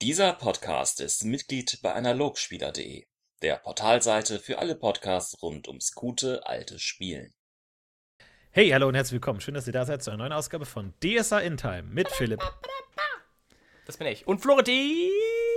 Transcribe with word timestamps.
Dieser 0.00 0.32
Podcast 0.32 1.00
ist 1.00 1.24
Mitglied 1.24 1.80
bei 1.82 1.92
Analogspieler.de, 1.92 3.06
der 3.42 3.56
Portalseite 3.56 4.38
für 4.38 4.60
alle 4.60 4.76
Podcasts 4.76 5.42
rund 5.42 5.66
ums 5.66 5.92
gute 5.92 6.46
alte 6.46 6.78
Spielen. 6.78 7.34
Hey, 8.52 8.68
hallo 8.68 8.86
und 8.86 8.94
herzlich 8.94 9.14
willkommen. 9.14 9.40
Schön, 9.40 9.54
dass 9.54 9.66
ihr 9.66 9.72
da 9.72 9.84
seid 9.84 10.04
zu 10.04 10.12
einer 10.12 10.18
neuen 10.18 10.32
Ausgabe 10.32 10.66
von 10.66 10.94
DSA 11.02 11.40
In 11.40 11.56
Time 11.56 11.82
mit 11.82 12.08
Philipp. 12.10 12.40
Das 13.86 13.96
bin 13.96 14.06
ich. 14.06 14.24
Und 14.28 14.40
Florentin! 14.40 15.10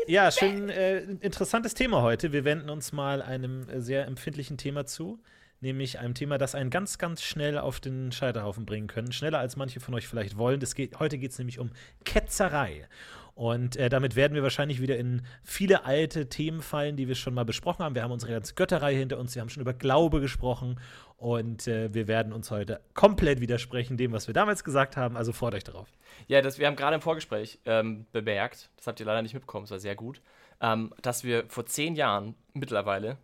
Ja, 0.07 0.31
schön 0.31 0.69
äh, 0.69 1.01
interessantes 1.01 1.75
Thema 1.75 2.01
heute. 2.01 2.31
Wir 2.31 2.43
wenden 2.43 2.71
uns 2.71 2.93
mal 2.93 3.21
einem 3.21 3.69
äh, 3.69 3.79
sehr 3.79 4.07
empfindlichen 4.07 4.57
Thema 4.57 4.87
zu, 4.87 5.21
nämlich 5.59 5.99
einem 5.99 6.15
Thema, 6.15 6.39
das 6.39 6.55
einen 6.55 6.71
ganz, 6.71 6.97
ganz 6.97 7.21
schnell 7.21 7.59
auf 7.59 7.79
den 7.79 8.11
Scheiterhaufen 8.11 8.65
bringen 8.65 8.87
können. 8.87 9.11
Schneller 9.11 9.37
als 9.37 9.55
manche 9.55 9.79
von 9.79 9.93
euch 9.93 10.07
vielleicht 10.07 10.35
wollen. 10.35 10.59
Das 10.59 10.73
geht, 10.73 10.99
heute 10.99 11.19
geht 11.19 11.29
es 11.29 11.37
nämlich 11.37 11.59
um 11.59 11.69
Ketzerei. 12.05 12.87
Und 13.33 13.75
äh, 13.77 13.89
damit 13.89 14.15
werden 14.15 14.33
wir 14.33 14.43
wahrscheinlich 14.43 14.81
wieder 14.81 14.97
in 14.97 15.23
viele 15.43 15.85
alte 15.85 16.29
Themen 16.29 16.61
fallen, 16.61 16.95
die 16.97 17.07
wir 17.07 17.15
schon 17.15 17.33
mal 17.33 17.45
besprochen 17.45 17.83
haben. 17.83 17.95
Wir 17.95 18.03
haben 18.03 18.11
unsere 18.11 18.31
ganze 18.33 18.53
Götterei 18.53 18.95
hinter 18.95 19.17
uns, 19.17 19.33
wir 19.35 19.41
haben 19.41 19.49
schon 19.49 19.61
über 19.61 19.73
Glaube 19.73 20.19
gesprochen 20.19 20.79
und 21.17 21.67
äh, 21.67 21.93
wir 21.93 22.07
werden 22.07 22.33
uns 22.33 22.51
heute 22.51 22.81
komplett 22.93 23.39
widersprechen 23.39 23.95
dem, 23.97 24.11
was 24.11 24.27
wir 24.27 24.33
damals 24.33 24.63
gesagt 24.63 24.97
haben. 24.97 25.15
Also 25.15 25.31
freut 25.31 25.55
euch 25.55 25.63
darauf. 25.63 25.87
Ja, 26.27 26.41
das, 26.41 26.59
wir 26.59 26.67
haben 26.67 26.75
gerade 26.75 26.95
im 26.95 27.01
Vorgespräch 27.01 27.59
ähm, 27.65 28.05
bemerkt, 28.11 28.69
das 28.77 28.87
habt 28.87 28.99
ihr 28.99 29.05
leider 29.05 29.21
nicht 29.21 29.33
mitbekommen, 29.33 29.65
es 29.65 29.71
war 29.71 29.79
sehr 29.79 29.95
gut, 29.95 30.21
ähm, 30.59 30.93
dass 31.01 31.23
wir 31.23 31.45
vor 31.47 31.65
zehn 31.65 31.95
Jahren 31.95 32.35
mittlerweile 32.53 33.17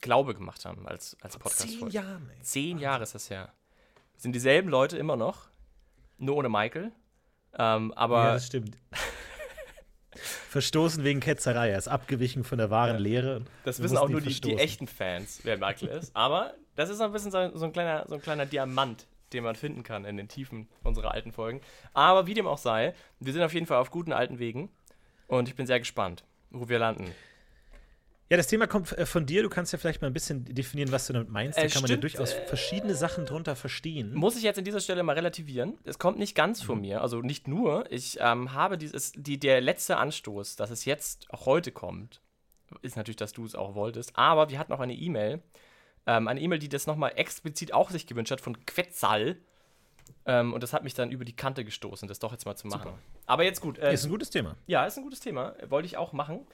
Glaube 0.00 0.34
gemacht 0.34 0.64
haben 0.64 0.86
als, 0.86 1.16
als 1.22 1.38
Podcast. 1.38 1.68
Zehn 1.68 1.88
Jahren, 1.88 2.30
ey. 2.36 2.42
Zehn 2.42 2.78
Jahre 2.78 3.02
ist 3.04 3.14
das 3.14 3.30
her. 3.30 3.52
Sind 4.16 4.32
dieselben 4.32 4.68
Leute 4.68 4.98
immer 4.98 5.16
noch, 5.16 5.48
nur 6.18 6.36
ohne 6.36 6.48
Michael. 6.48 6.92
Ähm, 7.58 7.92
aber 7.94 8.24
Ja, 8.24 8.32
das 8.34 8.46
stimmt. 8.46 8.76
Verstoßen 10.26 11.04
wegen 11.04 11.20
Ketzerei. 11.20 11.70
Er 11.70 11.78
ist 11.78 11.88
abgewichen 11.88 12.44
von 12.44 12.58
der 12.58 12.70
wahren 12.70 12.94
Ja. 12.94 12.98
Lehre. 12.98 13.42
Das 13.64 13.82
wissen 13.82 13.96
auch 13.96 14.08
nur 14.08 14.20
die, 14.20 14.40
die 14.40 14.56
echten 14.56 14.86
Fans, 14.86 15.40
wer 15.44 15.56
Michael 15.58 15.88
ist. 15.88 16.14
Aber 16.14 16.54
das 16.74 16.90
ist 16.90 17.00
ein 17.00 17.12
bisschen 17.12 17.30
so, 17.30 17.56
so, 17.56 17.64
ein 17.64 17.72
kleiner, 17.72 18.04
so 18.08 18.14
ein 18.16 18.22
kleiner 18.22 18.46
Diamant, 18.46 19.06
den 19.32 19.44
man 19.44 19.54
finden 19.56 19.82
kann 19.82 20.04
in 20.04 20.16
den 20.16 20.28
Tiefen 20.28 20.68
unserer 20.82 21.12
alten 21.12 21.32
Folgen. 21.32 21.60
Aber 21.94 22.26
wie 22.26 22.34
dem 22.34 22.46
auch 22.46 22.58
sei, 22.58 22.94
wir 23.20 23.32
sind 23.32 23.42
auf 23.42 23.54
jeden 23.54 23.66
Fall 23.66 23.78
auf 23.78 23.90
guten 23.90 24.12
alten 24.12 24.38
Wegen. 24.38 24.70
Und 25.28 25.48
ich 25.48 25.56
bin 25.56 25.66
sehr 25.66 25.78
gespannt, 25.78 26.24
wo 26.50 26.68
wir 26.68 26.78
landen. 26.78 27.12
Ja, 28.28 28.36
das 28.36 28.48
Thema 28.48 28.66
kommt 28.66 28.90
äh, 28.98 29.06
von 29.06 29.24
dir. 29.24 29.42
Du 29.44 29.48
kannst 29.48 29.72
ja 29.72 29.78
vielleicht 29.78 30.00
mal 30.02 30.08
ein 30.08 30.12
bisschen 30.12 30.44
definieren, 30.44 30.90
was 30.90 31.06
du 31.06 31.12
damit 31.12 31.28
meinst. 31.28 31.58
Da 31.58 31.62
Äh, 31.62 31.68
kann 31.68 31.82
man 31.82 31.90
ja 31.90 31.96
stimmt, 31.96 32.02
durchaus 32.02 32.32
äh, 32.32 32.46
verschiedene 32.46 32.94
Sachen 32.96 33.24
drunter 33.24 33.54
verstehen. 33.54 34.14
Muss 34.14 34.36
ich 34.36 34.42
jetzt 34.42 34.58
an 34.58 34.64
dieser 34.64 34.80
Stelle 34.80 35.02
mal 35.04 35.12
relativieren. 35.12 35.78
Es 35.84 35.98
kommt 35.98 36.18
nicht 36.18 36.34
ganz 36.34 36.60
von 36.60 36.80
mir, 36.80 37.02
also 37.02 37.20
nicht 37.20 37.46
nur. 37.46 37.90
Ich 37.92 38.18
ähm, 38.20 38.52
habe 38.52 38.78
dieses, 38.78 39.12
die, 39.12 39.38
der 39.38 39.60
letzte 39.60 39.96
Anstoß, 39.98 40.56
dass 40.56 40.70
es 40.70 40.84
jetzt 40.84 41.30
auch 41.30 41.46
heute 41.46 41.70
kommt, 41.70 42.20
ist 42.82 42.96
natürlich, 42.96 43.16
dass 43.16 43.32
du 43.32 43.44
es 43.44 43.54
auch 43.54 43.76
wolltest. 43.76 44.16
Aber 44.16 44.50
wir 44.50 44.58
hatten 44.58 44.72
auch 44.72 44.80
eine 44.80 44.94
E-Mail, 44.94 45.40
ähm, 46.06 46.26
eine 46.26 46.40
E-Mail, 46.40 46.58
die 46.58 46.68
das 46.68 46.88
nochmal 46.88 47.12
explizit 47.14 47.72
auch 47.72 47.90
sich 47.90 48.08
gewünscht 48.08 48.32
hat, 48.32 48.40
von 48.40 48.66
Quetzal. 48.66 49.36
Ähm, 50.24 50.52
und 50.52 50.64
das 50.64 50.72
hat 50.72 50.82
mich 50.82 50.94
dann 50.94 51.12
über 51.12 51.24
die 51.24 51.36
Kante 51.36 51.64
gestoßen, 51.64 52.08
das 52.08 52.18
doch 52.18 52.32
jetzt 52.32 52.44
mal 52.44 52.56
zu 52.56 52.66
machen. 52.66 52.92
Aber 53.26 53.44
jetzt 53.44 53.60
gut. 53.60 53.78
Äh, 53.78 53.94
ist 53.94 54.04
ein 54.04 54.10
gutes 54.10 54.30
Thema. 54.30 54.56
ja, 54.66 54.84
ist 54.84 54.96
ein 54.96 55.04
gutes 55.04 55.20
Thema. 55.20 55.54
Wollte 55.68 55.86
ich 55.86 55.96
auch 55.96 56.12
machen. 56.12 56.44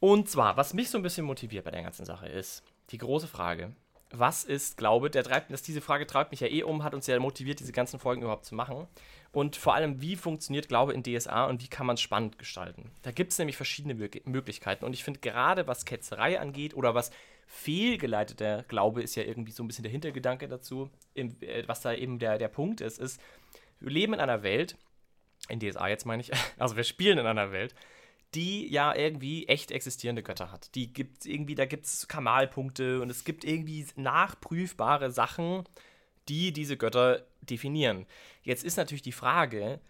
Und 0.00 0.28
zwar, 0.28 0.56
was 0.56 0.74
mich 0.74 0.90
so 0.90 0.98
ein 0.98 1.02
bisschen 1.02 1.26
motiviert 1.26 1.64
bei 1.64 1.70
der 1.70 1.82
ganzen 1.82 2.04
Sache 2.04 2.28
ist, 2.28 2.62
die 2.90 2.98
große 2.98 3.26
Frage, 3.26 3.74
was 4.10 4.44
ist 4.44 4.76
Glaube? 4.76 5.10
Der 5.10 5.22
treibt, 5.22 5.50
das, 5.52 5.62
diese 5.62 5.80
Frage 5.80 6.06
treibt 6.06 6.30
mich 6.30 6.40
ja 6.40 6.48
eh 6.48 6.62
um, 6.62 6.82
hat 6.82 6.94
uns 6.94 7.06
ja 7.06 7.18
motiviert, 7.18 7.60
diese 7.60 7.72
ganzen 7.72 7.98
Folgen 7.98 8.22
überhaupt 8.22 8.46
zu 8.46 8.54
machen. 8.54 8.86
Und 9.32 9.56
vor 9.56 9.74
allem, 9.74 10.00
wie 10.00 10.16
funktioniert 10.16 10.68
Glaube 10.68 10.94
in 10.94 11.02
DSA 11.02 11.44
und 11.46 11.62
wie 11.62 11.68
kann 11.68 11.86
man 11.86 11.94
es 11.94 12.00
spannend 12.00 12.38
gestalten? 12.38 12.90
Da 13.02 13.10
gibt 13.10 13.32
es 13.32 13.38
nämlich 13.38 13.56
verschiedene 13.56 13.94
Mög 13.94 14.26
Möglichkeiten. 14.26 14.84
Und 14.84 14.94
ich 14.94 15.04
finde 15.04 15.20
gerade, 15.20 15.66
was 15.66 15.84
Ketzerei 15.84 16.40
angeht 16.40 16.74
oder 16.74 16.94
was 16.94 17.10
fehlgeleiteter 17.46 18.64
Glaube 18.68 19.02
ist 19.02 19.14
ja 19.16 19.24
irgendwie 19.24 19.52
so 19.52 19.62
ein 19.62 19.68
bisschen 19.68 19.82
der 19.82 19.92
Hintergedanke 19.92 20.48
dazu, 20.48 20.90
äh, 21.14 21.28
was 21.66 21.80
da 21.80 21.92
eben 21.92 22.18
der, 22.18 22.38
der 22.38 22.48
Punkt 22.48 22.80
ist, 22.80 22.98
ist, 22.98 23.20
wir 23.80 23.90
leben 23.90 24.14
in 24.14 24.20
einer 24.20 24.42
Welt, 24.42 24.76
in 25.48 25.60
DSA 25.60 25.88
jetzt 25.88 26.06
meine 26.06 26.22
ich, 26.22 26.30
also 26.58 26.76
wir 26.76 26.84
spielen 26.84 27.18
in 27.18 27.26
einer 27.26 27.52
Welt, 27.52 27.74
die 28.34 28.70
ja 28.70 28.94
irgendwie 28.94 29.48
echt 29.48 29.70
existierende 29.70 30.22
Götter 30.22 30.52
hat. 30.52 30.74
Die 30.74 30.92
gibt 30.92 31.24
irgendwie, 31.24 31.54
da 31.54 31.64
gibt 31.64 31.86
es 31.86 32.08
Kamalpunkte 32.08 33.00
und 33.00 33.10
es 33.10 33.24
gibt 33.24 33.44
irgendwie 33.44 33.86
nachprüfbare 33.96 35.10
Sachen, 35.10 35.64
die 36.28 36.52
diese 36.52 36.76
Götter 36.76 37.24
definieren. 37.40 38.06
Jetzt 38.42 38.64
ist 38.64 38.76
natürlich 38.76 39.02
die 39.02 39.12
Frage, 39.12 39.80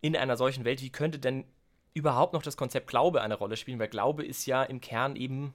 in 0.00 0.16
einer 0.16 0.36
solchen 0.36 0.64
Welt, 0.64 0.82
wie 0.82 0.90
könnte 0.90 1.18
denn 1.18 1.44
überhaupt 1.92 2.32
noch 2.32 2.42
das 2.42 2.56
Konzept 2.56 2.86
Glaube 2.86 3.22
eine 3.22 3.34
Rolle 3.34 3.56
spielen? 3.56 3.78
Weil 3.78 3.88
Glaube 3.88 4.24
ist 4.24 4.46
ja 4.46 4.62
im 4.62 4.80
Kern 4.80 5.16
eben 5.16 5.52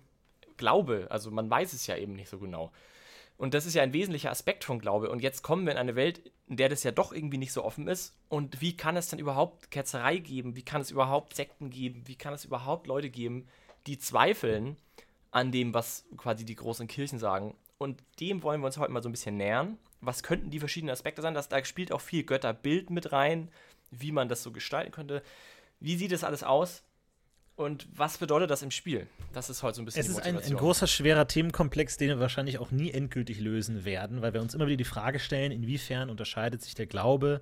Glaube. 0.57 1.07
Also 1.09 1.31
man 1.31 1.49
weiß 1.49 1.73
es 1.73 1.87
ja 1.87 1.95
eben 1.95 2.13
nicht 2.13 2.29
so 2.29 2.39
genau. 2.39 2.71
Und 3.37 3.53
das 3.53 3.65
ist 3.65 3.73
ja 3.73 3.83
ein 3.83 3.93
wesentlicher 3.93 4.31
Aspekt 4.31 4.63
von 4.63 4.79
Glaube. 4.79 5.09
Und 5.09 5.21
jetzt 5.21 5.41
kommen 5.41 5.65
wir 5.65 5.73
in 5.73 5.77
eine 5.77 5.95
Welt, 5.95 6.31
in 6.47 6.57
der 6.57 6.69
das 6.69 6.83
ja 6.83 6.91
doch 6.91 7.11
irgendwie 7.11 7.37
nicht 7.37 7.51
so 7.51 7.63
offen 7.63 7.87
ist. 7.87 8.15
Und 8.29 8.61
wie 8.61 8.77
kann 8.77 8.95
es 8.95 9.09
dann 9.09 9.19
überhaupt 9.19 9.71
Ketzerei 9.71 10.17
geben? 10.17 10.55
Wie 10.55 10.63
kann 10.63 10.81
es 10.81 10.91
überhaupt 10.91 11.35
Sekten 11.35 11.69
geben? 11.69 12.03
Wie 12.05 12.15
kann 12.15 12.33
es 12.33 12.45
überhaupt 12.45 12.87
Leute 12.87 13.09
geben, 13.09 13.47
die 13.87 13.97
zweifeln 13.97 14.77
an 15.31 15.51
dem, 15.51 15.73
was 15.73 16.05
quasi 16.15 16.45
die 16.45 16.55
großen 16.55 16.87
Kirchen 16.87 17.19
sagen? 17.19 17.55
Und 17.77 18.01
dem 18.21 18.41
wollen 18.41 18.61
wir 18.61 18.67
uns 18.67 18.77
heute 18.77 18.91
mal 18.91 19.03
so 19.03 19.09
ein 19.09 19.11
bisschen 19.13 19.35
nähern. 19.35 19.77
Was 19.99 20.23
könnten 20.23 20.49
die 20.49 20.59
verschiedenen 20.59 20.93
Aspekte 20.93 21.21
sein? 21.21 21.33
Das, 21.33 21.49
da 21.49 21.63
spielt 21.65 21.91
auch 21.91 22.01
viel 22.01 22.23
Götterbild 22.23 22.89
mit 22.89 23.11
rein, 23.11 23.51
wie 23.91 24.13
man 24.13 24.29
das 24.29 24.43
so 24.43 24.51
gestalten 24.51 24.91
könnte. 24.91 25.21
Wie 25.81 25.97
sieht 25.97 26.13
das 26.13 26.23
alles 26.23 26.43
aus? 26.43 26.83
Und 27.55 27.87
was 27.95 28.17
bedeutet 28.17 28.49
das 28.51 28.61
im 28.63 28.71
Spiel? 28.71 29.07
Das 29.31 29.49
ist 29.49 29.63
heute 29.63 29.77
so 29.77 29.81
ein 29.81 29.85
bisschen 29.85 30.01
Es 30.01 30.09
ist 30.09 30.19
ein, 30.19 30.37
ein 30.37 30.55
großer, 30.55 30.87
schwerer 30.87 31.27
Themenkomplex, 31.27 31.95
den 31.95 32.09
wir 32.09 32.19
wahrscheinlich 32.19 32.59
auch 32.59 32.71
nie 32.71 32.91
endgültig 32.91 33.39
lösen 33.39 33.85
werden, 33.85 34.21
weil 34.21 34.33
wir 34.33 34.41
uns 34.41 34.53
immer 34.53 34.67
wieder 34.67 34.77
die 34.77 34.83
Frage 34.83 35.19
stellen, 35.19 35.53
inwiefern 35.53 36.09
unterscheidet 36.09 36.61
sich 36.61 36.75
der 36.75 36.85
Glaube 36.85 37.39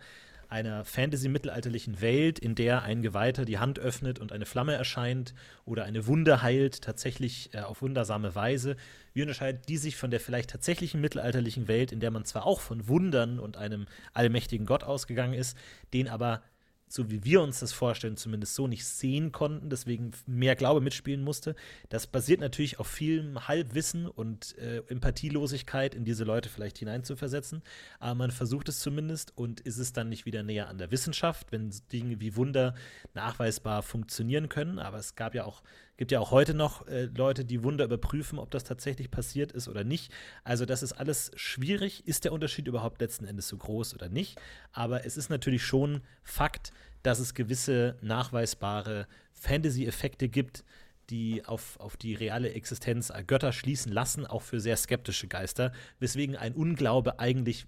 einer 0.49 0.85
Fantasy-mittelalterlichen 0.85 1.99
Welt, 1.99 2.37
in 2.37 2.53
der 2.53 2.83
ein 2.83 3.01
Geweihter 3.01 3.43
die 3.43 3.57
Hand 3.57 3.79
öffnet 3.79 4.19
und 4.19 4.31
eine 4.31 4.45
Flamme 4.45 4.75
erscheint 4.75 5.33
oder 5.65 5.83
eine 5.83 6.05
Wunde 6.05 6.43
heilt, 6.43 6.83
tatsächlich 6.83 7.49
äh, 7.53 7.61
auf 7.61 7.81
wundersame 7.81 8.35
Weise. 8.35 8.75
Wie 9.13 9.23
unterscheidet 9.23 9.67
die 9.67 9.77
sich 9.77 9.95
von 9.95 10.11
der 10.11 10.19
vielleicht 10.19 10.51
tatsächlichen 10.51 11.01
mittelalterlichen 11.01 11.67
Welt, 11.67 11.91
in 11.91 11.99
der 11.99 12.11
man 12.11 12.23
zwar 12.25 12.45
auch 12.45 12.61
von 12.61 12.87
Wundern 12.87 13.39
und 13.39 13.57
einem 13.57 13.87
allmächtigen 14.13 14.67
Gott 14.67 14.83
ausgegangen 14.83 15.33
ist, 15.33 15.57
den 15.91 16.07
aber 16.07 16.43
so 16.93 17.09
wie 17.09 17.23
wir 17.23 17.41
uns 17.41 17.59
das 17.59 17.73
vorstellen, 17.73 18.17
zumindest 18.17 18.53
so 18.53 18.67
nicht 18.67 18.85
sehen 18.85 19.31
konnten, 19.31 19.67
deswegen 19.67 20.11
mehr 20.27 20.55
Glaube 20.55 20.79
mitspielen 20.79 21.23
musste. 21.23 21.55
Das 21.89 22.05
basiert 22.05 22.39
natürlich 22.39 22.79
auf 22.79 22.85
vielem 22.85 23.47
Halbwissen 23.47 24.05
und 24.05 24.55
äh, 24.59 24.83
Empathielosigkeit 24.89 25.95
in 25.95 26.05
diese 26.05 26.23
Leute 26.23 26.49
vielleicht 26.49 26.77
hineinzuversetzen. 26.77 27.63
Aber 27.97 28.13
man 28.13 28.29
versucht 28.29 28.69
es 28.69 28.79
zumindest 28.79 29.35
und 29.35 29.59
ist 29.61 29.79
es 29.79 29.93
dann 29.93 30.07
nicht 30.07 30.27
wieder 30.27 30.43
näher 30.43 30.67
an 30.69 30.77
der 30.77 30.91
Wissenschaft, 30.91 31.51
wenn 31.51 31.73
Dinge 31.91 32.21
wie 32.21 32.35
Wunder 32.35 32.75
nachweisbar 33.15 33.81
funktionieren 33.81 34.47
können. 34.47 34.77
Aber 34.77 34.99
es 34.99 35.15
gab 35.15 35.33
ja 35.33 35.45
auch, 35.45 35.63
gibt 36.03 36.11
ja 36.11 36.19
auch 36.19 36.31
heute 36.31 36.53
noch 36.53 36.85
äh, 36.87 37.05
Leute, 37.15 37.45
die 37.45 37.63
Wunder 37.63 37.85
überprüfen, 37.85 38.37
ob 38.37 38.51
das 38.51 38.65
tatsächlich 38.65 39.09
passiert 39.09 39.53
ist 39.53 39.69
oder 39.69 39.85
nicht. 39.85 40.11
Also 40.43 40.65
das 40.65 40.83
ist 40.83 40.91
alles 40.91 41.31
schwierig. 41.35 42.05
Ist 42.05 42.25
der 42.25 42.33
Unterschied 42.33 42.67
überhaupt 42.67 42.99
letzten 42.99 43.23
Endes 43.23 43.47
so 43.47 43.55
groß 43.55 43.93
oder 43.93 44.09
nicht? 44.09 44.37
Aber 44.73 45.05
es 45.05 45.15
ist 45.15 45.29
natürlich 45.29 45.63
schon 45.63 46.01
Fakt, 46.21 46.73
dass 47.03 47.19
es 47.19 47.33
gewisse 47.33 47.95
nachweisbare 48.01 49.07
Fantasy-Effekte 49.31 50.27
gibt, 50.27 50.65
die 51.09 51.45
auf, 51.45 51.79
auf 51.79 51.95
die 51.95 52.15
reale 52.15 52.51
Existenz 52.51 53.09
Götter 53.25 53.53
schließen 53.53 53.93
lassen, 53.93 54.25
auch 54.25 54.41
für 54.41 54.59
sehr 54.59 54.75
skeptische 54.75 55.29
Geister, 55.29 55.71
weswegen 55.99 56.35
ein 56.35 56.51
Unglaube 56.51 57.17
eigentlich 57.19 57.65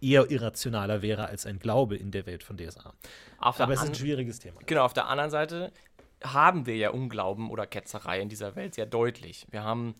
eher 0.00 0.28
irrationaler 0.28 1.02
wäre 1.02 1.26
als 1.26 1.46
ein 1.46 1.60
Glaube 1.60 1.96
in 1.96 2.10
der 2.10 2.26
Welt 2.26 2.42
von 2.42 2.56
DSA. 2.56 2.94
Aber 3.38 3.72
es 3.72 3.82
ist 3.82 3.88
ein 3.88 3.94
schwieriges 3.94 4.38
Thema. 4.38 4.60
Genau, 4.66 4.84
auf 4.84 4.92
der 4.92 5.06
anderen 5.06 5.30
Seite 5.30 5.72
haben 6.22 6.66
wir 6.66 6.76
ja 6.76 6.90
Unglauben 6.90 7.50
oder 7.50 7.66
Ketzerei 7.66 8.20
in 8.20 8.28
dieser 8.28 8.56
Welt 8.56 8.74
sehr 8.74 8.86
deutlich. 8.86 9.46
Wir 9.50 9.62
haben 9.62 9.94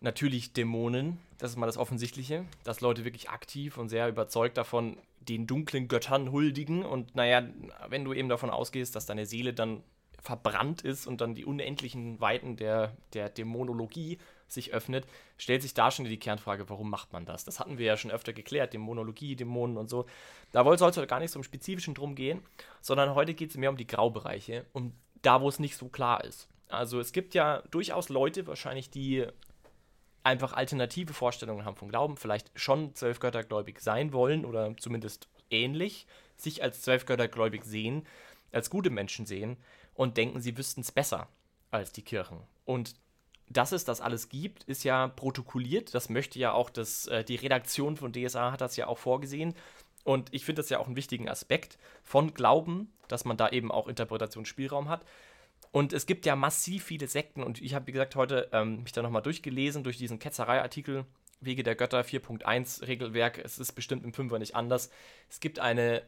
natürlich 0.00 0.52
Dämonen, 0.52 1.18
das 1.38 1.52
ist 1.52 1.56
mal 1.56 1.66
das 1.66 1.76
Offensichtliche, 1.76 2.44
dass 2.64 2.80
Leute 2.80 3.04
wirklich 3.04 3.30
aktiv 3.30 3.78
und 3.78 3.88
sehr 3.88 4.08
überzeugt 4.08 4.56
davon 4.56 4.96
den 5.20 5.46
dunklen 5.46 5.88
Göttern 5.88 6.32
huldigen. 6.32 6.84
Und 6.84 7.14
naja, 7.14 7.46
wenn 7.88 8.04
du 8.04 8.12
eben 8.12 8.28
davon 8.28 8.50
ausgehst, 8.50 8.96
dass 8.96 9.06
deine 9.06 9.26
Seele 9.26 9.54
dann 9.54 9.82
verbrannt 10.20 10.82
ist 10.82 11.06
und 11.06 11.20
dann 11.20 11.34
die 11.34 11.44
unendlichen 11.44 12.20
Weiten 12.20 12.56
der, 12.56 12.96
der 13.12 13.28
Dämonologie 13.28 14.18
sich 14.46 14.72
öffnet, 14.72 15.06
stellt 15.36 15.62
sich 15.62 15.74
da 15.74 15.90
schon 15.90 16.04
die 16.04 16.18
Kernfrage, 16.18 16.68
warum 16.68 16.90
macht 16.90 17.12
man 17.12 17.24
das? 17.24 17.44
Das 17.44 17.58
hatten 17.58 17.78
wir 17.78 17.86
ja 17.86 17.96
schon 17.96 18.10
öfter 18.10 18.32
geklärt, 18.32 18.72
Dämonologie, 18.72 19.34
Dämonen 19.34 19.76
und 19.76 19.88
so. 19.88 20.06
Da 20.52 20.62
soll 20.62 20.74
es 20.74 20.96
heute 20.96 21.06
gar 21.06 21.18
nicht 21.18 21.32
so 21.32 21.38
im 21.38 21.44
Spezifischen 21.44 21.94
drum 21.94 22.14
gehen, 22.14 22.42
sondern 22.80 23.14
heute 23.14 23.34
geht 23.34 23.50
es 23.50 23.56
mehr 23.56 23.70
um 23.70 23.76
die 23.76 23.86
Graubereiche, 23.86 24.66
um 24.72 24.92
da, 25.22 25.40
wo 25.40 25.48
es 25.48 25.58
nicht 25.58 25.76
so 25.76 25.88
klar 25.88 26.24
ist. 26.24 26.48
Also 26.68 27.00
es 27.00 27.12
gibt 27.12 27.34
ja 27.34 27.62
durchaus 27.70 28.08
Leute 28.08 28.46
wahrscheinlich, 28.46 28.90
die 28.90 29.26
einfach 30.22 30.52
alternative 30.52 31.14
Vorstellungen 31.14 31.64
haben 31.64 31.76
vom 31.76 31.88
Glauben, 31.88 32.16
vielleicht 32.16 32.50
schon 32.54 32.94
zwölfgöttergläubig 32.94 33.80
sein 33.80 34.12
wollen 34.12 34.44
oder 34.44 34.76
zumindest 34.76 35.28
ähnlich, 35.50 36.06
sich 36.36 36.62
als 36.62 36.82
zwölfgöttergläubig 36.82 37.64
sehen, 37.64 38.06
als 38.52 38.70
gute 38.70 38.90
Menschen 38.90 39.26
sehen 39.26 39.56
und 39.94 40.16
denken, 40.16 40.40
sie 40.40 40.56
wüssten 40.56 40.80
es 40.80 40.92
besser 40.92 41.28
als 41.70 41.92
die 41.92 42.02
Kirchen. 42.02 42.38
Und 42.64 42.94
dass 43.48 43.72
es 43.72 43.84
das 43.84 44.00
alles 44.00 44.28
gibt, 44.28 44.64
ist 44.64 44.84
ja 44.84 45.08
protokolliert. 45.08 45.94
Das 45.94 46.08
möchte 46.08 46.38
ja 46.38 46.52
auch 46.52 46.70
das, 46.70 47.06
äh, 47.08 47.24
die 47.24 47.36
Redaktion 47.36 47.96
von 47.96 48.12
DSA 48.12 48.52
hat 48.52 48.60
das 48.60 48.76
ja 48.76 48.86
auch 48.86 48.98
vorgesehen. 48.98 49.54
Und 50.04 50.32
ich 50.32 50.44
finde 50.44 50.62
das 50.62 50.70
ja 50.70 50.78
auch 50.78 50.86
einen 50.86 50.96
wichtigen 50.96 51.28
Aspekt 51.28 51.78
von 52.02 52.34
Glauben, 52.34 52.92
dass 53.08 53.24
man 53.24 53.36
da 53.36 53.48
eben 53.48 53.70
auch 53.70 53.88
Interpretationsspielraum 53.88 54.88
hat. 54.88 55.04
Und 55.70 55.92
es 55.92 56.06
gibt 56.06 56.26
ja 56.26 56.36
massiv 56.36 56.84
viele 56.84 57.06
Sekten 57.06 57.42
und 57.42 57.62
ich 57.62 57.74
habe, 57.74 57.86
wie 57.86 57.92
gesagt, 57.92 58.14
heute 58.14 58.48
ähm, 58.52 58.82
mich 58.82 58.92
da 58.92 59.00
nochmal 59.00 59.22
durchgelesen 59.22 59.84
durch 59.84 59.96
diesen 59.96 60.18
Ketzerei-Artikel 60.18 61.06
Wege 61.40 61.62
der 61.62 61.74
Götter 61.74 62.02
4.1 62.02 62.86
Regelwerk. 62.86 63.38
Es 63.38 63.58
ist 63.58 63.72
bestimmt 63.72 64.04
im 64.04 64.12
Fünfer 64.12 64.38
nicht 64.38 64.54
anders. 64.54 64.90
Es 65.28 65.40
gibt 65.40 65.58
eine 65.58 66.02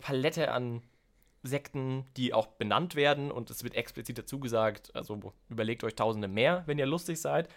Palette 0.00 0.52
an 0.52 0.82
Sekten, 1.42 2.04
die 2.16 2.32
auch 2.32 2.46
benannt 2.46 2.94
werden 2.94 3.30
und 3.30 3.50
es 3.50 3.64
wird 3.64 3.74
explizit 3.74 4.18
dazu 4.18 4.38
gesagt, 4.38 4.94
also 4.94 5.32
überlegt 5.48 5.82
euch 5.82 5.96
tausende 5.96 6.28
mehr, 6.28 6.62
wenn 6.66 6.78
ihr 6.78 6.86
lustig 6.86 7.20
seid. 7.20 7.48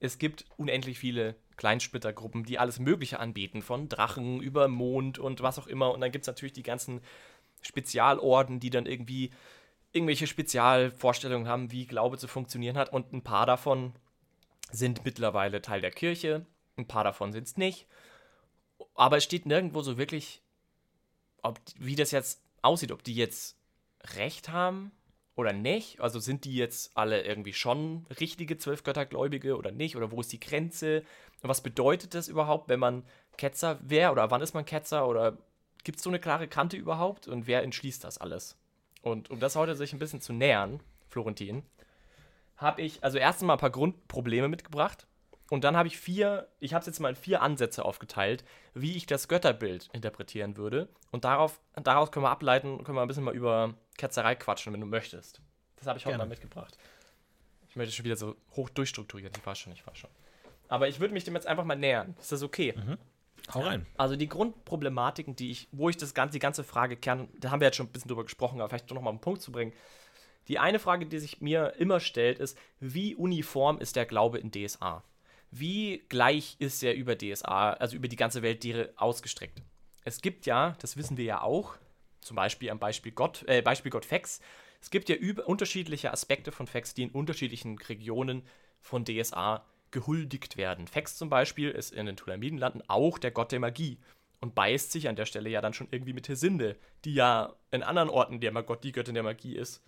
Es 0.00 0.18
gibt 0.18 0.46
unendlich 0.56 0.98
viele 0.98 1.34
Kleinsplittergruppen, 1.56 2.44
die 2.44 2.58
alles 2.58 2.78
Mögliche 2.78 3.20
anbieten, 3.20 3.62
von 3.62 3.88
Drachen 3.88 4.40
über 4.40 4.68
Mond 4.68 5.18
und 5.18 5.42
was 5.42 5.58
auch 5.58 5.66
immer. 5.66 5.92
Und 5.92 6.00
dann 6.00 6.12
gibt 6.12 6.22
es 6.24 6.26
natürlich 6.26 6.52
die 6.52 6.62
ganzen 6.62 7.00
Spezialorden, 7.62 8.60
die 8.60 8.70
dann 8.70 8.86
irgendwie 8.86 9.30
irgendwelche 9.92 10.26
Spezialvorstellungen 10.26 11.48
haben, 11.48 11.70
wie 11.70 11.86
Glaube 11.86 12.18
zu 12.18 12.28
funktionieren 12.28 12.76
hat. 12.76 12.92
Und 12.92 13.12
ein 13.12 13.22
paar 13.22 13.46
davon 13.46 13.94
sind 14.70 15.04
mittlerweile 15.04 15.62
Teil 15.62 15.80
der 15.80 15.92
Kirche, 15.92 16.44
ein 16.76 16.86
paar 16.86 17.04
davon 17.04 17.32
sind 17.32 17.46
es 17.46 17.56
nicht. 17.56 17.86
Aber 18.94 19.16
es 19.16 19.24
steht 19.24 19.46
nirgendwo 19.46 19.82
so 19.82 19.96
wirklich, 19.96 20.42
ob, 21.42 21.60
wie 21.78 21.94
das 21.94 22.10
jetzt 22.10 22.42
aussieht, 22.62 22.90
ob 22.90 23.04
die 23.04 23.14
jetzt 23.14 23.56
recht 24.16 24.48
haben 24.48 24.90
oder 25.36 25.52
nicht. 25.52 26.00
Also 26.00 26.20
sind 26.20 26.44
die 26.44 26.54
jetzt 26.54 26.96
alle 26.96 27.22
irgendwie 27.22 27.52
schon 27.52 28.06
richtige 28.20 28.56
Zwölfgöttergläubige 28.56 29.56
oder 29.56 29.72
nicht? 29.72 29.96
Oder 29.96 30.10
wo 30.10 30.20
ist 30.20 30.32
die 30.32 30.40
Grenze? 30.40 31.02
Und 31.42 31.48
was 31.48 31.62
bedeutet 31.62 32.14
das 32.14 32.28
überhaupt, 32.28 32.68
wenn 32.68 32.80
man 32.80 33.04
Ketzer 33.36 33.78
wäre? 33.82 34.12
Oder 34.12 34.30
wann 34.30 34.42
ist 34.42 34.54
man 34.54 34.64
Ketzer? 34.64 35.08
Oder 35.08 35.38
gibt 35.82 35.98
es 35.98 36.04
so 36.04 36.10
eine 36.10 36.20
klare 36.20 36.48
Kante 36.48 36.76
überhaupt? 36.76 37.28
Und 37.28 37.46
wer 37.46 37.62
entschließt 37.62 38.04
das 38.04 38.18
alles? 38.18 38.56
Und 39.02 39.30
um 39.30 39.40
das 39.40 39.56
heute 39.56 39.76
sich 39.76 39.92
ein 39.92 39.98
bisschen 39.98 40.20
zu 40.20 40.32
nähern, 40.32 40.80
Florentin, 41.08 41.62
habe 42.56 42.82
ich 42.82 43.02
also 43.02 43.18
erst 43.18 43.42
mal 43.42 43.54
ein 43.54 43.58
paar 43.58 43.70
Grundprobleme 43.70 44.48
mitgebracht. 44.48 45.06
Und 45.50 45.62
dann 45.62 45.76
habe 45.76 45.88
ich 45.88 45.98
vier, 45.98 46.48
ich 46.58 46.72
habe 46.72 46.80
es 46.80 46.86
jetzt 46.86 47.00
mal 47.00 47.10
in 47.10 47.16
vier 47.16 47.42
Ansätze 47.42 47.84
aufgeteilt, 47.84 48.44
wie 48.72 48.96
ich 48.96 49.06
das 49.06 49.28
Götterbild 49.28 49.90
interpretieren 49.92 50.56
würde. 50.56 50.88
Und 51.10 51.24
darauf, 51.24 51.60
daraus 51.74 52.10
können 52.10 52.24
wir 52.24 52.30
ableiten, 52.30 52.82
können 52.82 52.96
wir 52.96 53.02
ein 53.02 53.08
bisschen 53.08 53.24
mal 53.24 53.34
über 53.34 53.74
Ketzerei 53.96 54.34
quatschen, 54.34 54.72
wenn 54.72 54.80
du 54.80 54.86
möchtest. 54.86 55.40
Das 55.76 55.86
habe 55.86 55.98
ich 55.98 56.06
heute 56.06 56.12
Gerne. 56.12 56.24
mal 56.24 56.28
mitgebracht. 56.28 56.76
Ich 57.68 57.76
möchte 57.76 57.92
schon 57.92 58.04
wieder 58.04 58.16
so 58.16 58.36
hoch 58.52 58.68
durchstrukturiert. 58.70 59.36
Ich 59.36 59.44
war 59.44 59.54
schon, 59.54 59.72
ich 59.72 59.86
war 59.86 59.94
schon. 59.94 60.10
Aber 60.68 60.88
ich 60.88 61.00
würde 61.00 61.12
mich 61.12 61.24
dem 61.24 61.34
jetzt 61.34 61.46
einfach 61.46 61.64
mal 61.64 61.76
nähern. 61.76 62.14
Ist 62.20 62.32
das 62.32 62.42
okay? 62.42 62.74
Mhm. 62.76 62.98
Hau 63.52 63.60
rein. 63.60 63.86
Also 63.96 64.16
die 64.16 64.28
Grundproblematiken, 64.28 65.36
die 65.36 65.50
ich, 65.50 65.68
wo 65.72 65.88
ich 65.88 65.96
das 65.96 66.14
ganze, 66.14 66.32
die 66.34 66.38
ganze 66.38 66.64
Frage 66.64 66.96
kern, 66.96 67.28
da 67.38 67.50
haben 67.50 67.60
wir 67.60 67.66
jetzt 67.66 67.76
schon 67.76 67.86
ein 67.86 67.92
bisschen 67.92 68.08
drüber 68.08 68.24
gesprochen, 68.24 68.60
aber 68.60 68.68
vielleicht 68.68 68.90
doch 68.90 68.94
nochmal 68.94 69.12
einen 69.12 69.20
Punkt 69.20 69.42
zu 69.42 69.52
bringen. 69.52 69.72
Die 70.48 70.58
eine 70.58 70.78
Frage, 70.78 71.06
die 71.06 71.18
sich 71.18 71.40
mir 71.40 71.74
immer 71.78 72.00
stellt, 72.00 72.38
ist, 72.38 72.56
wie 72.80 73.14
uniform 73.14 73.78
ist 73.78 73.96
der 73.96 74.06
Glaube 74.06 74.38
in 74.38 74.50
DSA? 74.50 75.02
Wie 75.50 76.04
gleich 76.08 76.56
ist 76.58 76.82
er 76.82 76.94
über 76.94 77.16
DSA, 77.16 77.74
also 77.74 77.96
über 77.96 78.08
die 78.08 78.16
ganze 78.16 78.42
Welt 78.42 78.64
ausgestreckt? 78.96 79.62
Es 80.04 80.20
gibt 80.20 80.46
ja, 80.46 80.76
das 80.80 80.96
wissen 80.96 81.16
wir 81.16 81.24
ja 81.24 81.42
auch, 81.42 81.76
zum 82.24 82.36
Beispiel 82.36 82.70
am 82.70 82.78
Beispiel 82.78 83.12
Gott, 83.12 83.44
äh, 83.46 83.62
Beispiel 83.62 83.90
Gott 83.90 84.04
Fex, 84.04 84.40
es 84.80 84.90
gibt 84.90 85.08
ja 85.08 85.16
über, 85.16 85.46
unterschiedliche 85.46 86.12
Aspekte 86.12 86.52
von 86.52 86.66
Fex, 86.66 86.94
die 86.94 87.04
in 87.04 87.10
unterschiedlichen 87.10 87.78
Regionen 87.78 88.42
von 88.80 89.04
DSA 89.04 89.64
gehuldigt 89.90 90.56
werden. 90.56 90.86
Fex 90.86 91.16
zum 91.16 91.30
Beispiel 91.30 91.70
ist 91.70 91.92
in 91.92 92.06
den 92.06 92.16
Tulamidenlanden 92.16 92.82
auch 92.88 93.18
der 93.18 93.30
Gott 93.30 93.52
der 93.52 93.60
Magie 93.60 93.98
und 94.40 94.54
beißt 94.54 94.92
sich 94.92 95.08
an 95.08 95.16
der 95.16 95.24
Stelle 95.24 95.48
ja 95.48 95.60
dann 95.60 95.72
schon 95.72 95.88
irgendwie 95.90 96.12
mit 96.12 96.28
Hesinde, 96.28 96.76
die 97.04 97.14
ja 97.14 97.54
in 97.70 97.82
anderen 97.82 98.10
Orten 98.10 98.40
der 98.40 98.52
Gott, 98.52 98.84
die 98.84 98.92
Göttin 98.92 99.14
der 99.14 99.22
Magie 99.22 99.56
ist. 99.56 99.82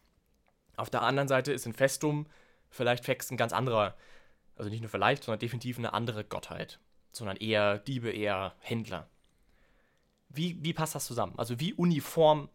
Auf 0.76 0.88
der 0.88 1.02
anderen 1.02 1.28
Seite 1.28 1.52
ist 1.52 1.66
in 1.66 1.74
Festum 1.74 2.26
vielleicht 2.70 3.04
Fex 3.04 3.30
ein 3.30 3.36
ganz 3.36 3.52
anderer, 3.52 3.96
also 4.56 4.70
nicht 4.70 4.80
nur 4.80 4.90
vielleicht, 4.90 5.24
sondern 5.24 5.40
definitiv 5.40 5.78
eine 5.78 5.92
andere 5.92 6.24
Gottheit, 6.24 6.78
sondern 7.12 7.36
eher 7.36 7.78
Diebe, 7.78 8.10
eher 8.10 8.54
Händler. 8.60 9.10
Wie, 10.28 10.62
wie 10.62 10.72
passt 10.72 10.94
das 10.94 11.06
zusammen? 11.06 11.34
Also 11.36 11.60
wie 11.60 11.74
uniform 11.74 12.48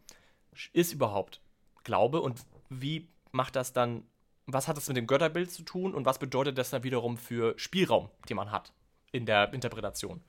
ist 0.72 0.92
überhaupt 0.92 1.40
Glaube 1.84 2.20
und 2.20 2.40
wie 2.68 3.08
macht 3.32 3.56
das 3.56 3.72
dann 3.72 4.04
was 4.46 4.68
hat 4.68 4.76
das 4.76 4.88
mit 4.88 4.96
dem 4.96 5.06
Götterbild 5.06 5.50
zu 5.50 5.62
tun 5.62 5.94
und 5.94 6.04
was 6.04 6.18
bedeutet 6.18 6.58
das 6.58 6.70
dann 6.70 6.82
wiederum 6.82 7.16
für 7.16 7.54
Spielraum, 7.56 8.10
den 8.28 8.36
man 8.36 8.50
hat 8.50 8.72
in 9.12 9.26
der 9.26 9.52
Interpretation? 9.52 10.20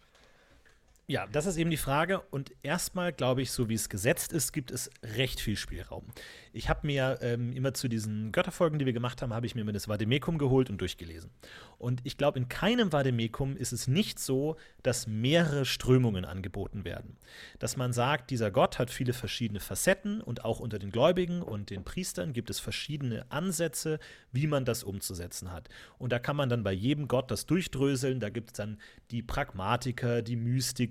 Ja, 1.06 1.28
das 1.28 1.46
ist 1.46 1.58
eben 1.58 1.70
die 1.70 1.78
Frage. 1.78 2.22
Und 2.32 2.54
erstmal 2.64 3.12
glaube 3.12 3.42
ich, 3.42 3.52
so 3.52 3.68
wie 3.68 3.74
es 3.74 3.90
gesetzt 3.90 4.32
ist, 4.32 4.54
gibt 4.54 4.72
es 4.72 4.90
recht 5.04 5.42
viel 5.42 5.58
Spielraum. 5.58 6.06
Ich 6.54 6.70
habe 6.70 6.88
mir 6.88 7.18
ähm, 7.22 7.52
immer 7.52 7.74
zu 7.74 7.90
diesen 7.90 8.32
Götterfolgen, 8.32 8.80
die 8.80 8.86
wir 8.86 8.94
gemacht 8.94 9.22
haben, 9.22 9.34
habe 9.34 9.46
ich 9.46 9.54
mir 9.54 9.66
das 9.74 9.90
Vademekum 9.90 10.38
geholt 10.38 10.70
und 10.70 10.80
durchgelesen. 10.80 11.30
Und 11.78 12.00
ich 12.06 12.16
glaube, 12.16 12.40
in 12.40 12.48
keinem 12.48 12.94
Vademekum 12.94 13.58
ist 13.58 13.74
es 13.74 13.88
nicht 13.88 14.18
so, 14.18 14.56
dass 14.82 15.06
mehrere 15.06 15.66
Strömungen 15.66 16.24
angeboten 16.24 16.86
werden. 16.86 17.18
Dass 17.60 17.76
man 17.76 17.92
sagt, 17.92 18.30
dieser 18.30 18.52
Gott 18.52 18.80
hat 18.80 18.90
viele 18.90 19.12
verschiedene 19.12 19.60
Facetten 19.60 20.22
und 20.22 20.46
auch 20.46 20.62
unter 20.62 20.80
den 20.80 20.92
Gläubigen 20.92 21.42
und 21.42 21.70
den 21.70 21.84
Priestern 21.84 22.32
gibt 22.32 22.50
es 22.50 22.62
verschiedene 22.62 23.30
Ansätze, 23.30 24.00
wie 24.32 24.48
man 24.48 24.64
das 24.64 24.84
umzusetzen 24.84 25.52
hat. 25.52 25.68
Und 25.98 26.14
da 26.14 26.20
kann 26.20 26.38
man 26.38 26.48
dann 26.48 26.64
bei 26.64 26.72
jedem 26.72 27.10
Gott 27.10 27.30
das 27.30 27.46
durchdröseln. 27.46 28.22
Da 28.22 28.30
gibt 28.30 28.52
es 28.52 28.54
dann 28.54 28.78
die 29.12 29.22
Pragmatiker, 29.22 30.22
die 30.22 30.38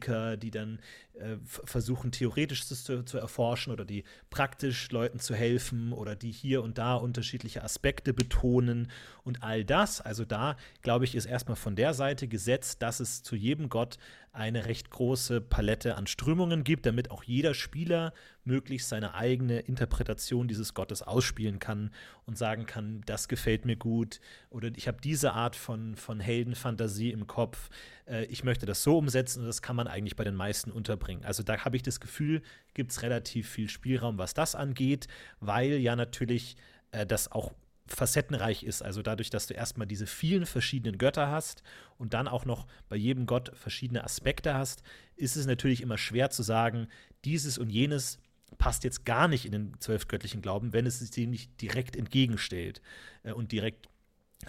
Mystiker, 0.02 0.36
die 0.36 0.50
dann 0.50 0.80
äh, 1.14 1.36
versuchen, 1.44 2.10
theoretisch 2.10 2.66
zu, 2.66 3.04
zu, 3.04 3.18
erforschen 3.18 3.72
oder 3.72 3.84
die 3.84 4.04
praktisch 4.30 4.90
Leuten 4.90 5.18
zu 5.18 5.34
helfen 5.34 5.92
oder 5.92 6.16
die 6.16 6.32
hier 6.32 6.62
und 6.62 6.78
da 6.78 6.94
unterschiedliche 6.94 7.62
Aspekte 7.62 8.14
betonen. 8.14 8.90
Und 9.22 9.42
all 9.42 9.64
das, 9.64 10.00
also 10.00 10.24
da, 10.24 10.56
glaube 10.80 11.04
ich, 11.04 11.14
ist 11.14 11.26
erstmal 11.26 11.56
von 11.56 11.76
der 11.76 11.92
Seite 11.92 12.28
gesetzt, 12.28 12.80
dass 12.80 12.98
es 13.00 13.22
zu 13.22 13.36
jedem 13.36 13.68
Gott 13.68 13.98
eine 14.32 14.64
recht 14.64 14.88
große 14.88 15.42
Palette 15.42 15.96
an 15.96 16.06
Strömungen 16.06 16.64
gibt, 16.64 16.86
damit 16.86 17.10
auch 17.10 17.22
jeder 17.22 17.52
Spieler 17.52 18.14
möglichst 18.44 18.88
seine 18.88 19.14
eigene 19.14 19.60
Interpretation 19.60 20.48
dieses 20.48 20.72
Gottes 20.72 21.02
ausspielen 21.02 21.58
kann 21.58 21.90
und 22.24 22.38
sagen 22.38 22.64
kann, 22.64 23.02
das 23.04 23.28
gefällt 23.28 23.66
mir 23.66 23.76
gut 23.76 24.20
oder 24.48 24.70
ich 24.74 24.88
habe 24.88 24.98
diese 25.02 25.34
Art 25.34 25.54
von, 25.54 25.96
von 25.96 26.18
Heldenfantasie 26.18 27.10
im 27.10 27.26
Kopf, 27.26 27.68
äh, 28.06 28.24
ich 28.24 28.42
möchte 28.42 28.64
das 28.64 28.82
so 28.82 28.96
umsetzen 28.96 29.40
und 29.40 29.46
das 29.46 29.60
kann 29.60 29.76
man 29.76 29.86
eigentlich 29.86 30.16
bei 30.16 30.24
den 30.24 30.34
meisten 30.34 30.70
unterbringen. 30.70 31.11
Also 31.24 31.42
da 31.42 31.64
habe 31.64 31.76
ich 31.76 31.82
das 31.82 32.00
Gefühl, 32.00 32.42
gibt 32.74 32.92
es 32.92 33.02
relativ 33.02 33.48
viel 33.48 33.68
Spielraum, 33.68 34.18
was 34.18 34.34
das 34.34 34.54
angeht, 34.54 35.08
weil 35.40 35.74
ja 35.74 35.96
natürlich 35.96 36.56
äh, 36.92 37.06
das 37.06 37.30
auch 37.30 37.52
facettenreich 37.86 38.62
ist. 38.62 38.82
Also 38.82 39.02
dadurch, 39.02 39.30
dass 39.30 39.46
du 39.46 39.54
erstmal 39.54 39.86
diese 39.86 40.06
vielen 40.06 40.46
verschiedenen 40.46 40.98
Götter 40.98 41.30
hast 41.30 41.62
und 41.98 42.14
dann 42.14 42.28
auch 42.28 42.44
noch 42.44 42.66
bei 42.88 42.96
jedem 42.96 43.26
Gott 43.26 43.52
verschiedene 43.54 44.04
Aspekte 44.04 44.54
hast, 44.54 44.82
ist 45.16 45.36
es 45.36 45.46
natürlich 45.46 45.82
immer 45.82 45.98
schwer 45.98 46.30
zu 46.30 46.42
sagen, 46.42 46.88
dieses 47.24 47.58
und 47.58 47.70
jenes 47.70 48.18
passt 48.58 48.84
jetzt 48.84 49.04
gar 49.04 49.28
nicht 49.28 49.46
in 49.46 49.52
den 49.52 49.74
zwölfgöttlichen 49.80 50.42
Glauben, 50.42 50.72
wenn 50.72 50.86
es 50.86 50.98
sich 50.98 51.10
dem 51.10 51.30
nicht 51.30 51.60
direkt 51.60 51.96
entgegenstellt 51.96 52.80
äh, 53.22 53.32
und 53.32 53.52
direkt 53.52 53.88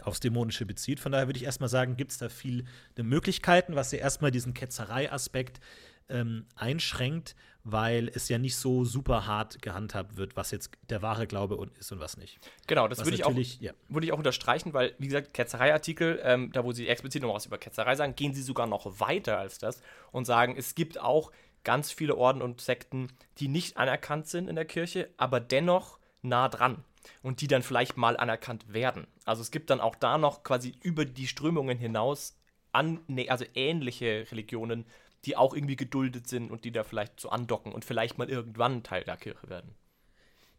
aufs 0.01 0.20
Dämonische 0.20 0.65
bezieht. 0.65 1.00
Von 1.00 1.12
daher 1.12 1.27
würde 1.27 1.38
ich 1.38 1.46
erstmal 1.46 1.70
sagen, 1.70 1.96
gibt 1.98 2.12
es 2.12 2.17
da 2.17 2.29
viele 2.29 2.63
Möglichkeiten, 2.98 3.75
was 3.75 3.91
ja 3.91 4.00
erstmal 4.00 4.32
diesen 4.32 4.53
Ketzerei-Aspekt 4.53 5.60
ähm, 6.10 6.45
einschränkt, 6.55 7.36
weil 7.63 8.10
es 8.13 8.27
ja 8.27 8.38
nicht 8.38 8.57
so 8.57 8.83
super 8.83 9.25
hart 9.25 9.62
gehandhabt 9.62 10.17
wird, 10.17 10.36
was 10.36 10.51
jetzt 10.51 10.72
der 10.89 11.01
wahre 11.01 11.27
Glaube 11.27 11.57
ist 11.79 11.91
und 11.91 12.00
was 12.00 12.17
nicht. 12.17 12.39
Genau, 12.67 12.88
das 12.88 13.00
würde 13.00 13.15
ich, 13.15 13.25
auch, 13.25 13.33
ja. 13.33 13.72
würde 13.88 14.05
ich 14.05 14.12
auch 14.12 14.17
unterstreichen, 14.17 14.74
weil, 14.74 14.93
wie 14.98 15.07
gesagt, 15.07 15.33
Ketzerei-Artikel, 15.33 16.19
ähm, 16.24 16.51
da 16.51 16.63
wo 16.65 16.74
sie 16.74 16.88
explizit 16.88 17.22
noch 17.22 17.33
was 17.33 17.45
über 17.45 17.57
Ketzerei 17.57 17.95
sagen, 17.95 18.15
gehen 18.15 18.33
sie 18.33 18.41
sogar 18.41 18.67
noch 18.67 19.00
weiter 19.00 19.38
als 19.38 19.60
das 19.60 19.81
und 20.12 20.25
sagen, 20.25 20.55
es 20.57 20.75
gibt 20.75 21.00
auch 21.00 21.31
ganz 21.63 21.91
viele 21.91 22.17
Orden 22.17 22.41
und 22.41 22.60
Sekten, 22.60 23.07
die 23.38 23.48
nicht 23.48 23.77
anerkannt 23.77 24.27
sind 24.27 24.50
in 24.50 24.55
der 24.55 24.65
Kirche, 24.65 25.10
aber 25.15 25.39
dennoch 25.39 26.00
nah 26.22 26.50
dran 26.50 26.83
und 27.22 27.41
die 27.41 27.48
dann 27.48 27.63
vielleicht 27.63 27.98
mal 27.98 28.17
anerkannt 28.17 28.74
werden. 28.74 29.07
Also 29.25 29.41
es 29.41 29.51
gibt 29.51 29.69
dann 29.69 29.79
auch 29.79 29.95
da 29.95 30.17
noch 30.17 30.43
quasi 30.43 30.74
über 30.81 31.05
die 31.05 31.27
Strömungen 31.27 31.77
hinaus 31.77 32.38
an, 32.72 33.00
also 33.27 33.45
ähnliche 33.55 34.25
Religionen, 34.31 34.86
die 35.25 35.37
auch 35.37 35.53
irgendwie 35.53 35.75
geduldet 35.75 36.27
sind 36.27 36.51
und 36.51 36.65
die 36.65 36.71
da 36.71 36.83
vielleicht 36.83 37.19
so 37.19 37.29
andocken 37.29 37.71
und 37.71 37.85
vielleicht 37.85 38.17
mal 38.17 38.29
irgendwann 38.29 38.83
Teil 38.83 39.03
der 39.03 39.17
Kirche 39.17 39.49
werden. 39.49 39.71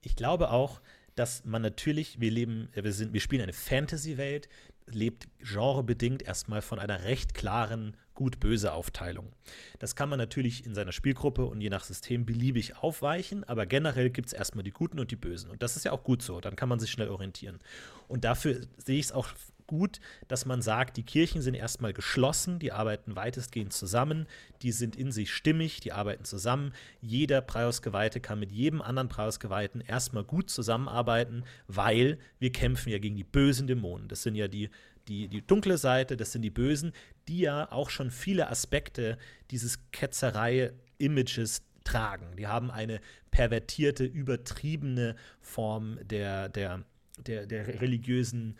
Ich 0.00 0.16
glaube 0.16 0.50
auch, 0.50 0.80
dass 1.14 1.44
man 1.44 1.62
natürlich, 1.62 2.20
wir 2.20 2.30
leben, 2.30 2.68
wir 2.74 2.92
sind, 2.92 3.12
wir 3.12 3.20
spielen 3.20 3.42
eine 3.42 3.52
Fantasy-Welt, 3.52 4.48
lebt 4.86 5.28
genrebedingt 5.38 6.22
erstmal 6.22 6.60
von 6.60 6.78
einer 6.78 7.04
recht 7.04 7.34
klaren 7.34 7.96
gut-böse 8.14 8.72
Aufteilung. 8.72 9.32
Das 9.78 9.96
kann 9.96 10.08
man 10.08 10.18
natürlich 10.18 10.64
in 10.64 10.74
seiner 10.74 10.92
Spielgruppe 10.92 11.44
und 11.46 11.60
je 11.60 11.70
nach 11.70 11.84
System 11.84 12.24
beliebig 12.24 12.76
aufweichen, 12.76 13.44
aber 13.44 13.66
generell 13.66 14.10
gibt 14.10 14.28
es 14.28 14.32
erstmal 14.32 14.62
die 14.62 14.70
Guten 14.70 15.00
und 15.00 15.10
die 15.10 15.16
Bösen. 15.16 15.50
Und 15.50 15.62
das 15.62 15.76
ist 15.76 15.84
ja 15.84 15.92
auch 15.92 16.04
gut 16.04 16.22
so, 16.22 16.40
dann 16.40 16.54
kann 16.54 16.68
man 16.68 16.78
sich 16.78 16.90
schnell 16.90 17.08
orientieren. 17.08 17.58
Und 18.06 18.24
dafür 18.24 18.60
sehe 18.76 18.98
ich 18.98 19.06
es 19.06 19.12
auch 19.12 19.28
gut, 19.74 19.98
dass 20.28 20.46
man 20.46 20.62
sagt, 20.62 20.96
die 20.96 21.02
Kirchen 21.02 21.42
sind 21.42 21.54
erstmal 21.54 21.92
geschlossen, 21.92 22.60
die 22.60 22.70
arbeiten 22.70 23.16
weitestgehend 23.16 23.72
zusammen, 23.72 24.28
die 24.62 24.70
sind 24.70 24.94
in 24.94 25.10
sich 25.10 25.32
stimmig, 25.32 25.80
die 25.80 25.90
arbeiten 25.90 26.24
zusammen. 26.24 26.72
Jeder 27.00 27.40
Preisgeweihte 27.40 28.20
kann 28.20 28.38
mit 28.38 28.52
jedem 28.52 28.80
anderen 28.80 29.08
Preisgeweihten 29.08 29.80
erstmal 29.80 30.22
gut 30.22 30.48
zusammenarbeiten, 30.48 31.42
weil 31.66 32.18
wir 32.38 32.52
kämpfen 32.52 32.90
ja 32.90 32.98
gegen 32.98 33.16
die 33.16 33.24
bösen 33.24 33.66
Dämonen. 33.66 34.06
Das 34.06 34.22
sind 34.22 34.36
ja 34.36 34.46
die, 34.46 34.70
die, 35.08 35.26
die 35.26 35.44
dunkle 35.44 35.76
Seite, 35.76 36.16
das 36.16 36.30
sind 36.30 36.42
die 36.42 36.50
Bösen, 36.50 36.92
die 37.26 37.40
ja 37.40 37.72
auch 37.72 37.90
schon 37.90 38.12
viele 38.12 38.48
Aspekte 38.48 39.18
dieses 39.50 39.90
Ketzerei-Images 39.90 41.62
tragen. 41.82 42.36
Die 42.36 42.46
haben 42.46 42.70
eine 42.70 43.00
pervertierte, 43.30 44.04
übertriebene 44.04 45.16
Form 45.40 45.98
der, 46.02 46.48
der, 46.48 46.84
der, 47.18 47.46
der 47.46 47.80
religiösen 47.80 48.56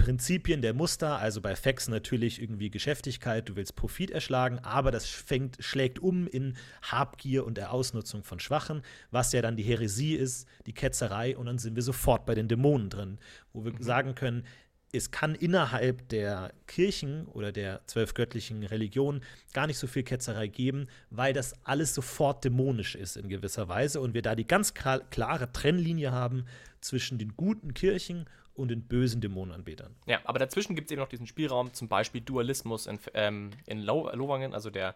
Prinzipien 0.00 0.62
der 0.62 0.72
Muster, 0.72 1.18
also 1.18 1.42
bei 1.42 1.54
Fax 1.54 1.88
natürlich 1.88 2.40
irgendwie 2.40 2.70
Geschäftigkeit, 2.70 3.48
du 3.48 3.56
willst 3.56 3.76
Profit 3.76 4.10
erschlagen, 4.10 4.58
aber 4.60 4.90
das 4.90 5.06
fängt, 5.06 5.58
schlägt 5.60 5.98
um 5.98 6.26
in 6.26 6.56
Habgier 6.82 7.44
und 7.44 7.58
der 7.58 7.72
Ausnutzung 7.72 8.24
von 8.24 8.40
Schwachen, 8.40 8.82
was 9.10 9.32
ja 9.32 9.42
dann 9.42 9.56
die 9.56 9.62
Häresie 9.62 10.14
ist, 10.14 10.48
die 10.66 10.72
Ketzerei 10.72 11.36
und 11.36 11.46
dann 11.46 11.58
sind 11.58 11.76
wir 11.76 11.82
sofort 11.82 12.24
bei 12.24 12.34
den 12.34 12.48
Dämonen 12.48 12.88
drin, 12.88 13.18
wo 13.52 13.64
wir 13.64 13.72
mhm. 13.72 13.82
sagen 13.82 14.14
können, 14.14 14.44
es 14.92 15.10
kann 15.10 15.34
innerhalb 15.34 16.08
der 16.08 16.52
Kirchen 16.66 17.26
oder 17.26 17.52
der 17.52 17.82
zwölf 17.86 18.14
göttlichen 18.14 18.64
Religionen 18.64 19.22
gar 19.52 19.66
nicht 19.66 19.78
so 19.78 19.86
viel 19.86 20.02
Ketzerei 20.02 20.48
geben, 20.48 20.88
weil 21.10 21.32
das 21.32 21.54
alles 21.64 21.94
sofort 21.94 22.44
dämonisch 22.44 22.94
ist 22.94 23.16
in 23.16 23.28
gewisser 23.28 23.68
Weise 23.68 24.00
und 24.00 24.14
wir 24.14 24.22
da 24.22 24.34
die 24.34 24.46
ganz 24.46 24.72
klare 24.74 25.52
Trennlinie 25.52 26.10
haben 26.10 26.46
zwischen 26.80 27.18
den 27.18 27.36
guten 27.36 27.74
Kirchen 27.74 28.24
und 28.60 28.68
den 28.68 28.82
bösen 28.82 29.20
Dämonenanbetern. 29.20 29.94
Ja, 30.06 30.20
aber 30.24 30.38
dazwischen 30.38 30.74
gibt 30.76 30.88
es 30.88 30.92
eben 30.92 31.00
noch 31.00 31.08
diesen 31.08 31.26
Spielraum, 31.26 31.72
zum 31.72 31.88
Beispiel 31.88 32.20
Dualismus 32.20 32.86
in, 32.86 32.98
ähm, 33.14 33.50
in 33.66 33.80
Lowangen, 33.80 34.54
also 34.54 34.70
der 34.70 34.94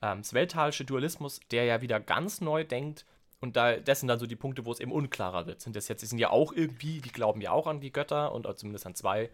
ähm, 0.00 0.22
Sveltalische 0.24 0.84
Dualismus, 0.84 1.40
der 1.50 1.64
ja 1.64 1.80
wieder 1.80 2.00
ganz 2.00 2.40
neu 2.40 2.64
denkt. 2.64 3.04
Und 3.40 3.56
da, 3.56 3.76
das 3.76 4.00
sind 4.00 4.08
dann 4.08 4.18
so 4.18 4.26
die 4.26 4.36
Punkte, 4.36 4.64
wo 4.64 4.72
es 4.72 4.78
eben 4.78 4.92
unklarer 4.92 5.46
wird. 5.46 5.60
Sind 5.60 5.74
das 5.74 5.88
jetzt, 5.88 6.02
die 6.02 6.06
sind 6.06 6.18
ja 6.18 6.30
auch 6.30 6.52
irgendwie, 6.52 7.00
die 7.00 7.10
glauben 7.10 7.40
ja 7.40 7.50
auch 7.50 7.66
an 7.66 7.80
die 7.80 7.92
Götter 7.92 8.32
und 8.32 8.46
zumindest 8.56 8.86
an 8.86 8.94
zwei. 8.94 9.30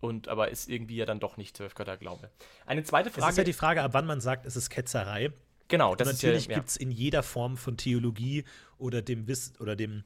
Und 0.00 0.28
aber 0.28 0.50
ist 0.50 0.68
irgendwie 0.68 0.96
ja 0.96 1.04
dann 1.04 1.20
doch 1.20 1.36
nicht 1.36 1.56
zwölf 1.56 1.74
Götterglaube. 1.74 2.30
Eine 2.66 2.82
zweite 2.82 3.10
Frage. 3.10 3.20
Das 3.20 3.30
ist 3.30 3.38
ja 3.38 3.44
die 3.44 3.52
Frage, 3.52 3.82
ab 3.82 3.92
wann 3.94 4.06
man 4.06 4.20
sagt, 4.20 4.46
es 4.46 4.56
ist 4.56 4.70
Ketzerei. 4.70 5.32
Genau, 5.68 5.94
das 5.94 6.08
und 6.08 6.14
natürlich 6.14 6.46
ja, 6.46 6.52
ja. 6.52 6.58
gibt 6.58 6.70
es 6.70 6.76
in 6.76 6.90
jeder 6.90 7.22
Form 7.22 7.56
von 7.56 7.76
Theologie 7.76 8.44
oder 8.78 9.00
dem 9.00 9.28
Wiss 9.28 9.52
oder 9.60 9.76
dem 9.76 10.04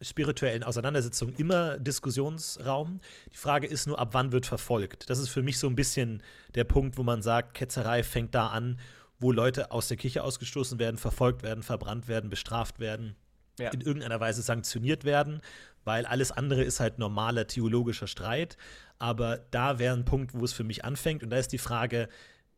spirituellen 0.00 0.62
Auseinandersetzungen 0.62 1.34
immer 1.36 1.78
Diskussionsraum. 1.78 3.00
Die 3.32 3.36
Frage 3.36 3.66
ist 3.66 3.86
nur, 3.86 3.98
ab 3.98 4.10
wann 4.12 4.32
wird 4.32 4.46
verfolgt? 4.46 5.08
Das 5.08 5.18
ist 5.18 5.28
für 5.28 5.42
mich 5.42 5.58
so 5.58 5.66
ein 5.66 5.76
bisschen 5.76 6.22
der 6.54 6.64
Punkt, 6.64 6.98
wo 6.98 7.02
man 7.02 7.22
sagt, 7.22 7.54
Ketzerei 7.54 8.02
fängt 8.02 8.34
da 8.34 8.48
an, 8.48 8.78
wo 9.18 9.32
Leute 9.32 9.70
aus 9.70 9.88
der 9.88 9.96
Kirche 9.96 10.22
ausgestoßen 10.22 10.78
werden, 10.78 10.98
verfolgt 10.98 11.42
werden, 11.42 11.62
verbrannt 11.62 12.08
werden, 12.08 12.28
bestraft 12.28 12.78
werden, 12.78 13.16
ja. 13.58 13.70
in 13.70 13.80
irgendeiner 13.80 14.20
Weise 14.20 14.42
sanktioniert 14.42 15.04
werden, 15.04 15.40
weil 15.84 16.04
alles 16.04 16.32
andere 16.32 16.62
ist 16.62 16.80
halt 16.80 16.98
normaler 16.98 17.46
theologischer 17.46 18.06
Streit. 18.06 18.58
Aber 18.98 19.38
da 19.50 19.78
wäre 19.78 19.94
ein 19.94 20.04
Punkt, 20.04 20.34
wo 20.34 20.44
es 20.44 20.52
für 20.52 20.64
mich 20.64 20.84
anfängt. 20.84 21.22
Und 21.22 21.30
da 21.30 21.36
ist 21.36 21.52
die 21.52 21.58
Frage, 21.58 22.08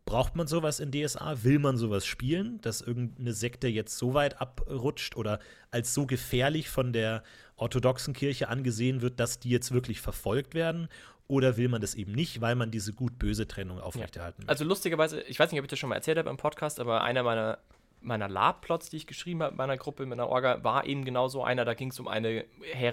Braucht 0.09 0.37
man 0.37 0.47
sowas 0.47 0.81
in 0.81 0.91
DSA? 0.91 1.45
Will 1.45 1.59
man 1.59 1.77
sowas 1.77 2.07
spielen, 2.07 2.63
dass 2.63 2.81
irgendeine 2.81 3.35
Sekte 3.35 3.69
jetzt 3.69 3.99
so 3.99 4.15
weit 4.15 4.41
abrutscht 4.41 5.17
oder 5.17 5.39
als 5.71 5.93
so 5.93 6.07
gefährlich 6.07 6.71
von 6.71 6.95
der 6.95 7.23
orthodoxen 7.57 8.15
Kirche 8.15 8.49
angesehen 8.49 9.03
wird, 9.03 9.21
dass 9.21 9.39
die 9.39 9.51
jetzt 9.51 9.71
wirklich 9.71 10.01
verfolgt 10.01 10.55
werden? 10.55 10.89
Oder 11.27 11.59
will 11.59 11.69
man 11.69 11.83
das 11.83 11.95
eben 11.95 12.13
nicht, 12.13 12.41
weil 12.41 12.55
man 12.55 12.71
diese 12.71 12.95
gut-böse 12.95 13.47
Trennung 13.47 13.81
aufrechterhalten 13.81 14.45
will? 14.45 14.49
Also 14.49 14.65
lustigerweise, 14.65 15.21
ich 15.21 15.39
weiß 15.39 15.53
nicht, 15.53 15.61
ob 15.61 15.65
ich 15.67 15.71
das 15.71 15.79
schon 15.79 15.91
mal 15.91 15.97
erzählt 15.97 16.17
habe 16.17 16.31
im 16.31 16.39
Podcast, 16.39 16.81
aber 16.81 17.03
einer 17.03 17.23
meiner 17.23 17.59
meiner 18.01 18.29
Lab-Plots, 18.29 18.91
die 18.91 18.97
ich 18.97 19.07
geschrieben 19.07 19.43
habe 19.43 19.53
in 19.53 19.57
meiner 19.57 19.77
Gruppe, 19.77 20.03
in 20.03 20.09
meiner 20.09 20.29
Orga, 20.29 20.63
war 20.65 20.87
eben 20.87 21.05
genau 21.05 21.29
so 21.29 21.43
einer. 21.43 21.65
Da 21.65 21.75
ging 21.75 21.91
es 21.91 22.01
um 22.01 22.09
eine, 22.09 22.45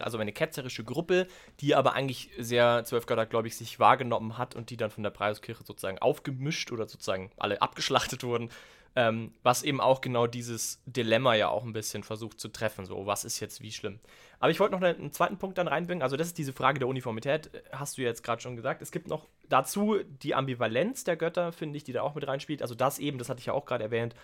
also 0.02 0.18
eine 0.18 0.32
ketzerische 0.32 0.84
Gruppe, 0.84 1.28
die 1.60 1.76
aber 1.76 1.94
eigentlich 1.94 2.30
sehr 2.38 2.84
zwölfgöttergläubig 2.86 3.56
sich 3.56 3.80
wahrgenommen 3.80 4.38
hat 4.38 4.56
und 4.56 4.70
die 4.70 4.78
dann 4.78 4.92
von 4.92 5.04
der 5.04 5.12
Preiskirche 5.12 5.64
sozusagen 5.64 6.00
aufgemischt 6.00 6.72
oder 6.72 6.88
sozusagen 6.88 7.32
alle 7.38 7.62
abgeschlachtet 7.62 8.24
wurden. 8.24 8.50
Ähm, 8.98 9.34
was 9.44 9.64
eben 9.64 9.82
auch 9.82 10.00
genau 10.00 10.26
dieses 10.26 10.82
Dilemma 10.86 11.36
ja 11.36 11.50
auch 11.50 11.66
ein 11.66 11.74
bisschen 11.74 12.04
versucht 12.04 12.40
zu 12.40 12.48
treffen. 12.48 12.86
So, 12.86 13.06
was 13.06 13.26
ist 13.26 13.42
jetzt 13.42 13.62
wie 13.62 13.74
schlimm? 13.74 14.00
Aber 14.40 14.52
ich 14.52 14.60
wollte 14.62 14.74
noch 14.74 14.82
einen 14.82 15.12
zweiten 15.12 15.38
Punkt 15.38 15.58
dann 15.58 15.68
reinbringen. 15.68 16.02
Also, 16.02 16.16
das 16.16 16.28
ist 16.28 16.38
diese 16.38 16.54
Frage 16.54 16.80
der 16.80 16.88
Uniformität, 16.88 17.50
hast 17.74 17.98
du 17.98 18.04
jetzt 18.04 18.24
gerade 18.24 18.42
schon 18.42 18.56
gesagt. 18.56 18.82
Es 18.82 18.92
gibt 18.92 19.10
noch 19.10 19.28
dazu 19.50 19.98
die 20.24 20.34
Ambivalenz 20.34 21.04
der 21.04 21.18
Götter, 21.18 21.52
finde 21.52 21.76
ich, 21.76 21.84
die 21.84 21.92
da 21.92 22.04
auch 22.04 22.16
mit 22.16 22.26
reinspielt. 22.26 22.62
Also, 22.62 22.74
das 22.74 22.98
eben, 22.98 23.18
das 23.18 23.28
hatte 23.28 23.42
ich 23.42 23.48
ja 23.48 23.54
auch 23.54 23.66
gerade 23.66 23.84
erwähnt, 23.84 24.16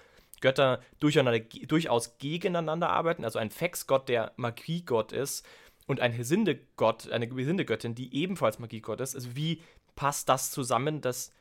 Götter 0.42 0.82
durchaus 1.00 2.18
gegeneinander 2.18 2.90
arbeiten. 2.90 3.24
Also 3.24 3.40
ein 3.40 3.52
Fexgott, 3.52 4.10
der 4.10 4.34
Magiegott 4.36 5.12
ist, 5.12 5.46
und 5.88 6.00
ein 6.00 6.14
Hesinde-Gott, 6.14 7.12
eine 7.12 7.28
Hesinde-Göttin, 7.28 7.96
die 7.96 8.16
ebenfalls 8.16 8.60
Magiegott 8.60 9.02
ist. 9.02 9.16
Also 9.16 9.36
wie 9.36 9.62
passt 9.96 10.30
das 10.30 10.52
zusammen, 10.52 11.02
dass 11.02 11.34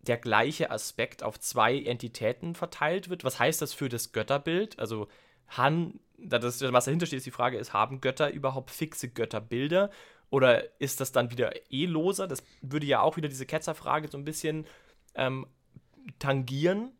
der 0.00 0.16
gleiche 0.16 0.70
Aspekt 0.70 1.22
auf 1.22 1.40
zwei 1.40 1.82
Entitäten 1.82 2.54
verteilt 2.54 3.08
wird? 3.08 3.24
Was 3.24 3.38
heißt 3.38 3.60
das 3.60 3.72
für 3.72 3.88
das 3.88 4.12
Götterbild? 4.12 4.78
Also 4.78 5.08
Han, 5.48 5.98
das, 6.18 6.60
was 6.72 6.84
dahinter 6.84 7.06
steht, 7.06 7.18
ist 7.18 7.26
die 7.26 7.32
Frage, 7.32 7.58
ist, 7.58 7.72
haben 7.72 8.00
Götter 8.00 8.30
überhaupt 8.30 8.70
fixe 8.70 9.08
Götterbilder? 9.08 9.90
Oder 10.30 10.80
ist 10.80 11.00
das 11.00 11.12
dann 11.12 11.30
wieder 11.30 11.52
eh 11.70 11.86
loser? 11.86 12.26
Das 12.26 12.42
würde 12.62 12.86
ja 12.86 13.00
auch 13.00 13.16
wieder 13.16 13.28
diese 13.28 13.46
Ketzerfrage 13.46 14.08
so 14.08 14.18
ein 14.18 14.24
bisschen 14.24 14.66
ähm, 15.14 15.46
tangieren 16.18 16.92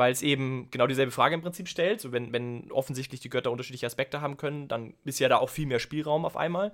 weil 0.00 0.12
es 0.12 0.22
eben 0.22 0.70
genau 0.70 0.86
dieselbe 0.86 1.12
Frage 1.12 1.34
im 1.34 1.42
Prinzip 1.42 1.68
stellt. 1.68 2.00
So, 2.00 2.10
wenn, 2.10 2.32
wenn 2.32 2.72
offensichtlich 2.72 3.20
die 3.20 3.28
Götter 3.28 3.50
unterschiedliche 3.50 3.84
Aspekte 3.84 4.22
haben 4.22 4.38
können, 4.38 4.66
dann 4.66 4.94
ist 5.04 5.20
ja 5.20 5.28
da 5.28 5.36
auch 5.36 5.50
viel 5.50 5.66
mehr 5.66 5.78
Spielraum 5.78 6.24
auf 6.24 6.38
einmal. 6.38 6.72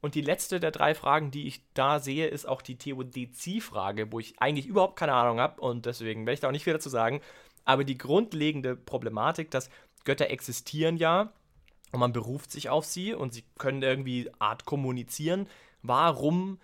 Und 0.00 0.16
die 0.16 0.20
letzte 0.20 0.58
der 0.58 0.72
drei 0.72 0.96
Fragen, 0.96 1.30
die 1.30 1.46
ich 1.46 1.62
da 1.74 2.00
sehe, 2.00 2.26
ist 2.26 2.44
auch 2.44 2.62
die 2.62 2.76
Theodizee-Frage, 2.76 4.10
wo 4.10 4.18
ich 4.18 4.40
eigentlich 4.40 4.66
überhaupt 4.66 4.98
keine 4.98 5.12
Ahnung 5.12 5.38
habe 5.38 5.60
und 5.60 5.86
deswegen 5.86 6.26
werde 6.26 6.34
ich 6.34 6.40
da 6.40 6.48
auch 6.48 6.52
nicht 6.52 6.64
viel 6.64 6.72
dazu 6.72 6.88
sagen. 6.88 7.20
Aber 7.64 7.84
die 7.84 7.98
grundlegende 7.98 8.74
Problematik, 8.74 9.52
dass 9.52 9.70
Götter 10.04 10.28
existieren 10.30 10.96
ja 10.96 11.32
und 11.92 12.00
man 12.00 12.12
beruft 12.12 12.50
sich 12.50 12.68
auf 12.68 12.84
sie 12.84 13.14
und 13.14 13.32
sie 13.32 13.44
können 13.58 13.82
irgendwie 13.82 14.28
Art 14.40 14.64
kommunizieren. 14.64 15.48
Warum 15.82 16.58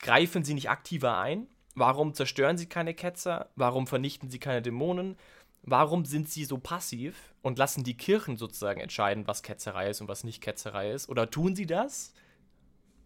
greifen 0.00 0.42
sie 0.42 0.54
nicht 0.54 0.68
aktiver 0.68 1.16
ein? 1.18 1.46
Warum 1.74 2.14
zerstören 2.14 2.56
sie 2.56 2.66
keine 2.66 2.94
Ketzer? 2.94 3.50
Warum 3.56 3.86
vernichten 3.86 4.30
sie 4.30 4.38
keine 4.38 4.62
Dämonen? 4.62 5.16
Warum 5.62 6.04
sind 6.04 6.28
sie 6.28 6.44
so 6.44 6.58
passiv 6.58 7.34
und 7.42 7.58
lassen 7.58 7.84
die 7.84 7.96
Kirchen 7.96 8.36
sozusagen 8.36 8.80
entscheiden, 8.80 9.26
was 9.26 9.42
Ketzerei 9.42 9.88
ist 9.88 10.00
und 10.00 10.08
was 10.08 10.22
nicht 10.22 10.42
Ketzerei 10.42 10.92
ist? 10.92 11.08
Oder 11.08 11.30
tun 11.30 11.56
sie 11.56 11.66
das? 11.66 12.12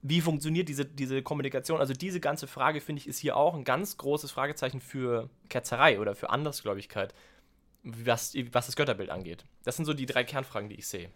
Wie 0.03 0.21
funktioniert 0.21 0.69
diese, 0.69 0.85
diese 0.85 1.23
Kommunikation? 1.23 1.81
Also 1.81 1.95
diese 1.95 2.21
ganze 2.21 2.47
Frage, 2.47 2.81
finde 2.81 3.01
ich, 3.01 3.09
ist 3.09 3.19
hier 3.19 3.37
auch 3.37 3.55
ein 3.55 3.65
ganz 3.65 3.97
großes 3.97 4.31
Fragezeichen 4.33 4.81
für 4.81 5.31
Ketzerei 5.49 6.01
oder 6.01 6.15
für 6.15 6.31
Andersgläubigkeit, 6.31 7.15
was, 7.85 8.35
was 8.53 8.67
das 8.67 8.77
Götterbild 8.77 9.11
angeht. 9.11 9.45
Das 9.65 9.77
sind 9.77 9.85
so 9.85 9.95
die 9.95 10.07
drei 10.07 10.25
Kernfragen, 10.25 10.69
die 10.69 10.77
ich 10.77 10.89
sehe. 10.89 11.11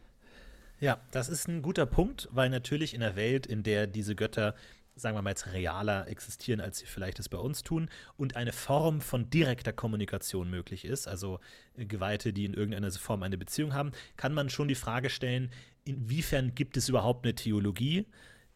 Ja, 0.80 1.00
das 1.10 1.28
ist 1.28 1.48
ein 1.48 1.62
guter 1.62 1.86
Punkt, 1.86 2.28
weil 2.32 2.50
natürlich 2.50 2.94
in 2.94 3.00
der 3.00 3.14
Welt, 3.14 3.46
in 3.46 3.62
der 3.62 3.86
diese 3.86 4.16
Götter 4.16 4.54
sagen 5.02 5.16
wir 5.16 5.22
mal 5.22 5.30
jetzt 5.30 5.52
realer 5.52 6.08
existieren, 6.08 6.60
als 6.60 6.78
sie 6.78 6.86
vielleicht 6.86 7.18
es 7.18 7.28
bei 7.28 7.38
uns 7.38 7.62
tun, 7.62 7.90
und 8.16 8.36
eine 8.36 8.52
Form 8.52 9.00
von 9.00 9.28
direkter 9.28 9.72
Kommunikation 9.72 10.48
möglich 10.48 10.84
ist, 10.84 11.06
also 11.06 11.40
äh, 11.76 11.84
Geweihte, 11.84 12.32
die 12.32 12.44
in 12.44 12.54
irgendeiner 12.54 12.90
Form 12.92 13.22
eine 13.22 13.36
Beziehung 13.36 13.74
haben, 13.74 13.92
kann 14.16 14.32
man 14.32 14.48
schon 14.48 14.68
die 14.68 14.74
Frage 14.74 15.10
stellen, 15.10 15.50
inwiefern 15.84 16.54
gibt 16.54 16.76
es 16.76 16.88
überhaupt 16.88 17.26
eine 17.26 17.34
Theologie, 17.34 18.06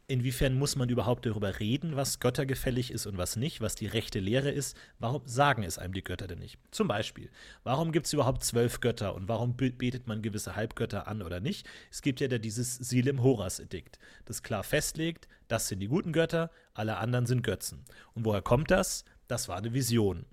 inwiefern 0.08 0.58
muss 0.58 0.76
man 0.76 0.88
überhaupt 0.88 1.26
darüber 1.26 1.58
reden, 1.58 1.96
was 1.96 2.20
göttergefällig 2.20 2.90
ist 2.90 3.06
und 3.06 3.18
was 3.18 3.36
nicht, 3.36 3.60
was 3.60 3.75
die 3.75 3.86
rechte 3.86 4.20
Lehre 4.20 4.50
ist? 4.50 4.76
Warum 4.98 5.22
sagen 5.26 5.62
es 5.62 5.78
einem 5.78 5.94
die 5.94 6.04
Götter 6.04 6.26
denn 6.26 6.38
nicht? 6.38 6.58
Zum 6.70 6.88
Beispiel, 6.88 7.30
warum 7.64 7.92
gibt 7.92 8.06
es 8.06 8.12
überhaupt 8.12 8.44
zwölf 8.44 8.80
Götter 8.80 9.14
und 9.14 9.28
warum 9.28 9.56
betet 9.56 10.06
man 10.06 10.22
gewisse 10.22 10.54
Halbgötter 10.54 11.08
an 11.08 11.22
oder 11.22 11.40
nicht? 11.40 11.66
Es 11.90 12.02
gibt 12.02 12.20
ja 12.20 12.28
da 12.28 12.38
dieses 12.38 12.76
Silim 12.76 13.22
Horas 13.22 13.58
Edikt, 13.58 13.98
das 14.25 14.42
klar 14.42 14.62
festlegt, 14.62 15.28
das 15.48 15.68
sind 15.68 15.80
die 15.80 15.88
guten 15.88 16.12
Götter, 16.12 16.50
alle 16.75 16.98
anderen 16.98 17.26
sind 17.26 17.42
Götzen. 17.42 17.84
Und 18.14 18.25
woher 18.25 18.42
kommt 18.42 18.70
das? 18.70 19.04
Das 19.28 19.48
war 19.48 19.56
eine 19.56 19.75
Vision. 19.75 20.25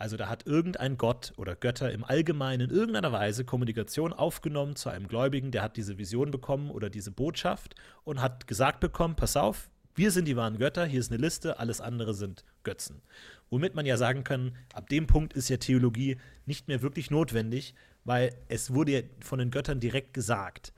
Also 0.00 0.16
da 0.16 0.30
hat 0.30 0.46
irgendein 0.46 0.96
Gott 0.96 1.34
oder 1.36 1.54
Götter 1.54 1.92
im 1.92 2.04
Allgemeinen 2.04 2.70
in 2.70 2.74
irgendeiner 2.74 3.12
Weise 3.12 3.44
Kommunikation 3.44 4.14
aufgenommen 4.14 4.74
zu 4.74 4.88
einem 4.88 5.08
Gläubigen, 5.08 5.50
der 5.50 5.60
hat 5.60 5.76
diese 5.76 5.98
Vision 5.98 6.30
bekommen 6.30 6.70
oder 6.70 6.88
diese 6.88 7.10
Botschaft 7.10 7.74
und 8.04 8.22
hat 8.22 8.46
gesagt 8.46 8.80
bekommen, 8.80 9.14
pass 9.14 9.36
auf, 9.36 9.68
Wir 9.94 10.10
sind 10.10 10.26
die 10.26 10.36
wahren 10.36 10.56
Götter, 10.56 10.86
hier 10.86 11.00
ist 11.00 11.12
eine 11.12 11.20
Liste, 11.20 11.58
alles 11.58 11.82
andere 11.82 12.14
sind 12.14 12.46
Götzen. 12.62 13.02
Womit 13.50 13.74
man 13.74 13.84
ja 13.84 13.98
sagen 13.98 14.24
kann, 14.24 14.56
ab 14.72 14.88
dem 14.88 15.06
Punkt 15.06 15.34
ist 15.34 15.50
ja 15.50 15.58
Theologie 15.58 16.16
nicht 16.46 16.66
mehr 16.66 16.80
wirklich 16.80 17.10
notwendig, 17.10 17.74
weil 18.04 18.34
es 18.48 18.72
wurde 18.72 18.92
ja 18.92 19.00
von 19.20 19.38
den 19.38 19.50
Göttern 19.50 19.80
direkt 19.80 20.14
gesagt. 20.14 20.72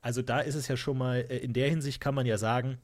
Also 0.00 0.22
da 0.22 0.38
ist 0.38 0.54
es 0.54 0.68
ja 0.68 0.76
schon 0.76 0.98
mal, 0.98 1.26
äh, 1.28 1.38
in 1.38 1.52
der 1.52 1.68
Hinsicht 1.68 2.00
kann 2.00 2.14
man 2.14 2.26
ja 2.26 2.38
sagen, 2.38 2.78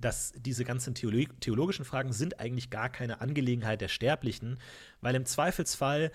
dass 0.00 0.32
diese 0.36 0.64
ganzen 0.64 0.94
theologischen 0.94 1.84
Fragen 1.84 2.12
sind 2.12 2.40
eigentlich 2.40 2.70
gar 2.70 2.88
keine 2.88 3.20
Angelegenheit 3.20 3.80
der 3.80 3.88
Sterblichen, 3.88 4.58
weil 5.00 5.14
im 5.14 5.26
Zweifelsfall 5.26 6.10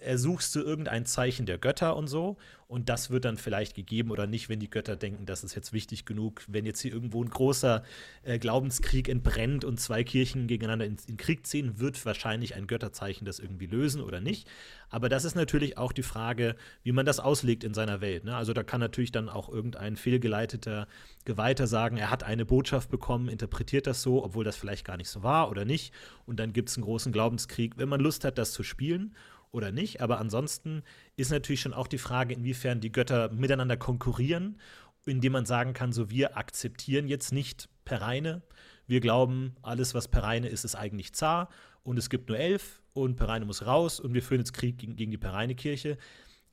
ersuchst 0.00 0.54
du 0.54 0.60
irgendein 0.60 1.06
Zeichen 1.06 1.46
der 1.46 1.58
Götter 1.58 1.96
und 1.96 2.08
so. 2.08 2.36
Und 2.68 2.88
das 2.88 3.10
wird 3.10 3.24
dann 3.24 3.36
vielleicht 3.36 3.76
gegeben 3.76 4.10
oder 4.10 4.26
nicht, 4.26 4.48
wenn 4.48 4.58
die 4.58 4.68
Götter 4.68 4.96
denken, 4.96 5.24
das 5.24 5.44
ist 5.44 5.54
jetzt 5.54 5.72
wichtig 5.72 6.04
genug. 6.04 6.42
Wenn 6.48 6.66
jetzt 6.66 6.80
hier 6.80 6.92
irgendwo 6.92 7.22
ein 7.22 7.30
großer 7.30 7.84
äh, 8.24 8.40
Glaubenskrieg 8.40 9.08
entbrennt 9.08 9.64
und 9.64 9.78
zwei 9.78 10.02
Kirchen 10.02 10.48
gegeneinander 10.48 10.84
in, 10.84 10.96
in, 11.06 11.16
Krieg 11.16 11.46
ziehen, 11.46 11.78
wird 11.78 12.04
wahrscheinlich 12.04 12.56
ein 12.56 12.66
Götterzeichen 12.66 13.24
das 13.24 13.38
irgendwie 13.38 13.66
lösen 13.66 14.02
oder 14.02 14.20
nicht. 14.20 14.48
Aber 14.88 15.08
das 15.08 15.24
ist 15.24 15.36
natürlich 15.36 15.78
auch 15.78 15.92
die 15.92 16.02
Frage, 16.02 16.56
wie 16.82 16.90
man 16.90 17.06
das 17.06 17.20
auslegt 17.20 17.62
in 17.62 17.72
seiner 17.72 18.00
Welt. 18.00 18.24
Ne? 18.24 18.34
Also 18.34 18.52
da 18.52 18.64
kann 18.64 18.80
natürlich 18.80 19.12
dann 19.12 19.28
auch 19.28 19.48
irgendein 19.48 19.94
fehlgeleiteter 19.94 20.88
Geweihter 21.24 21.68
sagen, 21.68 21.98
er 21.98 22.10
hat 22.10 22.24
eine 22.24 22.44
Botschaft 22.44 22.90
bekommen, 22.90 23.28
interpretiert 23.28 23.86
das 23.86 24.02
so, 24.02 24.24
obwohl 24.24 24.44
das 24.44 24.56
vielleicht 24.56 24.84
gar 24.84 24.96
nicht 24.96 25.08
so 25.08 25.22
war 25.22 25.50
oder 25.52 25.64
nicht. 25.64 25.92
Und 26.24 26.40
dann 26.40 26.52
gibt 26.52 26.68
es 26.68 26.76
einen 26.76 26.84
großen 26.84 27.12
Glaubenskrieg, 27.12 27.78
wenn 27.78 27.88
man 27.88 28.00
Lust 28.00 28.24
hat, 28.24 28.38
das 28.38 28.50
zu 28.50 28.64
spielen 28.64 29.14
oder 29.52 29.72
nicht. 29.72 30.00
Aber 30.00 30.18
ansonsten 30.18 30.82
ist 31.16 31.30
natürlich 31.30 31.60
schon 31.60 31.74
auch 31.74 31.88
die 31.88 31.98
Frage, 31.98 32.34
inwiefern 32.34 32.80
die 32.80 32.92
Götter 32.92 33.30
miteinander 33.32 33.76
konkurrieren, 33.76 34.60
indem 35.06 35.32
man 35.32 35.46
sagen 35.46 35.72
kann, 35.72 35.92
so 35.92 36.10
wir 36.10 36.36
akzeptieren 36.36 37.08
jetzt 37.08 37.32
nicht 37.32 37.68
Pereine. 37.84 38.42
Wir 38.86 39.00
glauben, 39.00 39.56
alles, 39.62 39.94
was 39.94 40.08
Pereine 40.08 40.48
ist, 40.48 40.64
ist 40.64 40.74
eigentlich 40.74 41.12
Zar 41.14 41.48
und 41.82 41.98
es 41.98 42.10
gibt 42.10 42.28
nur 42.28 42.38
elf 42.38 42.82
und 42.92 43.16
Pereine 43.16 43.44
muss 43.44 43.66
raus 43.66 44.00
und 44.00 44.14
wir 44.14 44.22
führen 44.22 44.40
jetzt 44.40 44.52
Krieg 44.52 44.78
gegen, 44.78 44.96
gegen 44.96 45.10
die 45.10 45.18
Pereine-Kirche. 45.18 45.98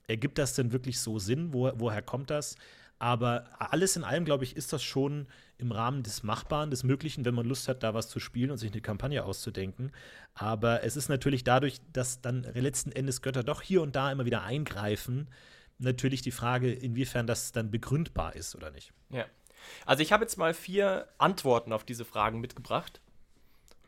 Ergibt 0.08 0.38
das 0.38 0.54
denn 0.54 0.72
wirklich 0.72 1.00
so 1.00 1.18
Sinn? 1.20 1.54
Wo, 1.54 1.72
woher 1.76 2.02
kommt 2.02 2.30
das? 2.30 2.56
Aber 3.00 3.46
alles 3.60 3.96
in 3.96 4.04
allem, 4.04 4.26
glaube 4.26 4.44
ich, 4.44 4.56
ist 4.56 4.72
das 4.72 4.84
schon 4.84 5.28
im 5.58 5.72
Rahmen 5.72 6.04
des 6.04 6.24
Machbaren, 6.24 6.70
des 6.70 6.84
Möglichen, 6.84 7.26
wenn 7.26 7.36
man 7.36 7.46
Lust 7.46 7.68
hat, 7.68 7.84
da 7.84 7.94
was 7.94 8.10
zu 8.10 8.20
spielen 8.20 8.52
und 8.52 8.58
sich 8.58 8.72
eine 8.72 8.82
Kampagne 8.82 9.24
auszudenken. 9.24 9.92
Aber 10.34 10.84
es 10.84 10.96
ist 10.96 11.10
natürlich 11.10 11.44
dadurch, 11.44 11.80
dass 11.92 12.22
dann 12.22 12.44
letzten 12.54 12.92
Endes 12.92 13.22
Götter 13.22 13.44
doch 13.44 13.62
hier 13.62 13.82
und 13.82 13.96
da 13.96 14.12
immer 14.12 14.26
wieder 14.26 14.44
eingreifen, 14.44 15.30
natürlich 15.80 16.22
die 16.22 16.32
Frage, 16.32 16.72
inwiefern 16.72 17.28
das 17.28 17.52
dann 17.52 17.72
begründbar 17.72 18.36
ist 18.36 18.56
oder 18.56 18.72
nicht. 18.72 18.94
Ja. 19.10 19.26
Also 19.86 20.04
ich 20.04 20.12
habe 20.12 20.24
jetzt 20.24 20.38
mal 20.38 20.54
vier 20.54 21.08
Antworten 21.18 21.72
auf 21.72 21.84
diese 21.84 22.06
Fragen 22.06 22.40
mitgebracht. 22.42 23.02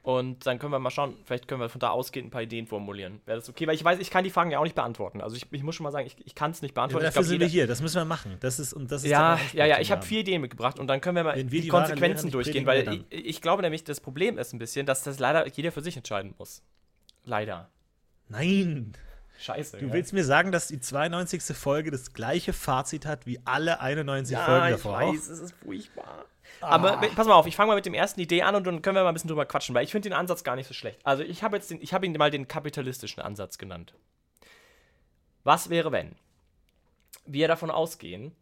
Und 0.05 0.45
dann 0.45 0.59
können 0.59 0.71
wir 0.71 0.77
mal 0.77 0.91
schauen, 0.91 1.15
vielleicht 1.23 1.47
können 1.47 1.61
wir 1.61 1.67
von 1.67 1.79
da 1.79 1.89
ausgehend 1.89 2.27
ein 2.27 2.29
paar 2.29 2.43
Ideen 2.43 2.67
formulieren. 2.67 3.21
Wäre 3.25 3.39
das 3.39 3.49
okay? 3.49 3.65
Weil 3.65 3.73
ich 3.73 3.83
weiß, 3.83 3.97
ich 3.97 4.11
kann 4.11 4.23
die 4.23 4.29
Fragen 4.29 4.51
ja 4.51 4.59
auch 4.59 4.63
nicht 4.63 4.75
beantworten. 4.75 5.19
Also 5.19 5.35
ich, 5.35 5.47
ich 5.51 5.63
muss 5.63 5.73
schon 5.73 5.83
mal 5.83 5.89
sagen, 5.89 6.05
ich, 6.05 6.15
ich 6.23 6.35
kann 6.35 6.51
es 6.51 6.61
nicht 6.61 6.75
beantworten. 6.75 7.05
Ja, 7.05 7.09
dafür 7.09 7.23
glaub, 7.23 7.29
sind 7.29 7.39
wir 7.39 7.47
hier, 7.47 7.65
das 7.65 7.81
müssen 7.81 7.95
wir 7.95 8.05
machen. 8.05 8.37
Das 8.39 8.59
ist, 8.59 8.71
und 8.71 8.91
das 8.91 9.03
ist 9.03 9.09
ja, 9.09 9.39
ja, 9.53 9.65
ja, 9.65 9.79
ich 9.79 9.91
habe 9.91 10.05
vier 10.05 10.19
Ideen 10.19 10.41
mitgebracht 10.41 10.77
und 10.77 10.85
dann 10.85 11.01
können 11.01 11.15
wir 11.15 11.23
mal 11.23 11.35
wir 11.35 11.43
die, 11.45 11.61
die 11.61 11.67
Konsequenzen 11.69 12.29
durchgehen, 12.29 12.67
weil 12.67 13.03
ich, 13.09 13.25
ich, 13.25 13.41
glaube 13.41 13.63
nämlich, 13.63 13.83
das 13.83 13.99
Problem 13.99 14.37
ist 14.37 14.53
ein 14.53 14.59
bisschen, 14.59 14.85
dass 14.85 15.01
das 15.01 15.17
leider 15.17 15.47
jeder 15.47 15.71
für 15.71 15.81
sich 15.81 15.97
entscheiden 15.97 16.35
muss. 16.37 16.61
Leider. 17.23 17.71
Nein. 18.29 18.93
Scheiße. 19.39 19.79
Du 19.79 19.87
ja. 19.87 19.93
willst 19.93 20.13
mir 20.13 20.23
sagen, 20.23 20.51
dass 20.51 20.67
die 20.67 20.79
92. 20.79 21.41
Folge 21.57 21.89
das 21.89 22.13
gleiche 22.13 22.53
Fazit 22.53 23.07
hat 23.07 23.25
wie 23.25 23.39
alle 23.43 23.79
91 23.79 24.33
ja, 24.33 24.45
Folgen 24.45 24.69
davor? 24.69 25.01
Ich 25.01 25.19
weiß, 25.19 25.29
es 25.29 25.39
ist 25.39 25.55
furchtbar. 25.63 26.25
Aber 26.61 26.99
ah. 26.99 27.07
pass 27.15 27.27
mal 27.27 27.33
auf, 27.33 27.47
ich 27.47 27.55
fange 27.55 27.69
mal 27.69 27.75
mit 27.75 27.85
dem 27.85 27.93
ersten 27.93 28.19
Idee 28.19 28.41
an 28.41 28.55
und 28.55 28.65
dann 28.65 28.81
können 28.81 28.95
wir 28.95 29.03
mal 29.03 29.09
ein 29.09 29.13
bisschen 29.13 29.27
drüber 29.27 29.45
quatschen, 29.45 29.75
weil 29.75 29.83
ich 29.83 29.91
finde 29.91 30.09
den 30.09 30.17
Ansatz 30.17 30.43
gar 30.43 30.55
nicht 30.55 30.67
so 30.67 30.73
schlecht. 30.73 30.99
Also 31.03 31.23
ich 31.23 31.43
habe 31.43 31.57
jetzt 31.57 31.69
den, 31.69 31.81
ich 31.81 31.93
habe 31.93 32.05
ihn 32.05 32.13
mal 32.13 32.31
den 32.31 32.47
kapitalistischen 32.47 33.21
Ansatz 33.21 33.57
genannt. 33.57 33.93
Was 35.43 35.69
wäre, 35.69 35.91
wenn 35.91 36.15
wir 37.25 37.47
davon 37.47 37.71
ausgehen, 37.71 38.35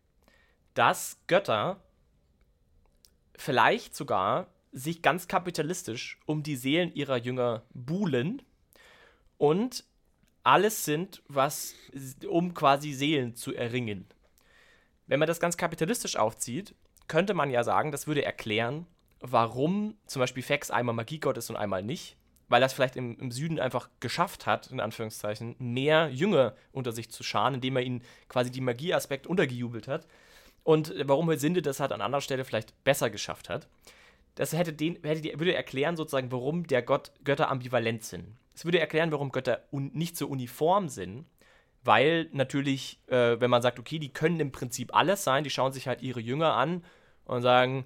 dass 0.73 1.17
Götter 1.27 1.79
vielleicht 3.35 3.95
sogar 3.95 4.47
sich 4.71 5.01
ganz 5.01 5.27
kapitalistisch 5.27 6.19
um 6.25 6.43
die 6.43 6.55
Seelen 6.55 6.93
ihrer 6.93 7.17
Jünger 7.17 7.63
buhlen 7.73 8.41
und 9.37 9.85
alles 10.43 10.83
sind, 10.83 11.21
was 11.27 11.75
um 12.27 12.53
quasi 12.53 12.93
Seelen 12.93 13.35
zu 13.35 13.53
erringen. 13.53 14.07
Wenn 15.07 15.19
man 15.19 15.27
das 15.27 15.39
ganz 15.39 15.57
kapitalistisch 15.57 16.15
aufzieht, 16.15 16.75
könnte 17.07 17.33
man 17.33 17.49
ja 17.49 17.63
sagen, 17.63 17.91
das 17.91 18.07
würde 18.07 18.23
erklären, 18.25 18.85
warum 19.19 19.95
zum 20.05 20.19
Beispiel 20.19 20.43
Fex 20.43 20.69
einmal 20.69 20.95
Magiegott 20.95 21.37
ist 21.37 21.49
und 21.49 21.55
einmal 21.55 21.83
nicht. 21.83 22.17
Weil 22.49 22.61
es 22.61 22.73
vielleicht 22.73 22.97
im, 22.97 23.17
im, 23.19 23.31
Süden 23.31 23.59
einfach 23.59 23.89
geschafft 23.99 24.45
hat, 24.45 24.67
in 24.67 24.79
Anführungszeichen, 24.79 25.55
mehr 25.59 26.09
Jünger 26.09 26.53
unter 26.71 26.91
sich 26.91 27.09
zu 27.09 27.23
scharen, 27.23 27.55
indem 27.55 27.77
er 27.77 27.83
ihnen 27.83 28.03
quasi 28.27 28.51
die 28.51 28.61
Magieaspekt 28.61 29.25
untergejubelt 29.25 29.87
hat. 29.87 30.05
Und 30.63 30.93
warum 31.05 31.35
Sinde 31.37 31.61
das 31.61 31.79
halt 31.79 31.91
an 31.93 32.01
anderer 32.01 32.21
Stelle 32.21 32.45
vielleicht 32.45 32.83
besser 32.83 33.09
geschafft 33.09 33.49
hat. 33.49 33.67
Das 34.35 34.53
hätte 34.53 34.73
den, 34.73 34.97
hätte, 35.03 35.39
würde 35.39 35.53
erklären, 35.53 35.95
sozusagen, 35.95 36.31
warum 36.31 36.67
der 36.67 36.81
Gott, 36.81 37.11
Götter 37.23 37.49
ambivalent 37.49 38.03
sind. 38.03 38.35
Es 38.55 38.65
würde 38.65 38.79
erklären, 38.79 39.11
warum 39.11 39.31
Götter 39.31 39.63
nicht 39.71 40.17
so 40.17 40.27
uniform 40.27 40.89
sind 40.89 41.25
weil 41.83 42.29
natürlich, 42.31 42.99
äh, 43.07 43.39
wenn 43.39 43.49
man 43.49 43.61
sagt, 43.61 43.79
okay, 43.79 43.99
die 43.99 44.13
können 44.13 44.39
im 44.39 44.51
Prinzip 44.51 44.95
alles 44.95 45.23
sein, 45.23 45.43
die 45.43 45.49
schauen 45.49 45.73
sich 45.73 45.87
halt 45.87 46.01
ihre 46.01 46.19
Jünger 46.19 46.53
an 46.53 46.83
und 47.25 47.41
sagen, 47.41 47.85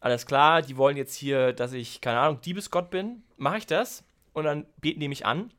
alles 0.00 0.26
klar, 0.26 0.62
die 0.62 0.76
wollen 0.76 0.96
jetzt 0.96 1.14
hier, 1.14 1.52
dass 1.52 1.72
ich, 1.72 2.00
keine 2.00 2.18
Ahnung, 2.18 2.40
Diebesgott 2.40 2.90
bin, 2.90 3.22
mache 3.36 3.58
ich 3.58 3.66
das 3.66 4.04
und 4.32 4.44
dann 4.44 4.66
beten 4.80 5.00
die 5.00 5.08
mich 5.08 5.24
an. 5.24 5.52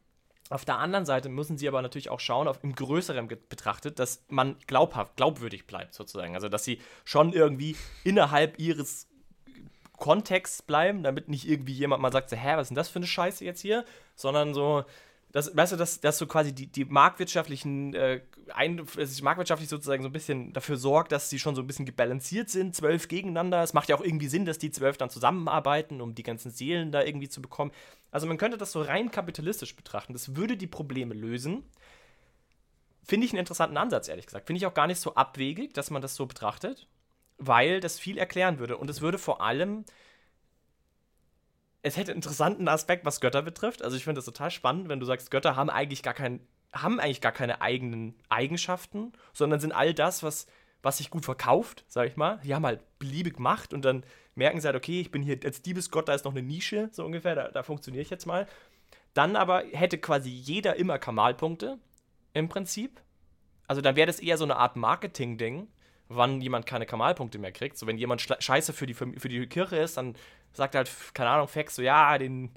Auf 0.50 0.66
der 0.66 0.78
anderen 0.78 1.06
Seite 1.06 1.30
müssen 1.30 1.58
sie 1.58 1.68
aber 1.68 1.82
natürlich 1.82 2.10
auch 2.10 2.20
schauen, 2.20 2.48
auf 2.48 2.64
im 2.64 2.76
Größeren 2.76 3.28
betrachtet, 3.28 3.98
dass 3.98 4.26
man 4.28 4.58
glaubhaft, 4.68 5.16
glaubwürdig 5.16 5.66
bleibt 5.66 5.94
sozusagen. 5.94 6.36
Also, 6.36 6.50
dass 6.50 6.66
sie 6.66 6.80
schon 7.06 7.34
irgendwie 7.34 7.76
innerhalb 8.04 8.60
ihres 8.60 9.08
Kontexts 9.98 10.62
bleiben, 10.62 11.02
damit 11.02 11.30
nicht 11.30 11.48
irgendwie 11.48 11.72
jemand 11.72 12.02
mal 12.02 12.12
sagt, 12.12 12.30
so, 12.30 12.36
hä, 12.36 12.56
was 12.56 12.64
ist 12.64 12.70
denn 12.70 12.76
das 12.76 12.90
für 12.90 13.00
eine 13.00 13.08
Scheiße 13.08 13.46
jetzt 13.46 13.62
hier? 13.62 13.86
Sondern 14.16 14.54
so, 14.54 14.84
das, 15.34 15.58
weißt 15.58 15.74
du, 15.74 15.78
dass, 15.78 16.00
dass 16.00 16.20
so 16.20 16.28
quasi 16.28 16.54
die, 16.54 16.68
die 16.68 16.86
marktwirtschaftlichen, 16.86 17.96
äh, 17.96 18.22
ein, 18.54 18.86
also 18.96 19.24
marktwirtschaftlich 19.24 19.68
sozusagen 19.68 20.04
so 20.04 20.10
ein 20.10 20.14
bisschen 20.14 20.54
dafür 20.54 20.78
sorgt, 20.78 21.12
dass 21.12 21.32
sie 21.32 21.40
schon 21.40 21.56
so 21.56 21.64
ein 21.64 21.68
bisschen 21.68 21.88
gebalanciert 21.88 22.52
sind, 22.52 22.76
zwölf 22.76 23.08
gegeneinander. 23.08 23.64
Es 23.64 23.74
macht 23.74 23.90
ja 23.90 23.96
auch 23.96 24.04
irgendwie 24.04 24.28
Sinn, 24.28 24.46
dass 24.46 24.60
die 24.60 24.70
zwölf 24.70 24.96
dann 24.98 25.10
zusammenarbeiten, 25.10 26.02
um 26.02 26.14
die 26.14 26.22
ganzen 26.22 26.52
Seelen 26.52 26.92
da 26.92 27.02
irgendwie 27.02 27.30
zu 27.30 27.42
bekommen. 27.42 27.72
Also 28.12 28.28
man 28.28 28.38
könnte 28.38 28.60
das 28.60 28.72
so 28.72 28.84
rein 28.84 29.10
kapitalistisch 29.10 29.76
betrachten. 29.76 30.14
Das 30.14 30.36
würde 30.36 30.56
die 30.56 30.68
Probleme 30.68 31.16
lösen. 31.16 31.64
Finde 33.04 33.26
ich 33.26 33.34
einen 33.34 33.40
interessanten 33.40 33.78
Ansatz, 33.78 34.10
ehrlich 34.10 34.28
gesagt. 34.28 34.46
Finde 34.46 34.60
ich 34.60 34.68
auch 34.68 34.76
gar 34.76 34.86
nicht 34.86 35.00
so 35.00 35.16
abwegig, 35.16 35.74
dass 35.74 35.90
man 35.90 36.04
das 36.04 36.14
so 36.16 36.28
betrachtet, 36.28 36.88
weil 37.40 37.80
das 37.80 38.00
viel 38.00 38.20
erklären 38.20 38.60
würde. 38.60 38.78
Und 38.78 38.88
es 38.88 39.02
würde 39.02 39.18
vor 39.18 39.42
allem 39.42 39.84
es 41.84 41.98
hätte 41.98 42.12
einen 42.12 42.20
interessanten 42.20 42.68
Aspekt, 42.68 43.06
was 43.06 43.20
Götter 43.20 43.42
betrifft. 43.42 43.84
Also 43.84 43.98
ich 43.98 44.06
finde 44.06 44.20
das 44.20 44.26
total 44.26 44.50
spannend, 44.50 44.90
wenn 44.90 45.00
du 45.00 45.06
sagst, 45.06 45.30
Götter 45.30 45.56
haben 45.56 45.70
eigentlich 45.70 46.02
gar 46.02 46.14
keinen, 46.14 46.40
haben 46.74 47.00
eigentlich 47.00 47.22
gar 47.22 47.34
keine 47.34 47.62
eigenen 47.62 48.16
Eigenschaften, 48.30 49.12
sondern 49.34 49.60
sind 49.60 49.74
all 49.74 49.94
das, 49.94 50.24
was, 50.24 50.48
was 50.82 50.98
sich 50.98 51.10
gut 51.10 51.26
verkauft, 51.26 51.84
sag 51.88 52.08
ich 52.08 52.16
mal. 52.16 52.40
Die 52.44 52.56
haben 52.56 52.66
halt 52.66 52.82
beliebig 53.00 53.38
Macht 53.38 53.74
und 53.74 53.84
dann 53.84 54.06
merken 54.34 54.62
sie 54.62 54.68
halt, 54.68 54.78
okay, 54.78 55.02
ich 55.02 55.12
bin 55.12 55.22
hier 55.22 55.38
als 55.44 55.62
Diebesgott, 55.62 56.08
da 56.08 56.14
ist 56.14 56.24
noch 56.24 56.32
eine 56.32 56.42
Nische, 56.42 56.90
so 56.94 57.06
ungefähr, 57.06 57.36
da, 57.36 57.50
da 57.50 57.64
funktioniere 57.64 58.02
ich 58.02 58.10
jetzt 58.10 58.26
mal. 58.26 58.48
Dann 59.14 59.36
aber 59.36 59.64
hätte 59.74 59.98
quasi 59.98 60.30
jeder 60.30 60.78
immer 60.78 60.98
Kamalpunkte 60.98 61.80
im 62.34 62.48
Prinzip. 62.48 63.02
Also 63.68 63.82
dann 63.82 63.98
wäre 63.98 64.08
das 64.08 64.20
eher 64.20 64.38
so 64.38 64.46
eine 64.46 64.56
Art 64.56 64.78
Marketing-Ding, 64.78 65.68
wann 66.08 66.42
jemand 66.42 66.66
keine 66.66 66.86
Kamalpunkte 66.86 67.40
mehr 67.40 67.52
kriegt. 67.52 67.78
So 67.78 67.88
wenn 67.88 67.98
jemand 67.98 68.22
scheiße 68.22 68.72
für 68.72 68.86
die, 68.86 68.94
für 68.94 69.30
die 69.30 69.48
Kirche 69.48 69.78
ist, 69.78 69.98
dann 69.98 70.16
sagt 70.54 70.76
halt, 70.76 70.90
keine 71.14 71.30
Ahnung, 71.30 71.48
Fax 71.48 71.76
so, 71.76 71.82
ja, 71.82 72.18
den 72.18 72.52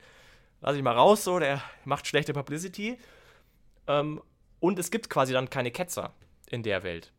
lasse 0.60 0.76
ich 0.76 0.82
mal 0.82 0.94
raus, 0.94 1.24
so, 1.24 1.38
der 1.38 1.62
macht 1.84 2.06
schlechte 2.06 2.32
Publicity. 2.32 2.98
Ähm, 3.86 4.22
und 4.60 4.78
es 4.78 4.90
gibt 4.90 5.10
quasi 5.10 5.32
dann 5.32 5.50
keine 5.50 5.70
Ketzer 5.70 6.12
in 6.48 6.62
der 6.62 6.82
Welt. 6.82 7.12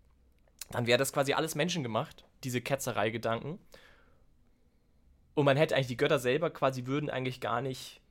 Dann 0.72 0.88
wäre 0.88 0.98
das 0.98 1.14
quasi 1.14 1.34
alles 1.34 1.56
menschengemacht, 1.56 2.26
diese 2.44 2.62
Ketzerei-Gedanken. 2.62 3.60
Und 5.34 5.46
man 5.46 5.58
hätte 5.58 5.76
eigentlich 5.76 5.88
die 5.88 5.98
Götter 5.98 6.20
selber 6.20 6.50
quasi 6.50 6.86
würden 6.88 7.10
eigentlich 7.10 7.40
gar 7.42 7.62
nicht 7.62 8.02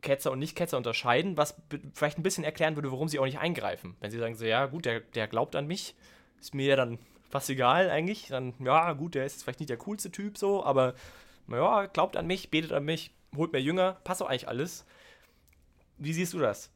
Ketzer 0.00 0.32
und 0.32 0.38
Nicht-Ketzer 0.38 0.76
unterscheiden, 0.76 1.36
was 1.36 1.54
vielleicht 1.94 2.18
ein 2.18 2.22
bisschen 2.22 2.44
erklären 2.44 2.76
würde, 2.76 2.92
warum 2.92 3.08
sie 3.08 3.18
auch 3.18 3.24
nicht 3.24 3.38
eingreifen. 3.38 3.96
Wenn 4.00 4.10
sie 4.10 4.18
sagen 4.18 4.34
so, 4.34 4.44
ja, 4.44 4.66
gut, 4.66 4.84
der, 4.84 5.00
der 5.00 5.28
glaubt 5.28 5.56
an 5.56 5.66
mich, 5.66 5.94
ist 6.40 6.54
mir 6.54 6.66
ja 6.66 6.76
dann 6.76 6.98
fast 7.30 7.50
egal 7.50 7.90
eigentlich. 7.90 8.28
Dann, 8.28 8.54
ja, 8.60 8.92
gut, 8.92 9.14
der 9.14 9.24
ist 9.24 9.42
vielleicht 9.42 9.60
nicht 9.60 9.70
der 9.70 9.76
coolste 9.78 10.10
Typ 10.10 10.38
so, 10.38 10.64
aber 10.64 10.94
naja, 11.46 11.86
glaubt 11.86 12.16
an 12.16 12.26
mich, 12.26 12.50
betet 12.50 12.72
an 12.72 12.84
mich, 12.84 13.12
holt 13.36 13.52
mir 13.52 13.60
Jünger, 13.60 13.98
passt 14.04 14.20
doch 14.20 14.28
eigentlich 14.28 14.48
alles. 14.48 14.84
Wie 15.98 16.12
siehst 16.12 16.32
du 16.32 16.38
das? 16.38 16.70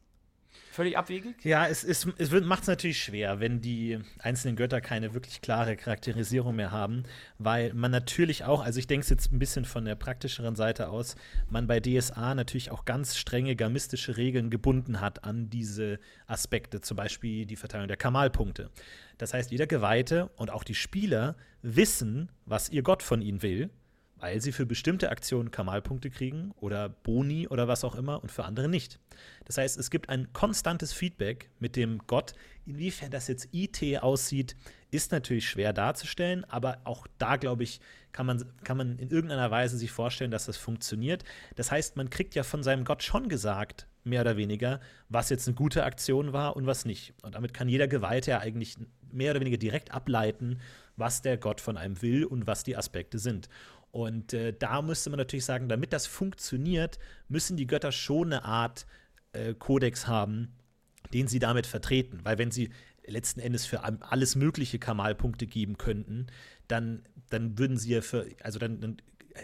Völlig 0.71 0.97
abwegig? 0.97 1.43
Ja, 1.43 1.67
es, 1.67 1.83
es, 1.83 2.07
es 2.17 2.31
macht 2.31 2.61
es 2.61 2.67
natürlich 2.67 3.01
schwer, 3.01 3.39
wenn 3.39 3.59
die 3.59 3.99
einzelnen 4.19 4.55
Götter 4.55 4.81
keine 4.81 5.13
wirklich 5.13 5.41
klare 5.41 5.75
Charakterisierung 5.75 6.55
mehr 6.55 6.71
haben, 6.71 7.03
weil 7.37 7.73
man 7.73 7.91
natürlich 7.91 8.45
auch, 8.45 8.63
also 8.63 8.79
ich 8.79 8.87
denke 8.87 9.03
es 9.03 9.09
jetzt 9.09 9.31
ein 9.31 9.39
bisschen 9.39 9.65
von 9.65 9.85
der 9.85 9.95
praktischeren 9.95 10.55
Seite 10.55 10.89
aus, 10.89 11.15
man 11.49 11.67
bei 11.67 11.79
DSA 11.79 12.33
natürlich 12.33 12.71
auch 12.71 12.85
ganz 12.85 13.17
strenge 13.17 13.55
gamistische 13.55 14.17
Regeln 14.17 14.49
gebunden 14.49 15.01
hat 15.01 15.23
an 15.23 15.49
diese 15.49 15.99
Aspekte, 16.27 16.81
zum 16.81 16.97
Beispiel 16.97 17.45
die 17.45 17.55
Verteilung 17.55 17.87
der 17.87 17.97
Kamalpunkte. 17.97 18.69
Das 19.17 19.33
heißt, 19.33 19.51
jeder 19.51 19.67
Geweihte 19.67 20.29
und 20.35 20.49
auch 20.49 20.63
die 20.63 20.75
Spieler 20.75 21.35
wissen, 21.61 22.31
was 22.45 22.69
ihr 22.69 22.83
Gott 22.83 23.03
von 23.03 23.21
ihnen 23.21 23.41
will 23.41 23.69
weil 24.19 24.41
sie 24.41 24.51
für 24.51 24.65
bestimmte 24.65 25.09
Aktionen 25.09 25.51
Kamalpunkte 25.51 26.09
kriegen 26.09 26.51
oder 26.59 26.89
Boni 26.89 27.47
oder 27.47 27.67
was 27.67 27.83
auch 27.83 27.95
immer 27.95 28.21
und 28.21 28.31
für 28.31 28.45
andere 28.45 28.67
nicht. 28.67 28.99
Das 29.45 29.57
heißt, 29.57 29.77
es 29.77 29.89
gibt 29.89 30.09
ein 30.09 30.31
konstantes 30.33 30.93
Feedback 30.93 31.49
mit 31.59 31.75
dem 31.75 31.99
Gott. 32.07 32.33
Inwiefern 32.65 33.11
das 33.11 33.27
jetzt 33.27 33.49
IT 33.51 33.81
aussieht, 34.01 34.55
ist 34.91 35.11
natürlich 35.11 35.49
schwer 35.49 35.73
darzustellen, 35.73 36.43
aber 36.45 36.79
auch 36.83 37.07
da, 37.17 37.37
glaube 37.37 37.63
ich, 37.63 37.79
kann 38.11 38.25
man, 38.25 38.43
kann 38.63 38.77
man 38.77 38.97
in 38.97 39.09
irgendeiner 39.09 39.51
Weise 39.51 39.77
sich 39.77 39.91
vorstellen, 39.91 40.31
dass 40.31 40.45
das 40.45 40.57
funktioniert. 40.57 41.23
Das 41.55 41.71
heißt, 41.71 41.95
man 41.95 42.09
kriegt 42.09 42.35
ja 42.35 42.43
von 42.43 42.63
seinem 42.63 42.85
Gott 42.85 43.03
schon 43.03 43.29
gesagt, 43.29 43.87
mehr 44.03 44.21
oder 44.21 44.37
weniger, 44.37 44.79
was 45.09 45.29
jetzt 45.29 45.47
eine 45.47 45.55
gute 45.55 45.83
Aktion 45.83 46.33
war 46.33 46.55
und 46.55 46.65
was 46.65 46.85
nicht. 46.85 47.13
Und 47.21 47.35
damit 47.35 47.53
kann 47.53 47.69
jeder 47.69 47.87
Geweihte 47.87 48.31
ja 48.31 48.39
eigentlich 48.39 48.77
mehr 49.11 49.31
oder 49.31 49.41
weniger 49.41 49.57
direkt 49.57 49.91
ableiten, 49.91 50.59
was 50.95 51.21
der 51.21 51.37
Gott 51.37 51.61
von 51.61 51.77
einem 51.77 52.01
will 52.01 52.25
und 52.25 52.47
was 52.47 52.63
die 52.63 52.75
Aspekte 52.75 53.19
sind. 53.19 53.49
Und 53.91 54.33
äh, 54.33 54.53
da 54.53 54.81
müsste 54.81 55.09
man 55.09 55.17
natürlich 55.17 55.45
sagen, 55.45 55.67
damit 55.69 55.93
das 55.93 56.05
funktioniert, 56.05 56.99
müssen 57.27 57.57
die 57.57 57.67
Götter 57.67 57.91
schon 57.91 58.33
eine 58.33 58.45
Art 58.45 58.85
äh, 59.33 59.53
Kodex 59.53 60.07
haben, 60.07 60.53
den 61.13 61.27
sie 61.27 61.39
damit 61.39 61.65
vertreten. 61.65 62.19
Weil 62.23 62.37
wenn 62.37 62.51
sie 62.51 62.69
letzten 63.05 63.39
Endes 63.39 63.65
für 63.65 63.83
alles 63.83 64.35
mögliche 64.35 64.77
Kamalpunkte 64.77 65.47
geben 65.47 65.77
könnten, 65.77 66.27
dann, 66.67 67.03
dann 67.29 67.57
würden 67.57 67.77
sie 67.77 67.93
ja 67.93 68.01
für, 68.01 68.27
also 68.43 68.59
dann, 68.59 68.79
dann 68.79 68.97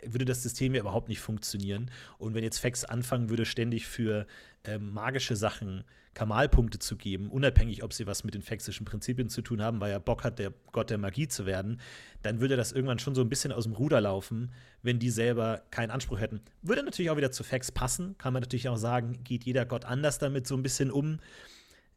würde 0.05 0.25
das 0.25 0.43
System 0.43 0.75
ja 0.75 0.81
überhaupt 0.81 1.09
nicht 1.09 1.21
funktionieren. 1.21 1.89
Und 2.17 2.33
wenn 2.35 2.43
jetzt 2.43 2.59
Fex 2.59 2.83
anfangen 2.83 3.29
würde, 3.29 3.45
ständig 3.45 3.87
für 3.87 4.27
äh, 4.63 4.77
magische 4.77 5.35
Sachen 5.35 5.83
Kamalpunkte 6.15 6.79
zu 6.79 6.95
geben, 6.95 7.29
unabhängig, 7.29 7.83
ob 7.83 7.93
sie 7.93 8.07
was 8.07 8.23
mit 8.23 8.33
den 8.33 8.41
fexischen 8.41 8.85
Prinzipien 8.85 9.29
zu 9.29 9.41
tun 9.41 9.61
haben, 9.61 9.81
weil 9.81 9.91
er 9.91 9.99
Bock 9.99 10.23
hat, 10.23 10.39
der 10.39 10.53
Gott 10.71 10.89
der 10.89 10.97
Magie 10.97 11.27
zu 11.27 11.45
werden, 11.45 11.79
dann 12.23 12.39
würde 12.39 12.55
das 12.55 12.71
irgendwann 12.71 12.99
schon 12.99 13.13
so 13.13 13.21
ein 13.21 13.29
bisschen 13.29 13.51
aus 13.51 13.65
dem 13.65 13.73
Ruder 13.73 14.01
laufen, 14.01 14.51
wenn 14.81 14.97
die 14.97 15.09
selber 15.09 15.61
keinen 15.71 15.91
Anspruch 15.91 16.19
hätten. 16.19 16.41
Würde 16.61 16.83
natürlich 16.83 17.11
auch 17.11 17.17
wieder 17.17 17.31
zu 17.31 17.43
Fex 17.43 17.71
passen, 17.71 18.17
kann 18.17 18.33
man 18.33 18.41
natürlich 18.41 18.69
auch 18.69 18.77
sagen, 18.77 19.23
geht 19.23 19.43
jeder 19.43 19.65
Gott 19.65 19.85
anders 19.85 20.17
damit 20.17 20.47
so 20.47 20.55
ein 20.55 20.63
bisschen 20.63 20.89
um. 20.89 21.19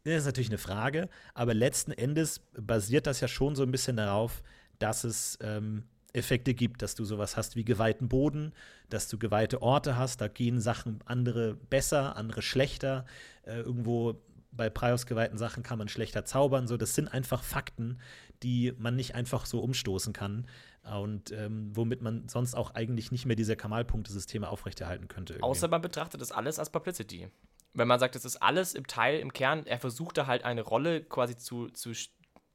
Das 0.02 0.14
ist 0.14 0.26
natürlich 0.26 0.50
eine 0.50 0.58
Frage, 0.58 1.08
aber 1.32 1.54
letzten 1.54 1.92
Endes 1.92 2.40
basiert 2.60 3.06
das 3.06 3.20
ja 3.20 3.28
schon 3.28 3.54
so 3.54 3.62
ein 3.62 3.70
bisschen 3.70 3.96
darauf, 3.96 4.42
dass 4.80 5.04
es 5.04 5.38
ähm, 5.42 5.84
Effekte 6.12 6.54
gibt, 6.54 6.82
dass 6.82 6.94
du 6.94 7.04
sowas 7.04 7.36
hast 7.36 7.56
wie 7.56 7.64
geweihten 7.64 8.08
Boden, 8.08 8.52
dass 8.88 9.08
du 9.08 9.18
geweihte 9.18 9.62
Orte 9.62 9.96
hast, 9.96 10.20
da 10.20 10.28
gehen 10.28 10.60
Sachen 10.60 11.00
andere 11.04 11.54
besser, 11.54 12.16
andere 12.16 12.42
schlechter. 12.42 13.04
Äh, 13.42 13.60
irgendwo 13.60 14.20
bei 14.50 14.70
Prios 14.70 15.06
geweihten 15.06 15.38
Sachen 15.38 15.62
kann 15.62 15.78
man 15.78 15.88
schlechter 15.88 16.24
zaubern. 16.24 16.66
So, 16.66 16.76
das 16.76 16.94
sind 16.94 17.08
einfach 17.08 17.42
Fakten, 17.42 18.00
die 18.42 18.72
man 18.78 18.96
nicht 18.96 19.14
einfach 19.14 19.46
so 19.46 19.60
umstoßen 19.60 20.12
kann 20.12 20.46
und 20.82 21.32
ähm, 21.32 21.70
womit 21.74 22.02
man 22.02 22.28
sonst 22.28 22.54
auch 22.54 22.74
eigentlich 22.74 23.12
nicht 23.12 23.26
mehr 23.26 23.36
diese 23.36 23.56
Kamalpunktesysteme 23.56 24.48
aufrechterhalten 24.48 25.08
könnte. 25.08 25.34
Irgendwie. 25.34 25.44
Außer 25.44 25.68
man 25.68 25.82
betrachtet 25.82 26.20
das 26.20 26.32
alles 26.32 26.58
als 26.58 26.70
Publicity. 26.70 27.28
Wenn 27.74 27.88
man 27.88 28.00
sagt, 28.00 28.16
es 28.16 28.24
ist 28.24 28.36
alles 28.36 28.74
im 28.74 28.86
Teil, 28.86 29.20
im 29.20 29.32
Kern, 29.32 29.66
er 29.66 29.78
versucht 29.78 30.16
da 30.16 30.26
halt 30.26 30.44
eine 30.44 30.62
Rolle 30.62 31.02
quasi 31.02 31.36
zu, 31.36 31.68
zu, 31.68 31.92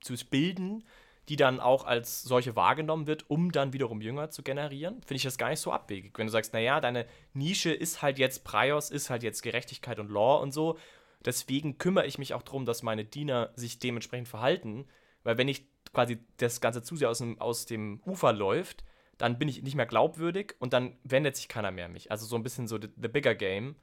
zu 0.01 0.13
bilden, 0.29 0.83
die 1.29 1.35
dann 1.35 1.59
auch 1.59 1.85
als 1.85 2.23
solche 2.23 2.55
wahrgenommen 2.55 3.07
wird, 3.07 3.29
um 3.29 3.51
dann 3.51 3.73
wiederum 3.73 4.01
Jünger 4.01 4.29
zu 4.29 4.43
generieren, 4.43 4.95
finde 5.01 5.15
ich 5.15 5.23
das 5.23 5.37
gar 5.37 5.49
nicht 5.49 5.61
so 5.61 5.71
abwegig. 5.71 6.17
Wenn 6.17 6.27
du 6.27 6.31
sagst, 6.31 6.53
naja, 6.53 6.81
deine 6.81 7.05
Nische 7.33 7.71
ist 7.71 8.01
halt 8.01 8.19
jetzt 8.19 8.43
Prios, 8.43 8.91
ist 8.91 9.09
halt 9.09 9.23
jetzt 9.23 9.41
Gerechtigkeit 9.41 9.99
und 9.99 10.11
Law 10.11 10.41
und 10.41 10.51
so, 10.51 10.77
deswegen 11.23 11.77
kümmere 11.77 12.07
ich 12.07 12.17
mich 12.17 12.33
auch 12.33 12.41
darum, 12.41 12.65
dass 12.65 12.83
meine 12.83 13.05
Diener 13.05 13.51
sich 13.55 13.79
dementsprechend 13.79 14.27
verhalten, 14.27 14.85
weil 15.23 15.37
wenn 15.37 15.47
ich 15.47 15.65
quasi 15.93 16.19
das 16.37 16.59
Ganze 16.59 16.81
zu 16.81 16.97
sehr 16.97 17.09
aus 17.09 17.19
dem, 17.19 17.39
aus 17.39 17.65
dem 17.65 18.01
Ufer 18.05 18.33
läuft, 18.33 18.83
dann 19.17 19.37
bin 19.37 19.47
ich 19.47 19.61
nicht 19.61 19.75
mehr 19.75 19.85
glaubwürdig 19.85 20.55
und 20.59 20.73
dann 20.73 20.97
wendet 21.03 21.37
sich 21.37 21.47
keiner 21.47 21.71
mehr 21.71 21.85
an 21.85 21.93
mich. 21.93 22.11
Also 22.11 22.25
so 22.25 22.35
ein 22.35 22.43
bisschen 22.43 22.67
so 22.67 22.77
the, 22.81 22.89
the 23.01 23.07
bigger 23.07 23.35
game 23.35 23.75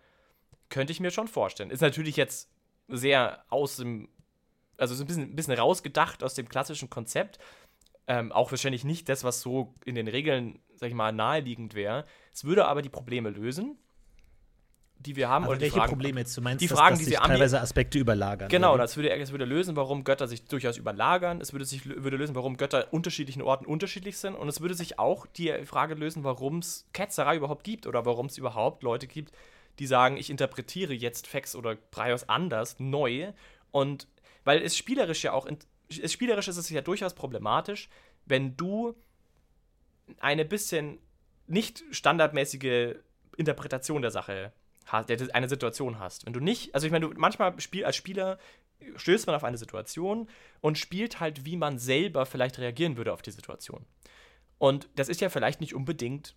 könnte 0.68 0.92
ich 0.92 1.00
mir 1.00 1.10
schon 1.10 1.28
vorstellen. 1.28 1.70
Ist 1.70 1.80
natürlich 1.80 2.16
jetzt 2.16 2.50
sehr 2.88 3.44
aus 3.48 3.76
dem 3.76 4.08
also 4.80 4.94
so 4.94 5.04
ein 5.04 5.06
bisschen, 5.06 5.22
ein 5.24 5.36
bisschen 5.36 5.54
rausgedacht 5.54 6.22
aus 6.22 6.34
dem 6.34 6.48
klassischen 6.48 6.90
Konzept. 6.90 7.38
Ähm, 8.06 8.32
auch 8.32 8.50
wahrscheinlich 8.50 8.84
nicht 8.84 9.08
das, 9.08 9.22
was 9.22 9.40
so 9.40 9.74
in 9.84 9.94
den 9.94 10.08
Regeln, 10.08 10.58
sag 10.74 10.88
ich 10.88 10.94
mal, 10.94 11.12
naheliegend 11.12 11.74
wäre. 11.74 12.06
Es 12.32 12.44
würde 12.44 12.66
aber 12.66 12.82
die 12.82 12.88
Probleme 12.88 13.30
lösen, 13.30 13.78
die 14.98 15.16
wir 15.16 15.28
haben. 15.28 15.44
Aber 15.44 15.52
oder 15.52 15.60
welche 15.60 15.76
Fragen, 15.76 15.92
Probleme 15.92 16.20
jetzt? 16.20 16.36
Du 16.36 16.40
meinst, 16.40 16.60
die 16.60 16.66
dass, 16.66 16.78
Fragen, 16.78 16.94
dass 16.94 16.98
die 17.00 17.04
sich 17.06 17.18
teilweise 17.18 17.60
Aspekte 17.60 17.98
überlagern? 17.98 18.48
Genau, 18.48 18.74
oder? 18.74 18.82
das 18.82 18.96
würde, 18.96 19.16
das 19.16 19.30
würde 19.30 19.44
lösen, 19.44 19.76
warum 19.76 20.02
Götter 20.02 20.26
sich 20.26 20.44
durchaus 20.44 20.76
überlagern. 20.76 21.40
Es 21.40 21.52
würde, 21.52 21.64
sich, 21.64 21.86
würde 21.86 22.16
lösen, 22.16 22.34
warum 22.34 22.56
Götter 22.56 22.88
unterschiedlichen 22.92 23.42
Orten 23.42 23.66
unterschiedlich 23.66 24.18
sind. 24.18 24.34
Und 24.34 24.48
es 24.48 24.60
würde 24.60 24.74
sich 24.74 24.98
auch 24.98 25.26
die 25.26 25.52
Frage 25.64 25.94
lösen, 25.94 26.24
warum 26.24 26.58
es 26.58 26.86
Ketzerei 26.92 27.36
überhaupt 27.36 27.64
gibt 27.64 27.86
oder 27.86 28.04
warum 28.06 28.26
es 28.26 28.38
überhaupt 28.38 28.82
Leute 28.82 29.06
gibt, 29.06 29.32
die 29.78 29.86
sagen, 29.86 30.16
ich 30.16 30.30
interpretiere 30.30 30.94
jetzt 30.94 31.26
Fex 31.26 31.54
oder 31.54 31.76
Prios 31.76 32.28
anders, 32.28 32.76
neu. 32.78 33.32
Und 33.70 34.08
weil 34.44 34.62
es 34.62 34.76
spielerisch 34.76 35.22
ja 35.24 35.32
auch, 35.32 35.48
es 35.88 36.12
spielerisch 36.12 36.48
ist 36.48 36.56
es 36.56 36.70
ja 36.70 36.80
durchaus 36.80 37.14
problematisch, 37.14 37.88
wenn 38.26 38.56
du 38.56 38.94
eine 40.18 40.44
bisschen 40.44 40.98
nicht 41.46 41.82
standardmäßige 41.90 42.96
Interpretation 43.36 44.02
der 44.02 44.10
Sache 44.10 44.52
hast, 44.86 45.10
eine 45.34 45.48
Situation 45.48 45.98
hast. 45.98 46.26
Wenn 46.26 46.32
du 46.32 46.40
nicht, 46.40 46.74
also 46.74 46.86
ich 46.86 46.92
meine, 46.92 47.08
du 47.08 47.18
manchmal 47.18 47.58
spiel, 47.60 47.84
als 47.84 47.96
Spieler 47.96 48.38
stößt 48.96 49.26
man 49.26 49.36
auf 49.36 49.44
eine 49.44 49.58
Situation 49.58 50.28
und 50.60 50.78
spielt 50.78 51.20
halt, 51.20 51.44
wie 51.44 51.56
man 51.56 51.78
selber 51.78 52.26
vielleicht 52.26 52.58
reagieren 52.58 52.96
würde 52.96 53.12
auf 53.12 53.22
die 53.22 53.30
Situation. 53.30 53.84
Und 54.58 54.88
das 54.96 55.08
ist 55.08 55.20
ja 55.20 55.28
vielleicht 55.28 55.60
nicht 55.60 55.74
unbedingt 55.74 56.34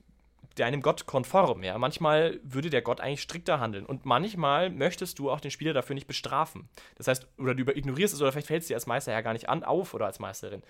deinem 0.56 0.82
Gott 0.82 1.06
konform. 1.06 1.64
Ja? 1.64 1.78
Manchmal 1.78 2.40
würde 2.44 2.70
der 2.70 2.82
Gott 2.82 3.02
eigentlich 3.02 3.22
strikter 3.22 3.60
handeln 3.60 3.86
und 3.86 4.06
manchmal 4.06 4.70
möchtest 4.70 5.20
du 5.20 5.30
auch 5.30 5.40
den 5.40 5.52
Spieler 5.52 5.74
dafür 5.74 5.94
nicht 5.94 6.08
bestrafen. 6.08 6.70
Das 6.96 7.08
heißt, 7.08 7.28
oder 7.38 7.56
du 7.56 7.64
ignorierst 7.72 8.14
es 8.14 8.22
oder 8.22 8.32
vielleicht 8.32 8.48
fällst 8.48 8.70
dir 8.70 8.76
als 8.76 8.88
Meister 8.88 9.12
ja 9.12 9.22
gar 9.22 9.34
nicht 9.34 9.50
an 9.50 9.64
auf 9.64 9.94
oder 9.94 10.06
als 10.06 10.20
Meisterin. 10.20 10.64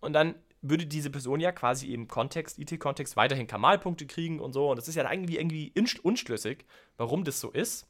Und 0.00 0.12
dann 0.12 0.34
würde 0.60 0.86
diese 0.86 1.10
Person 1.10 1.40
ja 1.40 1.52
quasi 1.52 1.92
im 1.92 2.08
Kontext, 2.08 2.58
IT-Kontext, 2.58 3.16
weiterhin 3.16 3.46
Kamalpunkte 3.46 4.06
kriegen 4.06 4.40
und 4.40 4.52
so. 4.52 4.70
Und 4.70 4.76
das 4.76 4.88
ist 4.88 4.94
ja 4.94 5.10
irgendwie, 5.10 5.36
irgendwie 5.36 5.72
unschlüssig, 6.02 6.64
warum 6.96 7.24
das 7.24 7.40
so 7.40 7.50
ist. 7.50 7.86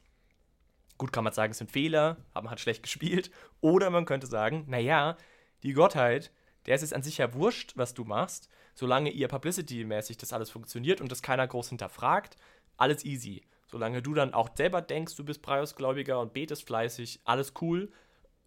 Gut, 0.98 1.12
kann 1.12 1.24
man 1.24 1.32
sagen, 1.32 1.52
es 1.52 1.58
sind 1.58 1.70
Fehler, 1.70 2.18
haben 2.34 2.50
halt 2.50 2.60
schlecht 2.60 2.82
gespielt. 2.82 3.30
Oder 3.60 3.90
man 3.90 4.04
könnte 4.04 4.26
sagen, 4.26 4.64
naja, 4.68 5.16
die 5.62 5.72
Gottheit, 5.72 6.30
der 6.66 6.74
ist 6.74 6.82
es 6.82 6.92
an 6.92 7.02
sich 7.02 7.18
ja 7.18 7.34
wurscht, 7.34 7.72
was 7.76 7.94
du 7.94 8.04
machst 8.04 8.48
solange 8.74 9.10
ihr 9.10 9.28
publicity-mäßig 9.28 10.16
das 10.18 10.32
alles 10.32 10.50
funktioniert 10.50 11.00
und 11.00 11.10
das 11.10 11.22
keiner 11.22 11.46
groß 11.46 11.70
hinterfragt, 11.70 12.36
alles 12.76 13.04
easy. 13.04 13.42
Solange 13.66 14.02
du 14.02 14.14
dann 14.14 14.34
auch 14.34 14.50
selber 14.54 14.82
denkst, 14.82 15.16
du 15.16 15.24
bist 15.24 15.42
Preisgläubiger 15.42 16.20
und 16.20 16.32
betest 16.32 16.66
fleißig, 16.66 17.20
alles 17.24 17.54
cool, 17.60 17.90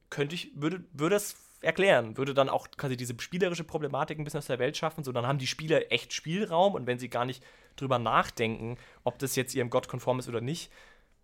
könnte 0.10 0.36
ich, 0.36 0.52
würde, 0.56 0.86
würde 0.94 1.16
es 1.16 1.36
erklären, 1.62 2.18
würde 2.18 2.34
dann 2.34 2.50
auch 2.50 2.68
quasi 2.78 2.96
diese 2.96 3.16
spielerische 3.20 3.64
Problematik 3.64 4.20
ein 4.20 4.24
bisschen 4.24 4.38
aus 4.38 4.48
der 4.48 4.60
Welt 4.60 4.78
schaffen, 4.78 5.04
so 5.04 5.12
dann 5.12 5.26
haben 5.26 5.40
die 5.40 5.48
Spieler 5.48 5.92
echt 5.92 6.14
Spielraum 6.14 6.76
und 6.76 6.86
wenn 6.88 7.00
sie 7.00 7.10
gar 7.10 7.26
nicht 7.26 7.44
drüber 7.76 8.00
nachdenken, 8.00 8.78
ob 9.04 9.20
das 9.20 9.36
jetzt 9.36 9.56
ihrem 9.56 9.70
Gott 9.70 9.88
konform 9.88 10.20
ist 10.20 10.30
oder 10.30 10.42
nicht, 10.42 10.72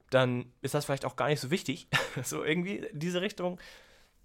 dann 0.10 0.52
ist 0.62 0.74
das 0.74 0.86
vielleicht 0.86 1.06
auch 1.06 1.16
gar 1.16 1.28
nicht 1.28 1.40
so 1.40 1.52
wichtig. 1.52 1.88
so 2.24 2.44
irgendwie 2.44 2.88
diese 2.94 3.22
Richtung 3.22 3.60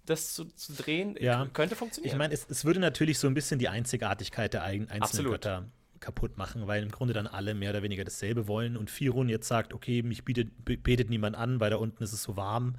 das 0.05 0.33
zu, 0.33 0.45
zu 0.45 0.73
drehen, 0.73 1.15
ja. 1.19 1.47
könnte 1.53 1.75
funktionieren. 1.75 2.13
Ich 2.13 2.17
meine, 2.17 2.33
es, 2.33 2.47
es, 2.49 2.65
würde 2.65 2.79
natürlich 2.79 3.19
so 3.19 3.27
ein 3.27 3.33
bisschen 3.33 3.59
die 3.59 3.69
Einzigartigkeit 3.69 4.53
der 4.53 4.63
einzelnen 4.63 5.03
Absolut. 5.03 5.31
Götter 5.33 5.65
kaputt 5.99 6.37
machen, 6.37 6.67
weil 6.67 6.81
im 6.81 6.91
Grunde 6.91 7.13
dann 7.13 7.27
alle 7.27 7.53
mehr 7.53 7.71
oder 7.71 7.83
weniger 7.83 8.03
dasselbe 8.03 8.47
wollen 8.47 8.77
und 8.77 8.89
Firun 8.89 9.29
jetzt 9.29 9.47
sagt, 9.47 9.73
okay, 9.73 10.01
mich 10.01 10.23
bietet, 10.23 10.49
betet 10.63 11.09
niemand 11.09 11.35
an, 11.35 11.59
weil 11.59 11.69
da 11.69 11.75
unten 11.75 12.03
ist 12.03 12.13
es 12.13 12.23
so 12.23 12.37
warm, 12.37 12.75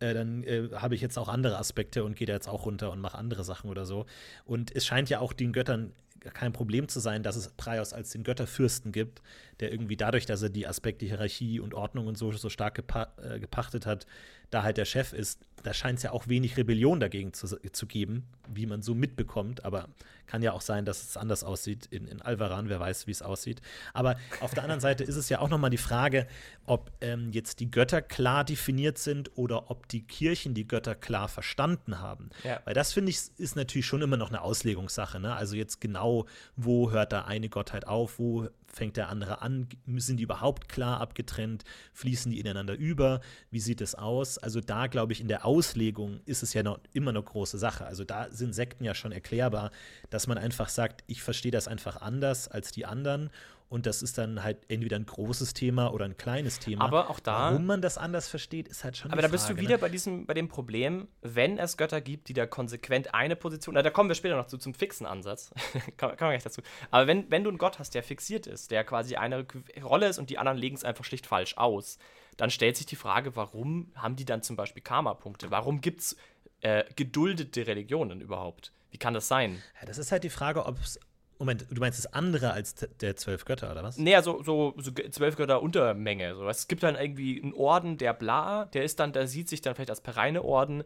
äh, 0.00 0.14
dann 0.14 0.42
äh, 0.44 0.70
habe 0.72 0.94
ich 0.94 1.00
jetzt 1.00 1.18
auch 1.18 1.28
andere 1.28 1.58
Aspekte 1.58 2.04
und 2.04 2.16
gehe 2.16 2.26
da 2.26 2.32
jetzt 2.32 2.48
auch 2.48 2.66
runter 2.66 2.90
und 2.90 3.00
mache 3.00 3.18
andere 3.18 3.44
Sachen 3.44 3.70
oder 3.70 3.86
so. 3.86 4.06
Und 4.44 4.74
es 4.74 4.84
scheint 4.86 5.10
ja 5.10 5.20
auch 5.20 5.32
den 5.32 5.52
Göttern 5.52 5.92
kein 6.34 6.52
Problem 6.52 6.88
zu 6.88 7.00
sein, 7.00 7.22
dass 7.22 7.36
es 7.36 7.48
Praios 7.48 7.92
als 7.92 8.10
den 8.10 8.22
Götterfürsten 8.22 8.92
gibt, 8.92 9.22
der 9.62 9.72
irgendwie 9.72 9.96
dadurch, 9.96 10.26
dass 10.26 10.42
er 10.42 10.50
die 10.50 10.66
Aspekte 10.66 11.06
Hierarchie 11.06 11.60
und 11.60 11.72
Ordnung 11.72 12.06
und 12.06 12.18
so, 12.18 12.30
so 12.32 12.50
stark 12.50 12.74
gepa 12.74 13.12
äh, 13.22 13.38
gepachtet 13.38 13.86
hat, 13.86 14.06
da 14.50 14.62
halt 14.62 14.76
der 14.76 14.84
Chef 14.84 15.12
ist. 15.12 15.40
Da 15.62 15.72
scheint 15.72 15.98
es 15.98 16.02
ja 16.02 16.10
auch 16.10 16.28
wenig 16.28 16.56
Rebellion 16.56 17.00
dagegen 17.00 17.32
zu, 17.32 17.46
zu 17.46 17.86
geben, 17.86 18.26
wie 18.48 18.66
man 18.66 18.82
so 18.82 18.94
mitbekommt. 18.94 19.64
Aber 19.64 19.88
kann 20.26 20.42
ja 20.42 20.52
auch 20.52 20.60
sein, 20.60 20.84
dass 20.84 21.02
es 21.02 21.16
anders 21.16 21.44
aussieht 21.44 21.86
in, 21.86 22.06
in 22.06 22.20
Alvaran, 22.20 22.68
wer 22.68 22.80
weiß, 22.80 23.06
wie 23.06 23.12
es 23.12 23.22
aussieht. 23.22 23.62
Aber 23.94 24.16
auf 24.40 24.52
der 24.52 24.64
anderen 24.64 24.80
Seite 24.80 25.04
ist 25.04 25.16
es 25.16 25.28
ja 25.28 25.38
auch 25.38 25.48
nochmal 25.48 25.70
die 25.70 25.78
Frage, 25.78 26.26
ob 26.66 26.90
ähm, 27.00 27.30
jetzt 27.32 27.60
die 27.60 27.70
Götter 27.70 28.02
klar 28.02 28.44
definiert 28.44 28.98
sind 28.98 29.30
oder 29.38 29.70
ob 29.70 29.88
die 29.88 30.02
Kirchen 30.02 30.54
die 30.54 30.66
Götter 30.66 30.94
klar 30.94 31.28
verstanden 31.28 32.00
haben. 32.00 32.30
Ja. 32.44 32.60
Weil 32.64 32.74
das, 32.74 32.92
finde 32.92 33.10
ich, 33.10 33.18
ist 33.38 33.56
natürlich 33.56 33.86
schon 33.86 34.02
immer 34.02 34.16
noch 34.16 34.28
eine 34.28 34.42
Auslegungssache. 34.42 35.20
Ne? 35.20 35.34
Also 35.34 35.56
jetzt 35.56 35.80
genau, 35.80 36.26
wo 36.56 36.90
hört 36.90 37.12
da 37.12 37.22
eine 37.22 37.48
Gottheit 37.48 37.86
auf, 37.86 38.18
wo 38.18 38.48
fängt 38.72 38.96
der 38.96 39.08
andere 39.08 39.42
an? 39.42 39.68
Sind 39.96 40.16
die 40.16 40.24
überhaupt 40.24 40.68
klar 40.68 41.00
abgetrennt? 41.00 41.64
Fließen 41.92 42.32
die 42.32 42.40
ineinander 42.40 42.74
über? 42.74 43.20
Wie 43.50 43.60
sieht 43.60 43.80
es 43.80 43.94
aus? 43.94 44.38
Also 44.38 44.60
da 44.60 44.86
glaube 44.86 45.12
ich, 45.12 45.20
in 45.20 45.28
der 45.28 45.44
Auslegung 45.44 46.20
ist 46.24 46.42
es 46.42 46.54
ja 46.54 46.62
noch 46.62 46.80
immer 46.92 47.10
eine 47.10 47.22
große 47.22 47.58
Sache. 47.58 47.84
Also 47.84 48.04
da 48.04 48.30
sind 48.30 48.54
Sekten 48.54 48.84
ja 48.84 48.94
schon 48.94 49.12
erklärbar, 49.12 49.70
dass 50.10 50.26
man 50.26 50.38
einfach 50.38 50.68
sagt, 50.68 51.04
ich 51.06 51.22
verstehe 51.22 51.52
das 51.52 51.68
einfach 51.68 52.00
anders 52.00 52.48
als 52.48 52.72
die 52.72 52.86
anderen 52.86 53.30
und 53.72 53.86
das 53.86 54.02
ist 54.02 54.18
dann 54.18 54.42
halt 54.42 54.58
entweder 54.68 54.96
ein 54.96 55.06
großes 55.06 55.54
Thema 55.54 55.94
oder 55.94 56.04
ein 56.04 56.18
kleines 56.18 56.58
Thema. 56.58 56.84
Aber 56.84 57.08
auch 57.08 57.20
da. 57.20 57.52
Warum 57.52 57.64
man 57.64 57.80
das 57.80 57.96
anders 57.96 58.28
versteht, 58.28 58.68
ist 58.68 58.84
halt 58.84 58.98
schon. 58.98 59.10
Aber 59.10 59.22
da 59.22 59.28
bist 59.28 59.48
du 59.48 59.56
wieder 59.56 59.70
ne? 59.70 59.78
bei 59.78 59.88
diesem, 59.88 60.26
bei 60.26 60.34
dem 60.34 60.48
Problem, 60.48 61.08
wenn 61.22 61.56
es 61.56 61.78
Götter 61.78 62.02
gibt, 62.02 62.28
die 62.28 62.34
da 62.34 62.44
konsequent 62.44 63.14
eine 63.14 63.34
Position. 63.34 63.74
Na, 63.74 63.80
da 63.80 63.88
kommen 63.88 64.10
wir 64.10 64.14
später 64.14 64.36
noch 64.36 64.46
zu 64.46 64.58
zum 64.58 64.74
fixen 64.74 65.06
Ansatz. 65.06 65.52
kann 65.96 66.10
man 66.10 66.16
gleich 66.18 66.42
dazu. 66.42 66.60
Aber 66.90 67.06
wenn, 67.06 67.30
wenn 67.30 67.44
du 67.44 67.48
einen 67.48 67.56
Gott 67.56 67.78
hast, 67.78 67.94
der 67.94 68.02
fixiert 68.02 68.46
ist, 68.46 68.70
der 68.70 68.84
quasi 68.84 69.16
eine 69.16 69.46
Rolle 69.82 70.06
ist 70.06 70.18
und 70.18 70.28
die 70.28 70.36
anderen 70.36 70.58
legen 70.58 70.76
es 70.76 70.84
einfach 70.84 71.06
schlicht 71.06 71.26
falsch 71.26 71.56
aus, 71.56 71.96
dann 72.36 72.50
stellt 72.50 72.76
sich 72.76 72.84
die 72.84 72.96
Frage, 72.96 73.36
warum 73.36 73.90
haben 73.94 74.16
die 74.16 74.26
dann 74.26 74.42
zum 74.42 74.54
Beispiel 74.54 74.82
Karma-Punkte? 74.82 75.50
Warum 75.50 75.80
gibt 75.80 76.02
es 76.02 76.16
äh, 76.60 76.84
geduldete 76.94 77.66
Religionen 77.66 78.20
überhaupt? 78.20 78.70
Wie 78.90 78.98
kann 78.98 79.14
das 79.14 79.28
sein? 79.28 79.62
Ja, 79.80 79.86
das 79.86 79.96
ist 79.96 80.12
halt 80.12 80.24
die 80.24 80.30
Frage, 80.30 80.66
ob 80.66 80.78
es 80.78 81.00
Moment, 81.42 81.66
du 81.68 81.80
meinst 81.80 81.98
das 81.98 82.12
andere 82.12 82.52
als 82.52 82.76
der 83.00 83.16
zwölf 83.16 83.44
Götter, 83.44 83.72
oder 83.72 83.82
was? 83.82 83.98
Nee, 83.98 84.14
also 84.14 84.44
so, 84.44 84.74
so 84.78 84.92
zwölf 84.92 85.34
Götter 85.34 85.60
Untermenge. 85.60 86.36
So. 86.36 86.48
Es 86.48 86.68
gibt 86.68 86.84
dann 86.84 86.94
irgendwie 86.94 87.42
einen 87.42 87.52
Orden, 87.52 87.98
der 87.98 88.14
bla, 88.14 88.66
der 88.66 88.84
ist 88.84 89.00
dann, 89.00 89.12
der 89.12 89.26
sieht 89.26 89.48
sich 89.48 89.60
dann 89.60 89.74
vielleicht 89.74 89.90
als 89.90 90.02
pereine 90.02 90.44
Orden, 90.44 90.84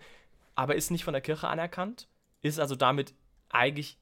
aber 0.55 0.75
ist 0.75 0.91
nicht 0.91 1.05
von 1.05 1.13
der 1.13 1.21
Kirche 1.21 1.49
anerkannt, 1.49 2.09
ist 2.41 2.59
also 2.59 2.75
damit 2.75 3.13
eigentlich 3.51 3.99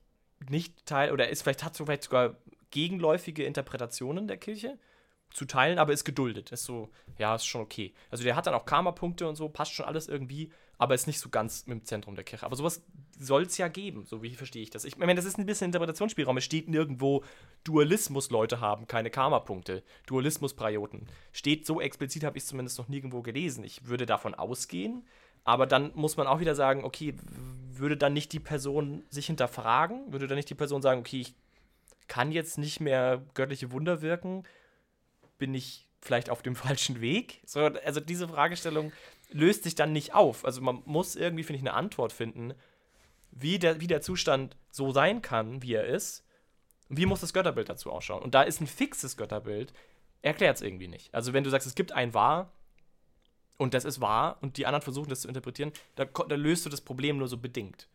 nicht 0.49 0.87
Teil 0.87 1.11
oder 1.11 1.29
ist 1.29 1.43
vielleicht 1.43 1.65
hat 1.65 1.75
so 1.75 1.87
vielleicht 1.87 2.05
sogar 2.05 2.37
gegenläufige 2.71 3.43
Interpretationen 3.43 4.29
der 4.29 4.37
Kirche 4.37 4.79
zu 5.31 5.47
teilen, 5.47 5.81
aber 5.81 5.93
ist 5.93 6.05
geduldet. 6.05 6.53
Ist 6.53 6.67
so, 6.67 6.89
ja, 7.19 7.35
ist 7.35 7.47
schon 7.47 7.63
okay. 7.63 7.95
Also 8.13 8.23
der 8.23 8.37
hat 8.37 8.47
dann 8.47 8.55
auch 8.55 8.65
Karma-Punkte 8.65 9.27
und 9.27 9.35
so, 9.35 9.49
passt 9.49 9.73
schon 9.73 9.87
alles 9.87 10.07
irgendwie, 10.07 10.53
aber 10.85 10.95
ist 10.95 11.07
nicht 11.07 11.19
so 11.19 11.31
ganz 11.31 11.65
im 11.67 11.83
Zentrum 11.83 12.15
der 12.15 12.25
Kirche. 12.25 12.45
Aber 12.45 12.57
sowas 12.57 12.83
soll 13.19 13.45
es 13.45 13.57
ja 13.57 13.69
geben, 13.69 14.05
so 14.05 14.23
wie 14.23 14.35
verstehe 14.35 14.63
ich 14.63 14.69
das. 14.69 14.85
Ich 14.85 14.99
meine, 14.99 15.15
das 15.15 15.25
ist 15.25 15.39
ein 15.39 15.47
bisschen 15.47 15.67
Interpretationsspielraum. 15.67 16.37
Es 16.37 16.45
steht 16.45 16.69
nirgendwo, 16.69 17.25
Dualismus-Leute 17.65 18.61
haben 18.61 18.87
keine 18.87 19.09
Karma-Punkte. 19.09 19.83
Dualismus-Prioten. 20.07 21.07
Steht 21.33 21.65
so 21.65 21.81
explizit, 21.81 22.23
habe 22.23 22.37
ich 22.37 22.45
zumindest 22.45 22.77
noch 22.77 22.89
nirgendwo 22.89 23.23
gelesen. 23.23 23.65
Ich 23.65 23.87
würde 23.87 24.05
davon 24.05 24.35
ausgehen, 24.35 25.07
aber 25.43 25.67
dann 25.67 25.91
muss 25.95 26.19
man 26.19 26.27
auch 26.27 26.41
wieder 26.41 26.55
sagen, 26.55 26.85
okay, 26.85 27.15
würde 27.71 27.97
dann 27.97 28.13
nicht 28.13 28.35
die 28.35 28.41
Person 28.41 29.05
sich 29.09 29.25
hinterfragen? 29.27 30.13
Würde 30.13 30.27
dann 30.27 30.37
nicht 30.37 30.51
die 30.51 30.55
Person 30.55 30.83
sagen, 30.83 31.01
okay, 31.01 31.21
ich 31.21 31.35
kann 32.09 32.31
jetzt 32.31 32.59
nicht 32.59 32.79
mehr 32.79 33.23
göttliche 33.33 33.73
Wunder 33.73 34.03
wirken? 34.03 34.43
Bin 35.39 35.55
ich 35.55 35.89
vielleicht 36.03 36.29
auf 36.29 36.43
dem 36.43 36.57
falschen 36.57 37.01
Weg? 37.01 37.41
So, 37.47 37.61
also 37.61 38.01
diese 38.01 38.29
Fragestellung 38.29 38.93
löst 39.35 39.65
sich 39.65 39.75
dann 39.75 39.93
nicht 39.93 40.15
auf. 40.15 40.45
Also 40.45 40.63
man 40.63 40.83
muss 40.87 41.17
irgendwie, 41.17 41.43
finde 41.43 41.59
ich, 41.59 41.63
eine 41.63 41.75
Antwort 41.75 42.13
finden, 42.13 42.55
wie 43.33 43.59
der, 43.59 43.81
wie 43.81 43.89
der 43.89 44.01
Zustand 44.01 44.57
so 44.71 44.93
sein 44.93 45.23
kann, 45.23 45.61
wie 45.61 45.75
er 45.75 45.87
ist. 45.87 46.25
Und 46.89 46.99
wie 46.99 47.07
muss 47.07 47.21
das 47.21 47.33
Götterbild 47.33 47.69
dazu 47.69 47.91
ausschauen? 47.91 48.23
Und 48.23 48.35
da 48.35 48.43
ist 48.43 48.61
ein 48.61 48.69
fixes 48.69 49.17
Götterbild, 49.17 49.73
erklärt 50.23 50.57
es 50.57 50.63
irgendwie 50.63 50.87
nicht. 50.87 51.13
Also 51.13 51.33
wenn 51.33 51.43
du 51.43 51.51
sagst, 51.51 51.67
es 51.67 51.75
gibt 51.75 51.91
ein 51.91 52.15
Wahr 52.15 52.53
und 53.59 53.75
das 53.75 53.85
ist 53.85 54.01
wahr 54.01 54.39
und 54.41 54.57
die 54.57 54.67
anderen 54.67 54.83
versuchen 54.83 55.11
das 55.11 55.23
zu 55.23 55.29
interpretieren, 55.29 55.73
da, 55.97 56.05
da 56.05 56.37
löst 56.37 56.65
du 56.65 56.71
das 56.71 56.81
Problem 56.81 57.19
nur 57.19 57.27
so 57.27 57.37
bedingt. 57.37 57.89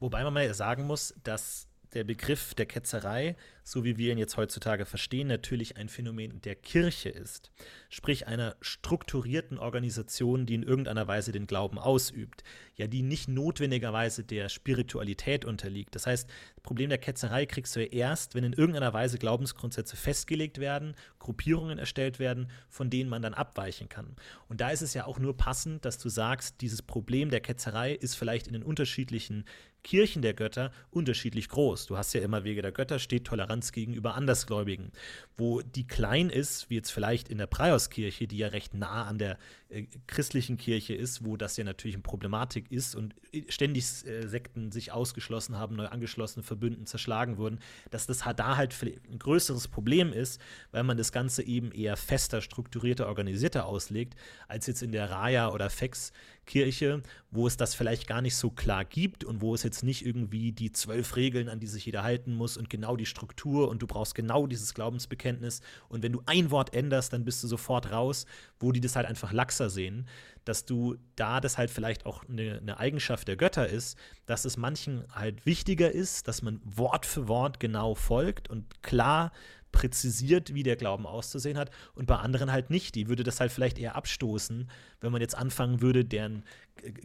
Wobei 0.00 0.24
man 0.24 0.34
mal 0.34 0.52
sagen 0.52 0.84
muss, 0.86 1.14
dass 1.22 1.68
der 1.94 2.04
Begriff 2.04 2.54
der 2.54 2.66
Ketzerei, 2.66 3.36
so 3.62 3.84
wie 3.84 3.96
wir 3.96 4.12
ihn 4.12 4.18
jetzt 4.18 4.36
heutzutage 4.36 4.84
verstehen, 4.84 5.28
natürlich 5.28 5.76
ein 5.76 5.88
Phänomen 5.88 6.42
der 6.42 6.54
Kirche 6.54 7.08
ist, 7.08 7.50
sprich 7.88 8.26
einer 8.26 8.56
strukturierten 8.60 9.58
Organisation, 9.58 10.44
die 10.44 10.54
in 10.54 10.62
irgendeiner 10.62 11.06
Weise 11.06 11.32
den 11.32 11.46
Glauben 11.46 11.78
ausübt, 11.78 12.42
ja, 12.76 12.86
die 12.88 13.02
nicht 13.02 13.28
notwendigerweise 13.28 14.24
der 14.24 14.48
Spiritualität 14.48 15.44
unterliegt. 15.44 15.94
Das 15.94 16.06
heißt, 16.06 16.28
das 16.28 16.62
Problem 16.62 16.90
der 16.90 16.98
Ketzerei 16.98 17.46
kriegst 17.46 17.74
du 17.76 17.80
ja 17.80 17.86
erst, 17.86 18.34
wenn 18.34 18.44
in 18.44 18.52
irgendeiner 18.52 18.92
Weise 18.92 19.18
Glaubensgrundsätze 19.18 19.96
festgelegt 19.96 20.58
werden, 20.58 20.94
Gruppierungen 21.18 21.78
erstellt 21.78 22.18
werden, 22.18 22.50
von 22.68 22.90
denen 22.90 23.08
man 23.08 23.22
dann 23.22 23.34
abweichen 23.34 23.88
kann. 23.88 24.16
Und 24.48 24.60
da 24.60 24.70
ist 24.70 24.82
es 24.82 24.94
ja 24.94 25.06
auch 25.06 25.18
nur 25.18 25.36
passend, 25.36 25.84
dass 25.84 25.98
du 25.98 26.08
sagst, 26.08 26.60
dieses 26.60 26.82
Problem 26.82 27.30
der 27.30 27.40
Ketzerei 27.40 27.92
ist 27.92 28.16
vielleicht 28.16 28.46
in 28.48 28.52
den 28.52 28.62
unterschiedlichen 28.62 29.44
Kirchen 29.84 30.22
der 30.22 30.34
Götter 30.34 30.72
unterschiedlich 30.90 31.48
groß. 31.48 31.86
Du 31.86 31.96
hast 31.96 32.12
ja 32.14 32.22
immer 32.22 32.42
Wege 32.42 32.62
der 32.62 32.72
Götter, 32.72 32.98
steht 32.98 33.26
Toleranz 33.26 33.70
gegenüber 33.70 34.14
Andersgläubigen. 34.14 34.90
Wo 35.36 35.60
die 35.60 35.86
klein 35.86 36.30
ist, 36.30 36.70
wie 36.70 36.74
jetzt 36.74 36.90
vielleicht 36.90 37.28
in 37.28 37.38
der 37.38 37.46
Prioskirche, 37.46 38.26
die 38.26 38.38
ja 38.38 38.48
recht 38.48 38.74
nah 38.74 39.04
an 39.04 39.18
der 39.18 39.38
äh, 39.68 39.86
christlichen 40.06 40.56
Kirche 40.56 40.94
ist, 40.94 41.24
wo 41.24 41.36
das 41.36 41.56
ja 41.56 41.64
natürlich 41.64 41.94
eine 41.94 42.02
Problematik 42.02 42.72
ist 42.72 42.94
und 42.94 43.14
ständig 43.48 43.84
äh, 44.06 44.26
Sekten 44.26 44.72
sich 44.72 44.90
ausgeschlossen 44.90 45.58
haben, 45.58 45.76
neu 45.76 45.86
angeschlossen, 45.86 46.42
verbünden, 46.42 46.86
zerschlagen 46.86 47.36
wurden, 47.36 47.60
dass 47.90 48.06
das 48.06 48.24
da 48.36 48.56
halt 48.56 48.74
ein 48.82 49.18
größeres 49.18 49.68
Problem 49.68 50.12
ist, 50.12 50.40
weil 50.70 50.82
man 50.82 50.96
das 50.96 51.12
Ganze 51.12 51.42
eben 51.42 51.72
eher 51.72 51.96
fester, 51.96 52.40
strukturierter, 52.40 53.06
organisierter 53.06 53.66
auslegt, 53.66 54.14
als 54.48 54.66
jetzt 54.66 54.82
in 54.82 54.92
der 54.92 55.10
Raya 55.10 55.50
oder 55.52 55.68
Fex 55.68 56.12
Kirche, 56.46 57.02
wo 57.30 57.46
es 57.46 57.56
das 57.56 57.74
vielleicht 57.74 58.06
gar 58.06 58.22
nicht 58.22 58.36
so 58.36 58.50
klar 58.50 58.84
gibt 58.84 59.24
und 59.24 59.40
wo 59.40 59.54
es 59.54 59.62
jetzt 59.62 59.82
nicht 59.82 60.04
irgendwie 60.04 60.52
die 60.52 60.72
zwölf 60.72 61.16
Regeln, 61.16 61.48
an 61.48 61.60
die 61.60 61.66
sich 61.66 61.86
jeder 61.86 62.02
halten 62.02 62.34
muss 62.34 62.56
und 62.56 62.70
genau 62.70 62.96
die 62.96 63.06
Struktur 63.06 63.68
und 63.68 63.82
du 63.82 63.86
brauchst 63.86 64.14
genau 64.14 64.46
dieses 64.46 64.74
Glaubensbekenntnis. 64.74 65.60
Und 65.88 66.02
wenn 66.02 66.12
du 66.12 66.22
ein 66.26 66.50
Wort 66.50 66.74
änderst, 66.74 67.12
dann 67.12 67.24
bist 67.24 67.42
du 67.42 67.48
sofort 67.48 67.90
raus, 67.90 68.26
wo 68.60 68.72
die 68.72 68.80
das 68.80 68.96
halt 68.96 69.06
einfach 69.06 69.32
laxer 69.32 69.70
sehen, 69.70 70.08
dass 70.44 70.64
du 70.64 70.96
da 71.16 71.40
das 71.40 71.58
halt 71.58 71.70
vielleicht 71.70 72.06
auch 72.06 72.28
eine, 72.28 72.58
eine 72.58 72.78
Eigenschaft 72.78 73.28
der 73.28 73.36
Götter 73.36 73.68
ist, 73.68 73.96
dass 74.26 74.44
es 74.44 74.56
manchen 74.56 75.04
halt 75.12 75.46
wichtiger 75.46 75.90
ist, 75.90 76.28
dass 76.28 76.42
man 76.42 76.60
Wort 76.64 77.06
für 77.06 77.28
Wort 77.28 77.60
genau 77.60 77.94
folgt 77.94 78.50
und 78.50 78.82
klar 78.82 79.32
präzisiert, 79.74 80.54
wie 80.54 80.62
der 80.62 80.76
Glauben 80.76 81.04
auszusehen 81.04 81.58
hat 81.58 81.70
und 81.94 82.06
bei 82.06 82.16
anderen 82.16 82.52
halt 82.52 82.70
nicht. 82.70 82.94
Die 82.94 83.08
würde 83.08 83.24
das 83.24 83.40
halt 83.40 83.52
vielleicht 83.52 83.78
eher 83.78 83.96
abstoßen, 83.96 84.70
wenn 85.00 85.12
man 85.12 85.20
jetzt 85.20 85.36
anfangen 85.36 85.82
würde, 85.82 86.04
deren 86.04 86.44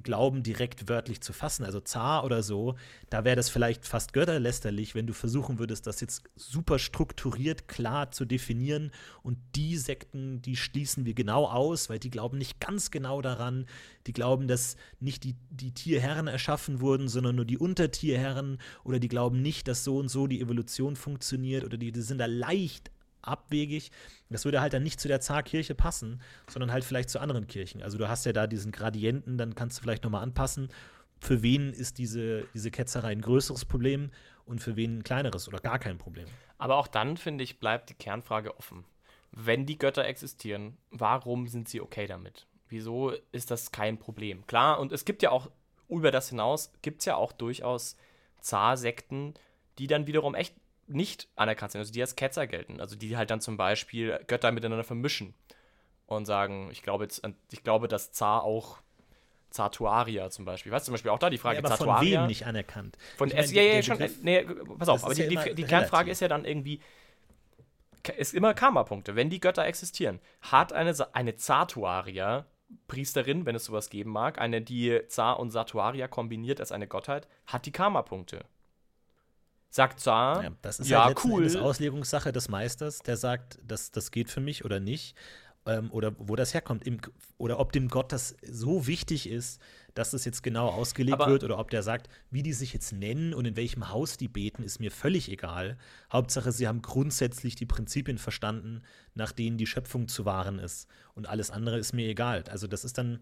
Glauben 0.03 0.43
direkt 0.43 0.89
wörtlich 0.89 1.21
zu 1.21 1.31
fassen, 1.31 1.63
also 1.63 1.79
Zar 1.79 2.25
oder 2.25 2.43
so, 2.43 2.75
da 3.09 3.23
wäre 3.23 3.35
das 3.35 3.49
vielleicht 3.49 3.85
fast 3.85 4.13
götterlästerlich, 4.13 4.95
wenn 4.95 5.07
du 5.07 5.13
versuchen 5.13 5.59
würdest, 5.59 5.87
das 5.87 6.01
jetzt 6.01 6.23
super 6.35 6.79
strukturiert, 6.79 7.67
klar 7.67 8.11
zu 8.11 8.25
definieren. 8.25 8.91
Und 9.23 9.37
die 9.55 9.77
Sekten, 9.77 10.41
die 10.41 10.57
schließen 10.57 11.05
wir 11.05 11.13
genau 11.13 11.45
aus, 11.45 11.89
weil 11.89 11.99
die 11.99 12.09
glauben 12.09 12.37
nicht 12.37 12.59
ganz 12.59 12.91
genau 12.91 13.21
daran, 13.21 13.67
die 14.07 14.13
glauben, 14.13 14.47
dass 14.47 14.75
nicht 14.99 15.23
die, 15.23 15.35
die 15.49 15.71
Tierherren 15.71 16.27
erschaffen 16.27 16.81
wurden, 16.81 17.07
sondern 17.07 17.35
nur 17.35 17.45
die 17.45 17.57
Untertierherren. 17.57 18.57
Oder 18.83 18.99
die 18.99 19.07
glauben 19.07 19.41
nicht, 19.41 19.67
dass 19.67 19.83
so 19.83 19.97
und 19.97 20.09
so 20.09 20.27
die 20.27 20.41
Evolution 20.41 20.95
funktioniert. 20.95 21.63
Oder 21.63 21.77
die, 21.77 21.91
die 21.91 22.01
sind 22.01 22.17
da 22.17 22.25
leicht 22.25 22.91
abwegig. 23.29 23.91
Das 24.29 24.45
würde 24.45 24.61
halt 24.61 24.73
dann 24.73 24.83
nicht 24.83 24.99
zu 24.99 25.07
der 25.07 25.21
Zarkirche 25.21 25.75
passen, 25.75 26.21
sondern 26.49 26.71
halt 26.71 26.83
vielleicht 26.83 27.09
zu 27.09 27.19
anderen 27.19 27.47
Kirchen. 27.47 27.81
Also 27.81 27.97
du 27.97 28.09
hast 28.09 28.25
ja 28.25 28.33
da 28.33 28.47
diesen 28.47 28.71
Gradienten, 28.71 29.37
dann 29.37 29.55
kannst 29.55 29.77
du 29.77 29.81
vielleicht 29.81 30.03
nochmal 30.03 30.23
anpassen. 30.23 30.69
Für 31.21 31.41
wen 31.41 31.73
ist 31.73 31.97
diese, 31.97 32.45
diese 32.53 32.71
Ketzerei 32.71 33.11
ein 33.11 33.21
größeres 33.21 33.65
Problem 33.65 34.11
und 34.45 34.59
für 34.59 34.75
wen 34.75 34.99
ein 34.99 35.03
kleineres 35.03 35.47
oder 35.47 35.59
gar 35.59 35.79
kein 35.79 35.97
Problem? 35.97 36.27
Aber 36.57 36.77
auch 36.77 36.87
dann, 36.87 37.17
finde 37.17 37.43
ich, 37.43 37.59
bleibt 37.59 37.89
die 37.89 37.93
Kernfrage 37.93 38.57
offen. 38.57 38.85
Wenn 39.31 39.65
die 39.65 39.77
Götter 39.77 40.05
existieren, 40.05 40.77
warum 40.91 41.47
sind 41.47 41.69
sie 41.69 41.81
okay 41.81 42.07
damit? 42.07 42.47
Wieso 42.67 43.13
ist 43.31 43.51
das 43.51 43.71
kein 43.71 43.97
Problem? 43.97 44.45
Klar, 44.47 44.79
und 44.79 44.91
es 44.91 45.05
gibt 45.05 45.21
ja 45.23 45.31
auch, 45.31 45.49
über 45.87 46.11
das 46.11 46.29
hinaus, 46.29 46.71
gibt 46.81 46.99
es 46.99 47.05
ja 47.05 47.15
auch 47.15 47.31
durchaus 47.31 47.95
Zarsekten, 48.41 49.33
die 49.77 49.87
dann 49.87 50.07
wiederum 50.07 50.35
echt 50.35 50.55
nicht 50.89 51.27
anerkannt 51.35 51.71
sind, 51.71 51.79
also 51.79 51.91
die 51.93 52.01
als 52.01 52.15
Ketzer 52.15 52.47
gelten, 52.47 52.81
also 52.81 52.95
die 52.95 53.15
halt 53.15 53.29
dann 53.29 53.41
zum 53.41 53.57
Beispiel 53.57 54.19
Götter 54.27 54.51
miteinander 54.51 54.83
vermischen 54.83 55.33
und 56.07 56.25
sagen, 56.25 56.69
ich 56.71 56.81
glaube 56.83 57.03
jetzt, 57.03 57.21
ich 57.51 57.63
glaube, 57.63 57.87
dass 57.87 58.11
Zar 58.11 58.43
auch 58.43 58.79
Zatuaria 59.51 60.29
zum 60.29 60.45
Beispiel. 60.45 60.71
Weißt 60.71 60.85
du 60.85 60.89
zum 60.89 60.93
Beispiel 60.93 61.11
auch 61.11 61.19
da 61.19 61.29
die 61.29 61.37
Frage 61.39 61.55
Ja, 61.55 61.59
aber 61.61 61.69
von 61.69 61.77
Zatuaria? 61.77 62.21
wem 62.21 62.27
nicht 62.27 62.45
anerkannt? 62.45 62.97
Von, 63.17 63.29
Ich 63.29 63.35
meine, 63.35 63.47
ja, 63.47 63.61
ja, 63.63 63.71
der 63.73 63.83
schon. 63.83 63.97
Begriff- 63.97 64.21
Nee, 64.21 64.43
pass 64.77 64.89
auf, 64.89 65.03
aber 65.03 65.13
ja 65.15 65.25
die, 65.27 65.33
immer 65.33 65.43
die, 65.43 65.55
die. 65.55 65.63
Kernfrage 65.63 66.11
ist 66.11 66.19
ja 66.19 66.27
dann 66.27 66.45
irgendwie, 66.45 66.81
ist 68.17 68.33
immer 68.33 68.53
Karma-Punkte. 68.53 69.15
Wenn 69.15 69.29
die 69.29 69.39
Götter 69.39 69.65
existieren, 69.65 70.19
hat 70.41 70.73
eine, 70.73 70.95
eine 71.13 71.35
Zatuaria, 71.35 72.45
Priesterin, 72.87 73.45
wenn 73.47 73.55
es 73.55 73.65
sowas 73.65 73.89
geben 73.89 74.11
mag, 74.11 74.39
eine, 74.39 74.61
die 74.61 75.01
Zar 75.07 75.39
und 75.39 75.49
Satuaria 75.51 76.07
kombiniert 76.07 76.59
als 76.59 76.71
eine 76.71 76.87
Gottheit, 76.87 77.27
hat 77.47 77.65
die 77.65 77.71
Karma-Punkte. 77.71 78.45
Sagt 79.69 79.99
Zar, 79.99 80.43
Ja, 80.43 80.49
das 80.61 80.79
ist 80.79 80.89
ja, 80.89 81.05
halt 81.05 81.23
cool. 81.23 81.43
Endes 81.43 81.55
Auslegungssache 81.55 82.31
des 82.31 82.49
Meisters, 82.49 82.99
der 82.99 83.17
sagt, 83.17 83.59
das, 83.63 83.91
das 83.91 84.11
geht 84.11 84.29
für 84.29 84.41
mich 84.41 84.65
oder 84.65 84.79
nicht. 84.79 85.15
Ähm, 85.65 85.91
oder 85.91 86.13
wo 86.17 86.35
das 86.35 86.53
herkommt. 86.53 86.87
Im, 86.87 86.99
oder 87.37 87.59
ob 87.59 87.71
dem 87.73 87.89
Gott 87.89 88.11
das 88.11 88.35
so 88.49 88.87
wichtig 88.87 89.29
ist, 89.29 89.61
dass 89.93 90.11
das 90.11 90.23
jetzt 90.25 90.41
genau 90.41 90.69
ausgelegt 90.69 91.19
Aber- 91.19 91.27
wird. 91.31 91.43
Oder 91.43 91.59
ob 91.59 91.69
der 91.69 91.83
sagt, 91.83 92.07
wie 92.31 92.41
die 92.41 92.53
sich 92.53 92.73
jetzt 92.73 92.93
nennen 92.93 93.33
und 93.33 93.45
in 93.45 93.55
welchem 93.57 93.89
Haus 93.89 94.17
die 94.17 94.29
beten, 94.29 94.63
ist 94.63 94.79
mir 94.79 94.89
völlig 94.89 95.29
egal. 95.29 95.77
Hauptsache, 96.11 96.51
sie 96.51 96.67
haben 96.67 96.81
grundsätzlich 96.81 97.55
die 97.55 97.65
Prinzipien 97.65 98.17
verstanden, 98.17 98.81
nach 99.13 99.31
denen 99.33 99.57
die 99.57 99.67
Schöpfung 99.67 100.07
zu 100.07 100.25
wahren 100.25 100.57
ist. 100.59 100.87
Und 101.13 101.27
alles 101.27 101.51
andere 101.51 101.77
ist 101.77 101.93
mir 101.93 102.07
egal. 102.07 102.43
Also 102.49 102.65
das 102.65 102.85
ist 102.85 102.97
dann, 102.97 103.19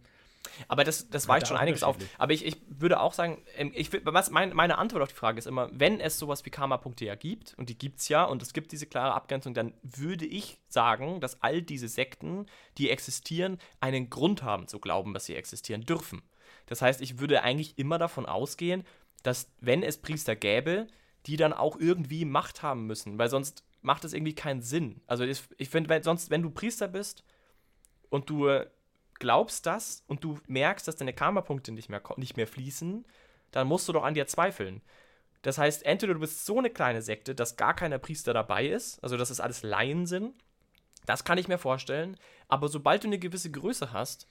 Aber 0.68 0.84
das, 0.84 1.10
das 1.10 1.28
weicht 1.28 1.48
schon 1.48 1.58
einiges 1.58 1.84
auf. 1.84 1.98
Aber 2.18 2.34
ich, 2.34 2.46
ich 2.46 2.58
würde 2.68 3.00
auch 3.00 3.14
sagen, 3.14 3.42
ähm, 3.56 3.72
ich, 3.74 3.90
mein, 4.32 4.54
meine 4.54 4.78
Antwort 4.78 5.04
auf 5.04 5.10
die 5.10 5.16
Frage 5.16 5.40
ist 5.40 5.48
immer, 5.48 5.70
wenn 5.72 6.00
es 6.00 6.18
sowas 6.18 6.46
wie 6.46 6.50
Karma-Punkte 6.50 7.06
ja 7.06 7.16
gibt, 7.16 7.54
und 7.58 7.70
die 7.70 7.78
gibt 7.78 8.00
es 8.00 8.10
ja, 8.10 8.24
und 8.24 8.42
es 8.42 8.54
gibt 8.54 8.72
diese 8.72 8.86
klare 8.86 9.14
Abgrenzung, 9.14 9.54
dann 9.54 9.74
würde 9.84 10.26
ich 10.26 10.60
sagen, 10.68 11.22
dass 11.22 11.42
all 11.42 11.62
diese 11.62 11.88
Sekten, 11.88 12.46
die 12.78 12.90
existieren, 12.90 13.58
einen 13.80 14.10
Grund 14.10 14.44
haben 14.44 14.68
zu 14.68 14.80
glauben, 14.80 15.14
dass 15.14 15.26
sie 15.26 15.36
existieren 15.36 15.82
dürfen. 15.82 16.22
Das 16.68 16.82
heißt, 16.82 17.02
ich 17.02 17.20
würde 17.20 17.44
eigentlich 17.44 17.78
immer 17.78 17.98
davon 17.98 18.26
ausgehen, 18.26 18.84
dass 19.24 19.50
wenn 19.60 19.84
es 19.84 19.98
Priester 19.98 20.36
gäbe, 20.36 20.88
die 21.26 21.38
dann 21.38 21.54
auch 21.54 21.78
irgendwie 21.78 22.26
Macht 22.26 22.62
haben 22.62 22.88
müssen, 22.88 23.18
weil 23.18 23.30
sonst 23.30 23.64
macht 23.82 24.06
es 24.06 24.14
irgendwie 24.14 24.36
keinen 24.36 24.62
Sinn. 24.62 25.02
Also 25.08 25.24
ich, 25.24 25.42
ich 25.58 25.70
finde, 25.70 25.90
wenn, 25.90 26.04
sonst, 26.04 26.30
wenn 26.30 26.42
du 26.42 26.50
Priester 26.50 26.88
bist 26.88 27.24
und 28.10 28.30
du 28.30 28.48
äh, 28.48 28.68
glaubst 29.20 29.66
das 29.66 30.04
und 30.08 30.24
du 30.24 30.40
merkst, 30.48 30.88
dass 30.88 30.96
deine 30.96 31.14
Karma-Punkte 31.14 31.72
nicht 31.72 31.90
mehr, 31.90 32.02
nicht 32.18 32.38
mehr 32.38 32.48
fließen, 32.48 33.06
dann 33.52 33.68
musst 33.68 33.88
du 33.88 33.94
doch 33.94 34.04
an 34.04 34.14
dir 34.14 34.28
zweifeln. 34.28 34.82
Das 35.42 35.58
heißt, 35.58 35.86
entweder 35.86 36.14
du 36.14 36.20
bist 36.20 36.46
so 36.46 36.58
eine 36.58 36.70
kleine 36.70 37.02
Sekte, 37.02 37.36
dass 37.36 37.58
gar 37.58 37.76
keiner 37.76 38.00
Priester 38.00 38.34
dabei 38.34 38.68
ist, 38.68 39.02
also 39.04 39.18
dass 39.18 39.30
es 39.30 39.40
alles 39.40 39.64
Laien 39.64 40.06
sind, 40.06 40.34
das 41.06 41.24
kann 41.24 41.38
ich 41.38 41.48
mir 41.48 41.58
vorstellen, 41.58 42.18
aber 42.48 42.68
sobald 42.68 43.04
du 43.04 43.08
eine 43.08 43.20
gewisse 43.20 43.50
Größe 43.50 43.94
hast, 43.94 44.28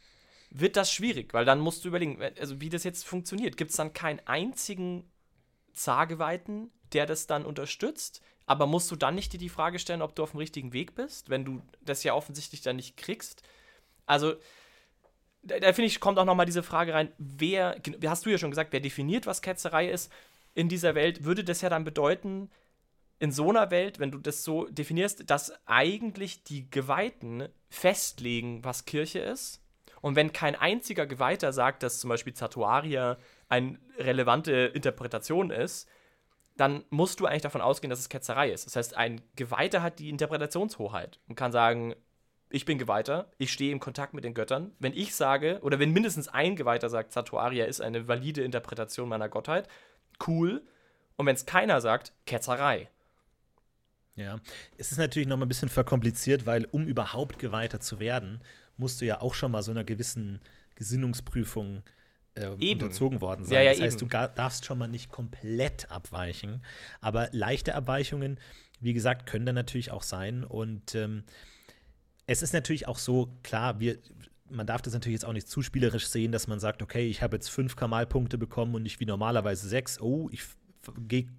wird 0.51 0.77
das 0.77 0.92
schwierig, 0.92 1.35
weil 1.35 1.44
dann 1.44 1.59
musst 1.59 1.85
du 1.85 1.88
überlegen, 1.88 2.22
also 2.38 2.61
wie 2.61 2.68
das 2.68 2.85
jetzt 2.85 3.05
funktioniert. 3.05 3.57
Gibt 3.57 3.70
es 3.70 3.77
dann 3.77 3.92
keinen 3.92 4.20
einzigen 4.27 5.11
Zargeweihten, 5.72 6.70
der 6.92 7.07
das 7.07 7.27
dann 7.27 7.44
unterstützt? 7.44 8.20
Aber 8.46 8.66
musst 8.66 8.90
du 8.90 8.96
dann 8.96 9.16
nicht 9.16 9.33
dir 9.33 9.38
die 9.38 9.49
Frage 9.49 9.79
stellen, 9.79 10.03
ob 10.03 10.14
du 10.14 10.22
auf 10.22 10.31
dem 10.31 10.38
richtigen 10.38 10.72
Weg 10.72 10.94
bist, 10.94 11.31
wenn 11.31 11.44
du 11.44 11.62
das 11.81 12.05
ja 12.05 12.14
offensichtlich 12.14 12.61
dann 12.61 12.77
nicht 12.77 12.96
kriegst? 12.96 13.42
Also, 14.07 14.37
da, 15.47 15.59
da 15.61 15.73
finde 15.73 15.87
ich, 15.87 16.01
kommt 16.01 16.19
auch 16.19 16.25
nochmal 16.25 16.47
diese 16.47 16.63
Frage 16.63 16.95
rein, 16.95 17.13
wer, 17.19 17.81
hast 18.07 18.27
du 18.27 18.31
ja 18.31 18.39
schon 18.39 18.51
gesagt, 18.51 18.73
wer 18.73 18.81
definiert, 18.81 19.27
was 19.27 19.43
Ketzerei 19.43 19.89
ist 19.89 20.13
in 20.55 20.69
dieser 20.69 20.95
Welt, 20.95 21.25
würde 21.25 21.45
das 21.45 21.61
ja 21.61 21.69
dann 21.69 21.85
bedeuten, 21.85 22.51
in 23.19 23.33
so 23.33 23.49
einer 23.49 23.71
Welt, 23.71 23.99
wenn 23.99 24.11
du 24.11 24.19
das 24.19 24.45
so 24.45 24.67
definierst, 24.67 25.31
dass 25.31 25.53
eigentlich 25.67 26.45
die 26.45 26.71
Geweihten 26.71 27.49
festlegen, 27.71 28.63
was 28.63 28.85
Kirche 28.85 29.21
ist. 29.21 29.63
Und 30.03 30.17
wenn 30.17 30.33
kein 30.33 30.55
einziger 30.55 31.07
Geweihter 31.07 31.53
sagt, 31.53 31.83
dass 31.83 31.99
zum 31.99 32.09
Beispiel 32.09 32.35
Zatuaria 32.35 33.17
eine 33.49 33.79
relevante 33.99 34.53
Interpretation 34.75 35.51
ist, 35.51 35.89
dann 36.57 36.85
musst 36.91 37.21
du 37.21 37.27
eigentlich 37.27 37.43
davon 37.43 37.61
ausgehen, 37.61 37.91
dass 37.91 37.99
es 37.99 38.09
Ketzerei 38.09 38.51
ist. 38.51 38.67
Das 38.67 38.77
heißt, 38.77 38.97
ein 38.97 39.21
Geweihter 39.35 39.83
hat 39.83 39.99
die 39.99 40.09
Interpretationshoheit 40.09 41.19
und 41.29 41.35
kann 41.35 41.53
sagen, 41.53 41.95
ich 42.51 42.65
bin 42.65 42.79
Geweihter, 42.79 43.31
ich 43.39 43.53
stehe 43.53 43.73
im 43.73 43.81
Kontakt 43.81 44.15
mit 44.15 44.25
den 44.25 44.35
Göttern. 44.35 44.73
Wenn 44.79 44.93
ich 44.93 45.15
sage, 45.15 45.59
oder 45.63 45.79
wenn 45.79 45.93
mindestens 45.93 46.29
ein 46.29 46.57
Geweihter 46.57 46.89
sagt, 46.89 47.13
Zatuaria 47.13 47.65
ist 47.65 47.81
eine 47.81 48.09
valide 48.09 48.43
Interpretation 48.43 49.09
meiner 49.09 49.29
Gottheit, 49.29 49.69
cool. 50.27 50.63
Und 51.17 51.27
wenn 51.27 51.35
es 51.35 51.47
keiner 51.47 51.81
sagt, 51.81 52.13
Ketzerei. 52.25 52.89
Ja, 54.15 54.41
es 54.79 54.93
ist 54.93 54.99
natürlich 54.99 55.29
noch 55.29 55.37
mal 55.37 55.45
ein 55.45 55.49
bisschen 55.49 55.69
verkompliziert, 55.69 56.47
weil 56.47 56.65
um 56.67 56.87
überhaupt 56.87 57.39
Geweihter 57.39 57.81
zu 57.81 58.01
werden, 58.01 58.41
musst 58.77 59.01
du 59.01 59.05
ja 59.05 59.21
auch 59.21 59.35
schon 59.35 59.53
mal 59.53 59.63
so 59.63 59.71
einer 59.71 59.85
gewissen 59.85 60.41
Gesinnungsprüfung 60.75 61.83
äh, 62.35 62.53
Eben. 62.59 62.83
unterzogen 62.83 63.21
worden 63.21 63.45
sein. 63.45 63.55
Ja, 63.55 63.63
ja, 63.63 63.73
das 63.73 63.81
heißt, 63.81 64.03
eben. 64.03 64.11
du 64.11 64.29
darfst 64.35 64.65
schon 64.65 64.79
mal 64.79 64.89
nicht 64.89 65.11
komplett 65.11 65.91
abweichen, 65.91 66.63
aber 67.01 67.29
leichte 67.33 67.75
Abweichungen, 67.75 68.39
wie 68.81 68.93
gesagt, 68.93 69.27
können 69.27 69.47
da 69.47 69.53
natürlich 69.53 69.91
auch 69.91 70.03
sein. 70.03 70.45
Und 70.45 70.95
ähm, 70.95 71.25
es 72.27 72.43
ist 72.43 72.53
natürlich 72.53 72.89
auch 72.89 72.99
so, 72.99 73.29
klar, 73.43 73.81
wir, 73.81 73.99
man 74.51 74.67
darf 74.67 74.83
das 74.83 74.95
natürlich 74.95 75.15
jetzt 75.15 75.25
auch 75.25 75.33
nicht 75.33 75.49
zu 75.49 75.62
spielerisch 75.62 76.09
sehen, 76.09 76.33
dass 76.33 76.47
man 76.47 76.61
sagt, 76.61 76.83
okay, 76.83 77.09
ich 77.09 77.23
habe 77.23 77.37
jetzt 77.37 77.49
fünf 77.49 77.77
Kamalpunkte 77.77 78.39
bekommen 78.39 78.75
und 78.75 78.83
nicht 78.83 79.01
wie 79.01 79.07
normalerweise 79.07 79.69
sechs. 79.69 80.01
Oh, 80.01 80.29
ich 80.33 80.43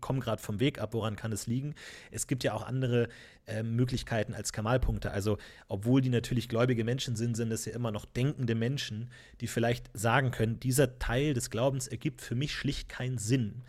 komme 0.01 0.19
gerade 0.19 0.41
vom 0.41 0.59
Weg 0.59 0.79
ab, 0.79 0.93
woran 0.93 1.15
kann 1.15 1.31
es 1.31 1.47
liegen? 1.47 1.73
Es 2.11 2.27
gibt 2.27 2.43
ja 2.43 2.53
auch 2.53 2.63
andere 2.63 3.07
äh, 3.45 3.63
Möglichkeiten 3.63 4.33
als 4.33 4.51
Kamalpunkte. 4.51 5.11
Also, 5.11 5.37
obwohl 5.69 6.01
die 6.01 6.09
natürlich 6.09 6.49
gläubige 6.49 6.83
Menschen 6.83 7.15
sind, 7.15 7.35
sind 7.35 7.51
es 7.51 7.65
ja 7.65 7.73
immer 7.73 7.91
noch 7.91 8.05
denkende 8.05 8.55
Menschen, 8.55 9.09
die 9.39 9.47
vielleicht 9.47 9.89
sagen 9.93 10.31
können, 10.31 10.59
dieser 10.59 10.99
Teil 10.99 11.33
des 11.33 11.49
Glaubens 11.49 11.87
ergibt 11.87 12.21
für 12.21 12.35
mich 12.35 12.53
schlicht 12.53 12.89
keinen 12.89 13.17
Sinn. 13.17 13.63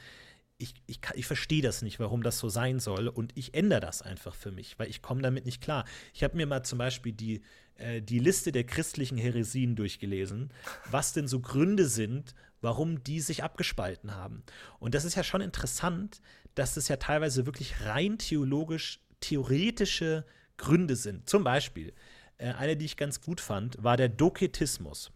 Ich, 0.60 0.74
ich, 0.86 1.00
ich 1.14 1.26
verstehe 1.26 1.62
das 1.62 1.82
nicht, 1.82 2.00
warum 2.00 2.24
das 2.24 2.38
so 2.38 2.48
sein 2.48 2.80
soll 2.80 3.06
und 3.06 3.32
ich 3.36 3.54
ändere 3.54 3.80
das 3.80 4.02
einfach 4.02 4.34
für 4.34 4.50
mich, 4.50 4.76
weil 4.78 4.88
ich 4.88 5.02
komme 5.02 5.22
damit 5.22 5.46
nicht 5.46 5.62
klar. 5.62 5.84
Ich 6.12 6.24
habe 6.24 6.36
mir 6.36 6.46
mal 6.46 6.64
zum 6.64 6.78
Beispiel 6.78 7.12
die, 7.12 7.42
äh, 7.76 8.02
die 8.02 8.18
Liste 8.18 8.50
der 8.50 8.64
christlichen 8.64 9.18
Heresien 9.18 9.76
durchgelesen, 9.76 10.52
was 10.90 11.12
denn 11.12 11.28
so 11.28 11.38
Gründe 11.38 11.86
sind, 11.86 12.34
warum 12.60 13.04
die 13.04 13.20
sich 13.20 13.44
abgespalten 13.44 14.16
haben. 14.16 14.42
Und 14.80 14.94
das 14.96 15.04
ist 15.04 15.14
ja 15.14 15.22
schon 15.22 15.40
interessant, 15.40 16.20
dass 16.56 16.76
es 16.76 16.88
ja 16.88 16.96
teilweise 16.96 17.46
wirklich 17.46 17.84
rein 17.84 18.18
theologisch, 18.18 19.00
theoretische 19.20 20.24
Gründe 20.56 20.96
sind. 20.96 21.28
Zum 21.28 21.44
Beispiel, 21.44 21.92
äh, 22.38 22.52
eine, 22.52 22.76
die 22.76 22.84
ich 22.84 22.96
ganz 22.96 23.20
gut 23.20 23.40
fand, 23.40 23.82
war 23.82 23.96
der 23.96 24.08
Doketismus. 24.08 25.12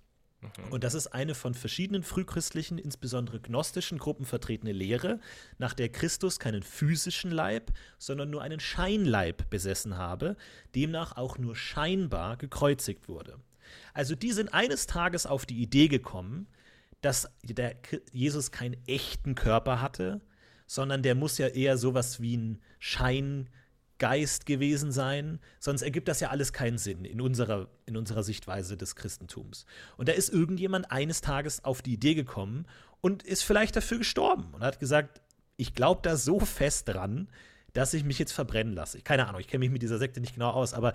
Und 0.71 0.85
das 0.85 0.95
ist 0.95 1.09
eine 1.09 1.35
von 1.35 1.55
verschiedenen 1.55 2.03
frühchristlichen, 2.03 2.79
insbesondere 2.79 3.41
gnostischen 3.41 3.99
Gruppen 3.99 4.27
vertretene 4.27 4.73
Lehre, 4.73 5.21
nach 5.59 5.75
der 5.75 5.89
Christus 5.89 6.39
keinen 6.39 6.63
physischen 6.63 7.31
Leib, 7.31 7.73
sondern 7.99 8.31
nur 8.31 8.43
einen 8.43 8.61
Scheinleib 8.61 9.49
besessen 9.51 9.97
habe, 9.97 10.37
demnach 10.75 11.17
auch 11.17 11.39
nur 11.39 11.57
scheinbar 11.57 12.37
gekreuzigt 12.37 13.09
wurde. 13.09 13.39
Also 13.95 14.15
die 14.15 14.33
sind 14.33 14.53
eines 14.53 14.87
Tages 14.87 15.27
auf 15.27 15.47
die 15.47 15.63
Idee 15.63 15.89
gekommen, 15.89 16.47
dass 17.01 17.29
der 17.43 17.77
Jesus 18.13 18.51
keinen 18.51 18.77
echten 18.87 19.35
Körper 19.35 19.81
hatte, 19.81 20.21
sondern 20.67 21.03
der 21.03 21.15
muss 21.15 21.39
ja 21.39 21.49
eher 21.49 21.77
sowas 21.77 22.21
wie 22.21 22.37
ein 22.37 22.61
Scheingeist 24.03 24.47
gewesen 24.47 24.91
sein, 24.91 25.39
sonst 25.61 25.83
ergibt 25.83 26.09
das 26.09 26.21
ja 26.21 26.31
alles 26.31 26.53
keinen 26.53 26.79
Sinn 26.79 27.05
in 27.05 27.21
unserer, 27.21 27.69
in 27.87 27.97
unserer 27.97 28.23
Sichtweise 28.23 28.77
des 28.77 28.97
Christentums. 28.97 29.65
Und 29.97 30.09
da 30.09 30.13
ist 30.13 30.29
irgendjemand 30.29 30.91
eines 30.91 31.21
Tages 31.21 31.65
auf 31.65 31.83
die 31.83 31.93
Idee 31.95 32.15
gekommen 32.15 32.67
und 33.01 33.23
ist 33.23 33.43
vielleicht 33.45 33.77
dafür 33.77 33.99
gestorben 33.99 34.49
und 34.53 34.63
hat 34.63 34.81
gesagt, 34.81 35.21
ich 35.57 35.75
glaube 35.75 36.01
da 36.03 36.17
so 36.17 36.41
fest 36.41 36.89
dran, 36.89 37.29
dass 37.75 37.95
ich 37.95 38.05
mich 38.05 38.19
jetzt 38.19 38.33
verbrennen 38.33 38.75
lasse. 38.75 39.01
Keine 39.01 39.29
Ahnung, 39.29 39.41
ich 39.41 39.47
kenne 39.47 39.61
mich 39.61 39.71
mit 39.71 39.83
dieser 39.83 39.99
Sekte 39.99 40.21
nicht 40.21 40.35
genau 40.35 40.51
aus, 40.51 40.75
aber 40.75 40.93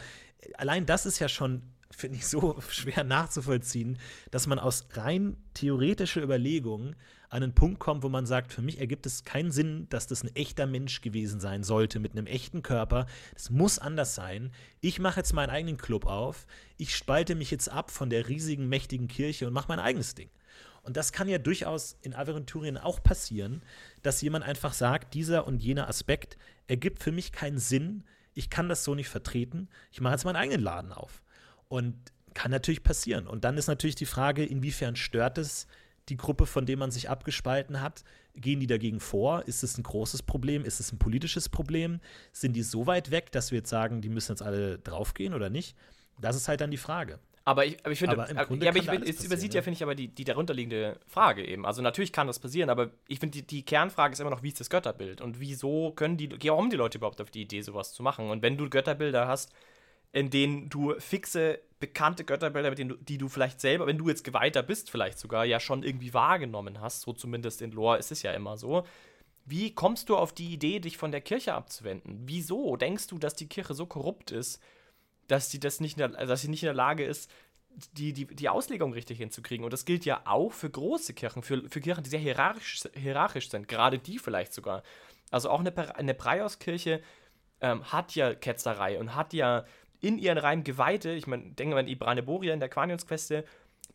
allein 0.56 0.86
das 0.86 1.06
ist 1.06 1.20
ja 1.20 1.30
schon, 1.30 1.62
finde 1.89 2.17
ich, 2.17 2.28
so 2.28 2.60
schwer 2.69 3.04
nachzuvollziehen, 3.04 3.97
dass 4.32 4.47
man 4.47 4.60
aus 4.60 4.88
rein 4.93 5.38
theoretischer 5.54 6.21
Überlegung 6.21 6.95
an 7.30 7.43
einen 7.43 7.54
Punkt 7.54 7.80
kommt, 7.80 8.04
wo 8.04 8.10
man 8.10 8.26
sagt, 8.26 8.54
für 8.54 8.62
mich 8.62 8.80
ergibt 8.80 9.06
es 9.06 9.23
keinen 9.23 9.52
Sinn, 9.52 9.88
dass 9.89 10.08
das 10.08 10.23
ein 10.23 10.34
echter 10.36 10.65
Mensch 10.65 11.02
gewesen 11.02 11.39
sein 11.39 11.63
sollte 11.63 12.00
mit 12.00 12.13
einem 12.13 12.26
echten 12.26 12.63
Körper. 12.63 13.06
Das 13.34 13.50
muss 13.50 13.80
anders 13.80 14.15
sein. 14.15 14.52
Ich 14.80 15.00
mache 15.00 15.19
jetzt 15.19 15.34
meinen 15.34 15.50
eigenen 15.50 15.78
Club 15.78 16.06
auf. 16.06 16.47
Ich 16.78 16.95
spalte 16.95 17.36
mich 17.36 17.52
jetzt 17.52 17.69
ab 17.69 17.91
von 17.91 18.10
der 18.10 18.30
riesigen, 18.30 18.69
mächtigen 18.69 19.08
Kirche 19.08 19.45
und 19.47 19.54
mache 19.54 19.67
mein 19.67 19.80
eigenes 19.80 20.15
Ding. 20.15 20.30
Und 20.84 20.95
das 20.95 21.12
kann 21.12 21.28
ja 21.28 21.38
durchaus 21.38 21.97
in 22.02 22.13
Aventurien 22.13 22.78
auch 22.78 23.04
passieren, 23.04 23.62
dass 24.04 24.21
jemand 24.21 24.45
einfach 24.45 24.71
sagt, 24.71 25.13
dieser 25.13 25.45
und 25.45 25.62
jener 25.62 25.89
Aspekt 25.89 26.38
ergibt 26.67 27.04
für 27.04 27.12
mich 27.12 27.34
keinen 27.34 27.58
Sinn. 27.58 28.06
Ich 28.34 28.50
kann 28.50 28.69
das 28.69 28.86
so 28.86 28.95
nicht 28.95 29.10
vertreten. 29.10 29.67
Ich 29.91 30.00
mache 30.00 30.13
jetzt 30.13 30.23
meinen 30.23 30.38
eigenen 30.38 30.62
Laden 30.62 30.93
auf. 30.93 31.21
Und 31.69 31.95
kann 32.34 32.51
natürlich 32.51 32.84
passieren. 32.84 33.27
Und 33.27 33.43
dann 33.43 33.58
ist 33.58 33.67
natürlich 33.67 33.95
die 33.95 34.06
Frage, 34.06 34.45
inwiefern 34.45 34.95
stört 34.95 35.38
es 35.38 35.67
die 36.10 36.17
Gruppe, 36.17 36.45
von 36.45 36.65
der 36.65 36.77
man 36.77 36.91
sich 36.91 37.10
abgespalten 37.10 37.82
hat? 37.82 38.03
Gehen 38.36 38.60
die 38.60 38.67
dagegen 38.67 38.99
vor? 38.99 39.43
Ist 39.47 39.63
es 39.63 39.77
ein 39.77 39.84
großes 39.84 40.23
Problem? 40.23 40.63
Ist 40.63 40.80
es 40.80 40.91
ein 40.91 40.99
politisches 40.99 41.49
Problem? 41.49 41.99
Sind 42.32 42.53
die 42.53 42.63
so 42.63 42.86
weit 42.86 43.12
weg, 43.12 43.32
dass 43.32 43.51
wir 43.51 43.60
jetzt 43.60 43.69
sagen, 43.69 44.01
die 44.01 44.10
müssen 44.10 44.34
jetzt 44.34 44.43
alle 44.43 44.77
draufgehen 44.77 45.34
oder 45.34 45.49
nicht? 45.49 45.75
Das 46.21 46.36
ist 46.36 46.47
halt 46.47 46.62
dann 46.62 46.71
die 46.71 46.77
Frage. 46.77 47.19
Aber 47.43 47.65
ich, 47.65 47.80
aber 47.80 47.91
ich 47.91 47.99
finde, 47.99 48.21
Aber 48.21 48.45
Grunde 48.45 48.65
ja, 48.65 48.71
aber 48.71 48.80
ich, 48.80 48.89
find, 48.89 49.08
es 49.08 49.23
übersieht 49.23 49.53
ja. 49.53 49.60
ja, 49.60 49.63
finde 49.63 49.77
ich, 49.77 49.84
aber 49.84 49.95
die, 49.95 50.10
die 50.10 50.25
darunterliegende 50.25 51.00
Frage 51.08 51.46
eben. 51.46 51.65
Also 51.65 51.81
natürlich 51.81 52.12
kann 52.12 52.27
das 52.27 52.39
passieren, 52.39 52.69
aber 52.69 52.92
ich 53.08 53.19
finde, 53.19 53.37
die, 53.37 53.48
die 53.48 53.63
Kernfrage 53.63 54.13
ist 54.13 54.19
immer 54.19 54.29
noch, 54.29 54.44
wie 54.44 54.50
ist 54.50 54.60
das 54.60 54.69
Götterbild? 54.69 55.21
Und 55.21 55.39
wieso 55.39 55.92
können 55.92 56.17
die, 56.17 56.29
warum 56.29 56.69
die 56.69 56.75
Leute 56.75 56.98
überhaupt 56.98 57.21
auf 57.21 57.31
die 57.31 57.44
Idee, 57.44 57.62
sowas 57.62 57.94
zu 57.94 58.04
machen? 58.04 58.29
Und 58.29 58.42
wenn 58.42 58.58
du 58.58 58.69
Götterbilder 58.69 59.29
hast, 59.29 59.54
in 60.12 60.29
denen 60.29 60.69
du 60.69 60.95
fixe, 60.99 61.60
bekannte 61.79 62.23
Götterbilder, 62.23 62.69
mit 62.69 62.79
denen 62.79 62.89
du, 62.89 62.95
die 62.95 63.17
du 63.17 63.29
vielleicht 63.29 63.62
selber, 63.62 63.85
wenn 63.87 63.97
du 63.97 64.10
jetzt 64.10 64.23
Geweihter 64.23 64.63
bist, 64.63 64.89
vielleicht 64.89 65.19
sogar, 65.19 65.45
ja 65.45 65.60
schon 65.60 65.83
irgendwie 65.83 66.13
wahrgenommen 66.13 66.81
hast, 66.81 67.01
so 67.01 67.13
zumindest 67.13 67.62
in 67.62 67.71
Lore 67.71 67.97
ist 67.97 68.12
es 68.12 68.23
ja 68.23 68.31
immer 68.31 68.58
so. 68.58 68.83
Wie 69.45 69.73
kommst 69.73 70.10
du 70.10 70.17
auf 70.17 70.33
die 70.33 70.51
Idee, 70.53 70.79
dich 70.79 70.97
von 70.97 71.12
der 71.12 71.21
Kirche 71.21 71.53
abzuwenden? 71.53 72.21
Wieso 72.25 72.75
denkst 72.75 73.08
du, 73.08 73.17
dass 73.17 73.33
die 73.33 73.47
Kirche 73.47 73.73
so 73.73 73.85
korrupt 73.85 74.31
ist, 74.31 74.62
dass 75.27 75.51
sie 75.51 75.60
das 75.60 75.79
nicht, 75.79 75.97
in 75.97 76.12
der, 76.12 76.25
dass 76.25 76.41
sie 76.41 76.49
nicht 76.49 76.63
in 76.63 76.67
der 76.67 76.73
Lage 76.73 77.05
ist, 77.05 77.31
die, 77.93 78.12
die, 78.12 78.25
die 78.25 78.49
Auslegung 78.49 78.91
richtig 78.91 79.19
hinzukriegen? 79.19 79.63
Und 79.63 79.71
das 79.71 79.85
gilt 79.85 80.03
ja 80.03 80.21
auch 80.25 80.51
für 80.51 80.69
große 80.69 81.13
Kirchen, 81.13 81.43
für, 81.43 81.69
für 81.69 81.79
Kirchen, 81.79 82.03
die 82.03 82.10
sehr 82.10 82.19
hierarchisch, 82.19 82.83
hierarchisch 82.93 83.49
sind, 83.49 83.67
gerade 83.67 83.99
die 83.99 84.19
vielleicht 84.19 84.53
sogar. 84.53 84.83
Also 85.31 85.49
auch 85.49 85.60
eine, 85.60 85.95
eine 85.95 86.13
Preiauskirche 86.13 87.01
ähm, 87.62 87.89
hat 87.91 88.15
ja 88.15 88.33
Ketzerei 88.33 88.99
und 88.99 89.15
hat 89.15 89.33
ja 89.33 89.65
in 90.00 90.17
ihren 90.17 90.37
Reihen 90.37 90.63
Geweihte, 90.63 91.12
ich 91.12 91.27
meine, 91.27 91.52
denke 91.52 91.75
mal 91.75 91.81
an 91.81 91.87
Ibrane 91.87 92.23
Boria 92.23 92.54
in 92.54 92.60
der 92.60 92.69
Quanionsqueste, 92.69 93.45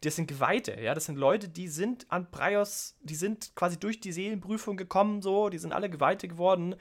das 0.00 0.16
sind 0.16 0.26
Geweihte, 0.26 0.80
ja, 0.80 0.94
das 0.94 1.05
sind 1.07 1.16
Leute, 1.16 1.48
die 1.48 1.68
sind 1.68 2.11
an 2.11 2.30
Preios, 2.30 2.96
die 3.03 3.14
sind 3.14 3.55
quasi 3.55 3.78
durch 3.78 4.00
die 4.00 4.12
Seelenprüfung 4.12 4.76
gekommen, 4.76 5.22
so, 5.22 5.48
die 5.48 5.59
sind 5.59 5.72
alle 5.72 5.88
Geweihte 5.88 6.26
geworden 6.26 6.74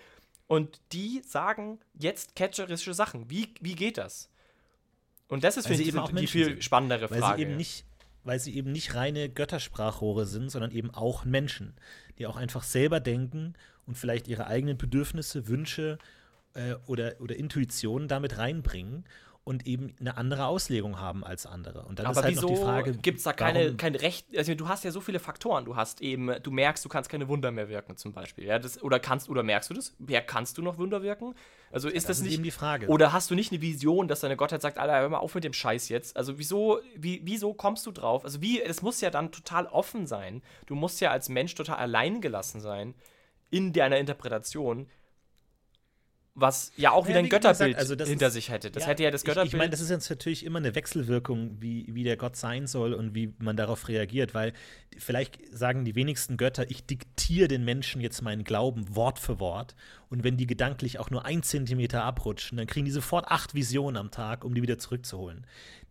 und 0.48 0.82
die 0.92 1.22
sagen 1.26 1.80
jetzt 1.94 2.36
catcherische 2.36 2.94
Sachen. 2.94 3.30
Wie, 3.30 3.54
wie 3.62 3.76
geht 3.76 3.98
das? 3.98 4.30
Und 5.28 5.44
das 5.44 5.56
ist, 5.56 5.66
Weil 5.66 5.76
finde 5.76 5.84
sie 5.84 5.90
ich, 5.90 5.96
eben 5.96 6.04
auch 6.04 6.10
die 6.10 6.14
Menschen 6.16 6.32
viel 6.32 6.46
sind. 6.46 6.64
spannendere 6.64 7.10
Weil 7.12 7.20
Frage. 7.20 7.38
sie 7.38 7.42
eben 7.44 7.58
nicht, 7.58 7.86
weil 8.24 8.40
sie 8.40 8.56
eben 8.56 8.72
nicht 8.72 8.96
reine 8.96 9.30
Göttersprachrohre 9.30 10.26
sind, 10.26 10.50
sondern 10.50 10.72
eben 10.72 10.92
auch 10.92 11.24
Menschen, 11.24 11.76
die 12.18 12.26
auch 12.28 12.36
einfach 12.36 12.64
selber 12.64 13.00
denken 13.00 13.54
und 13.86 13.98
vielleicht 13.98 14.28
ihre 14.28 14.48
eigenen 14.48 14.78
Bedürfnisse, 14.78 15.48
Wünsche 15.48 16.00
äh, 16.54 16.76
oder, 16.88 17.16
oder 17.20 17.36
Intuitionen 17.36 18.08
damit 18.08 18.38
reinbringen 18.38 19.06
und 19.44 19.66
eben 19.66 19.96
eine 20.00 20.18
andere 20.18 20.46
Auslegung 20.46 21.00
haben 21.00 21.24
als 21.24 21.48
andere. 21.48 21.82
Und 21.86 21.98
dann 21.98 22.06
Aber 22.06 22.20
ist 22.20 22.24
halt 22.24 22.36
wieso 22.36 22.48
noch 22.48 22.56
die 22.56 22.62
Frage, 22.62 22.94
gibt 22.94 23.18
es 23.18 23.24
da 23.24 23.34
keine, 23.34 23.76
kein 23.76 23.96
Recht? 23.96 24.28
Also 24.38 24.54
du 24.54 24.68
hast 24.68 24.84
ja 24.84 24.92
so 24.92 25.02
viele 25.02 25.20
Faktoren. 25.20 25.66
Du 25.66 25.76
hast 25.76 26.00
eben, 26.02 26.32
du 26.44 26.52
merkst, 26.52 26.86
du 26.86 26.90
kannst 26.90 27.10
keine 27.10 27.28
Wunder 27.28 27.50
mehr 27.50 27.68
wirken, 27.68 27.98
zum 27.98 28.14
Beispiel. 28.14 28.46
Ja, 28.46 28.60
das, 28.60 28.82
oder 28.84 29.00
kannst, 29.00 29.30
oder 29.30 29.42
merkst 29.42 29.72
du 29.72 29.74
das? 29.74 29.96
Wer 29.98 30.22
kannst 30.22 30.60
du 30.60 30.62
noch 30.62 30.78
Wunder 30.78 31.02
wirken? 31.02 31.34
Also 31.72 31.88
ist 31.90 32.08
das, 32.08 32.18
das 32.18 32.18
ist 32.18 32.24
nicht. 32.26 32.34
eben 32.36 32.44
die 32.44 32.52
Frage. 32.52 32.88
Oder 32.88 33.14
hast 33.14 33.32
du 33.32 33.36
nicht 33.36 33.52
eine 33.52 33.62
Vision, 33.62 34.08
dass 34.08 34.20
deine 34.20 34.38
Gottheit 34.38 34.62
sagt, 34.62 34.78
Alter, 34.78 35.00
hör 35.00 35.10
mal 35.10 35.18
auf 35.18 35.34
mit 35.34 35.44
dem 35.44 35.54
Scheiß 35.54 35.90
jetzt? 35.90 36.16
Also 36.18 36.38
wieso, 36.38 36.80
wie, 36.96 37.22
wieso 37.24 37.56
kommst 37.56 37.86
du 37.88 37.92
drauf? 37.92 38.24
Also 38.24 38.42
wie, 38.42 38.62
es 38.62 38.84
muss 38.84 39.02
ja 39.02 39.10
dann 39.10 39.32
total 39.32 39.66
offen 39.66 40.06
sein. 40.06 40.44
Du 40.68 40.76
musst 40.76 41.02
ja 41.02 41.10
als 41.10 41.30
Mensch 41.30 41.56
total 41.56 41.78
allein 41.78 42.22
gelassen 42.22 42.62
sein 42.62 42.94
in 43.50 43.74
deiner 43.74 43.98
Interpretation. 43.98 44.88
Was 46.34 46.72
ja 46.78 46.92
auch 46.92 47.04
Ja, 47.04 47.10
wieder 47.10 47.20
ein 47.20 47.26
wie 47.26 47.30
gesagt, 47.30 47.44
Götterbild 47.44 47.78
also 47.78 47.94
das 47.96 48.08
hinter 48.08 48.28
ist- 48.28 48.34
sich 48.34 48.50
hätte. 48.50 48.72
Das 48.72 48.88
hätte 48.88 49.04
ja 49.04 49.12
das 49.12 49.22
ich- 49.22 49.26
Götterbild. 49.26 49.54
Ich 49.54 49.58
meine, 49.58 49.70
das 49.70 49.82
ist 49.82 49.90
jetzt 49.90 50.10
natürlich 50.10 50.46
immer 50.46 50.60
eine 50.60 50.74
Wechselwirkung, 50.76 51.58
wie, 51.60 51.88
wie 51.90 52.06
der 52.06 52.16
Gott 52.16 52.38
sein 52.38 52.68
soll 52.68 52.94
und 52.94 53.14
wie 53.14 53.34
man 53.38 53.58
darauf 53.58 53.90
reagiert, 53.90 54.34
weil 54.34 54.54
vielleicht 54.98 55.40
sagen 55.56 55.84
die 55.84 55.94
wenigsten 55.96 56.38
Götter, 56.38 56.72
ich 56.72 56.86
diktiere 56.86 57.50
den 57.50 57.66
Menschen 57.66 58.00
jetzt 58.00 58.22
meinen 58.22 58.46
Glauben 58.46 58.96
Wort 58.96 59.20
für 59.20 59.42
Wort 59.42 59.76
und 60.10 60.24
wenn 60.24 60.38
die 60.38 60.48
gedanklich 60.48 61.00
auch 61.00 61.10
nur 61.10 61.26
ein 61.26 61.44
Zentimeter 61.44 62.04
abrutschen, 62.04 62.58
dann 62.58 62.68
kriegen 62.68 62.86
die 62.86 62.92
sofort 62.92 63.28
acht 63.28 63.54
Visionen 63.54 63.98
am 63.98 64.10
Tag, 64.10 64.46
um 64.46 64.56
die 64.56 64.62
wieder 64.62 64.78
zurückzuholen. 64.78 65.46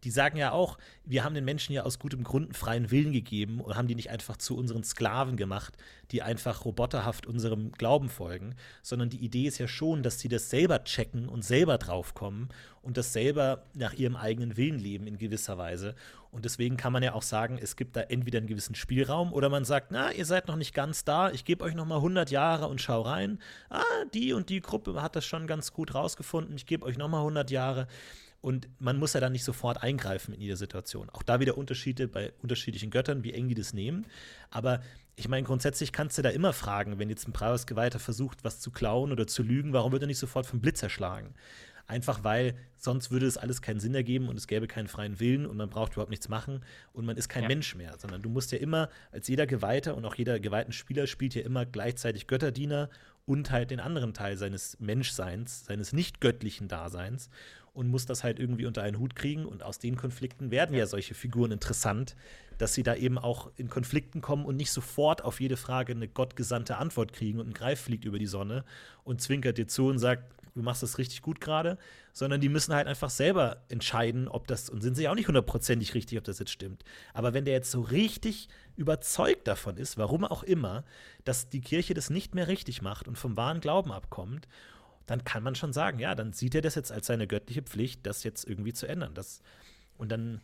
Die 0.04 0.10
sagen 0.10 0.36
ja 0.36 0.52
auch, 0.52 0.78
wir 1.04 1.24
haben 1.24 1.34
den 1.34 1.44
Menschen 1.44 1.72
ja 1.72 1.82
aus 1.82 1.98
gutem 1.98 2.24
Grund 2.24 2.46
einen 2.46 2.54
freien 2.54 2.90
Willen 2.90 3.12
gegeben 3.12 3.60
und 3.60 3.76
haben 3.76 3.88
die 3.88 3.94
nicht 3.94 4.10
einfach 4.10 4.36
zu 4.36 4.56
unseren 4.56 4.84
Sklaven 4.84 5.36
gemacht, 5.36 5.76
die 6.10 6.22
einfach 6.22 6.64
roboterhaft 6.64 7.26
unserem 7.26 7.72
Glauben 7.72 8.08
folgen, 8.08 8.54
sondern 8.82 9.10
die 9.10 9.22
Idee 9.24 9.46
ist 9.46 9.58
ja 9.58 9.68
schon, 9.68 10.02
dass 10.02 10.18
sie 10.18 10.28
das 10.28 10.50
selber 10.50 10.84
checken 10.84 11.28
und 11.28 11.44
selber 11.44 11.78
draufkommen 11.78 12.48
und 12.82 12.96
das 12.96 13.12
selber 13.12 13.64
nach 13.74 13.92
ihrem 13.92 14.16
eigenen 14.16 14.56
Willen 14.56 14.78
leben 14.78 15.06
in 15.06 15.18
gewisser 15.18 15.58
Weise. 15.58 15.94
Und 16.30 16.44
deswegen 16.44 16.76
kann 16.76 16.92
man 16.92 17.02
ja 17.02 17.12
auch 17.14 17.22
sagen, 17.22 17.58
es 17.60 17.76
gibt 17.76 17.96
da 17.96 18.02
entweder 18.02 18.38
einen 18.38 18.46
gewissen 18.46 18.74
Spielraum 18.74 19.32
oder 19.32 19.48
man 19.48 19.64
sagt, 19.64 19.90
na, 19.90 20.12
ihr 20.12 20.24
seid 20.24 20.48
noch 20.48 20.56
nicht 20.56 20.74
ganz 20.74 21.04
da, 21.04 21.30
ich 21.30 21.44
gebe 21.44 21.64
euch 21.64 21.74
noch 21.74 21.86
mal 21.86 21.96
100 21.96 22.30
Jahre 22.30 22.68
und 22.68 22.80
schau 22.80 23.02
rein. 23.02 23.38
Ah, 23.68 23.82
die 24.14 24.32
und 24.32 24.48
die 24.48 24.60
Gruppe 24.60 25.02
hat 25.02 25.16
das 25.16 25.26
schon 25.26 25.46
ganz 25.46 25.72
gut 25.72 25.94
rausgefunden, 25.94 26.54
ich 26.56 26.66
gebe 26.66 26.86
euch 26.86 26.96
noch 26.96 27.08
mal 27.08 27.18
100 27.18 27.50
Jahre. 27.50 27.88
Und 28.40 28.68
man 28.78 28.98
muss 28.98 29.12
ja 29.12 29.20
dann 29.20 29.32
nicht 29.32 29.44
sofort 29.44 29.82
eingreifen 29.82 30.32
in 30.32 30.40
jeder 30.40 30.56
Situation. 30.56 31.10
Auch 31.10 31.22
da 31.22 31.40
wieder 31.40 31.58
Unterschiede 31.58 32.08
bei 32.08 32.32
unterschiedlichen 32.42 32.90
Göttern, 32.90 33.22
wie 33.22 33.34
eng 33.34 33.48
die 33.48 33.54
das 33.54 33.74
nehmen. 33.74 34.06
Aber 34.50 34.80
ich 35.16 35.28
meine, 35.28 35.46
grundsätzlich 35.46 35.92
kannst 35.92 36.16
du 36.16 36.22
da 36.22 36.30
immer 36.30 36.54
fragen, 36.54 36.98
wenn 36.98 37.10
jetzt 37.10 37.28
ein 37.28 37.34
Preisgeweihter 37.34 37.98
versucht, 37.98 38.42
was 38.42 38.60
zu 38.60 38.70
klauen 38.70 39.12
oder 39.12 39.26
zu 39.26 39.42
lügen, 39.42 39.74
warum 39.74 39.92
wird 39.92 40.02
er 40.02 40.06
nicht 40.06 40.18
sofort 40.18 40.46
vom 40.46 40.60
Blitz 40.60 40.82
erschlagen? 40.82 41.34
Einfach 41.86 42.22
weil 42.22 42.54
sonst 42.76 43.10
würde 43.10 43.26
es 43.26 43.36
alles 43.36 43.62
keinen 43.62 43.80
Sinn 43.80 43.96
ergeben 43.96 44.28
und 44.28 44.36
es 44.36 44.46
gäbe 44.46 44.68
keinen 44.68 44.86
freien 44.86 45.18
Willen 45.18 45.44
und 45.44 45.56
man 45.56 45.68
braucht 45.68 45.92
überhaupt 45.92 46.10
nichts 46.10 46.28
machen 46.28 46.64
und 46.92 47.04
man 47.04 47.16
ist 47.16 47.28
kein 47.28 47.42
Ja. 47.42 47.48
Mensch 47.48 47.74
mehr, 47.74 47.98
sondern 47.98 48.22
du 48.22 48.30
musst 48.30 48.52
ja 48.52 48.58
immer, 48.58 48.88
als 49.10 49.26
jeder 49.26 49.44
Geweihter 49.46 49.96
und 49.96 50.04
auch 50.04 50.14
jeder 50.14 50.38
geweihten 50.38 50.72
Spieler 50.72 51.08
spielt 51.08 51.34
ja 51.34 51.42
immer 51.42 51.66
gleichzeitig 51.66 52.28
Götterdiener 52.28 52.90
und 53.26 53.50
halt 53.50 53.72
den 53.72 53.80
anderen 53.80 54.14
Teil 54.14 54.36
seines 54.36 54.78
Menschseins, 54.78 55.66
seines 55.66 55.92
nicht 55.92 56.20
göttlichen 56.20 56.68
Daseins 56.68 57.28
und 57.72 57.88
muss 57.88 58.06
das 58.06 58.24
halt 58.24 58.38
irgendwie 58.38 58.66
unter 58.66 58.82
einen 58.82 58.98
Hut 58.98 59.14
kriegen 59.14 59.46
und 59.46 59.62
aus 59.62 59.78
den 59.78 59.96
Konflikten 59.96 60.50
werden 60.50 60.74
ja, 60.74 60.86
solche 60.86 61.14
Figuren 61.14 61.52
interessant, 61.52 62.16
dass 62.58 62.74
sie 62.74 62.82
da 62.82 62.94
eben 62.94 63.18
auch 63.18 63.50
in 63.56 63.70
Konflikten 63.70 64.20
kommen 64.20 64.44
und 64.44 64.56
nicht 64.56 64.70
sofort 64.70 65.24
auf 65.24 65.40
jede 65.40 65.56
Frage 65.56 65.92
eine 65.92 66.08
gottgesandte 66.08 66.76
Antwort 66.76 67.12
kriegen 67.12 67.40
und 67.40 67.48
ein 67.48 67.54
Greif 67.54 67.80
fliegt 67.80 68.04
über 68.04 68.18
die 68.18 68.26
Sonne 68.26 68.64
und 69.04 69.22
zwinkert 69.22 69.58
dir 69.58 69.66
zu 69.66 69.86
und 69.86 69.98
sagt, 69.98 70.24
du 70.54 70.62
machst 70.62 70.82
das 70.82 70.98
richtig 70.98 71.22
gut 71.22 71.40
gerade, 71.40 71.78
sondern 72.12 72.40
die 72.40 72.48
müssen 72.48 72.74
halt 72.74 72.86
einfach 72.86 73.10
selber 73.10 73.62
entscheiden, 73.68 74.28
ob 74.28 74.46
das, 74.46 74.68
und 74.68 74.82
sind 74.82 74.94
sich 74.94 75.08
auch 75.08 75.14
nicht 75.14 75.28
hundertprozentig 75.28 75.94
richtig, 75.94 76.18
ob 76.18 76.24
das 76.24 76.38
jetzt 76.38 76.50
stimmt. 76.50 76.84
Aber 77.14 77.34
wenn 77.34 77.44
der 77.44 77.54
jetzt 77.54 77.70
so 77.70 77.80
richtig 77.80 78.48
überzeugt 78.76 79.46
davon 79.46 79.76
ist, 79.76 79.96
warum 79.96 80.24
auch 80.24 80.42
immer, 80.42 80.84
dass 81.24 81.48
die 81.48 81.60
Kirche 81.60 81.94
das 81.94 82.10
nicht 82.10 82.34
mehr 82.34 82.48
richtig 82.48 82.82
macht 82.82 83.08
und 83.08 83.16
vom 83.16 83.36
wahren 83.36 83.60
Glauben 83.60 83.92
abkommt, 83.92 84.48
dann 85.10 85.24
kann 85.24 85.42
man 85.42 85.56
schon 85.56 85.72
sagen, 85.72 85.98
ja, 85.98 86.14
dann 86.14 86.32
sieht 86.32 86.54
er 86.54 86.60
das 86.60 86.76
jetzt 86.76 86.92
als 86.92 87.08
seine 87.08 87.26
göttliche 87.26 87.62
Pflicht, 87.62 88.06
das 88.06 88.22
jetzt 88.22 88.48
irgendwie 88.48 88.72
zu 88.72 88.86
ändern. 88.86 89.12
Das, 89.12 89.42
und 89.98 90.12
dann 90.12 90.40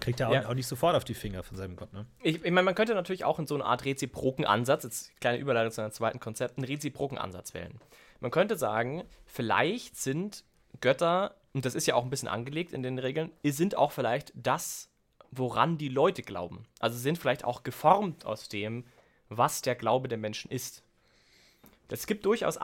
kriegt 0.00 0.18
er 0.20 0.30
auch, 0.30 0.32
Ja. 0.32 0.48
auch 0.48 0.54
nicht 0.54 0.66
sofort 0.66 0.96
auf 0.96 1.04
die 1.04 1.12
Finger 1.12 1.42
von 1.42 1.58
seinem 1.58 1.76
Gott, 1.76 1.92
ne? 1.92 2.06
Ich, 2.22 2.36
ich 2.36 2.50
meine, 2.50 2.62
man 2.62 2.74
könnte 2.74 2.94
natürlich 2.94 3.24
auch 3.26 3.38
in 3.38 3.46
so 3.46 3.54
eine 3.54 3.66
Art 3.66 3.84
reziproken 3.84 4.46
Ansatz, 4.46 4.84
jetzt 4.84 5.20
kleine 5.20 5.36
Überleitung 5.38 5.72
zu 5.72 5.82
einem 5.82 5.92
zweiten 5.92 6.20
Konzept, 6.20 6.56
einen 6.56 6.64
reziproken 6.64 7.18
Ansatz 7.18 7.52
wählen. 7.52 7.78
Man 8.20 8.30
könnte 8.30 8.56
sagen, 8.56 9.04
vielleicht 9.26 9.96
sind 9.98 10.42
Götter, 10.80 11.34
und 11.52 11.66
das 11.66 11.74
ist 11.74 11.86
ja 11.86 11.94
auch 11.94 12.02
ein 12.04 12.10
bisschen 12.10 12.28
angelegt 12.28 12.72
in 12.72 12.82
den 12.82 12.98
Regeln, 12.98 13.30
sind 13.44 13.76
auch 13.76 13.92
vielleicht 13.92 14.32
das, 14.34 14.88
woran 15.30 15.76
die 15.76 15.90
Leute 15.90 16.22
glauben. 16.22 16.64
Also 16.80 16.96
sind 16.96 17.18
vielleicht 17.18 17.44
auch 17.44 17.62
geformt 17.62 18.24
aus 18.24 18.48
dem, 18.48 18.86
was 19.28 19.60
der 19.60 19.74
Glaube 19.74 20.08
der 20.08 20.16
Menschen 20.16 20.50
ist. 20.50 20.82
Es 21.90 22.06
gibt 22.06 22.24
durchaus 22.24 22.56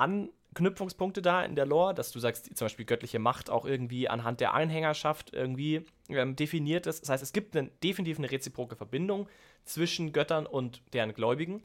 Anknüpfungspunkte 0.55 1.20
da 1.20 1.44
in 1.44 1.57
der 1.57 1.66
Lore, 1.66 1.94
dass 1.94 2.12
du 2.12 2.20
sagst, 2.20 2.57
zum 2.57 2.64
Beispiel 2.66 2.86
göttliche 2.86 3.18
Macht 3.18 3.50
auch 3.50 3.64
irgendwie 3.64 4.09
anhand 4.09 4.40
der 4.40 4.55
Anhängerschaft 4.55 5.32
irgendwie 5.32 5.84
ähm, 6.09 6.36
definiert 6.36 6.86
ist. 6.86 7.02
Das 7.02 7.09
heißt, 7.09 7.22
es 7.22 7.32
gibt 7.32 7.57
eine, 7.57 7.68
definitiv 7.82 8.18
eine 8.18 8.30
reziproke 8.30 8.76
Verbindung 8.76 9.28
zwischen 9.64 10.12
Göttern 10.12 10.46
und 10.46 10.82
deren 10.92 11.12
Gläubigen. 11.12 11.62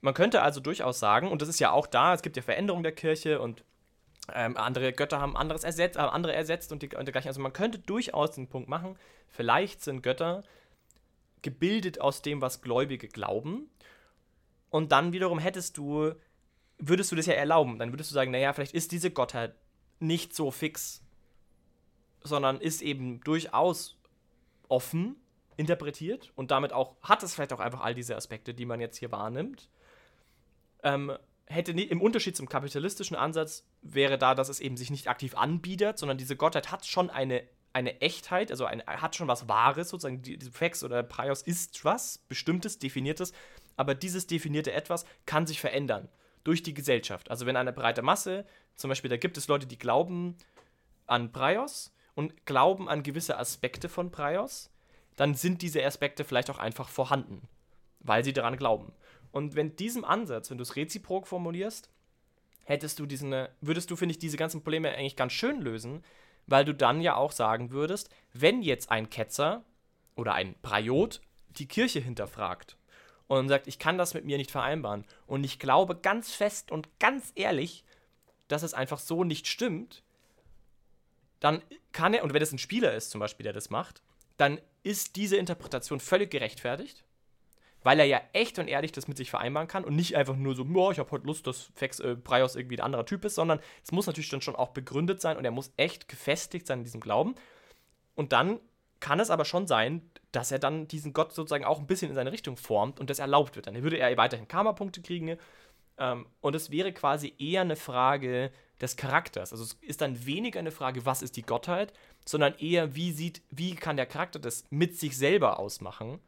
Man 0.00 0.14
könnte 0.14 0.40
also 0.40 0.60
durchaus 0.60 0.98
sagen, 0.98 1.28
und 1.28 1.42
das 1.42 1.48
ist 1.50 1.60
ja 1.60 1.70
auch 1.72 1.86
da, 1.86 2.14
es 2.14 2.22
gibt 2.22 2.36
ja 2.36 2.42
Veränderungen 2.42 2.82
der 2.82 2.92
Kirche 2.92 3.40
und 3.40 3.62
ähm, 4.32 4.56
andere 4.56 4.92
Götter 4.92 5.20
haben 5.20 5.36
anderes 5.36 5.62
ersetzt, 5.62 5.96
äh, 5.96 6.00
andere 6.00 6.32
ersetzt 6.34 6.72
und, 6.72 6.82
die, 6.82 6.96
und 6.96 7.04
dergleichen. 7.04 7.28
Also 7.28 7.40
man 7.42 7.52
könnte 7.52 7.78
durchaus 7.78 8.32
den 8.32 8.48
Punkt 8.48 8.70
machen, 8.70 8.96
vielleicht 9.28 9.82
sind 9.82 10.02
Götter 10.02 10.44
gebildet 11.42 12.00
aus 12.00 12.22
dem, 12.22 12.40
was 12.40 12.62
Gläubige 12.62 13.08
glauben. 13.08 13.70
Und 14.70 14.92
dann 14.92 15.12
wiederum 15.12 15.38
hättest 15.38 15.76
du, 15.76 16.12
würdest 16.80 17.12
du 17.12 17.16
das 17.16 17.26
ja 17.26 17.34
erlauben. 17.34 17.78
Dann 17.78 17.92
würdest 17.92 18.10
du 18.10 18.14
sagen, 18.14 18.30
naja, 18.30 18.52
vielleicht 18.52 18.74
ist 18.74 18.92
diese 18.92 19.10
Gottheit 19.10 19.54
nicht 20.00 20.34
so 20.34 20.50
fix, 20.50 21.02
sondern 22.22 22.60
ist 22.60 22.82
eben 22.82 23.20
durchaus 23.20 23.98
offen 24.68 25.16
interpretiert 25.56 26.32
und 26.36 26.50
damit 26.50 26.72
auch, 26.72 26.96
hat 27.02 27.22
es 27.22 27.34
vielleicht 27.34 27.52
auch 27.52 27.60
einfach 27.60 27.80
all 27.82 27.94
diese 27.94 28.16
Aspekte, 28.16 28.54
die 28.54 28.64
man 28.64 28.80
jetzt 28.80 28.96
hier 28.96 29.12
wahrnimmt. 29.12 29.68
Ähm, 30.82 31.12
hätte 31.46 31.74
nie, 31.74 31.82
im 31.82 32.00
Unterschied 32.00 32.36
zum 32.36 32.48
kapitalistischen 32.48 33.16
Ansatz 33.16 33.66
wäre 33.82 34.16
da, 34.16 34.34
dass 34.34 34.48
es 34.48 34.60
eben 34.60 34.78
sich 34.78 34.90
nicht 34.90 35.08
aktiv 35.08 35.34
anbietet, 35.36 35.98
sondern 35.98 36.16
diese 36.16 36.36
Gottheit 36.36 36.70
hat 36.70 36.86
schon 36.86 37.10
eine, 37.10 37.42
eine 37.74 38.00
Echtheit, 38.00 38.50
also 38.50 38.64
eine, 38.64 38.86
hat 38.86 39.16
schon 39.16 39.28
was 39.28 39.48
Wahres, 39.48 39.90
sozusagen, 39.90 40.22
die, 40.22 40.38
die 40.38 40.50
Fex 40.50 40.82
oder 40.82 41.02
Prios 41.02 41.42
ist 41.42 41.84
was, 41.84 42.18
bestimmtes, 42.28 42.78
definiertes, 42.78 43.32
aber 43.76 43.94
dieses 43.94 44.26
definierte 44.26 44.72
Etwas 44.72 45.04
kann 45.26 45.46
sich 45.46 45.60
verändern 45.60 46.08
durch 46.44 46.62
die 46.62 46.74
Gesellschaft. 46.74 47.30
Also 47.30 47.46
wenn 47.46 47.56
eine 47.56 47.72
breite 47.72 48.02
Masse, 48.02 48.44
zum 48.76 48.88
Beispiel, 48.88 49.10
da 49.10 49.16
gibt 49.16 49.36
es 49.36 49.48
Leute, 49.48 49.66
die 49.66 49.78
glauben 49.78 50.36
an 51.06 51.32
Prios 51.32 51.92
und 52.14 52.46
glauben 52.46 52.88
an 52.88 53.02
gewisse 53.02 53.38
Aspekte 53.38 53.88
von 53.88 54.10
Prios, 54.10 54.70
dann 55.16 55.34
sind 55.34 55.62
diese 55.62 55.84
Aspekte 55.84 56.24
vielleicht 56.24 56.50
auch 56.50 56.58
einfach 56.58 56.88
vorhanden, 56.88 57.48
weil 58.00 58.24
sie 58.24 58.32
daran 58.32 58.56
glauben. 58.56 58.92
Und 59.32 59.54
wenn 59.54 59.76
diesem 59.76 60.04
Ansatz, 60.04 60.50
wenn 60.50 60.58
du 60.58 60.62
es 60.62 60.76
reziprok 60.76 61.26
formulierst, 61.26 61.90
hättest 62.64 62.98
du 62.98 63.06
diesen, 63.06 63.46
würdest 63.60 63.90
du, 63.90 63.96
finde 63.96 64.12
ich, 64.12 64.18
diese 64.18 64.36
ganzen 64.36 64.62
Probleme 64.62 64.90
eigentlich 64.90 65.16
ganz 65.16 65.32
schön 65.32 65.60
lösen, 65.60 66.04
weil 66.46 66.64
du 66.64 66.74
dann 66.74 67.00
ja 67.00 67.16
auch 67.16 67.32
sagen 67.32 67.70
würdest, 67.70 68.08
wenn 68.32 68.62
jetzt 68.62 68.90
ein 68.90 69.10
Ketzer 69.10 69.64
oder 70.16 70.34
ein 70.34 70.54
Praiot 70.62 71.20
die 71.48 71.68
Kirche 71.68 72.00
hinterfragt 72.00 72.76
und 73.38 73.48
sagt, 73.48 73.68
ich 73.68 73.78
kann 73.78 73.96
das 73.96 74.12
mit 74.14 74.24
mir 74.24 74.38
nicht 74.38 74.50
vereinbaren 74.50 75.04
und 75.28 75.44
ich 75.44 75.60
glaube 75.60 75.94
ganz 75.94 76.32
fest 76.32 76.72
und 76.72 76.88
ganz 76.98 77.30
ehrlich, 77.36 77.84
dass 78.48 78.64
es 78.64 78.74
einfach 78.74 78.98
so 78.98 79.22
nicht 79.22 79.46
stimmt, 79.46 80.02
dann 81.38 81.62
kann 81.92 82.12
er, 82.12 82.24
und 82.24 82.34
wenn 82.34 82.42
es 82.42 82.50
ein 82.50 82.58
Spieler 82.58 82.92
ist 82.92 83.10
zum 83.10 83.20
Beispiel, 83.20 83.44
der 83.44 83.52
das 83.52 83.70
macht, 83.70 84.02
dann 84.36 84.60
ist 84.82 85.14
diese 85.14 85.36
Interpretation 85.36 86.00
völlig 86.00 86.32
gerechtfertigt, 86.32 87.04
weil 87.84 88.00
er 88.00 88.06
ja 88.06 88.20
echt 88.32 88.58
und 88.58 88.66
ehrlich 88.66 88.90
das 88.90 89.06
mit 89.06 89.16
sich 89.16 89.30
vereinbaren 89.30 89.68
kann 89.68 89.84
und 89.84 89.94
nicht 89.94 90.16
einfach 90.16 90.34
nur 90.34 90.56
so, 90.56 90.66
oh, 90.74 90.90
ich 90.90 90.98
habe 90.98 91.12
heute 91.12 91.26
Lust, 91.26 91.46
dass 91.46 91.70
Fex, 91.76 92.00
äh, 92.00 92.16
Breios 92.16 92.56
irgendwie 92.56 92.78
ein 92.78 92.84
anderer 92.84 93.06
Typ 93.06 93.24
ist, 93.24 93.36
sondern 93.36 93.60
es 93.84 93.92
muss 93.92 94.08
natürlich 94.08 94.30
dann 94.30 94.42
schon 94.42 94.56
auch 94.56 94.70
begründet 94.70 95.20
sein 95.20 95.36
und 95.36 95.44
er 95.44 95.52
muss 95.52 95.72
echt 95.76 96.08
gefestigt 96.08 96.66
sein 96.66 96.80
in 96.80 96.84
diesem 96.84 97.00
Glauben. 97.00 97.36
Und 98.16 98.32
dann 98.32 98.58
kann 98.98 99.20
es 99.20 99.30
aber 99.30 99.44
schon 99.44 99.68
sein, 99.68 100.02
dass 100.32 100.52
er 100.52 100.58
dann 100.58 100.86
diesen 100.88 101.12
Gott 101.12 101.32
sozusagen 101.32 101.64
auch 101.64 101.78
ein 101.78 101.86
bisschen 101.86 102.10
in 102.10 102.14
seine 102.14 102.32
Richtung 102.32 102.56
formt 102.56 103.00
und 103.00 103.10
das 103.10 103.18
erlaubt 103.18 103.56
wird. 103.56 103.66
Dann 103.66 103.82
würde 103.82 103.98
er 103.98 104.16
weiterhin 104.16 104.48
Karma-Punkte 104.48 105.02
kriegen 105.02 105.36
ähm, 105.98 106.26
und 106.40 106.54
es 106.54 106.70
wäre 106.70 106.92
quasi 106.92 107.34
eher 107.38 107.62
eine 107.62 107.76
Frage 107.76 108.50
des 108.80 108.96
Charakters. 108.96 109.52
Also 109.52 109.64
es 109.64 109.74
ist 109.82 110.00
dann 110.00 110.24
weniger 110.24 110.58
eine 110.58 110.70
Frage, 110.70 111.04
was 111.04 111.22
ist 111.22 111.36
die 111.36 111.42
Gottheit, 111.42 111.92
sondern 112.24 112.54
eher, 112.58 112.94
wie 112.94 113.12
sieht, 113.12 113.42
wie 113.50 113.74
kann 113.74 113.96
der 113.96 114.06
Charakter 114.06 114.38
das 114.38 114.64
mit 114.70 114.96
sich 114.98 115.16
selber 115.16 115.58
ausmachen, 115.58 116.20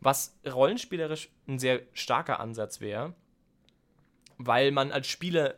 was 0.00 0.38
rollenspielerisch 0.46 1.30
ein 1.46 1.58
sehr 1.58 1.82
starker 1.92 2.40
Ansatz 2.40 2.80
wäre, 2.80 3.14
weil 4.38 4.70
man 4.70 4.92
als 4.92 5.08
Spieler 5.08 5.56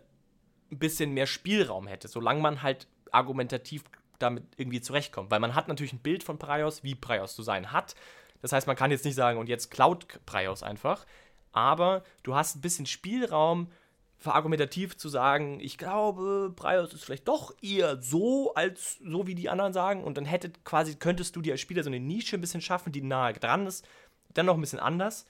ein 0.71 0.79
bisschen 0.79 1.13
mehr 1.13 1.27
Spielraum 1.27 1.87
hätte, 1.87 2.09
solange 2.09 2.41
man 2.41 2.63
halt 2.63 2.89
argumentativ 3.11 3.85
damit 4.23 4.45
irgendwie 4.57 4.81
zurechtkommt. 4.81 5.31
Weil 5.31 5.41
man 5.41 5.55
hat 5.55 5.69
natürlich 5.69 5.93
ein 5.93 5.99
Bild 5.99 6.25
von 6.25 6.39
Praios, 6.39 6.83
wie 6.83 6.95
Praios 6.95 7.35
zu 7.35 7.43
sein 7.43 7.73
hat. 7.73 7.95
Das 8.41 8.53
heißt, 8.53 8.67
man 8.67 8.77
kann 8.77 8.91
jetzt 8.91 9.05
nicht 9.05 9.15
sagen, 9.15 9.39
und 9.39 9.49
jetzt 9.49 9.71
klaut 9.71 10.07
Praios 10.27 10.63
einfach, 10.63 11.07
aber 11.53 12.03
du 12.23 12.35
hast 12.35 12.57
ein 12.57 12.61
bisschen 12.61 12.87
Spielraum, 12.87 13.69
verargumentativ 14.23 14.97
zu 14.97 15.09
sagen, 15.09 15.59
ich 15.61 15.77
glaube, 15.77 16.53
Breios 16.55 16.95
ist 16.95 17.05
vielleicht 17.05 17.27
doch 17.27 17.55
eher 17.61 18.01
so, 18.01 18.55
als 18.55 18.99
so 19.05 19.27
wie 19.27 19.35
die 19.35 19.49
anderen 19.49 19.73
sagen. 19.73 20.05
Und 20.05 20.17
dann 20.17 20.25
hätte 20.25 20.53
quasi, 20.65 20.95
könntest 20.95 21.35
du 21.35 21.43
dir 21.43 21.53
als 21.53 21.61
Spieler 21.61 21.83
so 21.83 21.91
eine 21.91 21.99
Nische 21.99 22.37
ein 22.37 22.41
bisschen 22.41 22.61
schaffen, 22.61 22.93
die 22.93 23.03
nahe 23.03 23.33
dran 23.33 23.67
ist, 23.67 23.87
dann 24.33 24.47
noch 24.47 24.55
ein 24.55 24.61
bisschen 24.61 24.79
anders. 24.79 25.27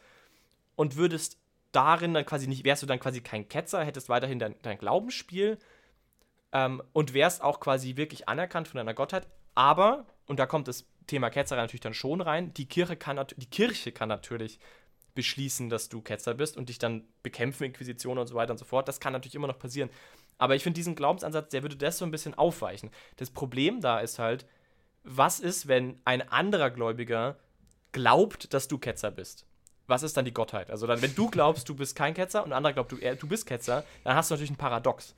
Und 0.77 0.97
würdest 0.97 1.39
darin 1.73 2.13
dann 2.13 2.27
quasi 2.27 2.47
nicht, 2.47 2.65
wärst 2.65 2.83
du 2.83 2.87
dann 2.87 3.01
quasi 3.01 3.23
kein 3.23 3.49
Ketzer, 3.49 3.83
hättest 3.83 4.11
weiterhin 4.11 4.39
dein, 4.39 4.55
dein 4.63 4.79
Glaubensspiel 4.79 5.59
ähm, 6.53 6.83
und 6.93 7.15
wärst 7.15 7.43
auch 7.43 7.61
quasi 7.61 7.97
wirklich 7.97 8.29
anerkannt 8.29 8.69
von 8.69 8.79
deiner 8.79 8.95
Gottheit. 8.95 9.27
Aber, 9.55 10.07
und 10.27 10.39
da 10.39 10.47
kommt 10.47 10.69
das 10.69 10.87
Thema 11.07 11.31
Ketzer 11.31 11.57
natürlich 11.57 11.81
dann 11.81 11.95
schon 11.95 12.21
rein, 12.21 12.55
die 12.55 12.67
Kirche 12.67 12.97
kann, 12.97 13.25
die 13.37 13.47
Kirche 13.47 13.93
kann 13.93 14.09
natürlich 14.09 14.59
beschließen, 15.15 15.69
dass 15.69 15.89
du 15.89 16.01
Ketzer 16.01 16.35
bist 16.35 16.57
und 16.57 16.69
dich 16.69 16.79
dann 16.79 17.05
bekämpfen, 17.23 17.65
Inquisition 17.65 18.19
und 18.19 18.27
so 18.27 18.35
weiter 18.35 18.53
und 18.53 18.59
so 18.59 18.65
fort. 18.65 18.89
Das 18.89 19.01
kann 19.01 19.13
natürlich 19.13 19.35
immer 19.35 19.47
noch 19.47 19.59
passieren. 19.59 19.91
Aber 20.39 20.55
ich 20.55 20.63
finde 20.63 20.77
diesen 20.77 20.95
Glaubensansatz, 20.95 21.51
der 21.51 21.63
würde 21.63 21.77
das 21.77 21.99
so 21.99 22.05
ein 22.05 22.11
bisschen 22.11 22.35
aufweichen. 22.35 22.91
Das 23.17 23.31
Problem 23.31 23.81
da 23.81 24.01
ist 24.01 24.19
halt, 24.19 24.47
was 25.05 25.41
ist, 25.41 25.69
wenn 25.69 26.01
ein 26.05 26.27
anderer 26.31 26.71
Gläubiger 26.71 27.37
glaubt, 27.93 28.55
dass 28.55 28.69
du 28.69 28.79
Ketzer 28.79 29.11
bist? 29.11 29.47
Was 29.87 30.03
ist 30.03 30.17
dann 30.17 30.25
die 30.25 30.33
Gottheit? 30.33 30.71
Also 30.71 30.87
dann, 30.87 31.03
wenn 31.03 31.15
du 31.15 31.29
glaubst, 31.29 31.69
du 31.69 31.75
bist 31.75 31.95
kein 31.95 32.15
Ketzer 32.15 32.43
und 32.45 32.53
ein 32.53 32.57
anderer 32.57 32.73
glaubt, 32.73 32.93
du, 32.93 32.97
er, 32.97 33.17
du 33.17 33.27
bist 33.27 33.47
Ketzer, 33.47 33.85
dann 34.05 34.15
hast 34.15 34.31
du 34.31 34.35
natürlich 34.35 34.51
ein 34.51 34.57
Paradox. 34.57 35.15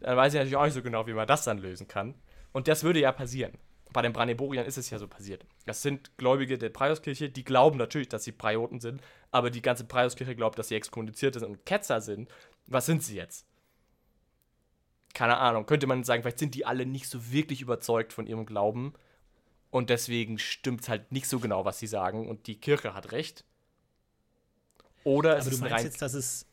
Dann 0.00 0.16
weiß 0.16 0.32
ich 0.32 0.38
natürlich 0.38 0.56
auch 0.56 0.64
nicht 0.64 0.74
so 0.74 0.82
genau, 0.82 1.06
wie 1.06 1.14
man 1.14 1.26
das 1.26 1.44
dann 1.44 1.58
lösen 1.58 1.88
kann. 1.88 2.14
Und 2.52 2.68
das 2.68 2.84
würde 2.84 3.00
ja 3.00 3.12
passieren 3.12 3.58
bei 3.92 4.02
den 4.02 4.12
Brandenburgern 4.12 4.66
ist 4.66 4.78
es 4.78 4.90
ja 4.90 4.98
so 4.98 5.08
passiert. 5.08 5.44
Das 5.66 5.82
sind 5.82 6.16
Gläubige 6.18 6.58
der 6.58 6.68
Preußkirche, 6.68 7.30
die 7.30 7.44
glauben 7.44 7.78
natürlich, 7.78 8.08
dass 8.08 8.24
sie 8.24 8.32
Prioten 8.32 8.80
sind, 8.80 9.00
aber 9.30 9.50
die 9.50 9.62
ganze 9.62 9.84
Preußkirche 9.84 10.36
glaubt, 10.36 10.58
dass 10.58 10.68
sie 10.68 10.74
exkommunizierte 10.74 11.46
und 11.46 11.64
Ketzer 11.64 12.00
sind. 12.00 12.28
Was 12.66 12.86
sind 12.86 13.02
sie 13.02 13.16
jetzt? 13.16 13.46
Keine 15.14 15.38
Ahnung. 15.38 15.66
Könnte 15.66 15.86
man 15.86 16.04
sagen, 16.04 16.22
vielleicht 16.22 16.38
sind 16.38 16.54
die 16.54 16.66
alle 16.66 16.86
nicht 16.86 17.08
so 17.08 17.32
wirklich 17.32 17.62
überzeugt 17.62 18.12
von 18.12 18.26
ihrem 18.26 18.46
Glauben 18.46 18.92
und 19.70 19.90
deswegen 19.90 20.38
stimmt 20.38 20.82
es 20.82 20.88
halt 20.88 21.10
nicht 21.12 21.26
so 21.26 21.40
genau, 21.40 21.64
was 21.64 21.78
sie 21.78 21.86
sagen 21.86 22.28
und 22.28 22.46
die 22.46 22.60
Kirche 22.60 22.94
hat 22.94 23.12
recht. 23.12 23.44
Oder 25.04 25.40
aber 25.40 25.50
du 25.50 25.58
meinst 25.58 25.84
jetzt, 25.84 26.02
dass 26.02 26.12
es 26.12 26.46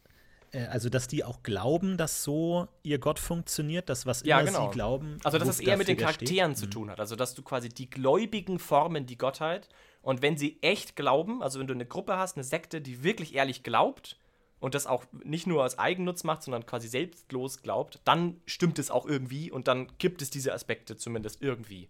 also 0.70 0.90
dass 0.90 1.08
die 1.08 1.24
auch 1.24 1.44
glauben, 1.44 1.98
dass 1.98 2.24
so 2.24 2.68
ihr 2.84 3.00
Gott 3.00 3.20
funktioniert, 3.20 3.90
dass 3.90 4.06
was 4.06 4.24
ja, 4.24 4.40
immer 4.40 4.52
genau. 4.52 4.68
sie 4.68 4.74
glauben. 4.74 5.18
Also 5.24 5.38
dass 5.38 5.48
es 5.48 5.60
eher 5.60 5.78
mit 5.78 5.88
den 5.88 5.98
Charakteren 5.98 6.56
zu 6.56 6.66
mhm. 6.66 6.72
tun 6.72 6.90
hat. 6.92 7.00
Also 7.00 7.16
dass 7.16 7.34
du 7.34 7.42
quasi 7.42 7.70
die 7.70 7.90
Gläubigen 7.90 8.60
formen 8.60 9.06
die 9.06 9.18
Gottheit 9.18 9.70
und 10.02 10.22
wenn 10.22 10.38
sie 10.38 10.60
echt 10.62 10.96
glauben, 10.96 11.42
also 11.42 11.60
wenn 11.60 11.68
du 11.68 11.74
eine 11.74 11.86
Gruppe 11.86 12.18
hast, 12.18 12.38
eine 12.38 12.44
Sekte, 12.44 12.80
die 12.80 13.04
wirklich 13.04 13.34
ehrlich 13.34 13.64
glaubt 13.64 14.20
und 14.60 14.76
das 14.76 14.86
auch 14.88 15.06
nicht 15.24 15.48
nur 15.48 15.64
aus 15.64 15.80
Eigennutz 15.80 16.24
macht, 16.24 16.44
sondern 16.44 16.66
quasi 16.66 16.88
selbstlos 16.88 17.64
glaubt, 17.64 18.00
dann 18.06 18.40
stimmt 18.46 18.78
es 18.80 18.92
auch 18.92 19.06
irgendwie 19.06 19.52
und 19.52 19.68
dann 19.68 19.88
gibt 19.98 20.22
es 20.22 20.30
diese 20.30 20.54
Aspekte 20.54 20.96
zumindest 20.96 21.42
irgendwie. 21.42 21.90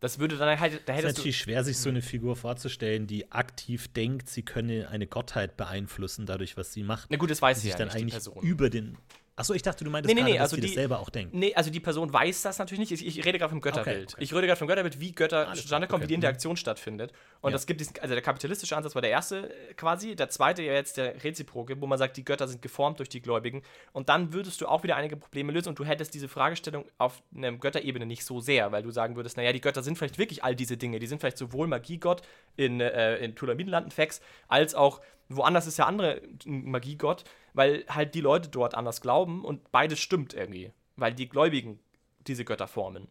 Das 0.00 0.18
würde 0.18 0.36
dann 0.36 0.60
halt. 0.60 0.82
Da 0.86 0.94
es 0.94 1.00
ist 1.00 1.16
natürlich 1.16 1.38
schwer, 1.38 1.64
sich 1.64 1.78
so 1.78 1.88
eine 1.88 2.02
Figur 2.02 2.36
vorzustellen, 2.36 3.06
die 3.06 3.32
aktiv 3.32 3.88
denkt, 3.88 4.28
sie 4.28 4.42
könne 4.42 4.88
eine 4.88 5.06
Gottheit 5.06 5.56
beeinflussen, 5.56 6.26
dadurch, 6.26 6.56
was 6.56 6.72
sie 6.72 6.82
macht. 6.82 7.10
Na 7.10 7.16
gut, 7.16 7.30
das 7.30 7.42
weiß 7.42 7.62
sie 7.62 7.70
ja 7.70 7.76
dann 7.76 7.88
nicht, 7.88 7.96
eigentlich 7.96 8.26
über 8.42 8.70
den 8.70 8.96
Achso, 9.38 9.54
ich 9.54 9.62
dachte, 9.62 9.84
du 9.84 9.90
meintest 9.90 10.12
nee, 10.12 10.20
nee, 10.20 10.22
gerade, 10.22 10.32
nee, 10.32 10.38
dass 10.38 10.52
also 10.52 10.56
die, 10.56 10.62
die 10.62 10.66
das 10.66 10.74
selber 10.74 10.98
auch 10.98 11.10
denken. 11.10 11.38
Nee, 11.38 11.54
also 11.54 11.70
die 11.70 11.78
Person 11.78 12.12
weiß 12.12 12.42
das 12.42 12.58
natürlich 12.58 12.90
nicht. 12.90 13.00
Ich, 13.00 13.18
ich 13.18 13.24
rede 13.24 13.38
gerade 13.38 13.50
vom 13.50 13.60
Götterbild. 13.60 13.96
Okay, 13.96 14.14
okay. 14.14 14.24
Ich 14.24 14.34
rede 14.34 14.48
gerade 14.48 14.58
vom 14.58 14.66
Götterbild, 14.66 14.98
wie 14.98 15.12
Götter 15.12 15.54
zustande 15.54 15.86
kommen, 15.86 15.98
okay. 15.98 16.04
wie 16.04 16.08
die 16.08 16.14
Interaktion 16.14 16.54
mhm. 16.54 16.56
stattfindet. 16.56 17.12
Und 17.40 17.50
ja. 17.50 17.52
das 17.52 17.66
gibt 17.66 17.80
diesen, 17.80 17.96
also 18.00 18.14
der 18.14 18.22
kapitalistische 18.22 18.76
Ansatz 18.76 18.96
war 18.96 19.02
der 19.02 19.12
erste 19.12 19.48
äh, 19.48 19.74
quasi, 19.74 20.16
der 20.16 20.28
zweite 20.28 20.64
ja 20.64 20.72
jetzt 20.72 20.96
der 20.96 21.22
reziproke, 21.22 21.80
wo 21.80 21.86
man 21.86 21.98
sagt, 21.98 22.16
die 22.16 22.24
Götter 22.24 22.48
sind 22.48 22.62
geformt 22.62 22.98
durch 22.98 23.08
die 23.08 23.22
Gläubigen. 23.22 23.62
Und 23.92 24.08
dann 24.08 24.32
würdest 24.32 24.60
du 24.60 24.66
auch 24.66 24.82
wieder 24.82 24.96
einige 24.96 25.16
Probleme 25.16 25.52
lösen 25.52 25.68
und 25.68 25.78
du 25.78 25.84
hättest 25.84 26.14
diese 26.14 26.26
Fragestellung 26.26 26.84
auf 26.98 27.22
einer 27.32 27.52
Götterebene 27.52 28.06
nicht 28.06 28.24
so 28.24 28.40
sehr, 28.40 28.72
weil 28.72 28.82
du 28.82 28.90
sagen 28.90 29.14
würdest, 29.14 29.36
naja, 29.36 29.52
die 29.52 29.60
Götter 29.60 29.84
sind 29.84 29.96
vielleicht 29.96 30.18
wirklich 30.18 30.42
all 30.42 30.56
diese 30.56 30.76
Dinge. 30.76 30.98
Die 30.98 31.06
sind 31.06 31.20
vielleicht 31.20 31.38
sowohl 31.38 31.68
Magiegott 31.68 32.22
in, 32.56 32.80
äh, 32.80 33.18
in 33.18 33.36
Tulamidenland, 33.36 33.86
in 33.86 33.90
Fex, 33.92 34.20
als 34.48 34.74
auch 34.74 35.00
woanders 35.28 35.66
ist 35.66 35.78
ja 35.78 35.86
andere 35.86 36.22
Magiegott, 36.44 37.24
weil 37.58 37.84
halt 37.88 38.14
die 38.14 38.20
Leute 38.20 38.48
dort 38.48 38.76
anders 38.76 39.00
glauben 39.00 39.44
und 39.44 39.72
beides 39.72 39.98
stimmt 39.98 40.32
irgendwie, 40.32 40.70
weil 40.94 41.12
die 41.12 41.28
Gläubigen 41.28 41.80
diese 42.28 42.44
Götter 42.44 42.68
formen. 42.68 43.08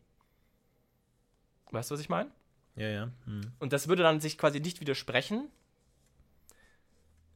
Weißt 1.72 1.92
du, 1.92 1.96
was 1.96 2.00
ich 2.00 2.08
meine? 2.08 2.32
Ja, 2.78 2.88
ja. 2.88 3.12
Hm. 3.26 3.42
Und 3.60 3.74
das 3.74 3.90
würde 3.90 4.04
dann 4.04 4.22
sich 4.22 4.38
quasi 4.38 4.62
nicht 4.62 4.80
widersprechen. 4.80 5.50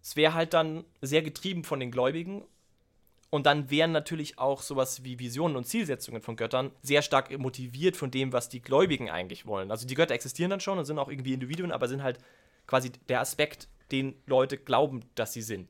Es 0.02 0.16
wäre 0.16 0.34
halt 0.34 0.54
dann 0.54 0.86
sehr 1.02 1.22
getrieben 1.22 1.66
von 1.66 1.82
den 1.82 1.92
Gläubigen. 1.92 2.46
Und 3.30 3.46
dann 3.46 3.70
wären 3.70 3.92
natürlich 3.92 4.40
auch 4.40 4.62
sowas 4.62 5.04
wie 5.04 5.20
Visionen 5.20 5.58
und 5.58 5.66
Zielsetzungen 5.66 6.22
von 6.22 6.38
Göttern 6.38 6.72
sehr 6.82 7.02
stark 7.02 7.38
motiviert 7.38 7.98
von 7.98 8.10
dem, 8.10 8.32
was 8.32 8.48
die 8.48 8.62
Gläubigen 8.62 9.10
eigentlich 9.10 9.46
wollen. 9.46 9.70
Also 9.70 9.86
die 9.86 9.96
Götter 9.96 10.14
existieren 10.14 10.50
dann 10.50 10.62
schon 10.62 10.78
und 10.78 10.86
sind 10.86 10.98
auch 10.98 11.10
irgendwie 11.10 11.34
Individuen, 11.34 11.74
aber 11.74 11.90
sind 11.90 12.04
halt 12.04 12.20
quasi 12.68 12.90
der 13.10 13.20
Aspekt 13.20 13.68
den 13.92 14.16
Leute 14.28 14.58
glauben, 14.58 15.02
dass 15.16 15.34
sie 15.34 15.42
sind. 15.42 15.68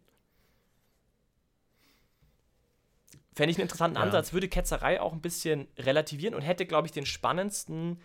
Fände 3.42 3.54
ich 3.54 3.58
einen 3.58 3.64
interessanten 3.64 3.98
ja. 3.98 4.04
Ansatz, 4.04 4.34
würde 4.34 4.48
Ketzerei 4.48 5.02
auch 5.02 5.14
ein 5.14 5.22
bisschen 5.22 5.68
relativieren 5.76 6.36
und 6.36 6.44
hätte, 6.44 6.68
glaube 6.68 6.86
ich, 6.86 6.92
den 6.92 7.08
spannendsten 7.08 8.00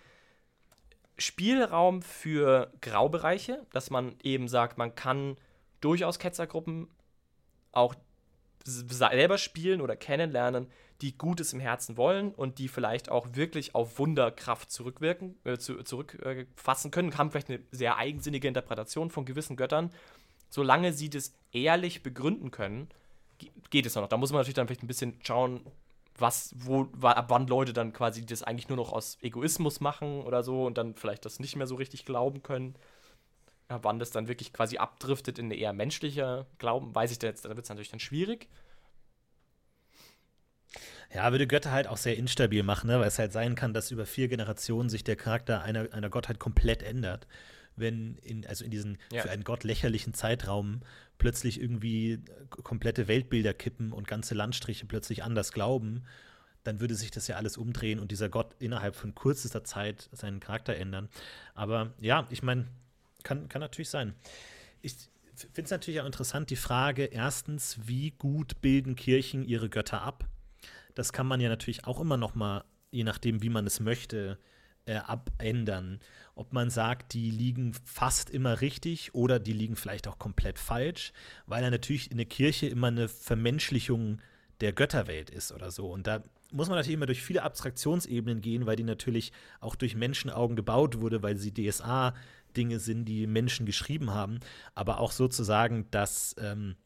Spielraum 1.19 2.01
für 2.01 2.73
Graubereiche, 2.81 3.67
dass 3.75 3.91
man 3.91 4.15
eben 4.23 4.49
sagt, 4.49 4.79
man 4.79 4.95
kann 4.95 5.37
durchaus 5.83 6.19
Ketzergruppen 6.19 6.89
auch 7.73 7.95
selber 8.65 9.37
spielen 9.37 9.83
oder 9.83 9.95
kennenlernen, 9.95 10.69
die 11.03 11.19
Gutes 11.19 11.53
im 11.53 11.61
Herzen 11.61 11.99
wollen 11.99 12.33
und 12.33 12.59
die 12.59 12.69
vielleicht 12.69 13.11
auch 13.11 13.29
wirklich 13.33 13.75
auf 13.75 13.99
Wunderkraft 13.99 14.71
zurückwirken, 14.71 15.37
äh, 15.45 15.59
zu, 15.59 15.83
zurückfassen 15.83 16.89
äh, 16.89 16.91
können, 16.91 17.19
haben 17.19 17.31
vielleicht 17.31 17.51
eine 17.51 17.61
sehr 17.73 17.99
eigensinnige 17.99 18.49
Interpretation 18.49 19.11
von 19.11 19.27
gewissen 19.27 19.57
Göttern. 19.57 19.93
Solange 20.49 20.95
sie 20.95 21.11
das 21.11 21.35
ehrlich 21.53 22.03
begründen 22.03 22.51
können, 22.51 22.89
geht 23.71 23.87
es 23.87 23.95
noch. 23.95 24.09
Da 24.09 24.17
muss 24.17 24.31
man 24.31 24.41
natürlich 24.41 24.55
dann 24.55 24.67
vielleicht 24.67 24.83
ein 24.83 24.89
bisschen 24.89 25.19
schauen, 25.23 25.61
was, 26.19 26.55
wo, 26.57 26.89
ab 27.03 27.27
wann 27.29 27.47
Leute 27.47 27.73
dann 27.73 27.93
quasi 27.93 28.25
das 28.25 28.43
eigentlich 28.43 28.69
nur 28.69 28.77
noch 28.77 28.93
aus 28.93 29.19
Egoismus 29.21 29.81
machen 29.81 30.23
oder 30.23 30.43
so 30.43 30.65
und 30.67 30.79
dann 30.79 30.95
vielleicht 30.95 31.25
das 31.25 31.41
nicht 31.41 31.57
mehr 31.57 31.67
so 31.67 31.75
richtig 31.75 32.05
glauben 32.05 32.43
können. 32.43 32.75
Ab 33.69 33.81
wann 33.85 33.99
das 33.99 34.11
dann 34.11 34.29
wirklich 34.29 34.53
quasi 34.53 34.79
abdriftet 34.79 35.39
in 35.39 35.47
eine 35.47 35.57
eher 35.57 35.73
menschliche 35.73 36.47
Glauben, 36.59 36.95
weiß 36.95 37.11
ich 37.11 37.21
jetzt, 37.21 37.45
da 37.45 37.49
wird 37.51 37.65
es 37.65 37.69
natürlich 37.69 37.91
dann 37.91 38.01
schwierig. 38.01 38.49
Ja, 41.13 41.31
würde 41.31 41.47
Götter 41.47 41.71
halt 41.71 41.87
auch 41.87 41.97
sehr 41.97 42.17
instabil 42.17 42.63
machen, 42.63 42.89
ne? 42.89 43.01
weil 43.01 43.09
es 43.09 43.19
halt 43.19 43.33
sein 43.33 43.55
kann, 43.55 43.73
dass 43.73 43.91
über 43.91 44.07
vier 44.07 44.29
Generationen 44.29 44.89
sich 44.89 45.05
der 45.05 45.17
Charakter 45.17 45.63
einer, 45.63 45.93
einer 45.93 46.11
Gottheit 46.11 46.39
komplett 46.39 46.83
ändert. 46.83 47.27
Wenn 47.77 48.17
in, 48.19 48.47
also 48.47 48.65
in 48.65 48.71
diesen 48.71 48.99
Ja. 49.13 49.23
für 49.23 49.31
einen 49.31 49.45
Gott 49.45 49.65
lächerlichen 49.65 50.15
Zeitraum 50.15 50.81
plötzlich 51.19 51.61
irgendwie 51.61 52.21
komplette 52.49 53.09
Weltbilder 53.09 53.55
kippen 53.55 53.93
und 53.93 54.09
ganze 54.09 54.35
Landstriche 54.35 54.87
plötzlich 54.87 55.23
anders 55.23 55.53
glauben, 55.53 56.05
dann 56.65 56.81
würde 56.81 56.95
sich 56.95 57.11
das 57.11 57.29
ja 57.29 57.37
alles 57.37 57.57
umdrehen 57.57 58.01
und 58.01 58.11
dieser 58.11 58.29
Gott 58.29 58.55
innerhalb 58.59 58.97
von 58.97 59.15
kürzester 59.15 59.63
Zeit 59.65 60.09
seinen 60.13 60.41
Charakter 60.41 60.75
ändern. 60.77 61.09
Aber 61.55 61.95
ja, 62.01 62.27
ich 62.31 62.43
meine, 62.43 62.67
kann, 63.23 63.49
kann 63.49 63.61
natürlich 63.61 63.91
sein. 63.91 64.15
Ich 64.83 64.95
finde 65.37 65.63
es 65.63 65.71
natürlich 65.71 66.01
auch 66.01 66.07
interessant, 66.07 66.51
die 66.51 66.57
Frage, 66.57 67.05
erstens, 67.05 67.79
wie 67.87 68.11
gut 68.13 68.61
bilden 68.61 68.97
Kirchen 68.97 69.45
ihre 69.45 69.69
Götter 69.69 70.03
ab? 70.03 70.27
Das 70.95 71.13
kann 71.13 71.27
man 71.27 71.41
ja 71.41 71.49
natürlich 71.49 71.87
auch 71.87 72.01
immer 72.01 72.17
noch 72.17 72.35
mal, 72.35 72.65
je 72.91 73.05
nachdem, 73.05 73.43
wie 73.43 73.51
man 73.51 73.67
es 73.67 73.81
möchte, 73.81 74.39
äh, 74.39 74.56
abändern. 74.95 76.01
Ob 76.35 76.53
man 76.53 76.71
sagt, 76.71 77.15
die 77.15 77.31
liegen 77.31 77.75
fast 77.85 78.31
immer 78.31 78.61
richtig 78.61 79.15
oder 79.15 79.39
die 79.39 79.53
liegen 79.53 79.77
vielleicht 79.77 80.07
auch 80.07 80.19
komplett 80.19 80.59
falsch, 80.59 81.13
weil 81.47 81.63
ja 81.63 81.71
natürlich 81.71 82.11
in 82.11 82.19
der 82.19 82.27
Kirche 82.27 82.67
immer 82.69 82.89
eine 82.89 83.09
Vermenschlichung 83.09 84.21
der 84.61 84.73
Götterwelt 84.73 85.31
ist 85.31 85.53
oder 85.53 85.71
so. 85.71 85.91
Und 85.91 86.07
da 86.07 86.23
muss 86.53 86.69
man 86.69 86.77
natürlich 86.77 86.95
immer 86.95 87.07
durch 87.07 87.23
viele 87.23 87.43
Abstraktionsebenen 87.43 88.41
gehen, 88.41 88.67
weil 88.67 88.77
die 88.77 88.85
natürlich 88.85 89.33
auch 89.61 89.75
durch 89.75 89.97
Menschenaugen 89.97 90.57
gebaut 90.57 91.01
wurde, 91.01 91.23
weil 91.23 91.37
sie 91.37 91.53
DSA-Dinge 91.53 92.79
sind, 92.79 93.05
die 93.07 93.27
Menschen 93.27 93.67
geschrieben 93.67 94.13
haben. 94.13 94.41
Aber 94.75 95.01
auch 95.01 95.13
sozusagen, 95.13 95.91
dass 95.91 96.37
ähm, 96.39 96.77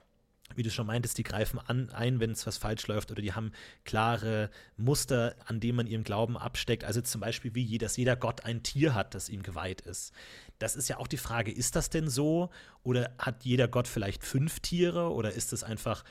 wie 0.56 0.62
du 0.62 0.70
schon 0.70 0.86
meintest, 0.86 1.18
die 1.18 1.22
greifen 1.22 1.58
an, 1.58 1.90
ein, 1.90 2.20
wenn 2.20 2.30
es 2.32 2.46
was 2.46 2.58
falsch 2.58 2.86
läuft, 2.86 3.10
oder 3.10 3.22
die 3.22 3.32
haben 3.32 3.52
klare 3.84 4.50
Muster, 4.76 5.34
an 5.46 5.60
denen 5.60 5.76
man 5.76 5.86
ihren 5.86 6.04
Glauben 6.04 6.36
absteckt. 6.36 6.84
Also 6.84 7.00
zum 7.00 7.20
Beispiel, 7.20 7.54
wie 7.54 7.78
dass 7.78 7.96
jeder 7.96 8.16
Gott 8.16 8.44
ein 8.44 8.62
Tier 8.62 8.94
hat, 8.94 9.14
das 9.14 9.28
ihm 9.28 9.42
geweiht 9.42 9.80
ist. 9.82 10.12
Das 10.58 10.76
ist 10.76 10.88
ja 10.88 10.98
auch 10.98 11.06
die 11.06 11.16
Frage, 11.16 11.50
ist 11.50 11.76
das 11.76 11.88
denn 11.90 12.08
so? 12.08 12.50
Oder 12.82 13.12
hat 13.18 13.44
jeder 13.44 13.68
Gott 13.68 13.88
vielleicht 13.88 14.24
fünf 14.24 14.60
Tiere? 14.60 15.12
Oder 15.12 15.32
ist 15.32 15.52
das 15.52 15.62
einfach 15.62 16.04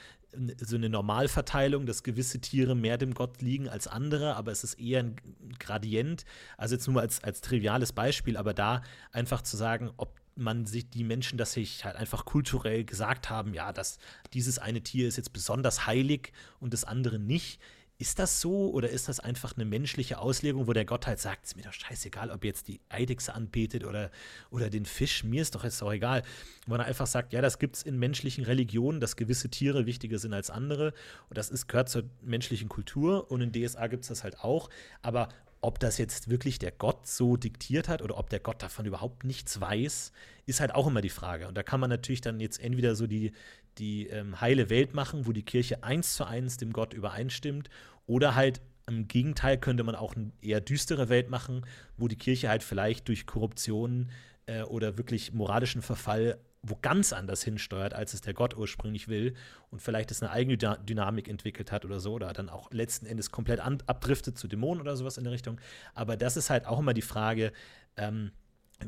so 0.62 0.76
eine 0.76 0.90
Normalverteilung, 0.90 1.86
dass 1.86 2.04
gewisse 2.04 2.40
Tiere 2.40 2.76
mehr 2.76 2.98
dem 2.98 3.14
Gott 3.14 3.42
liegen 3.42 3.68
als 3.68 3.88
andere, 3.88 4.36
aber 4.36 4.52
es 4.52 4.64
ist 4.64 4.80
eher 4.80 5.00
ein 5.00 5.16
Gradient. 5.60 6.26
Also 6.58 6.76
jetzt 6.76 6.88
nur 6.88 7.02
als, 7.02 7.24
als 7.24 7.42
triviales 7.42 7.94
Beispiel, 7.94 8.38
aber 8.38 8.54
da 8.54 8.84
einfach 9.12 9.42
zu 9.42 9.58
sagen, 9.58 9.92
ob 9.98 10.20
man 10.40 10.66
sich 10.66 10.90
die 10.90 11.04
Menschen, 11.04 11.38
dass 11.38 11.54
sich 11.54 11.86
halt 11.86 11.96
einfach 11.96 12.26
kulturell 12.26 12.84
gesagt 12.84 13.30
haben, 13.30 13.54
ja, 13.54 13.72
dass 13.74 14.00
dieses 14.34 14.60
eine 14.60 14.82
Tier 14.82 15.08
ist 15.08 15.18
jetzt 15.18 15.34
besonders 15.34 15.86
heilig 15.86 16.34
und 16.60 16.74
das 16.74 16.84
andere 16.84 17.20
nicht. 17.20 17.60
Ist 18.02 18.18
das 18.18 18.40
so 18.40 18.72
oder 18.72 18.90
ist 18.90 19.10
das 19.10 19.20
einfach 19.20 19.58
eine 19.58 19.66
menschliche 19.66 20.20
Auslegung, 20.20 20.68
wo 20.68 20.74
der 20.74 20.86
Gott 20.86 21.06
halt 21.06 21.20
sagt, 21.20 21.46
ist 21.46 21.58
mir 21.58 21.64
doch 21.64 21.74
scheißegal, 21.74 22.32
ob 22.32 22.46
jetzt 22.46 22.70
die 22.70 22.80
Eidechse 22.88 23.36
anbetet 23.36 23.84
oder, 23.84 24.10
oder 24.52 24.70
den 24.70 24.86
Fisch, 24.86 25.26
mir 25.26 25.42
ist 25.42 25.54
doch 25.54 25.66
jetzt 25.66 25.84
auch 25.84 25.92
egal. 25.92 26.24
Wo 26.66 26.76
er 26.76 26.86
einfach 26.86 27.08
sagt, 27.08 27.34
ja, 27.34 27.42
das 27.42 27.60
gibt 27.60 27.76
es 27.76 27.84
in 27.84 28.00
menschlichen 28.00 28.46
Religionen, 28.46 29.02
dass 29.02 29.18
gewisse 29.18 29.50
Tiere 29.50 29.86
wichtiger 29.86 30.18
sind 30.18 30.34
als 30.34 30.50
andere 30.50 30.94
und 31.28 31.38
das 31.38 31.50
ist, 31.50 31.68
gehört 31.68 31.90
zur 31.90 32.04
menschlichen 32.22 32.70
Kultur 32.70 33.30
und 33.30 33.42
in 33.42 33.52
DSA 33.52 33.88
gibt 33.88 34.04
es 34.04 34.08
das 34.08 34.24
halt 34.24 34.40
auch. 34.40 34.70
Aber 35.02 35.28
ob 35.62 35.80
das 35.80 35.98
jetzt 35.98 36.30
wirklich 36.30 36.60
der 36.60 36.72
Gott 36.72 37.06
so 37.08 37.36
diktiert 37.36 37.90
hat 37.90 38.02
oder 38.02 38.18
ob 38.18 38.30
der 38.30 38.40
Gott 38.40 38.64
davon 38.64 38.86
überhaupt 38.86 39.24
nichts 39.24 39.60
weiß, 39.60 40.12
ist 40.46 40.60
halt 40.60 40.74
auch 40.74 40.88
immer 40.88 41.02
die 41.02 41.10
Frage. 41.10 41.48
Und 41.48 41.56
da 41.56 41.64
kann 41.64 41.80
man 41.80 41.90
natürlich 41.90 42.22
dann 42.22 42.40
jetzt 42.40 42.62
entweder 42.62 42.96
so 42.96 43.08
die, 43.08 43.34
die 43.78 44.08
ähm, 44.08 44.40
heile 44.40 44.70
Welt 44.70 44.94
machen, 44.94 45.28
wo 45.28 45.32
die 45.32 45.44
Kirche 45.44 45.84
eins 45.84 46.16
zu 46.16 46.26
eins 46.26 46.58
dem 46.58 46.74
Gott 46.74 46.94
übereinstimmt, 46.94 47.70
oder 48.08 48.34
halt 48.36 48.62
im 48.88 49.08
Gegenteil 49.08 49.58
könnte 49.58 49.84
man 49.84 49.96
auch 49.96 50.16
eine 50.16 50.32
eher 50.42 50.62
düstere 50.62 51.10
Welt 51.10 51.30
machen, 51.30 51.66
wo 51.98 52.08
die 52.08 52.16
Kirche 52.16 52.50
halt 52.50 52.64
vielleicht 52.64 53.08
durch 53.08 53.28
Korruption 53.28 54.10
äh, 54.48 54.64
oder 54.64 54.98
wirklich 54.98 55.32
moralischen 55.34 55.84
Verfall 55.84 56.40
wo 56.62 56.78
ganz 56.82 57.14
anders 57.14 57.42
hinsteuert, 57.44 57.94
als 57.94 58.14
es 58.14 58.22
der 58.22 58.34
Gott 58.34 58.56
ursprünglich 58.56 59.08
will 59.08 59.34
und 59.70 59.82
vielleicht 59.82 60.12
es 60.12 60.22
eine 60.22 60.32
eigene 60.32 60.58
Dy- 60.58 60.86
Dynamik 60.86 61.28
entwickelt 61.30 61.72
hat 61.72 61.86
oder 61.86 62.00
so 62.00 62.14
oder 62.14 62.34
dann 62.34 62.50
auch 62.50 62.70
letzten 62.72 63.06
Endes 63.06 63.32
komplett 63.32 63.62
abdriftet 63.62 64.38
zu 64.38 64.48
Dämonen 64.48 64.82
oder 64.82 64.98
sowas 64.98 65.18
in 65.18 65.24
der 65.24 65.34
Richtung. 65.34 65.60
Aber 65.94 66.18
das 66.18 66.36
ist 66.36 66.50
halt 66.50 66.66
auch 66.66 66.80
immer 66.80 66.94
die 66.94 67.02
Frage, 67.02 67.54
ähm, 67.96 68.32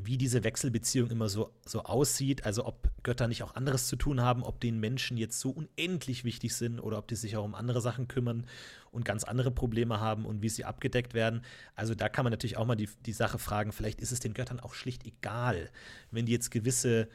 wie 0.03 0.17
diese 0.17 0.43
Wechselbeziehung 0.43 1.09
immer 1.11 1.27
so, 1.27 1.53
so 1.65 1.83
aussieht, 1.83 2.45
also 2.45 2.65
ob 2.65 2.89
Götter 3.03 3.27
nicht 3.27 3.43
auch 3.43 3.55
anderes 3.55 3.87
zu 3.87 3.97
tun 3.97 4.21
haben, 4.21 4.43
ob 4.43 4.61
den 4.61 4.79
Menschen 4.79 5.17
jetzt 5.17 5.39
so 5.39 5.49
unendlich 5.49 6.23
wichtig 6.23 6.55
sind 6.55 6.79
oder 6.79 6.97
ob 6.97 7.07
die 7.09 7.15
sich 7.15 7.35
auch 7.35 7.43
um 7.43 7.55
andere 7.55 7.81
Sachen 7.81 8.07
kümmern 8.07 8.47
und 8.91 9.03
ganz 9.03 9.25
andere 9.25 9.51
Probleme 9.51 9.99
haben 9.99 10.25
und 10.25 10.41
wie 10.41 10.49
sie 10.49 10.63
abgedeckt 10.63 11.13
werden. 11.13 11.41
Also 11.75 11.93
da 11.93 12.07
kann 12.07 12.23
man 12.23 12.31
natürlich 12.31 12.55
auch 12.55 12.65
mal 12.65 12.75
die, 12.75 12.89
die 13.05 13.13
Sache 13.13 13.37
fragen, 13.37 13.73
vielleicht 13.73 13.99
ist 13.99 14.13
es 14.13 14.21
den 14.21 14.33
Göttern 14.33 14.61
auch 14.61 14.73
schlicht 14.73 15.05
egal, 15.05 15.69
wenn 16.09 16.25
die 16.25 16.31
jetzt 16.31 16.51
gewisse 16.51 17.09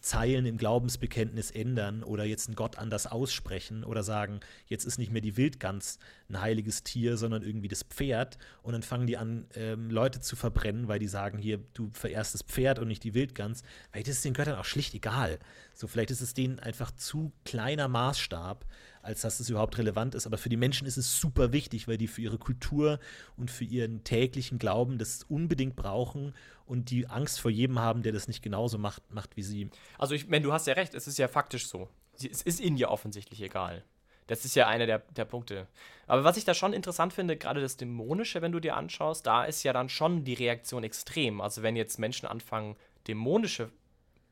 Zeilen 0.00 0.46
im 0.46 0.56
Glaubensbekenntnis 0.56 1.50
ändern 1.50 2.02
oder 2.02 2.24
jetzt 2.24 2.48
einen 2.48 2.56
Gott 2.56 2.78
anders 2.78 3.06
aussprechen 3.06 3.84
oder 3.84 4.02
sagen, 4.02 4.40
jetzt 4.66 4.84
ist 4.84 4.98
nicht 4.98 5.12
mehr 5.12 5.22
die 5.22 5.36
Wildgans 5.36 5.98
ein 6.28 6.40
heiliges 6.40 6.82
Tier, 6.82 7.16
sondern 7.16 7.42
irgendwie 7.42 7.68
das 7.68 7.82
Pferd 7.82 8.38
und 8.62 8.72
dann 8.72 8.82
fangen 8.82 9.06
die 9.06 9.16
an, 9.16 9.46
ähm, 9.54 9.90
Leute 9.90 10.20
zu 10.20 10.36
verbrennen, 10.36 10.88
weil 10.88 10.98
die 10.98 11.08
sagen, 11.08 11.38
hier, 11.38 11.60
du 11.74 11.90
verehrst 11.92 12.34
das 12.34 12.42
Pferd 12.42 12.78
und 12.78 12.88
nicht 12.88 13.04
die 13.04 13.14
Wildgans. 13.14 13.62
Vielleicht 13.90 14.08
ist 14.08 14.16
es 14.16 14.22
den 14.22 14.34
Göttern 14.34 14.58
auch 14.58 14.64
schlicht 14.64 14.94
egal. 14.94 15.38
So, 15.74 15.86
vielleicht 15.86 16.10
ist 16.10 16.20
es 16.20 16.34
denen 16.34 16.58
einfach 16.58 16.90
zu 16.92 17.32
kleiner 17.44 17.88
Maßstab, 17.88 18.64
als 19.02 19.20
dass 19.20 19.40
es 19.40 19.50
überhaupt 19.50 19.76
relevant 19.78 20.14
ist. 20.14 20.26
Aber 20.26 20.38
für 20.38 20.48
die 20.48 20.56
Menschen 20.56 20.86
ist 20.86 20.96
es 20.96 21.20
super 21.20 21.52
wichtig, 21.52 21.88
weil 21.88 21.98
die 21.98 22.06
für 22.06 22.22
ihre 22.22 22.38
Kultur 22.38 22.98
und 23.36 23.50
für 23.50 23.64
ihren 23.64 24.04
täglichen 24.04 24.58
Glauben 24.58 24.98
das 24.98 25.24
unbedingt 25.24 25.76
brauchen 25.76 26.34
und 26.64 26.90
die 26.90 27.08
Angst 27.08 27.40
vor 27.40 27.50
jedem 27.50 27.78
haben, 27.78 28.02
der 28.02 28.12
das 28.12 28.28
nicht 28.28 28.42
genauso 28.42 28.78
macht, 28.78 29.02
macht 29.12 29.36
wie 29.36 29.42
sie. 29.42 29.70
Also, 29.98 30.14
ich 30.14 30.28
meine, 30.28 30.44
du 30.44 30.52
hast 30.52 30.66
ja 30.66 30.74
recht, 30.74 30.94
es 30.94 31.06
ist 31.06 31.18
ja 31.18 31.28
faktisch 31.28 31.66
so. 31.66 31.88
Es 32.14 32.42
ist 32.42 32.60
ihnen 32.60 32.76
ja 32.76 32.88
offensichtlich 32.88 33.42
egal. 33.42 33.84
Das 34.28 34.44
ist 34.44 34.54
ja 34.54 34.68
einer 34.68 34.86
der, 34.86 35.00
der 35.00 35.24
Punkte. 35.24 35.66
Aber 36.06 36.24
was 36.24 36.36
ich 36.36 36.44
da 36.44 36.54
schon 36.54 36.72
interessant 36.72 37.12
finde, 37.12 37.36
gerade 37.36 37.60
das 37.60 37.76
Dämonische, 37.76 38.40
wenn 38.40 38.52
du 38.52 38.60
dir 38.60 38.76
anschaust, 38.76 39.26
da 39.26 39.44
ist 39.44 39.64
ja 39.64 39.72
dann 39.72 39.88
schon 39.88 40.24
die 40.24 40.34
Reaktion 40.34 40.84
extrem. 40.84 41.40
Also, 41.40 41.62
wenn 41.62 41.76
jetzt 41.76 41.98
Menschen 41.98 42.26
anfangen, 42.26 42.76
dämonische, 43.08 43.70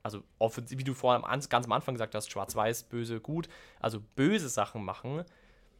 also 0.02 0.22
wie 0.68 0.84
du 0.84 0.94
vorhin 0.94 1.22
ganz 1.48 1.66
am 1.66 1.72
Anfang 1.72 1.94
gesagt 1.94 2.14
hast, 2.14 2.30
schwarz-weiß, 2.30 2.84
böse, 2.84 3.20
gut, 3.20 3.48
also 3.80 4.00
böse 4.16 4.48
Sachen 4.48 4.84
machen, 4.84 5.24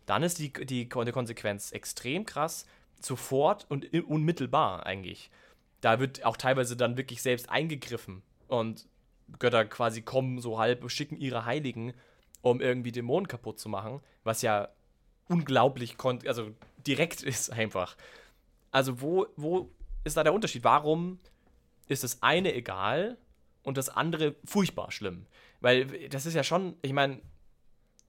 dann 0.07 0.23
ist 0.23 0.39
die, 0.39 0.53
die, 0.53 0.89
die 0.89 1.13
Konsequenz 1.13 1.73
extrem 1.73 2.27
krass, 2.27 2.67
sofort 3.01 3.67
und 3.69 3.93
unmittelbar 3.95 4.87
eigentlich. 4.87 5.31
Da 5.81 6.01
wird 6.01 6.25
auch 6.25 6.37
teilweise 6.37 6.77
dann 6.77 6.97
wirklich 6.97 7.23
selbst 7.23 7.49
eingegriffen 7.49 8.23
und 8.49 8.87
Götter 9.39 9.65
quasi 9.65 10.03
kommen 10.03 10.41
so 10.41 10.59
halb, 10.59 10.89
schicken 10.91 11.17
ihre 11.17 11.45
Heiligen, 11.45 11.95
um 12.43 12.61
irgendwie 12.61 12.93
Dämonen 12.93 13.29
kaputt 13.29 13.59
zu 13.59 13.69
machen, 13.69 14.01
was 14.25 14.43
ja 14.43 14.69
unglaublich, 15.29 15.97
also 16.27 16.51
direkt 16.87 17.23
ist 17.23 17.51
einfach. 17.51 17.97
Also 18.71 19.01
wo, 19.01 19.27
wo 19.37 19.71
ist 20.05 20.17
da 20.17 20.25
der 20.25 20.35
Unterschied? 20.35 20.65
Warum 20.65 21.19
ist 21.89 22.05
das 22.05 22.23
eine 22.23 22.55
egal 22.55 23.17
und 23.63 23.77
das 23.77 23.89
andere 23.89 24.35
furchtbar 24.45 24.91
schlimm? 24.91 25.27
Weil 25.61 26.09
das 26.09 26.27
ist 26.27 26.35
ja 26.35 26.45
schon, 26.45 26.77
ich 26.83 26.93
meine, 26.93 27.21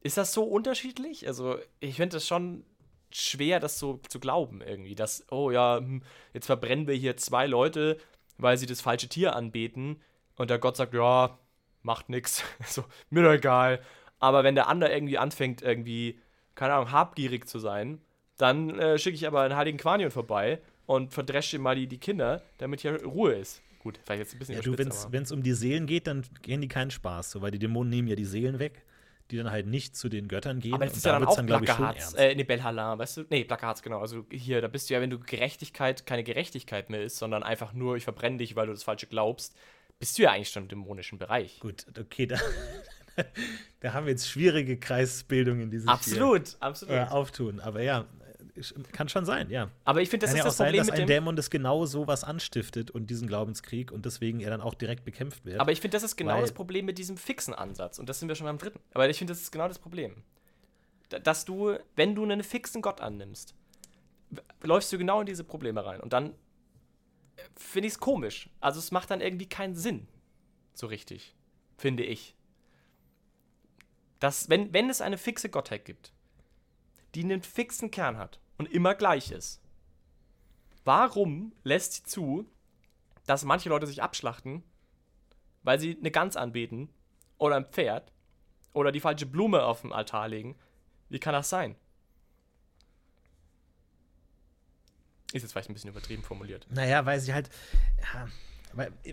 ist 0.01 0.17
das 0.17 0.33
so 0.33 0.43
unterschiedlich? 0.43 1.27
Also 1.27 1.57
ich 1.79 1.95
finde 1.95 2.17
das 2.17 2.27
schon 2.27 2.65
schwer, 3.11 3.59
das 3.59 3.77
so 3.77 3.99
zu 4.07 4.19
glauben 4.19 4.61
irgendwie, 4.61 4.95
dass, 4.95 5.25
oh 5.31 5.51
ja, 5.51 5.77
hm, 5.77 6.03
jetzt 6.33 6.45
verbrennen 6.45 6.87
wir 6.87 6.95
hier 6.95 7.17
zwei 7.17 7.45
Leute, 7.47 7.97
weil 8.37 8.57
sie 8.57 8.65
das 8.65 8.81
falsche 8.81 9.09
Tier 9.09 9.35
anbeten 9.35 10.01
und 10.37 10.49
der 10.49 10.59
Gott 10.59 10.77
sagt, 10.77 10.93
ja, 10.93 11.37
macht 11.83 12.09
nix, 12.09 12.43
so, 12.65 12.83
mir 13.09 13.23
doch 13.23 13.33
egal. 13.33 13.81
Aber 14.19 14.43
wenn 14.43 14.55
der 14.55 14.67
andere 14.67 14.93
irgendwie 14.93 15.17
anfängt, 15.17 15.61
irgendwie, 15.61 16.19
keine 16.55 16.73
Ahnung, 16.73 16.91
habgierig 16.91 17.47
zu 17.47 17.59
sein, 17.59 18.01
dann 18.37 18.79
äh, 18.79 18.97
schicke 18.97 19.15
ich 19.15 19.27
aber 19.27 19.41
einen 19.41 19.55
heiligen 19.55 19.77
Quanion 19.77 20.11
vorbei 20.11 20.61
und 20.85 21.13
verdresche 21.13 21.59
mal 21.59 21.75
die, 21.75 21.87
die 21.87 21.99
Kinder, 21.99 22.41
damit 22.57 22.81
hier 22.81 23.03
Ruhe 23.03 23.33
ist. 23.33 23.61
Gut, 23.81 23.99
vielleicht 24.05 24.19
jetzt 24.19 24.33
ein 24.33 24.39
bisschen 24.39 24.55
Ja, 24.55 24.61
du, 24.61 24.77
wenn 24.77 25.23
es 25.23 25.31
um 25.31 25.41
die 25.41 25.53
Seelen 25.53 25.87
geht, 25.87 26.05
dann 26.05 26.23
gehen 26.43 26.61
die 26.61 26.67
keinen 26.67 26.91
Spaß, 26.91 27.31
so, 27.31 27.41
weil 27.41 27.49
die 27.49 27.57
Dämonen 27.57 27.89
nehmen 27.89 28.07
ja 28.07 28.15
die 28.15 28.25
Seelen 28.25 28.59
weg, 28.59 28.85
die 29.31 29.37
dann 29.37 29.49
halt 29.49 29.65
nicht 29.65 29.95
zu 29.95 30.07
den 30.07 30.27
Göttern 30.27 30.59
gehen. 30.59 30.75
Aber 30.75 30.85
das 30.85 30.97
ist 30.97 31.03
ja 31.03 31.13
dann 31.13 31.25
auch 31.25 31.35
schon 31.35 31.47
Plakats, 31.47 32.13
äh, 32.13 32.35
nee, 32.35 32.43
Belhala, 32.43 32.99
weißt 32.99 33.17
du? 33.17 33.25
Nee, 33.31 33.43
Plakats, 33.43 33.81
genau. 33.81 33.99
Also 33.99 34.23
hier, 34.29 34.61
da 34.61 34.67
bist 34.67 34.87
du 34.87 34.93
ja, 34.93 35.01
wenn 35.01 35.09
du 35.09 35.17
Gerechtigkeit 35.17 36.05
keine 36.05 36.23
Gerechtigkeit 36.23 36.91
mehr 36.91 37.01
ist, 37.01 37.17
sondern 37.17 37.41
einfach 37.41 37.73
nur, 37.73 37.95
ich 37.95 38.03
verbrenne 38.03 38.37
dich, 38.37 38.55
weil 38.55 38.67
du 38.67 38.73
das 38.73 38.83
Falsche 38.83 39.07
glaubst, 39.07 39.57
bist 39.97 40.15
du 40.19 40.21
ja 40.21 40.31
eigentlich 40.31 40.49
schon 40.49 40.63
im 40.63 40.69
dämonischen 40.69 41.17
Bereich. 41.17 41.59
Gut, 41.59 41.85
okay, 41.99 42.27
da, 42.27 42.37
da 43.79 43.93
haben 43.93 44.05
wir 44.05 44.11
jetzt 44.11 44.29
schwierige 44.29 44.77
Kreisbildungen, 44.77 45.71
die 45.71 45.79
sich 45.79 45.89
Absolut, 45.89 46.49
hier 46.49 46.61
absolut. 46.61 46.93
äh, 46.93 47.05
auftun. 47.05 47.59
Aber 47.59 47.81
ja, 47.81 48.05
kann 48.91 49.09
schon 49.09 49.25
sein, 49.25 49.49
ja. 49.49 49.69
Aber 49.85 50.01
ich 50.01 50.09
finde, 50.09 50.25
das 50.25 50.31
kann 50.31 50.37
ist 50.37 50.39
ja 50.39 50.43
auch 50.43 50.47
das 50.47 50.57
sein, 50.57 50.67
Problem 50.67 50.87
dass 50.87 50.91
mit 50.91 51.01
ein. 51.01 51.07
Dämon 51.07 51.35
das 51.35 51.49
genau 51.49 51.85
so 51.85 52.07
was 52.07 52.23
anstiftet 52.23 52.91
und 52.91 53.09
diesen 53.09 53.27
Glaubenskrieg 53.27 53.91
und 53.91 54.05
deswegen 54.05 54.39
er 54.39 54.49
dann 54.49 54.61
auch 54.61 54.73
direkt 54.73 55.05
bekämpft 55.05 55.45
wird. 55.45 55.59
Aber 55.59 55.71
ich 55.71 55.81
finde, 55.81 55.95
das 55.95 56.03
ist 56.03 56.15
genau 56.15 56.39
das 56.41 56.51
Problem 56.51 56.85
mit 56.85 56.97
diesem 56.97 57.17
fixen 57.17 57.53
Ansatz. 57.53 57.99
Und 57.99 58.09
das 58.09 58.19
sind 58.19 58.27
wir 58.27 58.35
schon 58.35 58.45
beim 58.45 58.57
dritten. 58.57 58.79
Aber 58.93 59.09
ich 59.09 59.17
finde, 59.17 59.31
das 59.33 59.41
ist 59.41 59.51
genau 59.51 59.67
das 59.67 59.79
Problem. 59.79 60.23
dass 61.23 61.45
du, 61.45 61.77
wenn 61.95 62.15
du 62.15 62.23
einen 62.23 62.43
fixen 62.43 62.81
Gott 62.81 63.01
annimmst, 63.01 63.53
läufst 64.63 64.91
du 64.93 64.97
genau 64.97 65.19
in 65.21 65.25
diese 65.25 65.43
Probleme 65.43 65.85
rein. 65.85 65.99
Und 65.99 66.13
dann 66.13 66.29
äh, 67.35 67.43
finde 67.57 67.87
ich 67.87 67.93
es 67.93 67.99
komisch. 67.99 68.49
Also 68.59 68.79
es 68.79 68.91
macht 68.91 69.11
dann 69.11 69.21
irgendwie 69.21 69.47
keinen 69.47 69.75
Sinn. 69.75 70.07
So 70.73 70.87
richtig. 70.87 71.35
Finde 71.77 72.03
ich. 72.03 72.35
Dass, 74.19 74.49
wenn, 74.49 74.73
wenn 74.73 74.89
es 74.89 75.01
eine 75.01 75.17
fixe 75.17 75.49
Gottheit 75.49 75.83
gibt, 75.83 76.13
die 77.15 77.23
einen 77.23 77.41
fixen 77.41 77.91
Kern 77.91 78.17
hat 78.17 78.39
und 78.57 78.71
immer 78.71 78.95
gleich 78.95 79.31
ist, 79.31 79.61
warum 80.83 81.53
lässt 81.63 81.93
sie 81.93 82.03
zu, 82.03 82.45
dass 83.25 83.43
manche 83.43 83.69
Leute 83.69 83.87
sich 83.87 84.01
abschlachten, 84.01 84.63
weil 85.63 85.79
sie 85.79 85.97
eine 85.97 86.11
Gans 86.11 86.35
anbeten 86.35 86.89
oder 87.37 87.55
ein 87.55 87.65
Pferd 87.65 88.11
oder 88.73 88.91
die 88.91 88.99
falsche 88.99 89.25
Blume 89.25 89.63
auf 89.63 89.81
dem 89.81 89.93
Altar 89.93 90.27
legen? 90.27 90.55
Wie 91.09 91.19
kann 91.19 91.33
das 91.33 91.49
sein? 91.49 91.75
Ist 95.33 95.43
jetzt 95.43 95.51
vielleicht 95.53 95.69
ein 95.69 95.73
bisschen 95.73 95.89
übertrieben 95.89 96.23
formuliert. 96.23 96.67
Naja, 96.69 97.05
weil 97.05 97.19
sie 97.19 97.33
halt, 97.33 97.49
ja, 98.01 98.27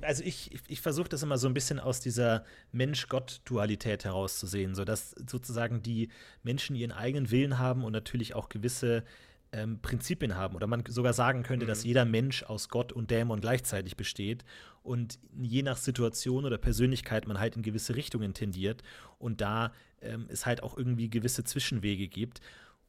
also 0.02 0.22
ich, 0.24 0.50
ich 0.68 0.80
versuche 0.80 1.08
das 1.08 1.22
immer 1.22 1.38
so 1.38 1.48
ein 1.48 1.54
bisschen 1.54 1.78
aus 1.80 2.00
dieser 2.00 2.44
Mensch-Gott-Dualität 2.72 4.04
herauszusehen, 4.04 4.74
so 4.74 4.84
dass 4.84 5.10
sozusagen 5.10 5.82
die 5.82 6.08
Menschen 6.42 6.76
ihren 6.76 6.92
eigenen 6.92 7.30
Willen 7.30 7.58
haben 7.58 7.84
und 7.84 7.92
natürlich 7.92 8.34
auch 8.34 8.48
gewisse 8.48 9.04
ähm, 9.52 9.80
Prinzipien 9.80 10.36
haben. 10.36 10.54
Oder 10.56 10.66
man 10.66 10.84
sogar 10.88 11.12
sagen 11.12 11.42
könnte, 11.42 11.64
mhm. 11.66 11.68
dass 11.68 11.84
jeder 11.84 12.04
Mensch 12.04 12.42
aus 12.42 12.68
Gott 12.68 12.92
und 12.92 13.10
Dämon 13.10 13.40
gleichzeitig 13.40 13.96
besteht 13.96 14.44
und 14.82 15.18
je 15.40 15.62
nach 15.62 15.76
Situation 15.76 16.44
oder 16.44 16.58
Persönlichkeit 16.58 17.26
man 17.26 17.38
halt 17.38 17.56
in 17.56 17.62
gewisse 17.62 17.96
Richtungen 17.96 18.34
tendiert 18.34 18.82
und 19.18 19.40
da 19.40 19.72
ähm, 20.00 20.26
es 20.28 20.46
halt 20.46 20.62
auch 20.62 20.76
irgendwie 20.76 21.10
gewisse 21.10 21.44
Zwischenwege 21.44 22.08
gibt 22.08 22.40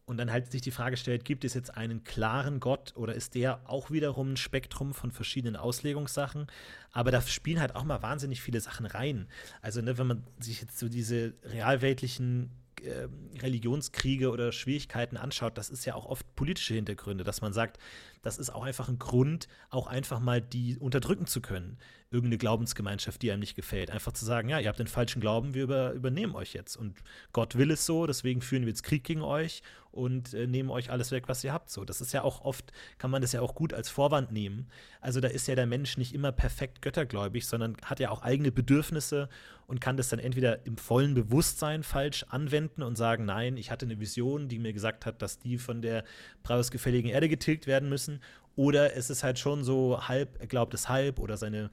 und 0.09 0.17
dann 0.17 0.31
halt 0.31 0.51
sich 0.51 0.63
die 0.63 0.71
Frage 0.71 0.97
stellt, 0.97 1.23
gibt 1.23 1.45
es 1.45 1.53
jetzt 1.53 1.77
einen 1.77 2.03
klaren 2.03 2.59
Gott 2.59 2.93
oder 2.95 3.13
ist 3.13 3.35
der 3.35 3.61
auch 3.69 3.91
wiederum 3.91 4.33
ein 4.33 4.37
Spektrum 4.37 4.95
von 4.95 5.11
verschiedenen 5.11 5.55
Auslegungssachen? 5.55 6.47
Aber 6.91 7.11
da 7.11 7.21
spielen 7.21 7.59
halt 7.59 7.75
auch 7.75 7.83
mal 7.83 8.01
wahnsinnig 8.01 8.41
viele 8.41 8.59
Sachen 8.59 8.87
rein. 8.87 9.27
Also, 9.61 9.81
ne, 9.81 9.99
wenn 9.99 10.07
man 10.07 10.23
sich 10.39 10.61
jetzt 10.61 10.79
so 10.79 10.89
diese 10.89 11.35
realweltlichen 11.43 12.49
äh, 12.81 13.07
Religionskriege 13.39 14.31
oder 14.31 14.51
Schwierigkeiten 14.51 15.15
anschaut, 15.15 15.59
das 15.59 15.69
ist 15.69 15.85
ja 15.85 15.93
auch 15.93 16.07
oft 16.07 16.25
politische 16.35 16.73
Hintergründe, 16.73 17.23
dass 17.23 17.41
man 17.41 17.53
sagt, 17.53 17.77
das 18.21 18.37
ist 18.37 18.49
auch 18.49 18.63
einfach 18.63 18.89
ein 18.89 18.99
Grund, 18.99 19.47
auch 19.69 19.87
einfach 19.87 20.19
mal 20.19 20.41
die 20.41 20.77
unterdrücken 20.77 21.27
zu 21.27 21.41
können 21.41 21.77
irgendeine 22.11 22.39
Glaubensgemeinschaft, 22.39 23.21
die 23.21 23.31
einem 23.31 23.41
nicht 23.41 23.55
gefällt. 23.55 23.91
Einfach 23.91 24.11
zu 24.13 24.25
sagen, 24.25 24.49
ja, 24.49 24.59
ihr 24.59 24.67
habt 24.67 24.79
den 24.79 24.87
falschen 24.87 25.19
Glauben, 25.19 25.53
wir 25.53 25.63
über, 25.63 25.91
übernehmen 25.91 26.35
euch 26.35 26.53
jetzt. 26.53 26.75
Und 26.75 26.97
Gott 27.33 27.55
will 27.55 27.69
es 27.69 27.85
so, 27.85 28.07
deswegen 28.07 28.41
führen 28.41 28.63
wir 28.63 28.69
jetzt 28.69 28.81
Krieg 28.81 29.03
gegen 29.03 29.21
euch 29.21 29.61
und 29.91 30.33
äh, 30.33 30.47
nehmen 30.47 30.71
euch 30.71 30.89
alles 30.89 31.11
weg, 31.11 31.25
was 31.27 31.43
ihr 31.43 31.53
habt. 31.53 31.69
So, 31.69 31.85
das 31.85 32.01
ist 32.01 32.11
ja 32.11 32.23
auch 32.23 32.41
oft, 32.41 32.71
kann 32.97 33.11
man 33.11 33.21
das 33.21 33.31
ja 33.31 33.41
auch 33.41 33.53
gut 33.53 33.75
als 33.75 33.89
Vorwand 33.89 34.31
nehmen. 34.31 34.67
Also 35.01 35.19
da 35.19 35.27
ist 35.27 35.47
ja 35.47 35.53
der 35.53 35.67
Mensch 35.67 35.97
nicht 35.97 36.15
immer 36.15 36.31
perfekt 36.31 36.81
göttergläubig, 36.81 37.45
sondern 37.45 37.77
hat 37.83 37.99
ja 37.99 38.09
auch 38.09 38.23
eigene 38.23 38.51
Bedürfnisse 38.51 39.29
und 39.67 39.79
kann 39.79 39.95
das 39.95 40.09
dann 40.09 40.17
entweder 40.17 40.65
im 40.65 40.77
vollen 40.77 41.13
Bewusstsein 41.13 41.83
falsch 41.83 42.25
anwenden 42.29 42.81
und 42.81 42.95
sagen, 42.95 43.25
nein, 43.25 43.55
ich 43.55 43.69
hatte 43.69 43.85
eine 43.85 43.99
Vision, 43.99 44.47
die 44.47 44.57
mir 44.57 44.73
gesagt 44.73 45.05
hat, 45.05 45.21
dass 45.21 45.37
die 45.37 45.59
von 45.59 45.83
der 45.83 46.03
preisgefälligen 46.41 47.11
Erde 47.11 47.29
getilgt 47.29 47.67
werden 47.67 47.87
müssen. 47.87 48.08
Oder 48.55 48.95
es 48.95 49.09
ist 49.09 49.23
halt 49.23 49.39
schon 49.39 49.63
so 49.63 50.07
halb, 50.07 50.39
er 50.39 50.47
glaubt 50.47 50.73
es 50.73 50.89
halb 50.89 51.19
oder 51.19 51.37
seine 51.37 51.69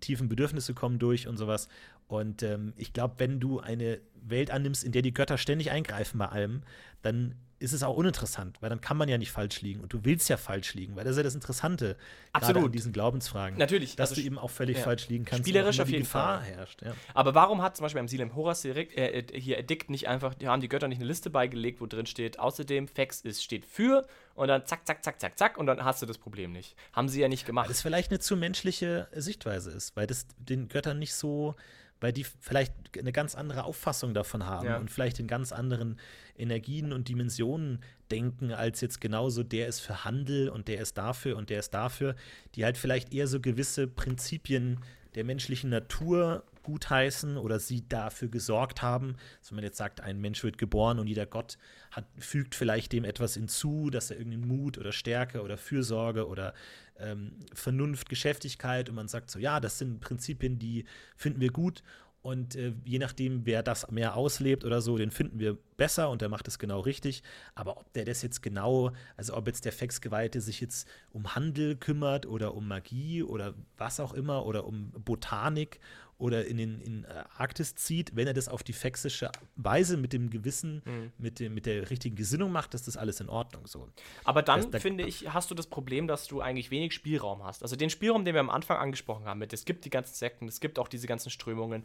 tiefen 0.00 0.28
Bedürfnisse 0.28 0.74
kommen 0.74 0.98
durch 0.98 1.28
und 1.28 1.36
sowas. 1.36 1.68
Und 2.08 2.42
ähm, 2.42 2.72
ich 2.76 2.92
glaube, 2.92 3.14
wenn 3.18 3.40
du 3.40 3.60
eine 3.60 4.00
Welt 4.22 4.50
annimmst, 4.50 4.84
in 4.84 4.92
der 4.92 5.02
die 5.02 5.14
Götter 5.14 5.38
ständig 5.38 5.70
eingreifen 5.70 6.18
bei 6.18 6.26
allem, 6.26 6.62
dann 7.02 7.34
ist 7.62 7.72
es 7.72 7.82
auch 7.82 7.96
uninteressant, 7.96 8.60
weil 8.60 8.70
dann 8.70 8.80
kann 8.80 8.96
man 8.96 9.08
ja 9.08 9.16
nicht 9.16 9.30
falsch 9.30 9.62
liegen 9.62 9.80
und 9.80 9.92
du 9.92 10.04
willst 10.04 10.28
ja 10.28 10.36
falsch 10.36 10.74
liegen, 10.74 10.96
weil 10.96 11.04
das 11.04 11.12
ist 11.12 11.16
ja 11.18 11.22
das 11.22 11.34
Interessante 11.34 11.96
Absolut. 12.32 12.64
an 12.66 12.72
diesen 12.72 12.92
Glaubensfragen. 12.92 13.56
Natürlich. 13.56 13.96
Dass 13.96 14.10
also, 14.10 14.20
du 14.20 14.26
eben 14.26 14.38
auch 14.38 14.50
völlig 14.50 14.78
ja. 14.78 14.82
falsch 14.82 15.08
liegen 15.08 15.24
kannst. 15.24 15.44
Spielerisch 15.46 15.80
auf 15.80 15.88
jeden 15.88 16.02
Gefahr 16.02 16.40
Fall. 16.40 16.50
herrscht. 16.50 16.82
Ja. 16.82 16.94
Aber 17.14 17.34
warum 17.34 17.62
hat 17.62 17.76
zum 17.76 17.84
Beispiel 17.84 18.00
beim 18.00 18.08
Silem 18.08 18.34
Horas 18.34 18.62
direkt, 18.62 18.96
äh, 18.96 19.20
äh, 19.20 19.40
hier 19.40 19.58
Edikt 19.58 19.90
nicht 19.90 20.08
einfach, 20.08 20.34
die 20.34 20.48
haben 20.48 20.60
die 20.60 20.68
Götter 20.68 20.88
nicht 20.88 20.98
eine 20.98 21.06
Liste 21.06 21.30
beigelegt, 21.30 21.80
wo 21.80 21.86
drin 21.86 22.06
steht, 22.06 22.38
außerdem 22.38 22.88
Fax 22.88 23.20
ist, 23.20 23.44
steht 23.44 23.64
für 23.64 24.06
und 24.34 24.48
dann 24.48 24.66
zack, 24.66 24.86
zack, 24.86 25.04
zack, 25.04 25.20
zack, 25.20 25.38
zack 25.38 25.56
und 25.56 25.66
dann 25.66 25.84
hast 25.84 26.02
du 26.02 26.06
das 26.06 26.18
Problem 26.18 26.52
nicht. 26.52 26.74
Haben 26.92 27.08
sie 27.08 27.20
ja 27.20 27.28
nicht 27.28 27.46
gemacht. 27.46 27.66
Weil 27.66 27.72
das 27.72 27.82
vielleicht 27.82 28.10
eine 28.10 28.18
zu 28.18 28.36
menschliche 28.36 29.06
Sichtweise 29.12 29.70
ist, 29.70 29.96
weil 29.96 30.06
das 30.06 30.26
den 30.38 30.68
Göttern 30.68 30.98
nicht 30.98 31.14
so 31.14 31.54
weil 32.02 32.12
die 32.12 32.24
vielleicht 32.24 32.74
eine 32.98 33.12
ganz 33.12 33.34
andere 33.34 33.64
Auffassung 33.64 34.12
davon 34.12 34.44
haben 34.44 34.66
ja. 34.66 34.76
und 34.78 34.90
vielleicht 34.90 35.20
in 35.20 35.26
ganz 35.26 35.52
anderen 35.52 35.98
Energien 36.36 36.92
und 36.92 37.08
Dimensionen 37.08 37.80
denken, 38.10 38.52
als 38.52 38.80
jetzt 38.80 39.00
genauso 39.00 39.42
der 39.42 39.68
ist 39.68 39.80
für 39.80 40.04
Handel 40.04 40.48
und 40.48 40.68
der 40.68 40.80
ist 40.80 40.98
dafür 40.98 41.36
und 41.36 41.48
der 41.48 41.60
ist 41.60 41.70
dafür, 41.72 42.14
die 42.54 42.64
halt 42.64 42.76
vielleicht 42.76 43.14
eher 43.14 43.26
so 43.26 43.40
gewisse 43.40 43.86
Prinzipien 43.86 44.80
der 45.14 45.24
menschlichen 45.24 45.70
Natur 45.70 46.44
gutheißen 46.62 47.36
oder 47.36 47.58
sie 47.58 47.86
dafür 47.88 48.28
gesorgt 48.28 48.82
haben. 48.82 49.16
Also 49.38 49.50
wenn 49.50 49.56
man 49.56 49.64
jetzt 49.64 49.78
sagt, 49.78 50.00
ein 50.00 50.20
Mensch 50.20 50.42
wird 50.44 50.58
geboren 50.58 50.98
und 50.98 51.06
jeder 51.06 51.26
Gott 51.26 51.58
hat, 51.90 52.06
fügt 52.18 52.54
vielleicht 52.54 52.92
dem 52.92 53.04
etwas 53.04 53.34
hinzu, 53.34 53.90
dass 53.90 54.10
er 54.10 54.18
irgendeinen 54.18 54.48
Mut 54.48 54.78
oder 54.78 54.92
Stärke 54.92 55.42
oder 55.42 55.58
Fürsorge 55.58 56.26
oder 56.26 56.54
ähm, 56.98 57.32
Vernunft, 57.52 58.08
Geschäftigkeit 58.08 58.88
und 58.88 58.94
man 58.94 59.08
sagt 59.08 59.30
so, 59.30 59.38
ja, 59.38 59.60
das 59.60 59.78
sind 59.78 60.00
Prinzipien, 60.00 60.58
die 60.58 60.84
finden 61.16 61.40
wir 61.40 61.50
gut 61.50 61.82
und 62.22 62.54
äh, 62.54 62.72
je 62.84 63.00
nachdem, 63.00 63.46
wer 63.46 63.64
das 63.64 63.90
mehr 63.90 64.16
auslebt 64.16 64.64
oder 64.64 64.80
so, 64.80 64.96
den 64.96 65.10
finden 65.10 65.40
wir 65.40 65.58
besser 65.76 66.08
und 66.08 66.22
der 66.22 66.28
macht 66.28 66.46
es 66.46 66.60
genau 66.60 66.78
richtig. 66.78 67.24
Aber 67.56 67.78
ob 67.78 67.92
der 67.94 68.04
das 68.04 68.22
jetzt 68.22 68.42
genau, 68.42 68.92
also 69.16 69.36
ob 69.36 69.48
jetzt 69.48 69.64
der 69.64 69.72
Fexgeweihte 69.72 70.40
sich 70.40 70.60
jetzt 70.60 70.88
um 71.10 71.34
Handel 71.34 71.74
kümmert 71.74 72.24
oder 72.24 72.54
um 72.54 72.68
Magie 72.68 73.24
oder 73.24 73.54
was 73.76 73.98
auch 73.98 74.14
immer 74.14 74.46
oder 74.46 74.64
um 74.66 74.92
Botanik 74.92 75.80
oder 76.22 76.46
in 76.46 76.56
den 76.56 76.80
in 76.80 77.04
äh, 77.04 77.24
Arktis 77.36 77.74
zieht, 77.74 78.14
wenn 78.14 78.28
er 78.28 78.32
das 78.32 78.48
auf 78.48 78.62
die 78.62 78.72
fexische 78.72 79.30
Weise 79.56 79.96
mit 79.96 80.12
dem 80.12 80.30
Gewissen, 80.30 80.80
mhm. 80.84 81.12
mit, 81.18 81.40
dem, 81.40 81.52
mit 81.52 81.66
der 81.66 81.90
richtigen 81.90 82.14
Gesinnung 82.14 82.52
macht, 82.52 82.74
ist 82.74 82.86
das 82.86 82.96
alles 82.96 83.20
in 83.20 83.28
Ordnung 83.28 83.66
so. 83.66 83.88
Aber 84.22 84.42
dann, 84.42 84.70
das, 84.70 84.82
finde 84.82 85.04
ich, 85.04 85.32
hast 85.32 85.50
du 85.50 85.56
das 85.56 85.66
Problem, 85.66 86.06
dass 86.06 86.28
du 86.28 86.40
eigentlich 86.40 86.70
wenig 86.70 86.94
Spielraum 86.94 87.42
hast. 87.42 87.64
Also 87.64 87.74
den 87.74 87.90
Spielraum, 87.90 88.24
den 88.24 88.34
wir 88.34 88.40
am 88.40 88.50
Anfang 88.50 88.78
angesprochen 88.78 89.24
haben, 89.24 89.40
mit 89.40 89.52
es 89.52 89.64
gibt 89.64 89.84
die 89.84 89.90
ganzen 89.90 90.14
Sekten, 90.14 90.46
es 90.46 90.60
gibt 90.60 90.78
auch 90.78 90.86
diese 90.86 91.08
ganzen 91.08 91.30
Strömungen, 91.30 91.84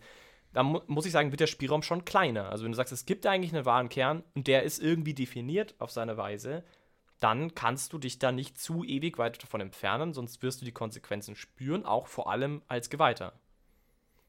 da 0.54 0.62
mu 0.62 0.82
muss 0.86 1.08
ich 1.08 1.12
sagen, 1.12 1.32
wird 1.32 1.42
der 1.42 1.48
Spielraum 1.48 1.82
schon 1.82 2.06
kleiner. 2.06 2.50
Also 2.52 2.64
wenn 2.64 2.72
du 2.72 2.76
sagst, 2.76 2.94
es 2.94 3.08
gibt 3.08 3.26
eigentlich 3.26 3.56
einen 3.56 3.66
wahren 3.66 3.90
Kern 3.90 4.24
und 4.36 4.46
der 4.46 4.64
ist 4.64 4.78
irgendwie 4.80 5.16
definiert 5.16 5.74
auf 5.80 5.90
seine 5.90 6.16
Weise, 6.16 6.64
dann 7.20 7.56
kannst 7.56 7.92
du 7.92 7.98
dich 7.98 8.20
da 8.20 8.32
nicht 8.32 8.60
zu 8.60 8.84
ewig 8.84 9.18
weit 9.18 9.42
davon 9.42 9.62
entfernen, 9.62 10.14
sonst 10.14 10.44
wirst 10.44 10.62
du 10.62 10.66
die 10.66 10.72
Konsequenzen 10.72 11.36
spüren, 11.36 11.86
auch 11.86 12.06
vor 12.06 12.30
allem 12.30 12.62
als 12.68 12.92
Geweihter. 12.92 13.34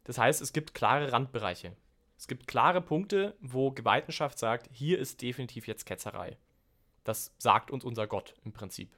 Das 0.08 0.16
heißt, 0.16 0.40
es 0.40 0.54
gibt 0.54 0.72
klare 0.72 1.12
Randbereiche. 1.12 1.76
Es 2.16 2.28
gibt 2.28 2.48
klare 2.48 2.80
Punkte, 2.80 3.36
wo 3.42 3.72
Geweihtenschaft 3.72 4.38
sagt, 4.38 4.66
hier 4.72 4.98
ist 4.98 5.20
definitiv 5.20 5.66
jetzt 5.66 5.84
Ketzerei. 5.84 6.38
Das 7.04 7.34
sagt 7.36 7.70
uns 7.70 7.84
unser 7.84 8.06
Gott 8.06 8.32
im 8.42 8.52
Prinzip. 8.52 8.96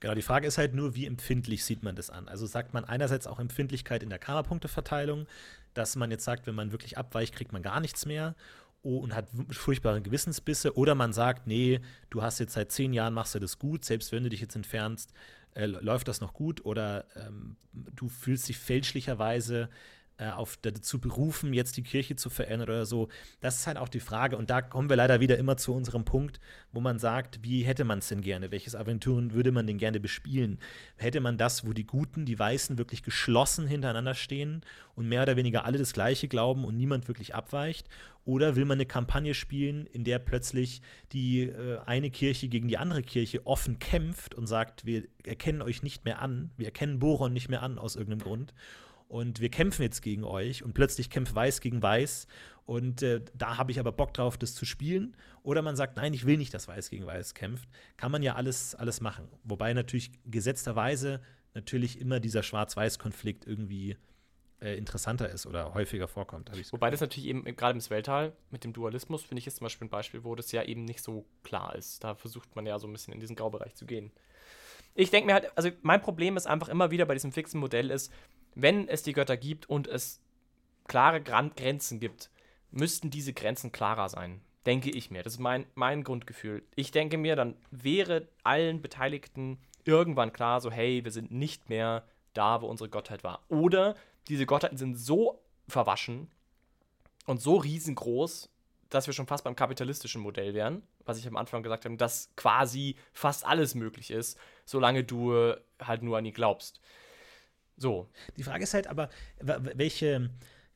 Genau, 0.00 0.14
die 0.14 0.20
Frage 0.20 0.46
ist 0.46 0.58
halt 0.58 0.74
nur, 0.74 0.94
wie 0.94 1.06
empfindlich 1.06 1.64
sieht 1.64 1.82
man 1.82 1.96
das 1.96 2.10
an? 2.10 2.28
Also 2.28 2.44
sagt 2.44 2.74
man 2.74 2.84
einerseits 2.84 3.26
auch 3.26 3.40
Empfindlichkeit 3.40 4.02
in 4.02 4.10
der 4.10 4.18
Karma-Punkteverteilung, 4.18 5.26
dass 5.72 5.96
man 5.96 6.10
jetzt 6.10 6.24
sagt, 6.24 6.46
wenn 6.46 6.54
man 6.54 6.70
wirklich 6.70 6.98
abweicht, 6.98 7.34
kriegt 7.34 7.54
man 7.54 7.62
gar 7.62 7.80
nichts 7.80 8.04
mehr 8.04 8.34
oh, 8.82 8.98
und 8.98 9.14
hat 9.14 9.28
furchtbare 9.48 10.02
Gewissensbisse. 10.02 10.76
Oder 10.76 10.94
man 10.94 11.14
sagt, 11.14 11.46
nee, 11.46 11.80
du 12.10 12.20
hast 12.20 12.38
jetzt 12.38 12.52
seit 12.52 12.70
zehn 12.70 12.92
Jahren, 12.92 13.14
machst 13.14 13.34
du 13.34 13.38
das 13.38 13.58
gut, 13.58 13.82
selbst 13.86 14.12
wenn 14.12 14.24
du 14.24 14.28
dich 14.28 14.42
jetzt 14.42 14.56
entfernst, 14.56 15.14
äh, 15.54 15.66
läuft 15.66 16.08
das 16.08 16.20
noch 16.20 16.34
gut. 16.34 16.64
Oder 16.64 17.06
ähm, 17.16 17.56
du 17.72 18.08
fühlst 18.08 18.48
dich 18.48 18.58
fälschlicherweise 18.58 19.68
äh, 20.16 20.30
auf, 20.30 20.56
dazu 20.62 21.00
berufen, 21.00 21.52
jetzt 21.52 21.76
die 21.76 21.82
Kirche 21.82 22.14
zu 22.14 22.30
verändern 22.30 22.68
oder 22.68 22.86
so. 22.86 23.08
Das 23.40 23.56
ist 23.56 23.66
halt 23.66 23.78
auch 23.78 23.88
die 23.88 24.00
Frage. 24.00 24.36
Und 24.36 24.48
da 24.48 24.62
kommen 24.62 24.88
wir 24.88 24.96
leider 24.96 25.18
wieder 25.18 25.38
immer 25.38 25.56
zu 25.56 25.74
unserem 25.74 26.04
Punkt, 26.04 26.38
wo 26.70 26.80
man 26.80 27.00
sagt, 27.00 27.40
wie 27.42 27.62
hätte 27.62 27.84
man 27.84 27.98
es 27.98 28.08
denn 28.08 28.20
gerne? 28.20 28.52
Welches 28.52 28.76
Aventuren 28.76 29.32
würde 29.32 29.50
man 29.50 29.66
denn 29.66 29.78
gerne 29.78 29.98
bespielen? 29.98 30.60
Hätte 30.96 31.20
man 31.20 31.36
das, 31.36 31.66
wo 31.66 31.72
die 31.72 31.86
Guten, 31.86 32.26
die 32.26 32.38
Weißen 32.38 32.78
wirklich 32.78 33.02
geschlossen 33.02 33.66
hintereinander 33.66 34.14
stehen 34.14 34.62
und 34.94 35.08
mehr 35.08 35.22
oder 35.22 35.36
weniger 35.36 35.64
alle 35.64 35.78
das 35.78 35.92
Gleiche 35.92 36.28
glauben 36.28 36.64
und 36.64 36.76
niemand 36.76 37.08
wirklich 37.08 37.34
abweicht? 37.34 37.88
Oder 38.24 38.56
will 38.56 38.64
man 38.64 38.76
eine 38.76 38.86
Kampagne 38.86 39.34
spielen, 39.34 39.84
in 39.86 40.04
der 40.04 40.18
plötzlich 40.18 40.80
die 41.12 41.42
äh, 41.42 41.78
eine 41.86 42.10
Kirche 42.10 42.48
gegen 42.48 42.68
die 42.68 42.78
andere 42.78 43.02
Kirche 43.02 43.46
offen 43.46 43.80
kämpft 43.80 44.34
und 44.34 44.46
sagt, 44.46 44.86
wir 44.86 45.02
erkennen 45.24 45.60
euch 45.60 45.82
nicht 45.82 46.04
mehr 46.04 46.22
an, 46.22 46.52
wir 46.56 46.66
erkennen 46.66 47.00
Boron 47.00 47.32
nicht 47.32 47.48
mehr 47.48 47.62
an 47.62 47.78
aus 47.78 47.96
irgendeinem 47.96 48.22
Grund 48.22 48.54
und 49.14 49.38
wir 49.38 49.48
kämpfen 49.48 49.82
jetzt 49.82 50.02
gegen 50.02 50.24
euch 50.24 50.64
und 50.64 50.74
plötzlich 50.74 51.08
kämpft 51.08 51.36
Weiß 51.36 51.60
gegen 51.60 51.80
Weiß 51.80 52.26
und 52.66 53.00
äh, 53.00 53.20
da 53.32 53.58
habe 53.58 53.70
ich 53.70 53.78
aber 53.78 53.92
Bock 53.92 54.12
drauf, 54.12 54.36
das 54.36 54.56
zu 54.56 54.64
spielen. 54.64 55.16
Oder 55.44 55.62
man 55.62 55.76
sagt, 55.76 55.96
nein, 55.96 56.12
ich 56.14 56.26
will 56.26 56.36
nicht, 56.36 56.52
dass 56.52 56.66
Weiß 56.66 56.90
gegen 56.90 57.06
Weiß 57.06 57.32
kämpft. 57.32 57.68
Kann 57.96 58.10
man 58.10 58.24
ja 58.24 58.34
alles, 58.34 58.74
alles 58.74 59.00
machen. 59.00 59.28
Wobei 59.44 59.72
natürlich 59.72 60.10
gesetzterweise 60.26 61.20
natürlich 61.54 62.00
immer 62.00 62.18
dieser 62.18 62.42
Schwarz-Weiß-Konflikt 62.42 63.46
irgendwie 63.46 63.96
äh, 64.60 64.76
interessanter 64.76 65.28
ist 65.28 65.46
oder 65.46 65.74
häufiger 65.74 66.08
vorkommt. 66.08 66.50
Wobei 66.72 66.90
das 66.90 67.00
natürlich 67.00 67.28
eben 67.28 67.44
gerade 67.44 67.78
im 67.78 67.90
Weltall 67.90 68.32
mit 68.50 68.64
dem 68.64 68.72
Dualismus, 68.72 69.22
finde 69.22 69.38
ich, 69.38 69.46
ist 69.46 69.58
zum 69.58 69.66
Beispiel 69.66 69.86
ein 69.86 69.90
Beispiel, 69.90 70.24
wo 70.24 70.34
das 70.34 70.50
ja 70.50 70.64
eben 70.64 70.84
nicht 70.84 71.04
so 71.04 71.24
klar 71.44 71.76
ist. 71.76 72.02
Da 72.02 72.16
versucht 72.16 72.56
man 72.56 72.66
ja 72.66 72.80
so 72.80 72.88
ein 72.88 72.92
bisschen 72.92 73.14
in 73.14 73.20
diesen 73.20 73.36
Graubereich 73.36 73.76
zu 73.76 73.86
gehen. 73.86 74.10
Ich 74.96 75.10
denke 75.10 75.26
mir 75.26 75.34
halt, 75.34 75.56
also 75.56 75.70
mein 75.82 76.00
Problem 76.00 76.36
ist 76.36 76.46
einfach 76.46 76.68
immer 76.68 76.90
wieder 76.90 77.04
bei 77.04 77.14
diesem 77.14 77.32
fixen 77.32 77.58
Modell 77.60 77.90
ist, 77.90 78.12
wenn 78.54 78.88
es 78.88 79.02
die 79.02 79.12
Götter 79.12 79.36
gibt 79.36 79.68
und 79.68 79.86
es 79.86 80.20
klare 80.86 81.22
Grenzen 81.22 82.00
gibt, 82.00 82.30
müssten 82.70 83.10
diese 83.10 83.32
Grenzen 83.32 83.72
klarer 83.72 84.08
sein. 84.08 84.40
Denke 84.66 84.90
ich 84.90 85.10
mir. 85.10 85.22
Das 85.22 85.34
ist 85.34 85.40
mein, 85.40 85.66
mein 85.74 86.04
Grundgefühl. 86.04 86.62
Ich 86.74 86.90
denke 86.90 87.18
mir, 87.18 87.36
dann 87.36 87.56
wäre 87.70 88.28
allen 88.42 88.80
Beteiligten 88.80 89.58
irgendwann 89.84 90.32
klar, 90.32 90.60
so, 90.60 90.70
hey, 90.70 91.04
wir 91.04 91.10
sind 91.10 91.30
nicht 91.30 91.68
mehr 91.68 92.04
da, 92.32 92.62
wo 92.62 92.66
unsere 92.66 92.88
Gottheit 92.88 93.24
war. 93.24 93.44
Oder 93.48 93.94
diese 94.28 94.46
Gottheiten 94.46 94.78
sind 94.78 94.96
so 94.96 95.42
verwaschen 95.68 96.30
und 97.26 97.42
so 97.42 97.56
riesengroß, 97.56 98.50
dass 98.88 99.06
wir 99.06 99.14
schon 99.14 99.26
fast 99.26 99.44
beim 99.44 99.56
kapitalistischen 99.56 100.22
Modell 100.22 100.54
wären, 100.54 100.82
was 101.04 101.18
ich 101.18 101.26
am 101.26 101.36
Anfang 101.36 101.62
gesagt 101.62 101.84
habe, 101.84 101.96
dass 101.96 102.30
quasi 102.36 102.96
fast 103.12 103.44
alles 103.44 103.74
möglich 103.74 104.10
ist, 104.10 104.38
solange 104.64 105.04
du 105.04 105.54
halt 105.80 106.02
nur 106.02 106.18
an 106.18 106.24
ihn 106.24 106.32
glaubst. 106.32 106.80
So. 107.76 108.08
Die 108.36 108.42
Frage 108.42 108.64
ist 108.64 108.74
halt 108.74 108.86
aber, 108.86 109.08
welche, 109.40 110.30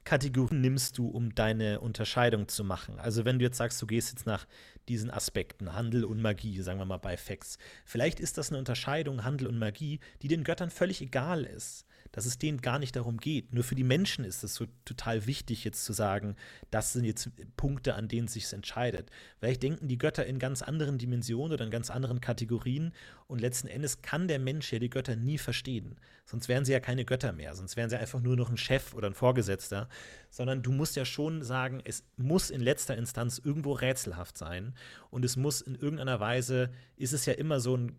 Kategorien 0.08 0.62
nimmst 0.62 0.96
du, 0.96 1.06
um 1.06 1.34
deine 1.34 1.80
Unterscheidung 1.80 2.48
zu 2.48 2.64
machen? 2.64 2.98
Also 2.98 3.26
wenn 3.26 3.38
du 3.38 3.44
jetzt 3.44 3.58
sagst, 3.58 3.82
du 3.82 3.86
gehst 3.86 4.10
jetzt 4.10 4.24
nach 4.24 4.46
diesen 4.88 5.10
Aspekten, 5.10 5.74
Handel 5.74 6.02
und 6.06 6.22
Magie, 6.22 6.62
sagen 6.62 6.78
wir 6.78 6.86
mal 6.86 6.96
bei 6.96 7.18
Fex, 7.18 7.58
vielleicht 7.84 8.18
ist 8.18 8.38
das 8.38 8.48
eine 8.48 8.58
Unterscheidung 8.58 9.22
Handel 9.22 9.46
und 9.46 9.58
Magie, 9.58 10.00
die 10.22 10.28
den 10.28 10.44
Göttern 10.44 10.70
völlig 10.70 11.02
egal 11.02 11.44
ist 11.44 11.84
dass 12.12 12.26
es 12.26 12.38
denen 12.38 12.60
gar 12.60 12.78
nicht 12.78 12.96
darum 12.96 13.18
geht. 13.18 13.52
Nur 13.52 13.64
für 13.64 13.74
die 13.74 13.84
Menschen 13.84 14.24
ist 14.24 14.44
es 14.44 14.54
so 14.54 14.66
total 14.84 15.26
wichtig, 15.26 15.64
jetzt 15.64 15.84
zu 15.84 15.92
sagen, 15.92 16.36
das 16.70 16.92
sind 16.92 17.04
jetzt 17.04 17.30
Punkte, 17.56 17.94
an 17.94 18.08
denen 18.08 18.28
sich 18.28 18.52
entscheidet. 18.52 19.10
Vielleicht 19.38 19.62
denken 19.62 19.88
die 19.88 19.98
Götter 19.98 20.26
in 20.26 20.38
ganz 20.38 20.62
anderen 20.62 20.98
Dimensionen 20.98 21.52
oder 21.52 21.64
in 21.64 21.70
ganz 21.70 21.90
anderen 21.90 22.20
Kategorien 22.20 22.92
und 23.26 23.40
letzten 23.40 23.68
Endes 23.68 24.02
kann 24.02 24.28
der 24.28 24.38
Mensch 24.38 24.72
ja 24.72 24.78
die 24.78 24.90
Götter 24.90 25.16
nie 25.16 25.38
verstehen. 25.38 25.96
Sonst 26.24 26.48
wären 26.48 26.64
sie 26.64 26.72
ja 26.72 26.80
keine 26.80 27.04
Götter 27.04 27.32
mehr, 27.32 27.54
sonst 27.54 27.76
wären 27.76 27.90
sie 27.90 27.98
einfach 27.98 28.20
nur 28.20 28.36
noch 28.36 28.50
ein 28.50 28.58
Chef 28.58 28.94
oder 28.94 29.08
ein 29.08 29.14
Vorgesetzter, 29.14 29.88
sondern 30.30 30.62
du 30.62 30.72
musst 30.72 30.96
ja 30.96 31.04
schon 31.04 31.42
sagen, 31.42 31.80
es 31.84 32.04
muss 32.16 32.50
in 32.50 32.60
letzter 32.60 32.96
Instanz 32.96 33.40
irgendwo 33.42 33.72
rätselhaft 33.72 34.36
sein 34.36 34.74
und 35.10 35.24
es 35.24 35.36
muss 35.36 35.60
in 35.60 35.74
irgendeiner 35.74 36.20
Weise, 36.20 36.70
ist 36.96 37.12
es 37.12 37.26
ja 37.26 37.32
immer 37.34 37.60
so 37.60 37.76
ein 37.76 37.96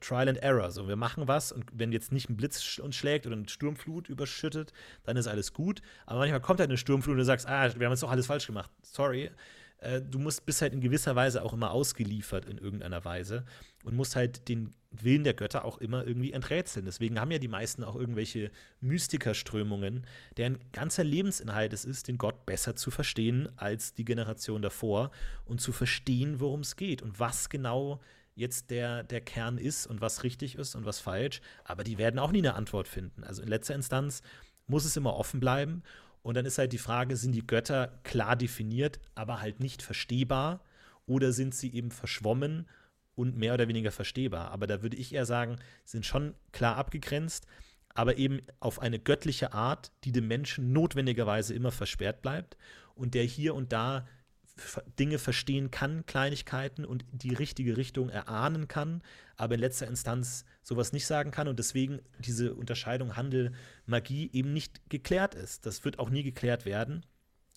Trial 0.00 0.28
and 0.28 0.38
Error. 0.38 0.70
So, 0.70 0.88
wir 0.88 0.96
machen 0.96 1.28
was 1.28 1.52
und 1.52 1.64
wenn 1.72 1.92
jetzt 1.92 2.12
nicht 2.12 2.30
ein 2.30 2.36
Blitz 2.36 2.78
uns 2.78 2.96
schlägt 2.96 3.26
oder 3.26 3.36
eine 3.36 3.48
Sturmflut 3.48 4.08
überschüttet, 4.08 4.72
dann 5.04 5.16
ist 5.16 5.26
alles 5.26 5.52
gut. 5.52 5.82
Aber 6.06 6.20
manchmal 6.20 6.40
kommt 6.40 6.60
halt 6.60 6.70
eine 6.70 6.78
Sturmflut 6.78 7.12
und 7.12 7.18
du 7.18 7.24
sagst, 7.24 7.46
ah, 7.46 7.72
wir 7.78 7.86
haben 7.86 7.92
jetzt 7.92 8.02
doch 8.02 8.10
alles 8.10 8.26
falsch 8.26 8.46
gemacht. 8.46 8.70
Sorry. 8.82 9.30
Äh, 9.78 10.00
du 10.02 10.18
musst 10.18 10.44
bist 10.44 10.62
halt 10.62 10.72
in 10.72 10.80
gewisser 10.80 11.14
Weise 11.16 11.44
auch 11.44 11.52
immer 11.52 11.70
ausgeliefert 11.70 12.46
in 12.46 12.58
irgendeiner 12.58 13.04
Weise 13.04 13.44
und 13.84 13.94
musst 13.94 14.16
halt 14.16 14.48
den 14.48 14.74
Willen 14.90 15.22
der 15.22 15.34
Götter 15.34 15.64
auch 15.64 15.78
immer 15.78 16.06
irgendwie 16.06 16.32
enträtseln. 16.32 16.86
Deswegen 16.86 17.20
haben 17.20 17.30
ja 17.30 17.38
die 17.38 17.48
meisten 17.48 17.84
auch 17.84 17.94
irgendwelche 17.94 18.50
Mystikerströmungen, 18.80 20.06
deren 20.36 20.58
ganzer 20.72 21.04
Lebensinhalt 21.04 21.72
es 21.72 21.84
ist, 21.84 22.08
den 22.08 22.18
Gott 22.18 22.46
besser 22.46 22.74
zu 22.74 22.90
verstehen 22.90 23.48
als 23.56 23.94
die 23.94 24.04
Generation 24.04 24.62
davor 24.62 25.10
und 25.44 25.60
zu 25.60 25.72
verstehen, 25.72 26.40
worum 26.40 26.60
es 26.60 26.76
geht 26.76 27.02
und 27.02 27.20
was 27.20 27.50
genau 27.50 28.00
jetzt 28.38 28.70
der, 28.70 29.02
der 29.02 29.20
Kern 29.20 29.58
ist 29.58 29.86
und 29.86 30.00
was 30.00 30.22
richtig 30.22 30.54
ist 30.54 30.76
und 30.76 30.84
was 30.84 31.00
falsch. 31.00 31.40
Aber 31.64 31.82
die 31.82 31.98
werden 31.98 32.20
auch 32.20 32.30
nie 32.30 32.38
eine 32.38 32.54
Antwort 32.54 32.86
finden. 32.86 33.24
Also 33.24 33.42
in 33.42 33.48
letzter 33.48 33.74
Instanz 33.74 34.22
muss 34.68 34.84
es 34.84 34.96
immer 34.96 35.16
offen 35.16 35.40
bleiben. 35.40 35.82
Und 36.22 36.36
dann 36.36 36.46
ist 36.46 36.58
halt 36.58 36.72
die 36.72 36.78
Frage, 36.78 37.16
sind 37.16 37.32
die 37.32 37.46
Götter 37.46 37.98
klar 38.04 38.36
definiert, 38.36 39.00
aber 39.14 39.40
halt 39.40 39.60
nicht 39.60 39.82
verstehbar? 39.82 40.60
Oder 41.06 41.32
sind 41.32 41.54
sie 41.54 41.72
eben 41.72 41.90
verschwommen 41.90 42.68
und 43.16 43.36
mehr 43.36 43.54
oder 43.54 43.66
weniger 43.66 43.90
verstehbar? 43.90 44.50
Aber 44.52 44.66
da 44.66 44.82
würde 44.82 44.96
ich 44.96 45.14
eher 45.14 45.26
sagen, 45.26 45.56
sind 45.84 46.06
schon 46.06 46.34
klar 46.52 46.76
abgegrenzt, 46.76 47.46
aber 47.94 48.18
eben 48.18 48.40
auf 48.60 48.78
eine 48.80 49.00
göttliche 49.00 49.52
Art, 49.52 49.90
die 50.04 50.12
dem 50.12 50.28
Menschen 50.28 50.72
notwendigerweise 50.72 51.54
immer 51.54 51.72
versperrt 51.72 52.22
bleibt 52.22 52.56
und 52.94 53.14
der 53.14 53.24
hier 53.24 53.54
und 53.54 53.72
da 53.72 54.06
Dinge 54.98 55.18
verstehen 55.18 55.70
kann, 55.70 56.04
Kleinigkeiten 56.06 56.84
und 56.84 57.04
die 57.12 57.34
richtige 57.34 57.76
Richtung 57.76 58.08
erahnen 58.08 58.68
kann, 58.68 59.02
aber 59.36 59.54
in 59.54 59.60
letzter 59.60 59.86
Instanz 59.86 60.44
sowas 60.62 60.92
nicht 60.92 61.06
sagen 61.06 61.30
kann 61.30 61.48
und 61.48 61.58
deswegen 61.58 62.00
diese 62.18 62.54
Unterscheidung 62.54 63.16
Handel, 63.16 63.52
Magie 63.86 64.30
eben 64.32 64.52
nicht 64.52 64.88
geklärt 64.90 65.34
ist. 65.34 65.66
Das 65.66 65.84
wird 65.84 65.98
auch 65.98 66.10
nie 66.10 66.22
geklärt 66.22 66.64
werden, 66.64 67.04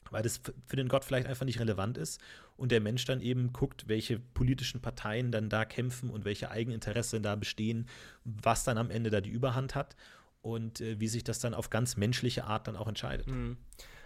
weil 0.09 0.23
das 0.23 0.41
für 0.67 0.75
den 0.75 0.87
Gott 0.87 1.05
vielleicht 1.05 1.27
einfach 1.27 1.45
nicht 1.45 1.59
relevant 1.59 1.97
ist 1.97 2.21
und 2.57 2.71
der 2.71 2.81
Mensch 2.81 3.05
dann 3.05 3.21
eben 3.21 3.53
guckt, 3.53 3.87
welche 3.87 4.19
politischen 4.19 4.81
Parteien 4.81 5.31
dann 5.31 5.49
da 5.49 5.65
kämpfen 5.65 6.09
und 6.09 6.25
welche 6.25 6.51
Eigeninteressen 6.51 7.23
da 7.23 7.35
bestehen, 7.35 7.87
was 8.23 8.63
dann 8.63 8.77
am 8.77 8.91
Ende 8.91 9.09
da 9.09 9.21
die 9.21 9.31
Überhand 9.31 9.73
hat 9.75 9.95
und 10.41 10.81
äh, 10.81 10.99
wie 10.99 11.07
sich 11.07 11.23
das 11.23 11.39
dann 11.39 11.53
auf 11.53 11.69
ganz 11.69 11.97
menschliche 11.97 12.45
Art 12.45 12.67
dann 12.67 12.75
auch 12.75 12.87
entscheidet. 12.87 13.27
Mhm. 13.27 13.57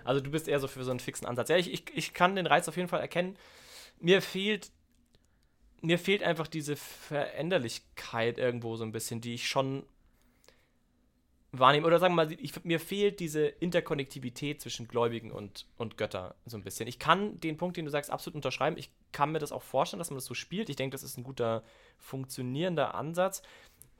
Also 0.05 0.21
du 0.21 0.31
bist 0.31 0.47
eher 0.47 0.59
so 0.59 0.67
für 0.67 0.83
so 0.83 0.91
einen 0.91 0.99
fixen 0.99 1.25
Ansatz. 1.25 1.49
Ja, 1.49 1.57
ich, 1.57 1.71
ich, 1.71 1.83
ich 1.93 2.13
kann 2.13 2.35
den 2.35 2.47
Reiz 2.47 2.67
auf 2.67 2.77
jeden 2.77 2.87
Fall 2.87 3.01
erkennen. 3.01 3.35
Mir 3.99 4.21
fehlt, 4.21 4.71
mir 5.81 5.99
fehlt 5.99 6.23
einfach 6.23 6.47
diese 6.47 6.75
Veränderlichkeit 6.75 8.37
irgendwo 8.37 8.75
so 8.75 8.83
ein 8.83 8.91
bisschen, 8.91 9.21
die 9.21 9.33
ich 9.33 9.47
schon 9.47 9.83
wahrnehme. 11.51 11.87
Oder 11.87 11.99
sagen 11.99 12.15
wir 12.15 12.25
mal, 12.25 12.31
ich, 12.31 12.63
mir 12.63 12.79
fehlt 12.79 13.19
diese 13.19 13.45
Interkonnektivität 13.47 14.61
zwischen 14.61 14.87
Gläubigen 14.87 15.31
und, 15.31 15.65
und 15.77 15.97
Götter 15.97 16.35
so 16.45 16.57
ein 16.57 16.63
bisschen. 16.63 16.87
Ich 16.87 16.99
kann 16.99 17.39
den 17.39 17.57
Punkt, 17.57 17.77
den 17.77 17.85
du 17.85 17.91
sagst, 17.91 18.11
absolut 18.11 18.35
unterschreiben. 18.35 18.77
Ich 18.77 18.91
kann 19.11 19.31
mir 19.31 19.39
das 19.39 19.51
auch 19.51 19.63
vorstellen, 19.63 19.99
dass 19.99 20.09
man 20.09 20.17
das 20.17 20.25
so 20.25 20.33
spielt. 20.33 20.69
Ich 20.69 20.75
denke, 20.75 20.93
das 20.93 21.03
ist 21.03 21.17
ein 21.17 21.23
guter, 21.23 21.63
funktionierender 21.97 22.95
Ansatz 22.95 23.41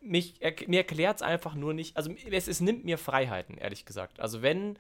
mich, 0.06 0.36
er, 0.40 0.54
mir 0.68 0.80
erklärt 0.80 1.18
es 1.18 1.22
einfach 1.22 1.56
nur 1.56 1.74
nicht, 1.74 1.98
also 1.98 2.12
es, 2.30 2.48
es 2.48 2.62
nimmt 2.62 2.86
mir 2.86 2.98
Freiheiten, 2.98 3.58
ehrlich 3.58 3.86
gesagt. 3.86 4.20
Also 4.20 4.42
wenn 4.42 4.78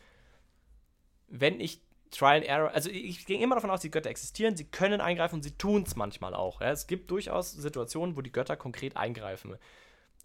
wenn 1.28 1.59
ich 1.59 1.82
Trial 2.11 2.38
and 2.38 2.45
Error, 2.45 2.71
also 2.71 2.89
ich 2.89 3.26
gehe 3.26 3.39
immer 3.39 3.55
davon 3.55 3.69
aus, 3.69 3.82
die 3.82 3.91
Götter 3.91 4.09
existieren, 4.09 4.55
sie 4.55 4.65
können 4.65 5.01
eingreifen 5.01 5.36
und 5.36 5.43
sie 5.43 5.57
tun 5.57 5.84
es 5.84 5.95
manchmal 5.95 6.34
auch. 6.34 6.61
Ja. 6.61 6.71
Es 6.71 6.88
gibt 6.88 7.11
durchaus 7.11 7.51
Situationen, 7.51 8.15
wo 8.15 8.21
die 8.21 8.32
Götter 8.32 8.55
konkret 8.55 8.95
eingreifen. 8.95 9.57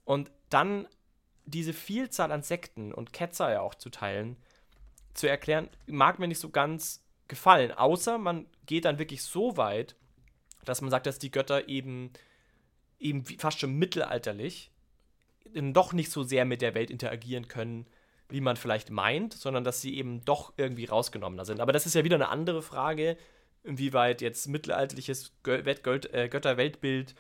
Und 0.05 0.31
dann 0.51 0.87
diese 1.47 1.73
Vielzahl 1.73 2.33
an 2.33 2.43
Sekten 2.43 2.93
und 2.93 3.13
Ketzer 3.13 3.51
ja 3.51 3.61
auch 3.61 3.75
zu 3.75 3.91
teilen, 3.91 4.37
zu 5.15 5.29
erklären, 5.29 5.69
mag 5.87 6.19
mir 6.19 6.29
nicht 6.29 6.39
so 6.39 6.51
ganz 6.51 7.05
gefallen. 7.27 7.73
Außer 7.73 8.19
man 8.19 8.47
geht 8.67 8.85
dann 8.85 8.99
wirklich 8.99 9.23
so 9.23 9.57
weit, 9.57 9.97
dass 10.65 10.81
man 10.81 10.91
sagt, 10.91 11.07
dass 11.07 11.19
die 11.19 11.31
Götter 11.31 11.69
eben, 11.69 12.13
eben 12.99 13.25
fast 13.25 13.59
schon 13.59 13.75
mittelalterlich 13.75 14.71
doch 15.55 15.93
nicht 15.93 16.11
so 16.13 16.23
sehr 16.23 16.45
mit 16.45 16.63
der 16.63 16.75
Welt 16.75 16.91
interagieren 16.91 17.49
können, 17.49 17.87
wie 18.31 18.41
man 18.41 18.57
vielleicht 18.57 18.91
meint, 18.91 19.35
sondern 19.35 19.65
dass 19.65 19.81
sie 19.81 19.97
eben 19.97 20.25
doch 20.25 20.53
irgendwie 20.57 20.87
rausgenommener 20.87 21.45
sind. 21.45 21.61
Aber 21.61 21.73
das 21.73 21.87
ist 21.87 21.95
ja 21.95 22.05
wieder 22.05 22.17
eine 22.17 22.29
andere 22.29 22.63
Frage, 22.63 23.17
inwieweit 23.63 24.23
jetzt 24.23 24.49
mittelalterliches 24.49 25.33
äh, 25.47 26.29
Götterweltbild 26.29 27.15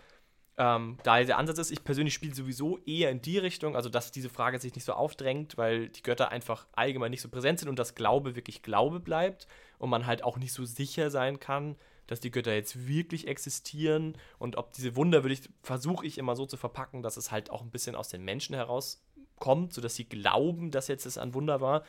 ähm, 0.61 0.99
da 1.05 1.23
der 1.23 1.39
Ansatz 1.39 1.59
ist. 1.59 1.71
Ich 1.71 1.85
persönlich 1.85 2.15
spiele 2.15 2.35
sowieso 2.35 2.79
eher 2.85 3.11
in 3.11 3.23
die 3.23 3.39
Richtung, 3.39 3.77
also 3.77 3.89
dass 3.89 4.13
diese 4.13 4.29
Frage 4.29 4.59
sich 4.59 4.75
nicht 4.75 4.85
so 4.85 4.93
aufdrängt, 4.93 5.57
weil 5.57 5.89
die 5.89 6.03
Götter 6.03 6.31
einfach 6.31 6.67
allgemein 6.73 7.11
nicht 7.11 7.23
so 7.23 7.29
präsent 7.29 7.61
sind 7.61 7.69
und 7.69 7.79
das 7.79 7.95
Glaube 7.95 8.37
wirklich 8.37 8.63
Glaube 8.63 9.01
bleibt 9.01 9.47
und 9.79 9.91
man 9.91 10.07
halt 10.07 10.23
auch 10.23 10.37
nicht 10.37 10.53
so 10.53 10.65
sicher 10.65 11.11
sein 11.11 11.41
kann, 11.41 11.77
dass 12.07 12.21
die 12.21 12.31
Götter 12.31 12.53
jetzt 12.53 12.87
wirklich 12.87 13.27
existieren 13.27 14.19
und 14.39 14.57
ob 14.57 14.73
diese 14.73 14.97
Wunder 14.97 15.23
würde 15.23 15.35
ich 15.35 15.49
versuche 15.63 16.05
ich 16.05 16.19
immer 16.19 16.37
so 16.37 16.45
zu 16.45 16.57
verpacken, 16.57 17.03
dass 17.03 17.17
es 17.17 17.31
halt 17.31 17.51
auch 17.51 17.63
ein 17.63 17.71
bisschen 17.71 17.95
aus 17.95 18.09
den 18.09 18.23
Menschen 18.23 18.55
heraus 18.55 19.03
kommt, 19.41 19.75
sodass 19.75 19.97
sie 19.97 20.09
glauben, 20.09 20.71
dass 20.71 20.87
jetzt 20.87 21.07
es 21.07 21.19
ein 21.19 21.35
Wunder 21.35 21.61
war. 21.61 21.83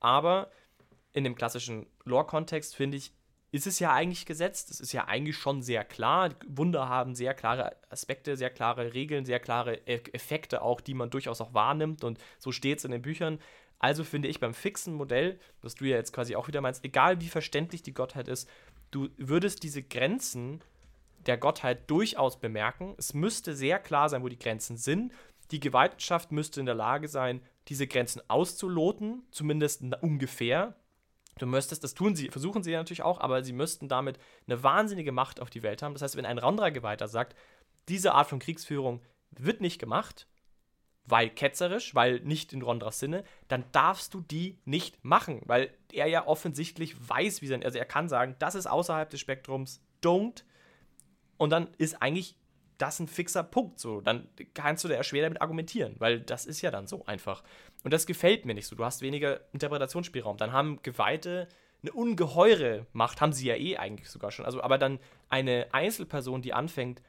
Aber 0.00 0.50
in 1.12 1.24
dem 1.24 1.34
klassischen 1.34 1.86
Lore-Kontext, 2.04 2.76
finde 2.76 2.98
ich, 2.98 3.12
ist 3.52 3.66
es 3.66 3.78
ja 3.78 3.92
eigentlich 3.92 4.26
gesetzt. 4.26 4.70
Es 4.70 4.80
ist 4.80 4.92
ja 4.92 5.06
eigentlich 5.06 5.36
schon 5.36 5.62
sehr 5.62 5.84
klar. 5.84 6.30
Wunder 6.46 6.88
haben 6.88 7.14
sehr 7.14 7.34
klare 7.34 7.76
Aspekte, 7.88 8.36
sehr 8.36 8.50
klare 8.50 8.94
Regeln, 8.94 9.24
sehr 9.24 9.40
klare 9.40 9.74
e-, 9.86 10.10
Effekte 10.12 10.62
auch, 10.62 10.80
die 10.80 10.94
man 10.94 11.10
durchaus 11.10 11.40
auch 11.40 11.52
wahrnimmt. 11.52 12.04
Und 12.04 12.18
so 12.38 12.52
steht 12.52 12.78
es 12.78 12.84
in 12.84 12.92
den 12.92 13.02
Büchern. 13.02 13.40
Also 13.78 14.04
finde 14.04 14.28
ich 14.28 14.40
beim 14.40 14.54
fixen 14.54 14.94
Modell, 14.94 15.40
was 15.62 15.74
du 15.74 15.86
ja 15.86 15.96
jetzt 15.96 16.12
quasi 16.12 16.36
auch 16.36 16.46
wieder 16.48 16.60
meinst, 16.60 16.84
egal 16.84 17.20
wie 17.20 17.28
verständlich 17.28 17.82
die 17.82 17.94
Gottheit 17.94 18.28
ist, 18.28 18.48
du 18.90 19.08
würdest 19.16 19.62
diese 19.62 19.82
Grenzen 19.82 20.60
der 21.26 21.38
Gottheit 21.38 21.90
durchaus 21.90 22.40
bemerken. 22.40 22.94
Es 22.98 23.14
müsste 23.14 23.54
sehr 23.54 23.78
klar 23.78 24.08
sein, 24.08 24.22
wo 24.22 24.28
die 24.28 24.38
Grenzen 24.38 24.76
sind. 24.76 25.12
Die 25.50 25.60
Gewaltenschaft 25.60 26.32
müsste 26.32 26.60
in 26.60 26.66
der 26.66 26.74
Lage 26.74 27.08
sein, 27.08 27.42
diese 27.68 27.86
Grenzen 27.86 28.22
auszuloten, 28.28 29.22
zumindest 29.30 29.82
ungefähr. 30.00 30.74
Du 31.38 31.46
müsstest, 31.46 31.82
das 31.84 31.94
tun 31.94 32.14
sie, 32.14 32.28
versuchen 32.28 32.62
sie 32.62 32.72
natürlich 32.72 33.02
auch, 33.02 33.20
aber 33.20 33.42
sie 33.42 33.52
müssten 33.52 33.88
damit 33.88 34.18
eine 34.46 34.62
wahnsinnige 34.62 35.12
Macht 35.12 35.40
auf 35.40 35.50
die 35.50 35.62
Welt 35.62 35.82
haben. 35.82 35.94
Das 35.94 36.02
heißt, 36.02 36.16
wenn 36.16 36.26
ein 36.26 36.38
anderer 36.38 36.70
Geweihter 36.70 37.08
sagt, 37.08 37.36
diese 37.88 38.12
Art 38.12 38.28
von 38.28 38.38
Kriegsführung 38.38 39.00
wird 39.30 39.60
nicht 39.60 39.78
gemacht, 39.78 40.26
weil 41.06 41.30
ketzerisch, 41.30 41.94
weil 41.94 42.20
nicht 42.20 42.52
in 42.52 42.62
Rondras 42.62 42.98
Sinne, 42.98 43.24
dann 43.48 43.64
darfst 43.72 44.14
du 44.14 44.20
die 44.20 44.58
nicht 44.64 45.04
machen, 45.04 45.40
weil 45.46 45.72
er 45.92 46.06
ja 46.06 46.26
offensichtlich 46.26 46.96
weiß, 47.08 47.42
wie 47.42 47.46
sein, 47.46 47.64
also 47.64 47.78
er 47.78 47.84
kann 47.84 48.08
sagen, 48.08 48.36
das 48.38 48.54
ist 48.54 48.66
außerhalb 48.66 49.10
des 49.10 49.20
Spektrums, 49.20 49.82
don't. 50.02 50.44
Und 51.36 51.50
dann 51.50 51.68
ist 51.78 52.02
eigentlich 52.02 52.36
das 52.80 52.98
ein 52.98 53.08
fixer 53.08 53.42
Punkt. 53.42 53.78
So, 53.78 54.00
dann 54.00 54.28
kannst 54.54 54.84
du 54.84 54.88
da 54.88 55.02
schwer 55.02 55.22
damit 55.22 55.42
argumentieren, 55.42 55.96
weil 55.98 56.20
das 56.20 56.46
ist 56.46 56.62
ja 56.62 56.70
dann 56.70 56.86
so 56.86 57.04
einfach. 57.06 57.42
Und 57.84 57.92
das 57.92 58.06
gefällt 58.06 58.44
mir 58.44 58.54
nicht 58.54 58.66
so. 58.66 58.76
Du 58.76 58.84
hast 58.84 59.02
weniger 59.02 59.40
Interpretationsspielraum. 59.52 60.36
Dann 60.36 60.52
haben 60.52 60.80
Geweihte 60.82 61.48
eine 61.82 61.92
ungeheure 61.92 62.86
Macht, 62.92 63.20
haben 63.20 63.32
sie 63.32 63.46
ja 63.46 63.56
eh 63.56 63.76
eigentlich 63.76 64.08
sogar 64.08 64.30
schon. 64.30 64.44
Also, 64.44 64.62
aber 64.62 64.78
dann 64.78 64.98
eine 65.28 65.68
Einzelperson, 65.72 66.42
die 66.42 66.52
anfängt 66.52 67.02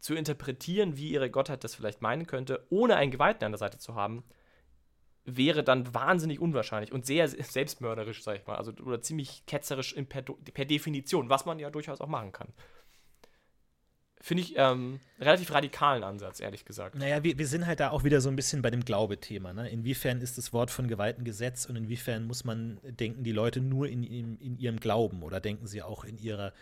zu 0.00 0.14
interpretieren, 0.14 0.96
wie 0.96 1.10
ihre 1.10 1.30
Gottheit 1.30 1.64
das 1.64 1.74
vielleicht 1.74 2.02
meinen 2.02 2.26
könnte, 2.26 2.66
ohne 2.70 2.96
einen 2.96 3.10
Geweihten 3.10 3.44
an 3.44 3.52
der 3.52 3.58
Seite 3.58 3.78
zu 3.78 3.94
haben, 3.94 4.24
wäre 5.24 5.62
dann 5.62 5.94
wahnsinnig 5.94 6.40
unwahrscheinlich 6.40 6.92
und 6.92 7.06
sehr 7.06 7.28
selbstmörderisch, 7.28 8.22
sag 8.22 8.36
ich 8.36 8.46
mal. 8.46 8.56
Also, 8.56 8.72
oder 8.72 9.00
ziemlich 9.00 9.46
ketzerisch 9.46 9.94
per, 10.08 10.22
per 10.22 10.64
Definition, 10.64 11.28
was 11.28 11.46
man 11.46 11.58
ja 11.58 11.70
durchaus 11.70 12.00
auch 12.00 12.08
machen 12.08 12.32
kann 12.32 12.52
finde 14.22 14.44
ich 14.44 14.54
ähm, 14.56 15.00
relativ 15.20 15.52
radikalen 15.52 16.04
Ansatz, 16.04 16.40
ehrlich 16.40 16.64
gesagt. 16.64 16.94
Naja, 16.94 17.24
wir, 17.24 17.36
wir 17.36 17.46
sind 17.46 17.66
halt 17.66 17.80
da 17.80 17.90
auch 17.90 18.04
wieder 18.04 18.20
so 18.20 18.28
ein 18.28 18.36
bisschen 18.36 18.62
bei 18.62 18.70
dem 18.70 18.84
Glaube-Thema. 18.84 19.52
Ne? 19.52 19.68
Inwiefern 19.68 20.20
ist 20.20 20.38
das 20.38 20.52
Wort 20.52 20.70
von 20.70 20.86
Geweihten 20.86 21.24
Gesetz 21.24 21.66
und 21.66 21.74
inwiefern 21.74 22.24
muss 22.24 22.44
man 22.44 22.78
denken, 22.84 23.24
die 23.24 23.32
Leute 23.32 23.60
nur 23.60 23.88
in, 23.88 24.04
in, 24.04 24.38
in 24.38 24.58
ihrem 24.58 24.78
Glauben 24.78 25.24
oder 25.24 25.40
denken 25.40 25.66
sie 25.66 25.82
auch 25.82 26.04
in 26.04 26.18
ihrer 26.18 26.52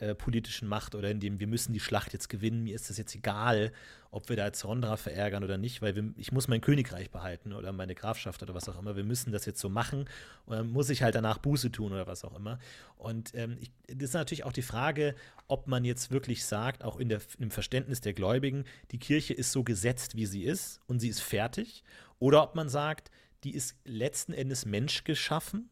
äh, 0.00 0.14
politischen 0.14 0.66
Macht 0.66 0.94
oder 0.94 1.10
in 1.10 1.20
dem, 1.20 1.40
wir 1.40 1.46
müssen 1.46 1.72
die 1.72 1.80
Schlacht 1.80 2.12
jetzt 2.12 2.28
gewinnen, 2.28 2.62
mir 2.62 2.74
ist 2.74 2.90
das 2.90 2.96
jetzt 2.96 3.14
egal, 3.14 3.72
ob 4.10 4.28
wir 4.28 4.36
da 4.36 4.46
jetzt 4.46 4.64
Rondra 4.64 4.96
verärgern 4.96 5.44
oder 5.44 5.58
nicht, 5.58 5.82
weil 5.82 5.94
wir, 5.94 6.12
ich 6.16 6.32
muss 6.32 6.48
mein 6.48 6.60
Königreich 6.60 7.10
behalten 7.10 7.52
oder 7.52 7.70
meine 7.72 7.94
Grafschaft 7.94 8.42
oder 8.42 8.54
was 8.54 8.68
auch 8.68 8.78
immer. 8.78 8.96
Wir 8.96 9.04
müssen 9.04 9.30
das 9.30 9.44
jetzt 9.44 9.60
so 9.60 9.68
machen 9.68 10.06
und 10.46 10.56
dann 10.56 10.70
muss 10.70 10.90
ich 10.90 11.02
halt 11.02 11.14
danach 11.14 11.38
Buße 11.38 11.70
tun 11.70 11.92
oder 11.92 12.06
was 12.06 12.24
auch 12.24 12.34
immer. 12.34 12.58
Und 12.96 13.34
ähm, 13.34 13.58
ich, 13.60 13.70
das 13.86 14.10
ist 14.10 14.14
natürlich 14.14 14.44
auch 14.44 14.52
die 14.52 14.62
Frage, 14.62 15.14
ob 15.46 15.66
man 15.68 15.84
jetzt 15.84 16.10
wirklich 16.10 16.44
sagt, 16.44 16.82
auch 16.82 16.98
in 16.98 17.08
der, 17.08 17.20
im 17.38 17.50
Verständnis 17.50 18.00
der 18.00 18.14
Gläubigen, 18.14 18.64
die 18.90 18.98
Kirche 18.98 19.34
ist 19.34 19.52
so 19.52 19.62
gesetzt, 19.62 20.16
wie 20.16 20.26
sie 20.26 20.44
ist 20.44 20.80
und 20.86 21.00
sie 21.00 21.08
ist 21.08 21.20
fertig, 21.20 21.84
oder 22.18 22.42
ob 22.42 22.54
man 22.54 22.68
sagt, 22.68 23.10
die 23.44 23.54
ist 23.54 23.76
letzten 23.84 24.32
Endes 24.32 24.66
menschgeschaffen 24.66 25.70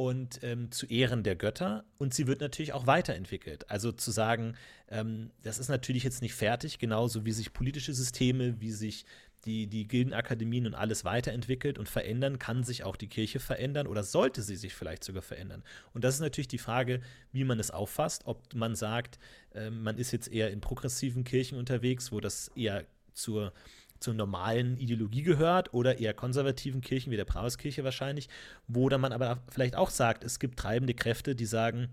und 0.00 0.42
ähm, 0.42 0.70
zu 0.70 0.86
Ehren 0.86 1.22
der 1.24 1.36
Götter 1.36 1.84
und 1.98 2.14
sie 2.14 2.26
wird 2.26 2.40
natürlich 2.40 2.72
auch 2.72 2.86
weiterentwickelt. 2.86 3.68
Also 3.68 3.92
zu 3.92 4.10
sagen, 4.10 4.54
ähm, 4.88 5.30
das 5.42 5.58
ist 5.58 5.68
natürlich 5.68 6.04
jetzt 6.04 6.22
nicht 6.22 6.32
fertig, 6.32 6.78
genauso 6.78 7.26
wie 7.26 7.32
sich 7.32 7.52
politische 7.52 7.92
Systeme, 7.92 8.62
wie 8.62 8.70
sich 8.70 9.04
die, 9.44 9.66
die 9.66 9.86
Gildenakademien 9.86 10.66
und 10.66 10.74
alles 10.74 11.04
weiterentwickelt 11.04 11.78
und 11.78 11.86
verändern, 11.86 12.38
kann 12.38 12.64
sich 12.64 12.82
auch 12.82 12.96
die 12.96 13.08
Kirche 13.08 13.40
verändern 13.40 13.86
oder 13.86 14.02
sollte 14.02 14.40
sie 14.40 14.56
sich 14.56 14.74
vielleicht 14.74 15.04
sogar 15.04 15.20
verändern. 15.20 15.62
Und 15.92 16.02
das 16.02 16.14
ist 16.14 16.20
natürlich 16.20 16.48
die 16.48 16.56
Frage, 16.56 17.02
wie 17.32 17.44
man 17.44 17.60
es 17.60 17.70
auffasst, 17.70 18.22
ob 18.24 18.54
man 18.54 18.76
sagt, 18.76 19.18
äh, 19.52 19.68
man 19.68 19.98
ist 19.98 20.12
jetzt 20.12 20.32
eher 20.32 20.50
in 20.50 20.62
progressiven 20.62 21.24
Kirchen 21.24 21.58
unterwegs, 21.58 22.10
wo 22.10 22.20
das 22.20 22.48
eher 22.54 22.86
zur 23.12 23.52
zur 24.00 24.14
normalen 24.14 24.78
Ideologie 24.78 25.22
gehört 25.22 25.72
oder 25.74 25.98
eher 25.98 26.14
konservativen 26.14 26.80
Kirchen 26.80 27.12
wie 27.12 27.16
der 27.16 27.24
Brauskirche 27.24 27.84
wahrscheinlich, 27.84 28.28
wo 28.66 28.88
dann 28.88 29.00
man 29.00 29.12
aber 29.12 29.42
vielleicht 29.50 29.76
auch 29.76 29.90
sagt, 29.90 30.24
es 30.24 30.38
gibt 30.38 30.58
treibende 30.58 30.94
Kräfte, 30.94 31.36
die 31.36 31.46
sagen, 31.46 31.88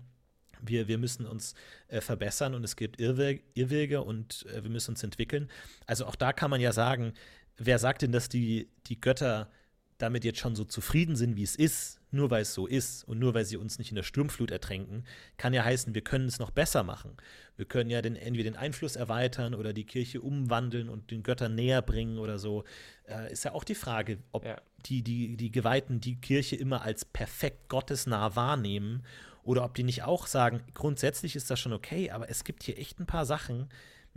wir, 0.60 0.88
wir 0.88 0.98
müssen 0.98 1.26
uns 1.26 1.54
äh, 1.88 2.00
verbessern 2.00 2.54
und 2.54 2.64
es 2.64 2.76
gibt 2.76 3.00
Irrwege, 3.00 3.42
Irrwege 3.54 4.02
und 4.02 4.46
äh, 4.52 4.62
wir 4.62 4.70
müssen 4.70 4.92
uns 4.92 5.04
entwickeln. 5.04 5.48
Also 5.86 6.06
auch 6.06 6.16
da 6.16 6.32
kann 6.32 6.50
man 6.50 6.60
ja 6.60 6.72
sagen, 6.72 7.12
wer 7.56 7.78
sagt 7.78 8.02
denn, 8.02 8.12
dass 8.12 8.28
die, 8.28 8.68
die 8.86 9.00
Götter 9.00 9.50
damit 9.98 10.24
jetzt 10.24 10.38
schon 10.38 10.56
so 10.56 10.64
zufrieden 10.64 11.16
sind, 11.16 11.36
wie 11.36 11.42
es 11.42 11.56
ist, 11.56 11.97
nur 12.10 12.30
weil 12.30 12.42
es 12.42 12.54
so 12.54 12.66
ist 12.66 13.04
und 13.04 13.18
nur 13.18 13.34
weil 13.34 13.44
sie 13.44 13.56
uns 13.56 13.78
nicht 13.78 13.90
in 13.90 13.96
der 13.96 14.02
Sturmflut 14.02 14.50
ertränken, 14.50 15.04
kann 15.36 15.52
ja 15.52 15.64
heißen, 15.64 15.94
wir 15.94 16.02
können 16.02 16.26
es 16.26 16.38
noch 16.38 16.50
besser 16.50 16.82
machen. 16.82 17.16
Wir 17.56 17.66
können 17.66 17.90
ja 17.90 18.02
den, 18.02 18.16
entweder 18.16 18.50
den 18.50 18.56
Einfluss 18.56 18.96
erweitern 18.96 19.54
oder 19.54 19.72
die 19.72 19.84
Kirche 19.84 20.20
umwandeln 20.20 20.88
und 20.88 21.10
den 21.10 21.22
Göttern 21.22 21.54
näher 21.54 21.82
bringen 21.82 22.18
oder 22.18 22.38
so. 22.38 22.64
Äh, 23.08 23.32
ist 23.32 23.44
ja 23.44 23.52
auch 23.52 23.64
die 23.64 23.74
Frage, 23.74 24.18
ob 24.32 24.44
ja. 24.44 24.60
die, 24.86 25.02
die, 25.02 25.36
die 25.36 25.50
Geweihten 25.50 26.00
die 26.00 26.20
Kirche 26.20 26.56
immer 26.56 26.82
als 26.82 27.04
perfekt 27.04 27.68
gottesnah 27.68 28.36
wahrnehmen 28.36 29.04
oder 29.42 29.64
ob 29.64 29.74
die 29.74 29.82
nicht 29.82 30.02
auch 30.02 30.26
sagen, 30.26 30.62
grundsätzlich 30.74 31.34
ist 31.34 31.50
das 31.50 31.58
schon 31.58 31.72
okay, 31.72 32.10
aber 32.10 32.28
es 32.28 32.44
gibt 32.44 32.62
hier 32.62 32.78
echt 32.78 33.00
ein 33.00 33.06
paar 33.06 33.26
Sachen, 33.26 33.68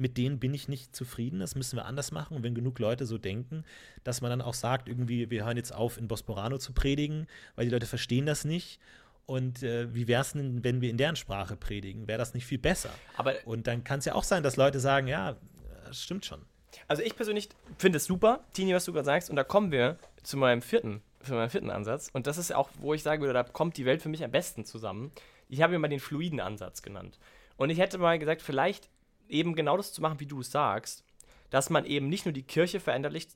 mit 0.02 0.18
denen 0.18 0.39
bin 0.39 0.54
ich 0.54 0.68
nicht 0.68 0.95
zufrieden, 0.95 1.39
das 1.39 1.56
müssen 1.56 1.78
wir 1.78 1.86
anders 1.86 2.12
machen. 2.12 2.36
Und 2.36 2.43
wenn 2.43 2.56
genug 2.56 2.80
Leute 2.80 3.06
so 3.06 3.18
denken, 3.18 3.64
dass 4.04 4.22
man 4.22 4.32
dann 4.32 4.41
auch 4.41 4.56
sagt, 4.56 4.89
irgendwie, 4.89 5.30
wir 5.30 5.45
hören 5.45 5.58
jetzt 5.58 5.74
auf, 5.74 5.97
in 5.97 6.08
Bosporano 6.08 6.58
zu 6.58 6.74
predigen, 6.74 7.28
weil 7.56 7.66
die 7.66 7.72
Leute 7.72 7.86
verstehen 7.86 8.26
das 8.26 8.43
nicht. 8.43 8.80
Und 9.28 9.64
äh, 9.64 9.93
wie 9.93 10.08
wäre 10.08 10.22
es 10.22 10.34
denn, 10.34 10.64
wenn 10.64 10.82
wir 10.82 10.89
in 10.89 10.97
deren 10.97 11.16
Sprache 11.16 11.56
predigen? 11.56 12.08
Wäre 12.08 12.18
das 12.18 12.34
nicht 12.34 12.45
viel 12.45 12.58
besser? 12.58 12.89
Aber 13.16 13.36
und 13.45 13.68
dann 13.68 13.84
kann 13.84 13.99
es 13.99 14.06
ja 14.06 14.16
auch 14.16 14.24
sein, 14.24 14.43
dass 14.43 14.58
Leute 14.58 14.80
sagen, 14.80 15.08
ja, 15.08 15.38
das 15.86 16.04
stimmt 16.04 16.26
schon. 16.26 16.41
Also 16.88 17.04
ich 17.04 17.16
persönlich 17.16 17.49
finde 17.78 17.97
es 17.97 18.06
super, 18.06 18.43
Tini, 18.54 18.74
was 18.74 18.86
du 18.86 18.93
gerade 18.93 19.06
sagst. 19.06 19.30
Und 19.30 19.36
da 19.36 19.43
kommen 19.43 19.72
wir 19.72 19.97
zu 20.24 20.36
meinem 20.36 20.62
vierten, 20.62 21.02
für 21.22 21.36
meinen 21.36 21.49
vierten 21.49 21.70
Ansatz. 21.70 22.10
Und 22.12 22.28
das 22.28 22.38
ist 22.38 22.54
auch, 22.54 22.70
wo 22.80 22.93
ich 22.93 23.04
sagen 23.04 23.22
würde, 23.22 23.34
da 23.34 23.43
kommt 23.43 23.78
die 23.78 23.86
Welt 23.86 24.02
für 24.02 24.10
mich 24.10 24.24
am 24.24 24.32
besten 24.32 24.66
zusammen. 24.66 25.12
Ich 25.47 25.62
habe 25.62 25.74
mir 25.74 25.80
mal 25.80 25.88
den 25.88 25.99
fluiden 25.99 26.39
Ansatz 26.39 26.82
genannt. 26.82 27.20
Und 27.58 27.70
ich 27.70 27.78
hätte 27.78 27.99
mal 27.99 28.18
gesagt, 28.18 28.41
vielleicht 28.41 28.89
eben 29.32 29.56
genau 29.56 29.78
das 29.78 29.94
zu 29.94 30.02
machen, 30.02 30.20
wie 30.20 30.26
du 30.26 30.42
es 30.42 30.52
sagst, 30.52 31.06
dass 31.50 31.70
man 31.70 31.86
eben 31.86 32.08
nicht 32.08 32.26
nur 32.26 32.34
die 32.34 32.44
Kirche 32.44 32.80
veränderlich 32.80 33.28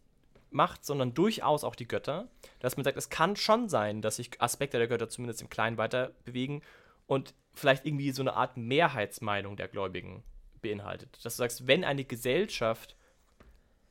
macht, 0.52 0.86
sondern 0.86 1.14
durchaus 1.14 1.64
auch 1.64 1.76
die 1.76 1.88
Götter. 1.88 2.28
Dass 2.60 2.78
man 2.78 2.84
sagt, 2.84 2.98
es 2.98 3.10
kann 3.10 3.36
schon 3.36 3.70
sein, 3.70 4.02
dass 4.02 4.18
sich 4.18 4.42
Aspekte 4.42 4.78
der 4.78 4.88
Götter 4.88 5.10
zumindest 5.10 5.42
im 5.42 5.50
Kleinen 5.50 5.78
weiter 5.78 6.12
bewegen 6.24 6.62
und 7.08 7.34
vielleicht 7.54 7.86
irgendwie 7.86 8.12
so 8.12 8.24
eine 8.24 8.34
Art 8.34 8.58
Mehrheitsmeinung 8.58 9.58
der 9.58 9.68
Gläubigen 9.68 10.24
beinhaltet. 10.62 11.14
Dass 11.24 11.36
du 11.36 11.44
sagst, 11.44 11.68
wenn 11.68 11.84
eine 11.84 12.06
Gesellschaft 12.06 12.96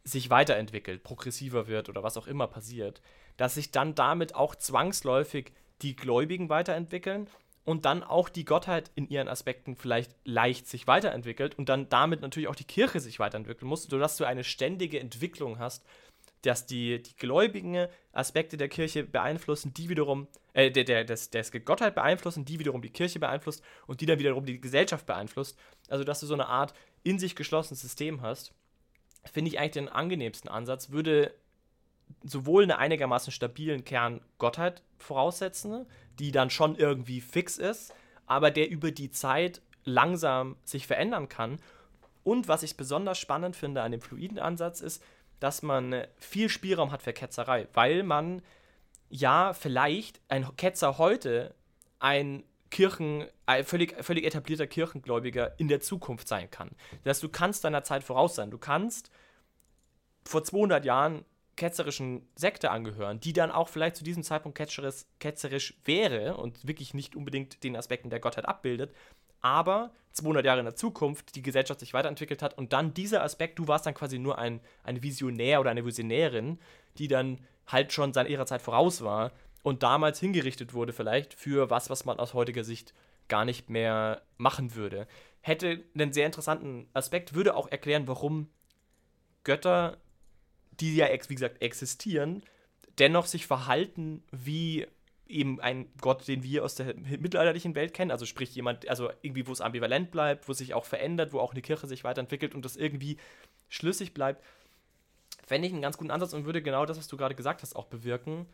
sich 0.04 0.28
weiterentwickelt, 0.30 1.02
progressiver 1.02 1.66
wird 1.66 1.88
oder 1.88 2.02
was 2.02 2.16
auch 2.16 2.26
immer 2.26 2.46
passiert, 2.46 3.00
dass 3.36 3.54
sich 3.54 3.70
dann 3.70 3.94
damit 3.94 4.34
auch 4.34 4.54
zwangsläufig 4.54 5.52
die 5.82 5.96
Gläubigen 5.96 6.48
weiterentwickeln 6.48 7.28
und 7.64 7.84
dann 7.84 8.02
auch 8.02 8.28
die 8.28 8.44
Gottheit 8.44 8.90
in 8.94 9.08
ihren 9.08 9.28
Aspekten 9.28 9.76
vielleicht 9.76 10.12
leicht 10.24 10.68
sich 10.68 10.86
weiterentwickelt 10.86 11.56
und 11.58 11.68
dann 11.68 11.88
damit 11.88 12.20
natürlich 12.20 12.48
auch 12.48 12.54
die 12.54 12.64
Kirche 12.64 13.00
sich 13.00 13.18
weiterentwickeln 13.18 13.68
muss, 13.68 13.84
sodass 13.84 14.16
du 14.16 14.24
eine 14.24 14.44
ständige 14.44 15.00
Entwicklung 15.00 15.58
hast, 15.58 15.84
dass 16.42 16.66
die, 16.66 17.02
die 17.02 17.16
gläubigen 17.16 17.88
Aspekte 18.12 18.58
der 18.58 18.68
Kirche 18.68 19.04
beeinflussen, 19.04 19.72
die 19.72 19.88
wiederum, 19.88 20.28
äh, 20.52 20.70
der, 20.70 20.84
der, 20.84 21.04
des, 21.04 21.30
des 21.30 21.50
Gottheit 21.64 21.94
beeinflussen, 21.94 22.44
die 22.44 22.58
wiederum 22.58 22.82
die 22.82 22.90
Kirche 22.90 23.18
beeinflusst 23.18 23.62
und 23.86 24.02
die 24.02 24.06
dann 24.06 24.18
wiederum 24.18 24.44
die 24.44 24.60
Gesellschaft 24.60 25.06
beeinflusst. 25.06 25.58
Also, 25.88 26.04
dass 26.04 26.20
du 26.20 26.26
so 26.26 26.34
eine 26.34 26.46
Art 26.46 26.74
in 27.02 27.18
sich 27.18 27.34
geschlossenes 27.34 27.80
System 27.80 28.20
hast, 28.20 28.52
finde 29.32 29.50
ich 29.50 29.58
eigentlich 29.58 29.72
den 29.72 29.88
angenehmsten 29.88 30.50
Ansatz, 30.50 30.90
würde 30.90 31.34
sowohl 32.22 32.62
einen 32.62 32.72
einigermaßen 32.72 33.32
stabilen 33.32 33.84
Kern 33.84 34.20
Gottheit 34.38 34.82
voraussetzen, 34.98 35.86
die 36.18 36.32
dann 36.32 36.50
schon 36.50 36.76
irgendwie 36.76 37.20
fix 37.20 37.58
ist, 37.58 37.92
aber 38.26 38.50
der 38.50 38.70
über 38.70 38.90
die 38.90 39.10
Zeit 39.10 39.60
langsam 39.84 40.56
sich 40.64 40.86
verändern 40.86 41.28
kann. 41.28 41.58
Und 42.22 42.48
was 42.48 42.62
ich 42.62 42.76
besonders 42.76 43.18
spannend 43.18 43.56
finde 43.56 43.82
an 43.82 43.92
dem 43.92 44.00
fluiden 44.00 44.38
Ansatz 44.38 44.80
ist, 44.80 45.02
dass 45.40 45.62
man 45.62 46.04
viel 46.16 46.48
Spielraum 46.48 46.90
hat 46.90 47.02
für 47.02 47.12
Ketzerei, 47.12 47.68
weil 47.74 48.02
man 48.02 48.42
ja 49.10 49.52
vielleicht 49.52 50.20
ein 50.28 50.56
Ketzer 50.56 50.96
heute 50.96 51.54
ein 51.98 52.44
Kirchen, 52.70 53.26
ein 53.46 53.64
völlig, 53.64 54.02
völlig 54.02 54.24
etablierter 54.24 54.66
Kirchengläubiger 54.66 55.58
in 55.58 55.68
der 55.68 55.80
Zukunft 55.80 56.26
sein 56.26 56.50
kann. 56.50 56.70
Das 57.04 57.16
heißt, 57.16 57.22
du 57.22 57.28
kannst 57.28 57.64
deiner 57.64 57.84
Zeit 57.84 58.02
voraus 58.02 58.34
sein. 58.34 58.50
Du 58.50 58.58
kannst 58.58 59.10
vor 60.24 60.42
200 60.42 60.84
Jahren 60.84 61.24
ketzerischen 61.56 62.28
Sekte 62.34 62.70
angehören, 62.70 63.20
die 63.20 63.32
dann 63.32 63.50
auch 63.50 63.68
vielleicht 63.68 63.96
zu 63.96 64.04
diesem 64.04 64.22
Zeitpunkt 64.22 64.56
ketzerisch, 64.56 65.04
ketzerisch 65.18 65.74
wäre 65.84 66.36
und 66.36 66.66
wirklich 66.66 66.94
nicht 66.94 67.16
unbedingt 67.16 67.62
den 67.64 67.76
Aspekten 67.76 68.10
der 68.10 68.20
Gottheit 68.20 68.46
abbildet, 68.46 68.94
aber 69.40 69.92
200 70.12 70.44
Jahre 70.44 70.60
in 70.60 70.66
der 70.66 70.76
Zukunft 70.76 71.34
die 71.36 71.42
Gesellschaft 71.42 71.80
sich 71.80 71.92
weiterentwickelt 71.92 72.42
hat 72.42 72.56
und 72.56 72.72
dann 72.72 72.94
dieser 72.94 73.22
Aspekt, 73.22 73.58
du 73.58 73.68
warst 73.68 73.86
dann 73.86 73.94
quasi 73.94 74.18
nur 74.18 74.38
ein, 74.38 74.60
ein 74.84 75.02
Visionär 75.02 75.60
oder 75.60 75.70
eine 75.70 75.84
Visionärin, 75.84 76.58
die 76.98 77.08
dann 77.08 77.40
halt 77.66 77.92
schon 77.92 78.12
seiner 78.12 78.28
ihrer 78.28 78.46
Zeit 78.46 78.62
voraus 78.62 79.02
war 79.02 79.32
und 79.62 79.82
damals 79.82 80.20
hingerichtet 80.20 80.74
wurde 80.74 80.92
vielleicht 80.92 81.34
für 81.34 81.70
was, 81.70 81.90
was 81.90 82.04
man 82.04 82.18
aus 82.18 82.34
heutiger 82.34 82.64
Sicht 82.64 82.94
gar 83.28 83.44
nicht 83.44 83.70
mehr 83.70 84.22
machen 84.36 84.74
würde. 84.74 85.06
Hätte 85.40 85.82
einen 85.94 86.12
sehr 86.12 86.26
interessanten 86.26 86.88
Aspekt, 86.94 87.34
würde 87.34 87.54
auch 87.54 87.68
erklären, 87.70 88.06
warum 88.06 88.48
Götter 89.42 89.98
die 90.80 90.96
ja, 90.96 91.06
wie 91.06 91.34
gesagt, 91.34 91.62
existieren, 91.62 92.42
dennoch 92.98 93.26
sich 93.26 93.46
verhalten 93.46 94.22
wie 94.30 94.86
eben 95.26 95.60
ein 95.60 95.88
Gott, 96.00 96.28
den 96.28 96.42
wir 96.42 96.64
aus 96.64 96.74
der 96.74 96.94
mittelalterlichen 96.94 97.74
Welt 97.74 97.94
kennen, 97.94 98.10
also 98.10 98.26
sprich 98.26 98.54
jemand, 98.54 98.88
also 98.88 99.10
irgendwie, 99.22 99.46
wo 99.46 99.52
es 99.52 99.60
ambivalent 99.60 100.10
bleibt, 100.10 100.48
wo 100.48 100.52
es 100.52 100.58
sich 100.58 100.74
auch 100.74 100.84
verändert, 100.84 101.32
wo 101.32 101.40
auch 101.40 101.52
eine 101.52 101.62
Kirche 101.62 101.86
sich 101.86 102.04
weiterentwickelt 102.04 102.54
und 102.54 102.64
das 102.64 102.76
irgendwie 102.76 103.16
schlüssig 103.68 104.14
bleibt. 104.14 104.44
fände 105.46 105.66
ich 105.66 105.72
einen 105.72 105.82
ganz 105.82 105.98
guten 105.98 106.10
Ansatz 106.10 106.32
und 106.32 106.44
würde 106.44 106.62
genau 106.62 106.86
das, 106.86 106.98
was 106.98 107.08
du 107.08 107.16
gerade 107.16 107.34
gesagt 107.34 107.62
hast, 107.62 107.74
auch 107.74 107.86
bewirken, 107.86 108.46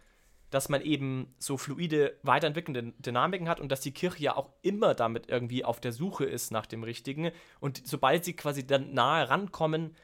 dass 0.50 0.68
man 0.68 0.82
eben 0.82 1.32
so 1.38 1.56
fluide, 1.56 2.18
weiterentwickelnde 2.22 2.92
Dynamiken 2.98 3.48
hat 3.48 3.60
und 3.60 3.70
dass 3.70 3.80
die 3.80 3.92
Kirche 3.92 4.22
ja 4.22 4.36
auch 4.36 4.50
immer 4.62 4.94
damit 4.94 5.28
irgendwie 5.28 5.64
auf 5.64 5.80
der 5.80 5.92
Suche 5.92 6.24
ist 6.24 6.50
nach 6.50 6.66
dem 6.66 6.82
Richtigen. 6.82 7.30
Und 7.60 7.86
sobald 7.86 8.24
sie 8.24 8.34
quasi 8.34 8.66
dann 8.66 8.92
nahe 8.92 9.28
rankommen 9.28 9.94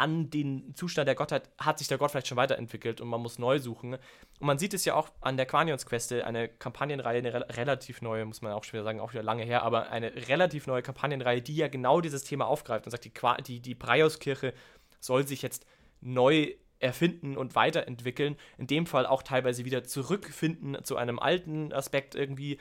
an 0.00 0.30
den 0.30 0.74
Zustand 0.74 1.06
der 1.06 1.14
Gottheit, 1.14 1.50
hat 1.58 1.78
sich 1.78 1.86
der 1.86 1.98
Gott 1.98 2.10
vielleicht 2.10 2.26
schon 2.26 2.38
weiterentwickelt 2.38 3.02
und 3.02 3.08
man 3.08 3.20
muss 3.20 3.38
neu 3.38 3.58
suchen. 3.58 3.94
Und 3.94 4.00
man 4.46 4.58
sieht 4.58 4.72
es 4.72 4.86
ja 4.86 4.94
auch 4.94 5.10
an 5.20 5.36
der 5.36 5.44
Quanions-Queste, 5.44 6.24
eine 6.24 6.48
Kampagnenreihe, 6.48 7.18
eine 7.18 7.34
re 7.34 7.46
relativ 7.56 8.00
neue, 8.00 8.24
muss 8.24 8.40
man 8.40 8.52
auch 8.52 8.64
schon 8.64 8.74
wieder 8.74 8.84
sagen, 8.84 9.00
auch 9.00 9.12
wieder 9.12 9.22
lange 9.22 9.44
her, 9.44 9.62
aber 9.62 9.90
eine 9.90 10.14
relativ 10.28 10.66
neue 10.66 10.80
Kampagnenreihe, 10.80 11.42
die 11.42 11.54
ja 11.54 11.68
genau 11.68 12.00
dieses 12.00 12.24
Thema 12.24 12.46
aufgreift 12.46 12.86
und 12.86 12.92
sagt, 12.92 13.04
die, 13.04 13.12
Qua 13.12 13.36
die, 13.36 13.60
die 13.60 13.74
Preiuskirche 13.74 14.54
soll 15.00 15.26
sich 15.26 15.42
jetzt 15.42 15.66
neu 16.00 16.54
erfinden 16.78 17.36
und 17.36 17.54
weiterentwickeln. 17.54 18.36
In 18.56 18.66
dem 18.66 18.86
Fall 18.86 19.04
auch 19.04 19.22
teilweise 19.22 19.66
wieder 19.66 19.84
zurückfinden 19.84 20.82
zu 20.82 20.96
einem 20.96 21.18
alten 21.18 21.74
Aspekt 21.74 22.14
irgendwie 22.14 22.58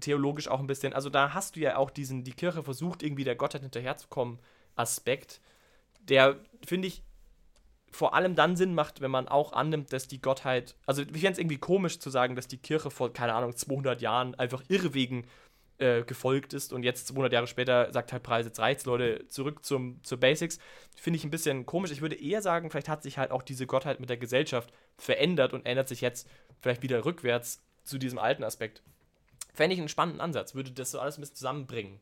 theologisch 0.00 0.48
auch 0.48 0.60
ein 0.60 0.66
bisschen. 0.66 0.92
Also 0.92 1.08
da 1.08 1.32
hast 1.32 1.56
du 1.56 1.60
ja 1.60 1.76
auch 1.76 1.90
diesen, 1.90 2.24
die 2.24 2.32
Kirche 2.32 2.62
versucht 2.62 3.02
irgendwie 3.02 3.24
der 3.24 3.36
Gottheit 3.36 3.62
hinterherzukommen, 3.62 4.38
Aspekt, 4.76 5.40
der, 6.08 6.38
finde 6.64 6.88
ich, 6.88 7.02
vor 7.90 8.14
allem 8.14 8.34
dann 8.34 8.56
Sinn 8.56 8.74
macht, 8.74 9.00
wenn 9.00 9.10
man 9.10 9.28
auch 9.28 9.52
annimmt, 9.52 9.92
dass 9.92 10.08
die 10.08 10.20
Gottheit, 10.20 10.76
also 10.86 11.02
ich 11.02 11.08
fände 11.08 11.32
es 11.32 11.38
irgendwie 11.38 11.58
komisch 11.58 11.98
zu 11.98 12.08
sagen, 12.08 12.36
dass 12.36 12.48
die 12.48 12.56
Kirche 12.56 12.90
vor, 12.90 13.12
keine 13.12 13.34
Ahnung, 13.34 13.54
200 13.54 14.00
Jahren 14.00 14.34
einfach 14.34 14.62
irrewegen 14.68 15.26
äh, 15.78 16.02
gefolgt 16.02 16.54
ist 16.54 16.72
und 16.72 16.84
jetzt 16.84 17.08
200 17.08 17.32
Jahre 17.32 17.46
später 17.46 17.92
sagt 17.92 18.12
halt 18.12 18.22
Preis, 18.22 18.46
jetzt 18.46 18.58
reicht's, 18.60 18.86
Leute, 18.86 19.26
zurück 19.28 19.64
zum, 19.64 20.02
zur 20.02 20.18
Basics. 20.18 20.58
Finde 20.96 21.18
ich 21.18 21.24
ein 21.24 21.30
bisschen 21.30 21.66
komisch. 21.66 21.90
Ich 21.90 22.00
würde 22.00 22.14
eher 22.14 22.40
sagen, 22.40 22.70
vielleicht 22.70 22.88
hat 22.88 23.02
sich 23.02 23.18
halt 23.18 23.30
auch 23.30 23.42
diese 23.42 23.66
Gottheit 23.66 24.00
mit 24.00 24.08
der 24.08 24.16
Gesellschaft 24.16 24.72
verändert 24.96 25.52
und 25.52 25.66
ändert 25.66 25.88
sich 25.88 26.00
jetzt 26.00 26.28
vielleicht 26.60 26.82
wieder 26.82 27.04
rückwärts 27.04 27.62
zu 27.84 27.98
diesem 27.98 28.18
alten 28.18 28.44
Aspekt. 28.44 28.82
Fände 29.52 29.74
ich 29.74 29.80
einen 29.80 29.88
spannenden 29.88 30.20
Ansatz, 30.20 30.54
würde 30.54 30.70
das 30.70 30.92
so 30.92 31.00
alles 31.00 31.18
ein 31.18 31.20
bisschen 31.20 31.36
zusammenbringen. 31.36 32.00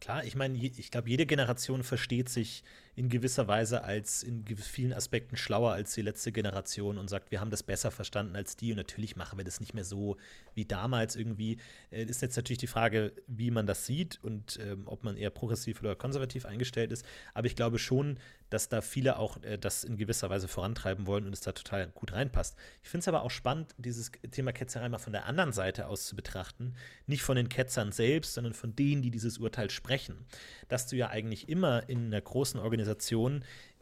Klar, 0.00 0.24
ich 0.24 0.36
meine, 0.36 0.56
ich 0.58 0.90
glaube, 0.90 1.08
jede 1.08 1.26
Generation 1.26 1.82
versteht 1.82 2.28
sich 2.28 2.62
in 2.96 3.10
gewisser 3.10 3.46
Weise 3.46 3.84
als 3.84 4.22
in 4.22 4.46
vielen 4.56 4.94
Aspekten 4.94 5.36
schlauer 5.36 5.72
als 5.72 5.92
die 5.92 6.00
letzte 6.00 6.32
Generation 6.32 6.96
und 6.96 7.08
sagt, 7.08 7.30
wir 7.30 7.40
haben 7.40 7.50
das 7.50 7.62
besser 7.62 7.90
verstanden 7.90 8.34
als 8.34 8.56
die 8.56 8.70
und 8.72 8.78
natürlich 8.78 9.16
machen 9.16 9.38
wir 9.38 9.44
das 9.44 9.60
nicht 9.60 9.74
mehr 9.74 9.84
so 9.84 10.16
wie 10.54 10.64
damals 10.64 11.14
irgendwie. 11.14 11.58
Äh, 11.90 12.04
ist 12.04 12.22
jetzt 12.22 12.36
natürlich 12.36 12.58
die 12.58 12.66
Frage, 12.66 13.12
wie 13.26 13.50
man 13.50 13.66
das 13.66 13.84
sieht 13.84 14.18
und 14.24 14.58
ähm, 14.62 14.84
ob 14.86 15.04
man 15.04 15.18
eher 15.18 15.28
progressiv 15.28 15.80
oder 15.80 15.94
konservativ 15.94 16.46
eingestellt 16.46 16.90
ist. 16.90 17.04
Aber 17.34 17.46
ich 17.46 17.54
glaube 17.54 17.78
schon, 17.78 18.18
dass 18.48 18.70
da 18.70 18.80
viele 18.80 19.18
auch 19.18 19.42
äh, 19.42 19.58
das 19.58 19.84
in 19.84 19.98
gewisser 19.98 20.30
Weise 20.30 20.48
vorantreiben 20.48 21.06
wollen 21.06 21.26
und 21.26 21.34
es 21.34 21.42
da 21.42 21.52
total 21.52 21.88
gut 21.88 22.14
reinpasst. 22.14 22.56
Ich 22.82 22.88
finde 22.88 23.00
es 23.00 23.08
aber 23.08 23.22
auch 23.22 23.30
spannend, 23.30 23.74
dieses 23.76 24.10
Thema 24.30 24.52
Ketzerei 24.52 24.88
mal 24.88 24.96
von 24.96 25.12
der 25.12 25.26
anderen 25.26 25.52
Seite 25.52 25.88
aus 25.88 26.06
zu 26.06 26.16
betrachten. 26.16 26.72
Nicht 27.06 27.22
von 27.22 27.36
den 27.36 27.50
Ketzern 27.50 27.92
selbst, 27.92 28.32
sondern 28.32 28.54
von 28.54 28.74
denen, 28.74 29.02
die 29.02 29.10
dieses 29.10 29.36
Urteil 29.36 29.68
sprechen. 29.68 30.24
Dass 30.68 30.86
du 30.86 30.96
ja 30.96 31.08
eigentlich 31.08 31.50
immer 31.50 31.86
in 31.90 32.06
einer 32.06 32.22
großen 32.22 32.58
Organisation 32.58 32.85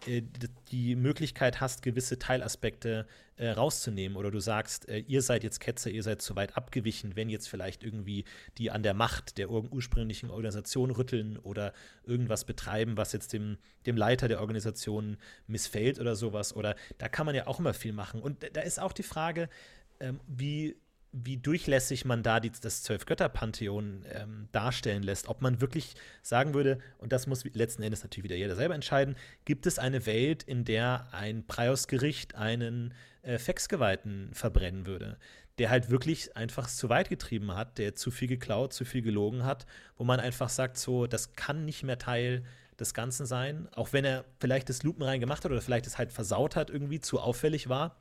äh, 0.07 0.23
die 0.71 0.97
Möglichkeit 0.97 1.61
hast, 1.61 1.83
gewisse 1.83 2.19
Teilaspekte 2.19 3.07
äh, 3.37 3.51
rauszunehmen. 3.51 4.17
Oder 4.17 4.31
du 4.31 4.41
sagst, 4.41 4.89
äh, 4.89 4.99
ihr 4.99 5.23
seid 5.23 5.45
jetzt 5.45 5.61
Ketzer, 5.61 5.91
ihr 5.91 6.03
seid 6.03 6.23
zu 6.23 6.37
weit 6.37 6.57
abgewichen, 6.57 7.17
wenn 7.17 7.29
jetzt 7.29 7.49
vielleicht 7.49 7.83
irgendwie 7.83 8.25
die 8.59 8.71
an 8.71 8.83
der 8.83 8.95
Macht 8.95 9.39
der 9.39 9.51
ur 9.51 9.73
ursprünglichen 9.73 10.31
Organisation 10.31 10.91
rütteln 10.91 11.39
oder 11.39 11.73
irgendwas 12.05 12.45
betreiben, 12.45 12.97
was 12.97 13.13
jetzt 13.13 13.33
dem, 13.33 13.59
dem 13.87 13.97
Leiter 13.97 14.29
der 14.29 14.41
Organisation 14.41 15.17
missfällt 15.47 15.99
oder 15.99 16.17
sowas. 16.17 16.55
Oder 16.55 16.77
da 16.99 17.09
kann 17.09 17.27
man 17.27 17.35
ja 17.35 17.47
auch 17.47 17.59
immer 17.59 17.75
viel 17.75 17.93
machen. 17.93 18.21
Und 18.21 18.45
da 18.53 18.61
ist 18.61 18.81
auch 18.81 18.93
die 18.93 19.03
Frage, 19.03 19.49
ähm, 20.01 20.21
wie 20.27 20.77
wie 21.17 21.37
durchlässig 21.37 22.05
man 22.05 22.25
da 22.25 22.41
die, 22.41 22.51
das 22.51 22.83
Zwölf-Götter-Pantheon 22.83 24.05
ähm, 24.11 24.49
darstellen 24.51 25.05
lässt. 25.05 25.29
Ob 25.29 25.43
man 25.43 25.61
wirklich 25.61 25.95
sagen 26.23 26.55
würde, 26.55 26.81
und 26.99 27.13
das 27.13 27.29
muss 27.29 27.45
letzten 27.45 27.85
Endes 27.85 28.03
natürlich 28.03 28.25
wieder 28.25 28.37
jeder 28.37 28.57
selber 28.57 28.75
entscheiden, 28.75 29.15
gibt 29.45 29.67
es 29.67 29.79
eine 29.79 30.07
Welt, 30.07 30.43
in 30.43 30.65
der 30.65 31.07
ein 31.13 31.47
Prios-Gericht 31.47 32.35
einen 32.35 32.95
äh, 33.23 33.39
Fexgeweihten 33.39 34.35
verbrennen 34.35 34.87
würde, 34.87 35.17
der 35.59 35.71
halt 35.71 35.89
wirklich 35.89 36.37
einfach 36.37 36.67
zu 36.67 36.89
weit 36.89 37.09
getrieben 37.09 37.55
hat, 37.55 37.79
der 37.79 37.95
zu 37.95 38.11
viel 38.11 38.27
geklaut, 38.27 38.73
zu 38.73 38.85
viel 38.85 39.03
gelogen 39.03 39.45
hat, 39.45 39.67
wo 39.97 40.03
man 40.03 40.19
einfach 40.19 40.49
sagt, 40.49 40.79
so, 40.79 41.07
das 41.07 41.35
kann 41.35 41.65
nicht 41.65 41.85
mehr 41.85 41.99
Teil 41.99 42.45
des 42.81 42.93
Ganzen 42.93 43.25
sein, 43.25 43.69
auch 43.77 43.93
wenn 43.93 44.05
er 44.05 44.25
vielleicht 44.41 44.69
das 44.69 44.83
Lupenrein 44.83 45.21
gemacht 45.21 45.45
hat 45.45 45.53
oder 45.53 45.63
vielleicht 45.63 45.87
es 45.87 45.97
halt 45.97 46.13
versaut 46.13 46.57
hat, 46.57 46.71
irgendwie 46.71 46.99
zu 46.99 47.21
auffällig 47.21 47.69
war 47.69 47.97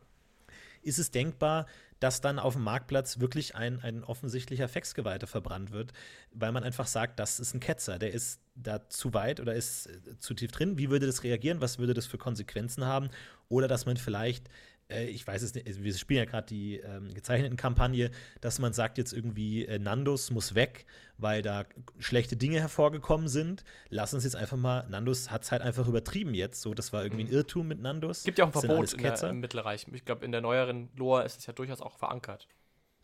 ist 0.84 0.99
es 0.99 1.11
denkbar, 1.11 1.65
dass 1.99 2.19
dann 2.19 2.38
auf 2.38 2.55
dem 2.55 2.63
Marktplatz 2.63 3.19
wirklich 3.19 3.55
ein, 3.55 3.79
ein 3.79 4.03
offensichtlicher 4.03 4.67
Fexgeweihter 4.67 5.25
verbrannt 5.25 5.71
wird, 5.71 5.93
weil 6.31 6.51
man 6.51 6.63
einfach 6.63 6.86
sagt, 6.86 7.17
das 7.17 7.39
ist 7.39 7.53
ein 7.53 7.61
Ketzer, 7.61 7.97
der 7.97 8.11
ist 8.11 8.41
da 8.55 8.89
zu 8.89 9.13
weit 9.13 9.39
oder 9.39 9.55
ist 9.55 9.88
äh, 9.88 10.19
zu 10.19 10.34
tief 10.34 10.51
drin. 10.51 10.77
Wie 10.77 10.89
würde 10.89 11.05
das 11.05 11.23
reagieren? 11.23 11.61
Was 11.61 11.79
würde 11.79 11.93
das 11.93 12.05
für 12.05 12.17
Konsequenzen 12.17 12.86
haben? 12.86 13.09
Oder 13.47 13.69
dass 13.69 13.86
man 13.86 13.95
vielleicht 13.95 14.49
äh, 14.89 15.05
ich 15.05 15.25
weiß 15.25 15.41
es 15.41 15.53
nicht, 15.53 15.84
wir 15.84 15.93
spielen 15.93 16.19
ja 16.19 16.25
gerade 16.25 16.47
die 16.47 16.77
ähm, 16.77 17.13
gezeichneten 17.13 17.57
Kampagne, 17.57 18.11
dass 18.41 18.59
man 18.59 18.73
sagt 18.73 18.97
jetzt 18.97 19.13
irgendwie, 19.13 19.65
äh, 19.65 19.79
Nandos 19.79 20.31
muss 20.31 20.55
weg, 20.55 20.86
weil 21.17 21.41
da 21.41 21.65
schlechte 21.99 22.36
Dinge 22.36 22.59
hervorgekommen 22.59 23.27
sind. 23.27 23.63
Lass 23.89 24.13
uns 24.13 24.23
jetzt 24.23 24.36
einfach 24.36 24.57
mal, 24.57 24.88
Nandos 24.89 25.31
hat 25.31 25.43
es 25.43 25.51
halt 25.51 25.61
einfach 25.61 25.88
übertrieben 25.88 26.34
jetzt. 26.34 26.61
So, 26.61 26.73
das 26.73 26.93
war 26.93 27.03
irgendwie 27.03 27.23
ein 27.23 27.29
mhm. 27.29 27.34
Irrtum 27.34 27.67
mit 27.67 27.79
Nandos. 27.79 28.19
Es 28.19 28.23
gibt 28.23 28.39
ja 28.39 28.45
auch 28.45 28.49
ein 28.49 28.61
Verbot 28.61 28.93
in 28.93 29.01
der, 29.01 29.23
im 29.23 29.39
Mittelreich. 29.39 29.86
Ich 29.91 30.05
glaube, 30.05 30.25
in 30.25 30.31
der 30.31 30.41
neueren 30.41 30.89
Lore 30.95 31.23
ist 31.23 31.39
es 31.39 31.45
ja 31.45 31.53
durchaus 31.53 31.81
auch 31.81 31.97
verankert. 31.97 32.47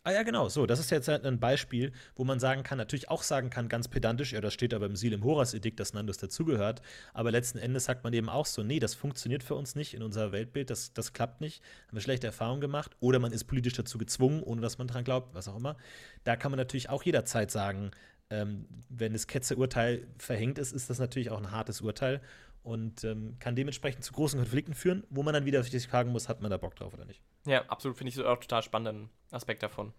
Ah 0.02 0.12
ja, 0.12 0.22
genau, 0.22 0.48
so. 0.48 0.64
Das 0.64 0.80
ist 0.80 0.90
jetzt 0.90 1.08
halt 1.08 1.26
ein 1.26 1.40
Beispiel, 1.40 1.92
wo 2.14 2.24
man 2.24 2.40
sagen 2.40 2.62
kann, 2.62 2.78
natürlich 2.78 3.10
auch 3.10 3.22
sagen 3.22 3.50
kann, 3.50 3.68
ganz 3.68 3.86
pedantisch, 3.86 4.32
ja, 4.32 4.40
das 4.40 4.54
steht 4.54 4.72
aber 4.72 4.86
im 4.86 4.96
Silim 4.96 5.22
Horas 5.24 5.52
Edikt, 5.52 5.78
dass 5.78 5.92
Nandos 5.92 6.16
dazugehört. 6.16 6.80
Aber 7.12 7.30
letzten 7.30 7.58
Endes 7.58 7.84
sagt 7.84 8.02
man 8.02 8.14
eben 8.14 8.30
auch 8.30 8.46
so, 8.46 8.62
nee, 8.62 8.78
das 8.78 8.94
funktioniert 8.94 9.42
für 9.42 9.56
uns 9.56 9.74
nicht 9.74 9.92
in 9.92 10.02
unser 10.02 10.32
Weltbild, 10.32 10.70
das, 10.70 10.94
das 10.94 11.12
klappt 11.12 11.42
nicht, 11.42 11.62
haben 11.88 11.98
wir 11.98 12.00
schlechte 12.00 12.26
Erfahrungen 12.26 12.62
gemacht. 12.62 12.96
Oder 13.00 13.18
man 13.18 13.32
ist 13.32 13.44
politisch 13.44 13.74
dazu 13.74 13.98
gezwungen, 13.98 14.42
ohne 14.42 14.62
dass 14.62 14.78
man 14.78 14.86
dran 14.86 15.04
glaubt, 15.04 15.34
was 15.34 15.48
auch 15.48 15.56
immer. 15.56 15.76
Da 16.24 16.34
kann 16.36 16.50
man 16.50 16.58
natürlich 16.58 16.88
auch 16.88 17.02
jederzeit 17.02 17.50
sagen, 17.50 17.90
ähm, 18.30 18.66
wenn 18.88 19.12
das 19.12 19.26
Ketzerurteil 19.26 20.06
verhängt 20.16 20.58
ist, 20.58 20.72
ist 20.72 20.88
das 20.88 20.98
natürlich 20.98 21.30
auch 21.30 21.38
ein 21.38 21.50
hartes 21.50 21.82
Urteil 21.82 22.22
und 22.62 23.04
ähm, 23.04 23.36
kann 23.38 23.56
dementsprechend 23.56 24.04
zu 24.04 24.12
großen 24.12 24.38
Konflikten 24.38 24.74
führen, 24.74 25.04
wo 25.10 25.22
man 25.22 25.34
dann 25.34 25.44
wieder 25.44 25.62
sich 25.62 25.88
fragen 25.88 26.12
muss, 26.12 26.28
hat 26.28 26.42
man 26.42 26.50
da 26.50 26.56
Bock 26.56 26.76
drauf 26.76 26.92
oder 26.92 27.04
nicht. 27.04 27.22
Ja, 27.46 27.64
absolut, 27.66 27.96
finde 27.96 28.12
ich 28.12 28.20
auch 28.20 28.38
total 28.38 28.62
spannenden 28.62 29.10
Aspekt 29.30 29.62
davon. 29.62 29.92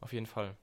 Auf 0.00 0.12
jeden 0.12 0.26
Fall. 0.26 0.56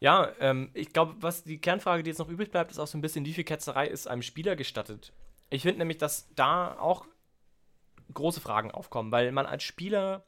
Ja, 0.00 0.32
ähm, 0.38 0.70
ich 0.74 0.92
glaube, 0.92 1.16
was 1.20 1.42
die 1.42 1.60
Kernfrage, 1.60 2.02
die 2.02 2.10
jetzt 2.10 2.18
noch 2.18 2.28
übrig 2.28 2.50
bleibt, 2.50 2.70
ist 2.70 2.78
auch 2.78 2.86
so 2.86 2.96
ein 2.96 3.00
bisschen, 3.00 3.24
wie 3.24 3.32
viel 3.32 3.44
Ketzerei 3.44 3.88
ist 3.88 4.06
einem 4.06 4.22
Spieler 4.22 4.54
gestattet? 4.54 5.12
Ich 5.50 5.62
finde 5.62 5.78
nämlich, 5.78 5.98
dass 5.98 6.28
da 6.34 6.78
auch 6.78 7.06
große 8.14 8.40
Fragen 8.40 8.70
aufkommen, 8.70 9.10
weil 9.10 9.32
man 9.32 9.46
als 9.46 9.64
Spieler 9.64 10.24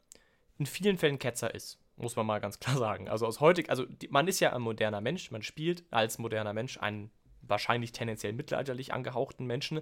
in 0.59 0.67
vielen 0.67 0.99
Fällen 0.99 1.19
Ketzer 1.19 1.55
ist, 1.55 1.79
muss 1.97 2.17
man 2.17 2.27
mal 2.27 2.41
ganz 2.41 2.59
klar 2.59 2.77
sagen. 2.77 3.09
Also 3.09 3.27
aus 3.27 3.41
heutig, 3.41 3.71
also 3.71 3.87
die, 3.87 4.09
man 4.09 4.29
ist 4.29 4.41
ja 4.41 4.53
ein 4.53 4.63
moderner 4.63 5.01
Mensch, 5.01 5.31
man 5.31 5.43
spielt 5.43 5.85
als 5.91 6.19
moderner 6.19 6.53
Mensch 6.53 6.79
einen 6.79 7.11
wahrscheinlich 7.43 7.93
tendenziell 7.93 8.32
mittelalterlich 8.32 8.93
angehauchten 8.93 9.47
Menschen. 9.47 9.80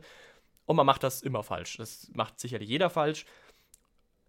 Und 0.66 0.76
man 0.76 0.86
macht 0.86 1.02
das 1.02 1.22
immer 1.22 1.42
falsch. 1.42 1.76
Das 1.78 2.10
macht 2.14 2.38
sicherlich 2.40 2.68
jeder 2.68 2.90
falsch. 2.90 3.24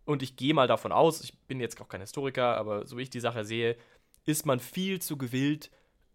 Und 0.05 0.23
ich 0.23 0.36
gehe 0.36 0.53
mal 0.53 0.67
davon 0.67 0.91
aus, 0.91 1.21
ich 1.21 1.38
bin 1.41 1.59
jetzt 1.59 1.80
auch 1.82 1.89
kein 1.89 2.01
Historiker, 2.01 2.57
aber 2.57 2.88
so 2.88 2.97
wie 2.97 3.03
ich 3.03 3.09
die 3.09 3.19
Sache 3.19 3.45
sehe, 3.45 3.77
ist 4.25 4.45
man 4.45 4.59
viel 4.59 5.01
zu 5.01 5.17
gewillt, 5.17 5.69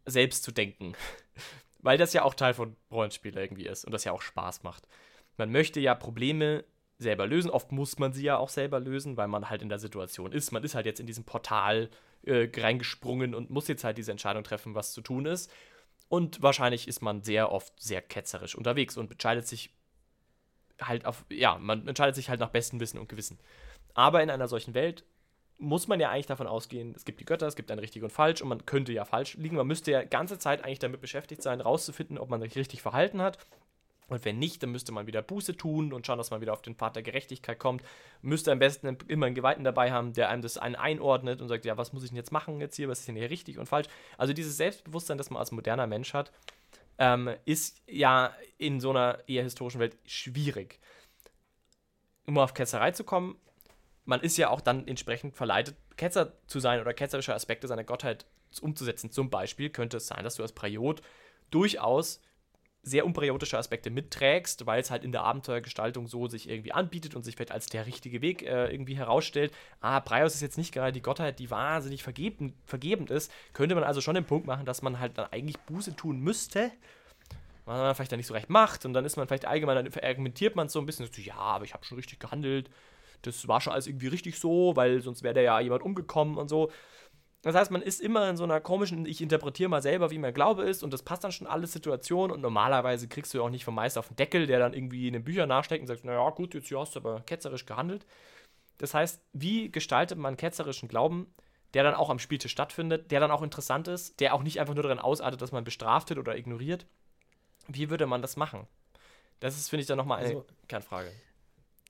selbst 0.05 0.43
zu 0.43 0.53
denken. 0.53 0.95
Weil 1.79 1.99
das 1.99 2.13
ja 2.13 2.23
auch 2.23 2.35
Teil 2.35 2.55
von 2.55 2.77
Rollenspielen 2.91 3.39
irgendwie 3.39 3.67
ist 3.67 3.85
und 3.85 3.93
das 3.93 4.05
ja 4.05 4.13
auch 4.13 4.23
Spaß 4.23 4.63
macht. 4.63 4.89
Man 5.37 5.53
möchte 5.53 5.81
ja 5.81 5.95
Probleme 5.95 6.65
selber 6.99 7.27
lösen. 7.27 7.51
Oft 7.51 7.73
muss 7.73 7.99
man 7.99 8.13
sie 8.13 8.25
ja 8.25 8.37
auch 8.39 8.49
selber 8.49 8.81
lösen, 8.81 9.17
weil 9.17 9.29
man 9.29 9.51
halt 9.51 9.63
in 9.63 9.69
der 9.69 9.79
Situation 9.79 10.33
ist. 10.33 10.53
Man 10.53 10.65
ist 10.65 10.75
halt 10.75 10.87
jetzt 10.87 11.01
in 11.01 11.07
diesem 11.07 11.25
Portal 11.25 11.91
äh, 12.23 12.49
reingesprungen 12.57 13.35
und 13.35 13.51
muss 13.51 13.69
jetzt 13.69 13.85
halt 13.85 13.99
diese 13.99 14.13
Entscheidung 14.13 14.45
treffen, 14.45 14.75
was 14.75 14.93
zu 14.93 15.03
tun 15.03 15.27
ist. 15.27 15.53
Und 16.15 16.43
wahrscheinlich 16.43 16.87
ist 16.87 17.03
man 17.03 17.25
sehr 17.25 17.51
oft 17.51 17.73
sehr 17.83 18.01
ketzerisch 18.01 18.55
unterwegs 18.55 18.97
und 18.97 19.11
entscheidet 19.11 19.49
sich 19.49 19.75
halt 20.81 21.07
auf, 21.07 21.25
ja, 21.29 21.59
man 21.59 21.89
entscheidet 21.89 22.15
sich 22.15 22.31
halt 22.31 22.39
nach 22.39 22.51
bestem 22.51 22.79
Wissen 22.79 23.01
und 23.01 23.09
Gewissen. 23.09 23.41
Aber 23.95 24.23
in 24.23 24.31
einer 24.31 24.47
solchen 24.47 24.75
Welt 24.75 25.03
muss 25.59 25.89
man 25.89 25.99
ja 25.99 26.11
eigentlich 26.11 26.27
davon 26.27 26.47
ausgehen, 26.47 26.95
es 26.95 27.05
gibt 27.05 27.19
die 27.19 27.25
Götter, 27.25 27.49
es 27.49 27.57
gibt 27.57 27.73
ein 27.73 27.81
richtig 27.81 28.05
und 28.05 28.13
falsch 28.13 28.43
und 28.43 28.49
man 28.49 28.65
könnte 28.65 28.93
ja 28.93 29.05
falsch 29.05 29.35
liegen. 29.35 29.57
Man 29.57 29.67
müsste 29.67 29.91
ja 29.91 30.05
ganze 30.05 30.39
Zeit 30.39 30.63
eigentlich 30.65 30.79
damit 30.79 31.01
beschäftigt 31.01 31.43
sein, 31.43 31.61
rauszufinden, 31.61 32.17
ob 32.19 32.29
man 32.29 32.41
sich 32.41 32.55
richtig 32.55 32.81
verhalten 32.81 33.21
hat 33.21 33.39
und 34.09 34.25
wenn 34.25 34.39
nicht, 34.39 34.63
dann 34.63 34.71
müsste 34.71 34.93
man 34.93 35.07
wieder 35.07 35.23
Buße 35.23 35.57
tun 35.57 35.93
und 35.93 36.07
schauen, 36.07 36.19
dass 36.19 36.31
man 36.31 36.41
wieder 36.41 36.53
auf 36.53 36.63
den 36.63 36.75
Pfad 36.75 36.97
der 36.97 37.03
Gerechtigkeit 37.03 37.59
kommt. 37.59 37.83
Müsste 38.21 38.53
am 38.53 38.59
besten 38.59 38.99
immer 39.09 39.27
einen 39.27 39.35
Geweihten 39.35 39.65
dabei 39.65 39.93
haben, 39.93 40.13
der 40.13 40.29
einem 40.29 40.43
das 40.43 40.59
einen 40.59 40.77
einordnet 40.77 41.41
und 41.41 41.49
sagt, 41.49 41.65
ja, 41.65 41.79
was 41.79 41.93
muss 41.93 42.05
ich 42.05 42.11
denn 42.11 42.17
jetzt 42.17 42.33
machen 42.33 42.61
jetzt 42.61 42.77
hier, 42.77 42.89
was 42.89 43.01
ist 43.01 43.09
denn 43.09 43.17
hier 43.17 43.31
richtig 43.31 43.59
und 43.59 43.67
falsch. 43.67 43.89
Also 44.19 44.33
dieses 44.33 44.57
Selbstbewusstsein, 44.57 45.19
das 45.19 45.31
man 45.31 45.41
als 45.41 45.53
moderner 45.53 45.87
Mensch 45.87 46.13
hat, 46.13 46.33
ähm, 46.99 47.31
ist 47.45 47.83
ja 47.89 48.35
in 48.59 48.81
so 48.81 48.91
einer 48.91 49.19
eher 49.27 49.43
historischen 49.43 49.81
Welt 49.81 49.97
schwierig. 50.05 50.81
um 52.27 52.39
auf 52.39 52.55
Ketzerei 52.55 52.91
zu 52.93 53.05
kommen, 53.05 53.37
man 54.05 54.21
ist 54.21 54.37
ja 54.37 54.51
auch 54.51 54.61
dann 54.61 54.87
entsprechend 54.87 55.35
verleitet, 55.37 55.77
Ketzer 55.97 56.33
zu 56.47 56.61
sein 56.61 56.81
oder 56.81 56.95
ketzerische 56.95 57.35
Aspekte 57.35 57.69
seiner 57.69 57.85
Gottheit 57.85 58.27
umzusetzen. 58.61 59.11
Zum 59.11 59.31
Beispiel 59.31 59.71
könnte 59.71 59.97
es 59.99 60.07
sein, 60.07 60.25
dass 60.25 60.37
du 60.37 60.43
als 60.43 60.53
Priot 60.53 61.03
durchaus 61.51 62.21
sehr 62.85 63.07
unperiotische 63.07 63.59
Aspekte 63.59 63.91
mitträgst, 63.91 64.67
weil 64.67 64.81
es 64.81 64.91
halt 64.91 65.05
in 65.05 65.13
der 65.13 65.23
Abenteuergestaltung 65.23 66.07
so 66.07 66.29
sich 66.29 66.49
irgendwie 66.49 66.73
anbietet 66.73 67.17
und 67.17 67.25
sich 67.25 67.35
vielleicht 67.35 67.53
als 67.53 67.67
der 67.67 67.87
richtige 67.87 68.21
Weg 68.21 68.43
äh, 68.43 68.71
irgendwie 68.71 68.97
herausstellt. 68.97 69.53
Ah, 69.81 70.01
Praios 70.01 70.35
ist 70.35 70.43
jetzt 70.43 70.59
nicht 70.59 70.73
gerade 70.73 70.93
die 70.93 71.03
Gottheit, 71.03 71.39
die 71.39 71.51
wahnsinnig 71.51 72.03
vergeben, 72.03 72.55
vergebend 72.67 73.11
ist. 73.11 73.33
Könnte 73.55 73.75
man 73.75 73.85
also 73.85 74.01
schon 74.01 74.15
den 74.15 74.27
Punkt 74.27 74.47
machen, 74.47 74.67
dass 74.67 74.83
man 74.83 75.01
halt 75.01 75.19
dann 75.19 75.33
eigentlich 75.33 75.59
Buße 75.61 75.97
tun 75.97 76.21
müsste, 76.21 76.71
was 77.65 77.79
man 77.79 77.95
vielleicht 77.95 78.13
dann 78.13 78.19
nicht 78.19 78.27
so 78.27 78.35
recht 78.35 78.51
macht 78.51 78.85
und 78.85 78.93
dann 78.93 79.05
ist 79.05 79.17
man 79.17 79.27
vielleicht 79.27 79.47
allgemein, 79.47 79.77
dann 79.77 80.05
argumentiert 80.05 80.55
man 80.55 80.69
so 80.69 80.79
ein 80.79 80.87
bisschen, 80.87 81.07
so, 81.11 81.23
ja, 81.23 81.37
aber 81.37 81.65
ich 81.65 81.73
habe 81.73 81.85
schon 81.85 81.97
richtig 81.97 82.21
gehandelt, 82.21 82.69
das 83.23 83.49
war 83.49 83.61
schon 83.61 83.73
alles 83.73 83.87
irgendwie 83.87 84.09
richtig 84.09 84.39
so, 84.39 84.77
weil 84.77 85.01
sonst 85.01 85.23
wäre 85.23 85.35
da 85.35 85.41
ja 85.41 85.61
jemand 85.61 85.83
umgekommen 85.83 86.37
und 86.37 86.49
so. 86.49 86.71
Das 87.45 87.55
heißt, 87.55 87.71
man 87.71 87.83
ist 87.83 88.01
immer 88.01 88.29
in 88.31 88.39
so 88.39 88.45
einer 88.45 88.59
komischen, 88.59 89.05
ich 89.05 89.21
interpretiere 89.21 89.69
mal 89.69 89.83
selber, 89.83 90.11
wie 90.11 90.19
mein 90.19 90.33
Glaube 90.33 90.63
ist 90.63 90.83
und 90.83 90.95
das 90.95 91.03
passt 91.03 91.25
dann 91.25 91.33
schon 91.33 91.47
alle 91.47 91.67
Situationen 91.67 92.35
und 92.35 92.41
normalerweise 92.41 93.07
kriegst 93.07 93.35
du 93.35 93.43
auch 93.43 93.51
nicht 93.51 93.67
vom 93.67 93.75
Meister 93.75 94.01
auf 94.01 94.09
den 94.09 94.17
Deckel, 94.17 94.47
der 94.47 94.59
dann 94.59 94.73
irgendwie 94.73 95.07
in 95.09 95.13
den 95.13 95.25
Büchern 95.25 95.51
nachsteckt 95.51 95.83
und 95.83 95.87
sagt, 95.87 96.05
naja 96.05 96.31
gut, 96.31 96.55
jetzt 96.55 96.73
hast 96.75 96.97
du 96.97 97.01
aber 97.01 97.21
ketzerisch 97.21 97.67
gehandelt. 97.67 98.07
Das 98.79 98.95
heißt, 98.95 99.21
wie 99.35 99.71
gestaltet 99.71 100.17
man 100.17 100.39
ketzerischen 100.39 100.89
Glauben, 100.89 101.35
der 101.75 101.83
dann 101.83 101.95
auch 101.95 102.09
am 102.09 102.19
Spieltisch 102.19 102.53
stattfindet, 102.53 103.11
der 103.11 103.21
dann 103.21 103.31
auch 103.31 103.43
interessant 103.43 103.89
ist, 103.89 104.21
der 104.21 104.33
auch 104.33 104.43
nicht 104.43 104.59
einfach 104.59 104.75
nur 104.75 104.83
darin 104.83 104.99
ausartet, 104.99 105.43
dass 105.43 105.53
man 105.53 105.65
bestraft 105.65 106.09
wird 106.09 106.19
oder 106.19 106.39
ignoriert? 106.39 106.87
Wie 107.69 107.91
würde 107.91 108.07
man 108.07 108.23
das 108.23 108.37
machen? 108.37 108.67
Das 109.41 109.59
ist, 109.59 109.69
finde 109.69 109.83
ich, 109.83 109.87
dann 109.87 109.99
nochmal 109.99 110.21
eine 110.21 110.29
also, 110.29 110.47
Kernfrage. 110.67 111.13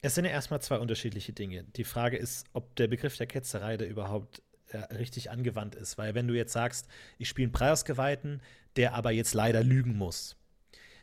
Es 0.02 0.16
sind 0.16 0.24
ja 0.24 0.32
erstmal 0.32 0.60
zwei 0.60 0.78
unterschiedliche 0.78 1.32
Dinge. 1.32 1.62
Die 1.76 1.84
Frage 1.84 2.16
ist, 2.16 2.44
ob 2.52 2.74
der 2.74 2.88
Begriff 2.88 3.16
der 3.16 3.28
Ketzerei 3.28 3.76
da 3.76 3.84
überhaupt 3.84 4.42
richtig 4.82 5.30
angewandt 5.30 5.74
ist. 5.74 5.98
Weil 5.98 6.14
wenn 6.14 6.28
du 6.28 6.34
jetzt 6.34 6.52
sagst, 6.52 6.88
ich 7.18 7.28
spiele 7.28 7.46
einen 7.46 7.52
Preisgeweihten, 7.52 8.42
der 8.76 8.94
aber 8.94 9.10
jetzt 9.10 9.34
leider 9.34 9.62
lügen 9.62 9.96
muss, 9.96 10.36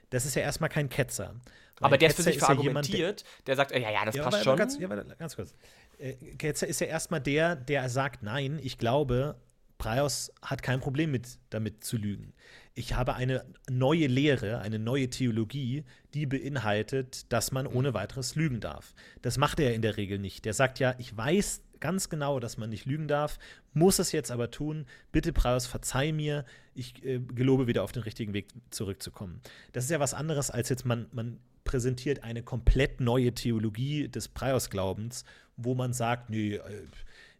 das 0.10 0.26
ist 0.26 0.35
ja 0.35 0.41
erstmal 0.41 0.69
kein 0.69 0.89
Ketzer. 0.89 1.35
Aber 1.80 1.98
der 1.98 2.10
Ketzer 2.10 2.19
ist 2.19 2.26
für 2.26 2.31
sich 2.34 2.39
verargumentiert, 2.39 2.91
ja 2.91 2.98
jemand, 2.98 3.22
der, 3.22 3.26
der, 3.45 3.56
sagt, 3.56 3.72
ja, 3.72 3.91
ja, 3.91 4.06
das 4.06 4.15
ja, 4.15 4.23
passt 4.23 4.43
schon. 4.43 4.57
Ganz, 4.57 4.77
ja, 4.77 4.88
ganz 4.88 5.35
kurz. 5.35 5.56
Äh, 5.98 6.14
Ketzer 6.38 6.68
ist 6.68 6.80
ja 6.80 6.88
erstmal 6.88 7.22
der, 7.22 7.56
der 7.56 7.89
sagt, 7.89 8.23
nein, 8.23 8.60
ich 8.61 8.77
glaube, 8.77 9.35
Praios 9.81 10.31
hat 10.43 10.61
kein 10.61 10.80
Problem 10.80 11.10
mit, 11.10 11.39
damit 11.49 11.84
zu 11.84 11.98
lügen. 11.98 12.34
Ich 12.76 12.93
habe 12.93 13.15
eine 13.15 13.43
neue 13.68 14.06
Lehre, 14.06 14.60
eine 14.60 14.77
neue 14.77 15.10
Theologie, 15.10 15.85
die 16.14 16.27
beinhaltet, 16.27 17.31
dass 17.34 17.52
man 17.52 17.65
ohne 17.65 17.95
weiteres 17.95 18.35
lügen 18.35 18.60
darf. 18.60 18.93
Das 19.23 19.38
macht 19.38 19.60
er 19.60 19.73
in 19.73 19.81
der 19.81 19.98
Regel 19.98 20.19
nicht. 20.19 20.45
Der 20.45 20.53
sagt 20.53 20.77
ja, 20.77 20.93
ich 20.99 21.18
weiß 21.18 21.64
ganz 21.81 22.07
genau, 22.09 22.39
dass 22.39 22.57
man 22.57 22.69
nicht 22.69 22.85
lügen 22.85 23.07
darf, 23.07 23.37
muss 23.73 23.99
es 23.99 24.13
jetzt 24.13 24.31
aber 24.31 24.51
tun. 24.51 24.85
Bitte, 25.11 25.33
Praios, 25.33 25.67
verzeih 25.67 26.13
mir. 26.13 26.45
Ich 26.73 27.03
äh, 27.03 27.19
gelobe 27.19 27.67
wieder 27.67 27.83
auf 27.83 27.91
den 27.91 28.03
richtigen 28.03 28.33
Weg 28.33 28.47
zurückzukommen. 28.69 29.41
Das 29.73 29.83
ist 29.83 29.89
ja 29.89 29.99
was 29.99 30.13
anderes, 30.13 30.49
als 30.49 30.69
jetzt 30.69 30.85
man, 30.85 31.07
man 31.11 31.39
präsentiert 31.65 32.23
eine 32.23 32.43
komplett 32.43 33.01
neue 33.01 33.33
Theologie 33.33 34.07
des 34.07 34.29
Praios-Glaubens, 34.29 35.25
wo 35.57 35.75
man 35.75 35.93
sagt, 35.93 36.29
nee, 36.29 36.55
äh, 36.55 36.59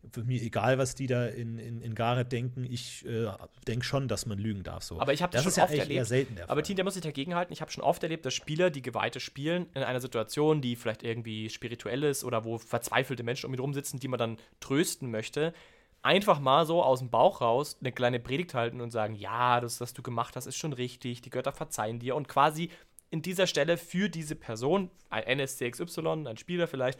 für 0.10 0.24
mich 0.24 0.42
egal, 0.42 0.78
was 0.78 0.96
die 0.96 1.08
da 1.08 1.28
in, 1.28 1.60
in, 1.60 1.82
in 1.82 1.96
Gareth 1.96 2.32
denken, 2.32 2.64
ich 2.64 3.06
äh, 3.06 3.28
denke 3.68 3.86
schon, 3.86 4.08
dass 4.08 4.26
man 4.26 4.40
lügen 4.40 4.64
darf. 4.64 4.84
So. 4.84 5.00
Aber 5.00 5.14
ich 5.14 5.22
habe 5.22 5.32
das, 5.32 5.44
das 5.44 5.54
schon 5.54 5.62
ja 5.62 5.70
oft 5.70 5.78
erlebt. 5.78 6.08
selten 6.08 6.36
der 6.36 6.50
Aber 6.50 6.64
Team, 6.64 6.76
der 6.76 6.86
muss 6.86 6.96
sich 6.96 7.04
dagegenhalten. 7.04 7.54
Ich 7.54 7.62
habe 7.62 7.72
schon 7.72 7.84
oft 7.84 8.02
erlebt, 8.04 8.26
dass 8.26 8.34
Spieler, 8.34 8.70
die 8.70 8.82
Geweihte 8.82 9.20
spielen, 9.20 9.68
in 9.74 9.84
einer 9.84 10.02
Situation, 10.02 10.62
die 10.62 10.76
vielleicht 10.76 11.04
irgendwie 11.04 11.50
spirituell 11.50 12.04
ist 12.04 12.24
oder 12.24 12.44
wo 12.44 12.58
verzweifelte 12.58 13.24
Menschen 13.24 13.46
um 13.46 13.52
mich 13.52 13.60
rumsitzen, 13.62 14.00
die 14.00 14.08
man 14.08 14.20
dann 14.20 14.38
trösten 14.60 15.12
möchte, 15.12 15.54
einfach 16.02 16.40
mal 16.40 16.66
so 16.66 16.84
aus 16.84 17.00
dem 17.00 17.10
Bauch 17.10 17.42
raus 17.42 17.78
eine 17.80 17.92
kleine 17.92 18.20
Predigt 18.20 18.54
halten 18.54 18.82
und 18.82 18.92
sagen, 18.92 19.16
ja, 19.16 19.62
das, 19.62 19.82
was 19.82 19.94
du 19.94 20.02
gemacht 20.02 20.36
hast, 20.36 20.48
ist 20.48 20.58
schon 20.58 20.74
richtig, 20.74 21.22
die 21.22 21.30
Götter 21.30 21.52
verzeihen 21.52 22.00
dir 22.00 22.16
und 22.16 22.28
quasi 22.28 22.70
in 23.12 23.22
dieser 23.22 23.46
Stelle 23.46 23.78
für 23.78 24.10
diese 24.10 24.36
Person, 24.36 24.90
ein 25.10 25.38
NSCXY, 25.38 26.28
ein 26.28 26.38
Spieler 26.38 26.68
vielleicht, 26.68 27.00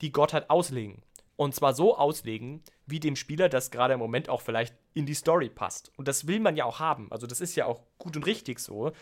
die 0.00 0.12
Gottheit 0.12 0.50
auslegen. 0.50 1.02
Und 1.36 1.54
zwar 1.54 1.74
so 1.74 1.96
auslegen, 1.96 2.62
wie 2.86 2.98
dem 2.98 3.14
Spieler 3.14 3.48
das 3.48 3.70
gerade 3.70 3.94
im 3.94 4.00
Moment 4.00 4.28
auch 4.28 4.40
vielleicht 4.40 4.74
in 4.94 5.04
die 5.04 5.14
Story 5.14 5.50
passt. 5.50 5.92
Und 5.96 6.08
das 6.08 6.26
will 6.26 6.40
man 6.40 6.56
ja 6.56 6.64
auch 6.64 6.80
haben. 6.80 7.12
Also 7.12 7.26
das 7.26 7.42
ist 7.42 7.54
ja 7.56 7.66
auch 7.66 7.82
gut 7.98 8.16
und 8.16 8.24
richtig 8.24 8.58
so. 8.58 8.92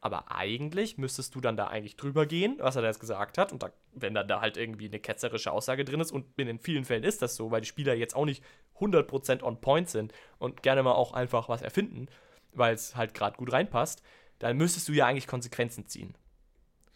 Aber 0.00 0.30
eigentlich 0.30 0.96
müsstest 0.96 1.34
du 1.34 1.40
dann 1.40 1.56
da 1.56 1.66
eigentlich 1.66 1.96
drüber 1.96 2.24
gehen, 2.24 2.56
was 2.60 2.76
er 2.76 2.82
da 2.82 2.88
jetzt 2.88 3.00
gesagt 3.00 3.36
hat. 3.36 3.52
Und 3.52 3.62
da, 3.62 3.72
wenn 3.92 4.14
dann 4.14 4.28
da 4.28 4.40
halt 4.40 4.56
irgendwie 4.56 4.86
eine 4.86 5.00
ketzerische 5.00 5.52
Aussage 5.52 5.84
drin 5.84 6.00
ist, 6.00 6.12
und 6.12 6.26
in 6.38 6.58
vielen 6.60 6.84
Fällen 6.84 7.02
ist 7.02 7.22
das 7.22 7.36
so, 7.36 7.50
weil 7.50 7.60
die 7.60 7.68
Spieler 7.68 7.94
jetzt 7.94 8.14
auch 8.14 8.24
nicht 8.24 8.42
100% 8.78 9.42
on 9.42 9.60
point 9.60 9.90
sind 9.90 10.12
und 10.38 10.62
gerne 10.62 10.82
mal 10.82 10.92
auch 10.92 11.12
einfach 11.12 11.48
was 11.48 11.60
erfinden, 11.60 12.06
weil 12.52 12.74
es 12.74 12.96
halt 12.96 13.12
gerade 13.12 13.36
gut 13.36 13.52
reinpasst, 13.52 14.02
dann 14.38 14.56
müsstest 14.56 14.88
du 14.88 14.92
ja 14.92 15.06
eigentlich 15.06 15.26
Konsequenzen 15.26 15.86
ziehen. 15.86 16.14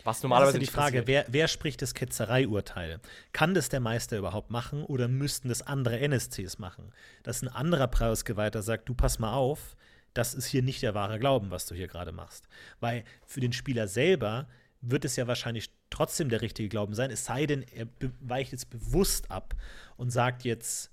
Was 0.02 0.22
normalerweise 0.22 0.58
das 0.58 0.68
ist 0.68 0.74
ja 0.74 0.82
die 0.88 0.92
Frage, 0.92 1.06
wer, 1.06 1.24
wer, 1.28 1.48
spricht 1.48 1.80
das 1.80 1.94
Ketzereiurteil? 1.94 3.00
Kann 3.32 3.54
das 3.54 3.68
der 3.68 3.80
Meister 3.80 4.18
überhaupt 4.18 4.50
machen 4.50 4.84
oder 4.84 5.08
müssten 5.08 5.48
das 5.48 5.62
andere 5.62 5.98
NSCs 6.00 6.58
machen? 6.58 6.92
Dass 7.22 7.42
ein 7.42 7.48
anderer 7.48 7.88
Preisgeweihter 7.88 8.62
sagt, 8.62 8.88
du 8.88 8.94
pass 8.94 9.18
mal 9.18 9.32
auf, 9.32 9.76
das 10.12 10.34
ist 10.34 10.46
hier 10.46 10.62
nicht 10.62 10.82
der 10.82 10.94
wahre 10.94 11.18
Glauben, 11.18 11.50
was 11.50 11.66
du 11.66 11.74
hier 11.74 11.88
gerade 11.88 12.12
machst. 12.12 12.48
Weil 12.80 13.04
für 13.24 13.40
den 13.40 13.52
Spieler 13.52 13.88
selber 13.88 14.46
wird 14.80 15.04
es 15.04 15.16
ja 15.16 15.26
wahrscheinlich 15.26 15.70
trotzdem 15.90 16.28
der 16.28 16.42
richtige 16.42 16.68
Glauben 16.68 16.94
sein, 16.94 17.10
es 17.10 17.24
sei 17.24 17.46
denn, 17.46 17.62
er 17.62 17.86
weicht 18.20 18.52
jetzt 18.52 18.70
bewusst 18.70 19.30
ab 19.30 19.54
und 19.96 20.10
sagt 20.10 20.44
jetzt, 20.44 20.90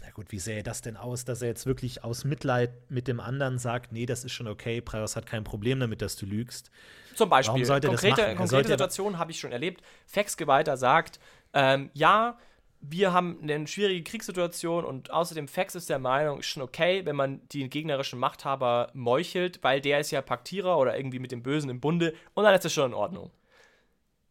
na 0.00 0.10
gut, 0.10 0.32
wie 0.32 0.38
sähe 0.38 0.62
das 0.62 0.82
denn 0.82 0.96
aus, 0.96 1.24
dass 1.24 1.42
er 1.42 1.48
jetzt 1.48 1.66
wirklich 1.66 2.02
aus 2.04 2.24
Mitleid 2.24 2.90
mit 2.90 3.08
dem 3.08 3.20
anderen 3.20 3.58
sagt, 3.58 3.92
nee, 3.92 4.06
das 4.06 4.24
ist 4.24 4.32
schon 4.32 4.48
okay, 4.48 4.80
Praios 4.80 5.16
hat 5.16 5.26
kein 5.26 5.44
Problem 5.44 5.80
damit, 5.80 6.02
dass 6.02 6.16
du 6.16 6.26
lügst. 6.26 6.70
Zum 7.14 7.28
Beispiel. 7.28 7.66
Konkrete, 7.66 8.34
konkrete 8.34 8.68
Situation 8.68 9.18
habe 9.18 9.30
ich 9.30 9.40
schon 9.40 9.52
erlebt. 9.52 9.82
Fax-Geweihter 10.06 10.76
sagt, 10.76 11.18
ähm, 11.54 11.90
ja, 11.94 12.36
wir 12.80 13.12
haben 13.12 13.38
eine 13.42 13.66
schwierige 13.66 14.02
Kriegssituation 14.02 14.84
und 14.84 15.10
außerdem 15.10 15.48
Fax 15.48 15.74
ist 15.74 15.88
der 15.88 15.98
Meinung, 15.98 16.40
ist 16.40 16.46
schon 16.46 16.62
okay, 16.62 17.04
wenn 17.04 17.16
man 17.16 17.46
die 17.48 17.68
gegnerischen 17.68 18.18
Machthaber 18.18 18.90
meuchelt, 18.92 19.62
weil 19.62 19.80
der 19.80 20.00
ist 20.00 20.10
ja 20.10 20.20
Paktierer 20.20 20.78
oder 20.78 20.96
irgendwie 20.96 21.18
mit 21.18 21.32
dem 21.32 21.42
Bösen 21.42 21.70
im 21.70 21.80
Bunde 21.80 22.14
und 22.34 22.44
dann 22.44 22.54
ist 22.54 22.64
das 22.64 22.72
schon 22.72 22.90
in 22.90 22.94
Ordnung. 22.94 23.30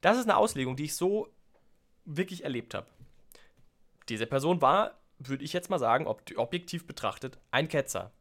Das 0.02 0.18
ist 0.18 0.26
eine 0.26 0.38
Auslegung, 0.38 0.76
die 0.76 0.86
ich 0.86 0.95
so 0.95 1.27
wirklich 2.06 2.44
erlebt 2.44 2.73
habe. 2.76 2.86
Diese 4.07 4.27
Person 4.27 4.61
war, 4.61 4.99
würde 5.20 5.44
ich 5.44 5.54
jetzt 5.54 5.70
mal 5.70 5.80
sagen, 5.80 6.08
ob, 6.08 6.24
objektiv 6.36 6.86
betrachtet, 6.88 7.38
ein 7.52 7.68
Ketzer. 7.68 8.12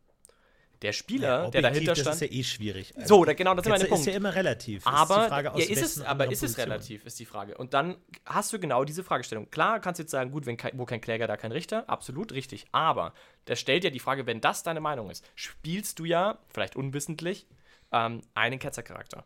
Der 0.83 0.93
Spieler, 0.93 1.45
ja, 1.45 1.51
der 1.51 1.62
dahinter 1.62 1.95
stand. 1.95 2.09
Das 2.09 2.15
ist 2.16 2.21
ja 2.21 2.39
eh 2.39 2.45
schwierig. 2.45 2.93
Also, 2.97 3.16
so, 3.16 3.25
da, 3.25 3.33
genau, 3.33 3.55
das 3.55 3.65
ist 3.65 3.71
meine 3.71 3.85
Punkt. 3.85 4.01
ist 4.01 4.07
ja 4.07 4.19
immer 4.19 4.35
relativ. 4.35 4.87
Aber, 4.87 5.29
Frage, 5.29 5.53
ja, 5.57 5.65
ist 5.65 5.83
es, 5.83 6.01
aber 6.03 6.31
ist 6.31 6.43
es 6.43 6.59
relativ, 6.59 7.07
ist 7.07 7.19
die 7.19 7.25
Frage. 7.25 7.57
Und 7.57 7.73
dann 7.73 7.97
hast 8.27 8.53
du 8.53 8.59
genau 8.59 8.85
diese 8.85 9.03
Fragestellung. 9.03 9.51
Klar, 9.51 9.81
kannst 9.81 9.99
du 9.99 10.03
jetzt 10.03 10.11
sagen, 10.11 10.31
gut, 10.31 10.45
wenn 10.45 10.59
wo 10.75 10.85
kein 10.85 11.01
Kläger, 11.01 11.27
da 11.27 11.39
kein 11.39 11.53
Richter. 11.53 11.89
Absolut 11.89 12.33
richtig. 12.33 12.66
Aber 12.73 13.15
der 13.47 13.57
stellt 13.57 13.85
ja 13.85 13.91
die 13.91 13.99
Frage, 13.99 14.27
wenn 14.27 14.43
das 14.43 14.62
deine 14.62 14.81
Meinung 14.81 15.09
ist, 15.11 15.25
spielst 15.35 15.99
du 16.01 16.05
ja, 16.05 16.39
vielleicht 16.49 16.77
unwissentlich, 16.77 17.47
ähm, 17.93 18.21
einen 18.35 18.59
Ketzercharakter. 18.59 19.25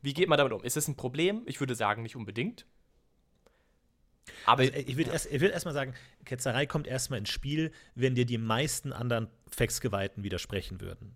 Wie 0.00 0.14
geht 0.14 0.28
man 0.28 0.38
damit 0.38 0.52
um? 0.52 0.64
Ist 0.64 0.76
es 0.76 0.88
ein 0.88 0.96
Problem? 0.96 1.42
Ich 1.46 1.60
würde 1.60 1.76
sagen, 1.76 2.02
nicht 2.02 2.16
unbedingt. 2.16 2.66
Aber 4.46 4.62
also, 4.62 4.74
ich 4.74 4.96
würde 4.96 5.10
ja. 5.10 5.12
erst, 5.12 5.26
erstmal 5.26 5.74
sagen, 5.74 5.94
Ketzerei 6.24 6.66
kommt 6.66 6.86
erstmal 6.86 7.18
ins 7.18 7.30
Spiel, 7.30 7.72
wenn 7.94 8.14
dir 8.14 8.26
die 8.26 8.38
meisten 8.38 8.92
anderen 8.92 9.28
Fax-Geweihten 9.50 10.22
widersprechen 10.22 10.80
würden. 10.80 11.14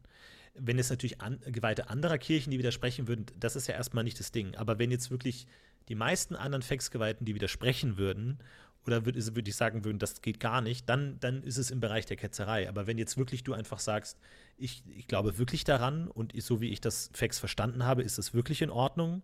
Wenn 0.55 0.79
es 0.79 0.91
natürlich 0.91 1.21
an, 1.21 1.41
Geweihte 1.47 1.91
anderer 1.91 2.19
Kirchen, 2.19 2.51
die 2.51 2.59
widersprechen 2.59 3.09
würden, 3.09 3.27
das 3.39 3.57
ist 3.57 3.67
ja 3.67 3.75
erstmal 3.75 4.05
nicht 4.05 4.19
das 4.19 4.33
Ding. 4.33 4.55
Aber 4.57 4.79
wenn 4.79 4.91
jetzt 4.91 5.11
wirklich 5.11 5.47
die 5.89 5.95
meisten 5.95 6.35
anderen 6.35 6.63
Fax-Geweihten, 6.63 7.25
die 7.25 7.35
widersprechen 7.35 7.99
würden, 7.99 8.39
oder 8.87 9.05
würde 9.05 9.35
würd 9.35 9.49
ich 9.49 9.57
sagen 9.57 9.85
würden, 9.85 9.99
das 9.99 10.23
geht 10.23 10.39
gar 10.39 10.61
nicht, 10.61 10.89
dann, 10.89 11.19
dann 11.19 11.43
ist 11.43 11.57
es 11.59 11.71
im 11.71 11.81
Bereich 11.81 12.07
der 12.07 12.17
Ketzerei. 12.17 12.69
Aber 12.69 12.87
wenn 12.87 12.99
jetzt 12.99 13.17
wirklich 13.17 13.43
du 13.43 13.53
einfach 13.53 13.81
sagst, 13.81 14.19
ich, 14.57 14.85
ich 14.89 15.09
glaube 15.09 15.39
wirklich 15.39 15.65
daran 15.65 16.09
und 16.09 16.41
so 16.41 16.61
wie 16.61 16.71
ich 16.71 16.81
das 16.81 17.11
Fax 17.13 17.39
verstanden 17.39 17.85
habe, 17.85 18.03
ist 18.03 18.19
es 18.19 18.33
wirklich 18.33 18.63
in 18.63 18.71
Ordnung, 18.71 19.23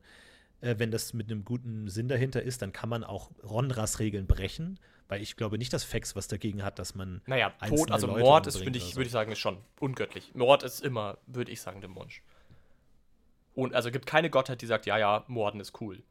äh, 0.62 0.76
wenn 0.78 0.90
das 0.90 1.12
mit 1.12 1.30
einem 1.30 1.44
guten 1.44 1.88
Sinn 1.88 2.08
dahinter 2.08 2.42
ist, 2.42 2.62
dann 2.62 2.72
kann 2.72 2.88
man 2.88 3.04
auch 3.04 3.30
Rondras-Regeln 3.42 4.26
brechen, 4.26 4.78
weil 5.08 5.20
ich 5.20 5.36
glaube 5.36 5.58
nicht, 5.58 5.72
dass 5.72 5.84
Fax 5.84 6.16
was 6.16 6.28
dagegen 6.28 6.62
hat, 6.62 6.78
dass 6.78 6.94
man. 6.94 7.20
Naja, 7.26 7.52
Tod, 7.68 7.90
also 7.90 8.06
Leute 8.06 8.20
Mord 8.20 8.46
ist, 8.46 8.58
finde 8.58 8.78
ich, 8.78 8.90
so. 8.90 8.96
würde 8.96 9.06
ich 9.06 9.12
sagen, 9.12 9.32
ist 9.32 9.40
schon 9.40 9.58
ungöttlich. 9.80 10.32
Mord 10.34 10.62
ist 10.62 10.80
immer, 10.80 11.18
würde 11.26 11.50
ich 11.50 11.60
sagen, 11.60 11.80
der 11.80 11.94
Wunsch. 11.94 12.22
Und 13.54 13.74
also 13.74 13.90
gibt 13.90 14.06
keine 14.06 14.30
Gottheit, 14.30 14.62
die 14.62 14.66
sagt, 14.66 14.86
ja, 14.86 14.96
ja, 14.96 15.24
Morden 15.26 15.60
ist 15.60 15.80
cool. 15.80 16.02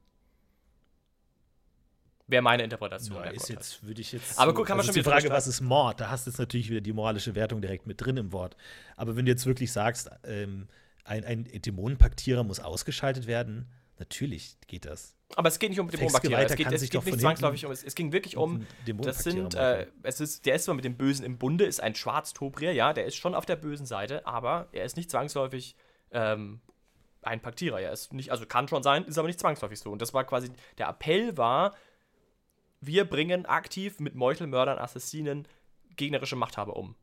Wäre 2.28 2.44
meine 2.44 2.64
Interpretation. 2.64 3.18
Ja, 3.24 3.32
ist 3.32 3.50
jetzt, 3.50 3.84
würde 3.84 4.00
ich 4.00 4.12
jetzt. 4.12 4.38
Aber 4.38 4.54
guck, 4.54 4.68
kann 4.68 4.78
man 4.78 4.86
also 4.86 4.94
schon 4.94 5.04
die 5.04 5.10
Frage, 5.10 5.30
was 5.30 5.48
ist 5.48 5.62
Mord? 5.62 6.00
Da 6.00 6.10
hast 6.10 6.28
du 6.28 6.30
jetzt 6.30 6.38
natürlich 6.38 6.70
wieder 6.70 6.82
die 6.82 6.94
moralische 6.94 7.36
Wertung 7.36 7.62
direkt 7.62 7.88
mit 7.88 8.00
drin 8.00 8.16
im 8.18 8.32
Wort. 8.32 8.56
Aber 8.96 9.16
wenn 9.16 9.26
du 9.26 9.32
jetzt 9.32 9.46
wirklich 9.46 9.72
sagst, 9.72 10.10
ähm, 10.24 10.68
ein, 11.04 11.26
ein 11.26 11.44
Dämonenpaktierer 11.46 12.44
muss 12.44 12.60
ausgeschaltet 12.60 13.28
werden, 13.28 13.68
Natürlich 14.02 14.58
geht 14.66 14.86
das. 14.86 15.16
Aber 15.36 15.48
es 15.48 15.60
geht 15.60 15.70
nicht 15.70 15.80
um 15.80 15.88
Dämonenbakterien. 15.88 16.40
Es 16.40 16.56
geht, 16.56 16.72
es 16.72 16.90
geht 16.90 17.06
nicht 17.06 17.20
zwangsläufig 17.20 17.68
um. 17.68 17.72
Es, 17.72 17.84
es, 17.84 17.94
ging 17.94 18.12
wirklich 18.12 18.36
um. 18.36 18.66
Das 18.84 19.20
sind. 19.20 19.54
Äh, 19.54 19.86
es 20.02 20.20
ist, 20.20 20.48
der 20.48 20.56
ist 20.56 20.64
zwar 20.64 20.74
mit 20.74 20.84
dem 20.84 20.98
Bösen 20.98 21.24
im 21.24 21.38
Bunde, 21.38 21.66
ist 21.66 21.84
ein 21.84 21.94
Schwarztobrier, 21.94 22.74
ja, 22.74 22.94
der 22.94 23.06
ist 23.06 23.16
schon 23.16 23.36
auf 23.36 23.46
der 23.46 23.58
bösen 23.58 23.86
Seite, 23.86 24.26
aber 24.26 24.70
er 24.72 24.86
ist 24.86 24.98
nicht 24.98 25.12
zwangsläufig 25.12 25.76
ähm, 26.10 26.62
ein 27.22 27.42
Paktierer. 27.42 27.80
Er 27.80 27.92
ist 27.92 28.12
nicht, 28.12 28.32
also 28.32 28.48
kann 28.48 28.68
schon 28.68 28.82
sein, 28.82 29.06
ist 29.06 29.20
aber 29.20 29.28
nicht 29.28 29.40
zwangsläufig 29.40 29.80
so. 29.80 29.92
Und 29.92 30.02
das 30.02 30.16
war 30.16 30.24
quasi. 30.24 30.50
Der 30.80 30.90
Appell 30.90 31.38
war, 31.38 31.76
wir 32.80 33.06
bringen 33.06 33.46
aktiv 33.46 34.00
mit 34.00 34.16
Meuchelmördern, 34.16 34.80
Assassinen 34.80 35.48
gegnerische 35.96 36.36
Machthaber 36.36 36.76
um 36.76 36.96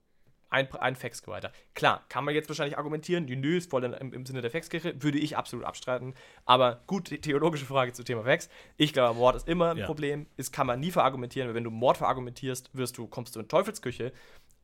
ein, 0.50 0.72
ein 0.74 0.96
Faxgeweihter. 0.96 1.52
Klar, 1.74 2.04
kann 2.08 2.24
man 2.24 2.34
jetzt 2.34 2.48
wahrscheinlich 2.48 2.78
argumentieren, 2.78 3.26
die 3.26 3.36
Nö 3.36 3.58
ist 3.58 3.70
voll 3.70 3.84
im, 3.84 4.12
im 4.12 4.26
Sinne 4.26 4.40
der 4.40 4.50
Faxkirche, 4.50 5.02
würde 5.02 5.18
ich 5.18 5.36
absolut 5.36 5.64
abstreiten. 5.64 6.14
Aber 6.46 6.82
gut, 6.86 7.08
theologische 7.22 7.66
Frage 7.66 7.92
zum 7.92 8.04
Thema 8.04 8.24
Fax. 8.24 8.48
Ich 8.76 8.92
glaube, 8.92 9.18
Mord 9.18 9.36
ist 9.36 9.48
immer 9.48 9.72
ein 9.72 9.78
ja. 9.78 9.86
Problem. 9.86 10.26
Das 10.36 10.50
kann 10.50 10.66
man 10.66 10.80
nie 10.80 10.90
verargumentieren, 10.90 11.48
weil 11.48 11.54
wenn 11.54 11.64
du 11.64 11.70
Mord 11.70 11.98
verargumentierst, 11.98 12.70
wirst 12.72 12.96
du, 12.96 13.06
kommst 13.06 13.36
du 13.36 13.40
in 13.40 13.48
Teufelsküche. 13.48 14.12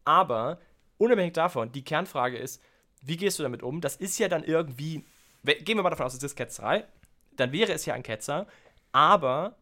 Aber 0.05 0.59
unabhängig 0.99 1.35
davon, 1.35 1.73
die 1.73 1.85
Kernfrage 1.85 2.39
ist, 2.39 2.63
wie 3.03 3.17
gehst 3.17 3.39
du 3.39 3.43
damit 3.43 3.63
um? 3.63 3.81
Das 3.81 3.97
ist 3.97 4.19
ja 4.19 4.29
dann 4.29 4.45
irgendwie, 4.45 5.05
gehen 5.45 5.77
wir 5.77 5.83
mal 5.83 5.91
davon 5.91 6.07
aus, 6.07 6.15
es 6.15 6.23
ist 6.23 6.37
Ketzerei, 6.37 6.85
dann 7.37 7.53
wäre 7.53 7.73
es 7.73 7.85
ja 7.85 7.95
ein 7.95 8.03
Ketzer, 8.03 8.47
aber 8.93 9.57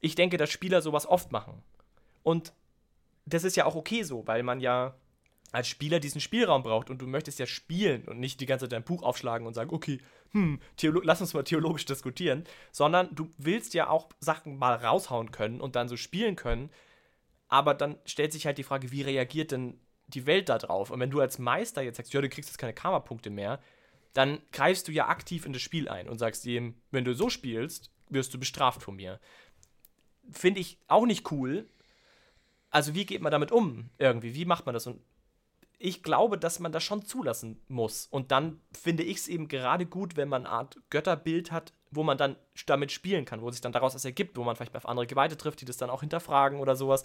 ich 0.00 0.14
denke, 0.14 0.36
dass 0.36 0.50
Spieler 0.50 0.82
sowas 0.82 1.06
oft 1.06 1.32
machen. 1.32 1.62
Und 2.22 2.52
das 3.26 3.44
ist 3.44 3.56
ja 3.56 3.64
auch 3.64 3.74
okay 3.74 4.02
so, 4.02 4.26
weil 4.26 4.42
man 4.42 4.60
ja 4.60 4.94
als 5.52 5.68
Spieler 5.68 6.00
diesen 6.00 6.20
Spielraum 6.20 6.62
braucht 6.62 6.90
und 6.90 7.00
du 7.00 7.06
möchtest 7.06 7.38
ja 7.38 7.46
spielen 7.46 8.06
und 8.06 8.20
nicht 8.20 8.40
die 8.40 8.46
ganze 8.46 8.64
Zeit 8.64 8.72
dein 8.72 8.84
Buch 8.84 9.02
aufschlagen 9.02 9.46
und 9.46 9.54
sagen, 9.54 9.74
okay, 9.74 9.98
hm, 10.32 10.60
lass 11.02 11.20
uns 11.20 11.34
mal 11.34 11.42
theologisch 11.42 11.84
diskutieren, 11.84 12.44
sondern 12.70 13.14
du 13.14 13.30
willst 13.38 13.74
ja 13.74 13.88
auch 13.88 14.08
Sachen 14.20 14.56
mal 14.56 14.74
raushauen 14.74 15.32
können 15.32 15.60
und 15.60 15.76
dann 15.76 15.88
so 15.88 15.96
spielen 15.96 16.36
können, 16.36 16.70
aber 17.48 17.74
dann 17.74 17.98
stellt 18.04 18.32
sich 18.32 18.46
halt 18.46 18.58
die 18.58 18.62
Frage, 18.62 18.92
wie 18.92 19.02
reagiert 19.02 19.50
denn 19.50 19.80
die 20.06 20.26
Welt 20.26 20.48
da 20.48 20.58
drauf? 20.58 20.90
Und 20.90 21.00
wenn 21.00 21.10
du 21.10 21.20
als 21.20 21.38
Meister 21.38 21.82
jetzt 21.82 21.96
sagst, 21.96 22.12
ja, 22.12 22.20
du 22.20 22.28
kriegst 22.28 22.50
jetzt 22.50 22.58
keine 22.58 22.74
Karma-Punkte 22.74 23.30
mehr, 23.30 23.60
dann 24.12 24.40
greifst 24.52 24.88
du 24.88 24.92
ja 24.92 25.08
aktiv 25.08 25.46
in 25.46 25.52
das 25.52 25.62
Spiel 25.62 25.88
ein 25.88 26.08
und 26.08 26.18
sagst 26.18 26.44
ihm, 26.46 26.74
wenn 26.90 27.04
du 27.04 27.14
so 27.14 27.28
spielst, 27.28 27.90
wirst 28.08 28.34
du 28.34 28.38
bestraft 28.38 28.82
von 28.82 28.96
mir. 28.96 29.20
Finde 30.30 30.60
ich 30.60 30.78
auch 30.86 31.06
nicht 31.06 31.30
cool. 31.32 31.68
Also 32.70 32.94
wie 32.94 33.06
geht 33.06 33.20
man 33.20 33.32
damit 33.32 33.50
um 33.50 33.90
irgendwie? 33.98 34.34
Wie 34.34 34.44
macht 34.44 34.66
man 34.66 34.74
das? 34.74 34.86
Und 34.86 35.00
ich 35.82 36.02
glaube, 36.02 36.36
dass 36.36 36.60
man 36.60 36.72
das 36.72 36.84
schon 36.84 37.06
zulassen 37.06 37.58
muss. 37.66 38.06
Und 38.10 38.32
dann 38.32 38.60
finde 38.70 39.02
ich 39.02 39.16
es 39.16 39.28
eben 39.28 39.48
gerade 39.48 39.86
gut, 39.86 40.14
wenn 40.14 40.28
man 40.28 40.44
eine 40.44 40.54
Art 40.54 40.76
Götterbild 40.90 41.50
hat, 41.50 41.72
wo 41.90 42.02
man 42.02 42.18
dann 42.18 42.36
damit 42.66 42.92
spielen 42.92 43.24
kann, 43.24 43.40
wo 43.40 43.50
sich 43.50 43.62
dann 43.62 43.72
daraus 43.72 43.94
was 43.94 44.04
ergibt, 44.04 44.36
wo 44.36 44.44
man 44.44 44.56
vielleicht 44.56 44.76
auf 44.76 44.86
andere 44.86 45.06
Geweihte 45.06 45.38
trifft, 45.38 45.62
die 45.62 45.64
das 45.64 45.78
dann 45.78 45.88
auch 45.88 46.02
hinterfragen 46.02 46.60
oder 46.60 46.76
sowas. 46.76 47.04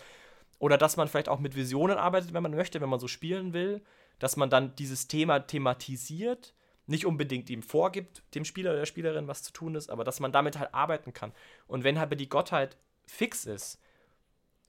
Oder 0.60 0.77
dass 0.77 0.97
man 0.97 1.07
vielleicht 1.07 1.30
auch 1.30 1.39
mit 1.39 1.56
Visionen 1.56 1.97
arbeitet, 1.97 2.34
wenn 2.34 2.43
man 2.43 2.53
möchte, 2.53 2.81
wenn 2.81 2.89
man 2.89 2.99
so 2.99 3.07
spielen 3.07 3.53
will, 3.53 3.81
dass 4.19 4.35
man 4.35 4.49
dann 4.49 4.76
dieses 4.76 5.07
Thema 5.07 5.39
thematisiert, 5.39 6.53
nicht 6.85 7.06
unbedingt 7.06 7.49
ihm 7.49 7.64
vorgibt, 7.64 8.23
dem 8.35 8.43
Spieler 8.43 8.72
oder 8.72 8.80
der 8.80 8.85
Spielerin, 8.85 9.30
was 9.30 9.41
zu 9.41 9.53
tun 9.53 9.76
ist, 9.76 9.89
aber 9.89 10.03
dass 10.03 10.19
man 10.19 10.34
damit 10.34 10.60
halt 10.60 10.73
arbeiten 10.73 11.14
kann. 11.14 11.31
Und 11.68 11.85
wenn 11.85 11.97
halt 11.97 12.19
die 12.19 12.30
Gottheit 12.30 12.77
fix 13.06 13.45
ist 13.45 13.81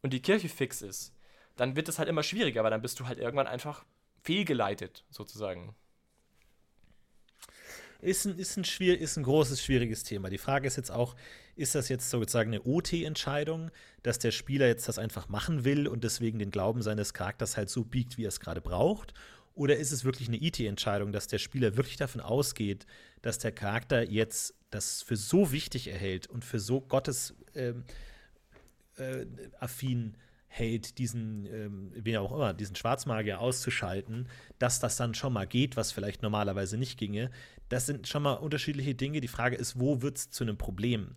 und 0.02 0.12
die 0.12 0.22
Kirche 0.22 0.48
fix 0.48 0.80
ist, 0.80 1.12
dann 1.56 1.74
wird 1.74 1.88
es 1.88 1.98
halt 1.98 2.08
immer 2.08 2.22
schwieriger, 2.22 2.62
weil 2.62 2.70
dann 2.70 2.82
bist 2.82 3.00
du 3.00 3.06
halt 3.06 3.18
irgendwann 3.18 3.48
einfach 3.48 3.84
fehlgeleitet, 4.26 5.04
sozusagen. 5.08 5.74
Ist 8.00 8.26
ein, 8.26 8.38
ist, 8.38 8.56
ein 8.56 8.64
schwierig, 8.64 9.00
ist 9.00 9.16
ein 9.16 9.22
großes, 9.22 9.62
schwieriges 9.62 10.02
Thema. 10.02 10.28
Die 10.28 10.38
Frage 10.38 10.66
ist 10.66 10.76
jetzt 10.76 10.90
auch, 10.90 11.16
ist 11.54 11.74
das 11.74 11.88
jetzt 11.88 12.10
sozusagen 12.10 12.52
eine 12.52 12.62
OT-Entscheidung, 12.62 13.70
dass 14.02 14.18
der 14.18 14.32
Spieler 14.32 14.66
jetzt 14.66 14.88
das 14.88 14.98
einfach 14.98 15.28
machen 15.28 15.64
will 15.64 15.88
und 15.88 16.04
deswegen 16.04 16.38
den 16.38 16.50
Glauben 16.50 16.82
seines 16.82 17.14
Charakters 17.14 17.56
halt 17.56 17.70
so 17.70 17.84
biegt, 17.84 18.18
wie 18.18 18.24
er 18.24 18.28
es 18.28 18.40
gerade 18.40 18.60
braucht? 18.60 19.14
Oder 19.54 19.76
ist 19.76 19.92
es 19.92 20.04
wirklich 20.04 20.28
eine 20.28 20.42
IT-Entscheidung, 20.42 21.12
dass 21.12 21.28
der 21.28 21.38
Spieler 21.38 21.76
wirklich 21.76 21.96
davon 21.96 22.20
ausgeht, 22.20 22.84
dass 23.22 23.38
der 23.38 23.52
Charakter 23.52 24.02
jetzt 24.02 24.54
das 24.70 25.02
für 25.02 25.16
so 25.16 25.52
wichtig 25.52 25.88
erhält 25.88 26.26
und 26.26 26.44
für 26.44 26.58
so 26.58 26.82
Gottes 26.82 27.34
ähm, 27.54 27.84
äh, 28.96 29.24
hält, 30.56 30.98
diesen, 30.98 31.46
ähm, 31.46 31.92
wen 31.94 32.16
auch 32.16 32.32
immer, 32.32 32.54
diesen 32.54 32.76
Schwarzmagier 32.76 33.40
auszuschalten, 33.40 34.28
dass 34.58 34.80
das 34.80 34.96
dann 34.96 35.14
schon 35.14 35.32
mal 35.32 35.46
geht, 35.46 35.76
was 35.76 35.92
vielleicht 35.92 36.22
normalerweise 36.22 36.78
nicht 36.78 36.98
ginge. 36.98 37.30
Das 37.68 37.86
sind 37.86 38.08
schon 38.08 38.22
mal 38.22 38.34
unterschiedliche 38.34 38.94
Dinge. 38.94 39.20
Die 39.20 39.28
Frage 39.28 39.56
ist, 39.56 39.78
wo 39.78 40.02
wird 40.02 40.16
es 40.16 40.30
zu 40.30 40.44
einem 40.44 40.56
Problem? 40.56 41.16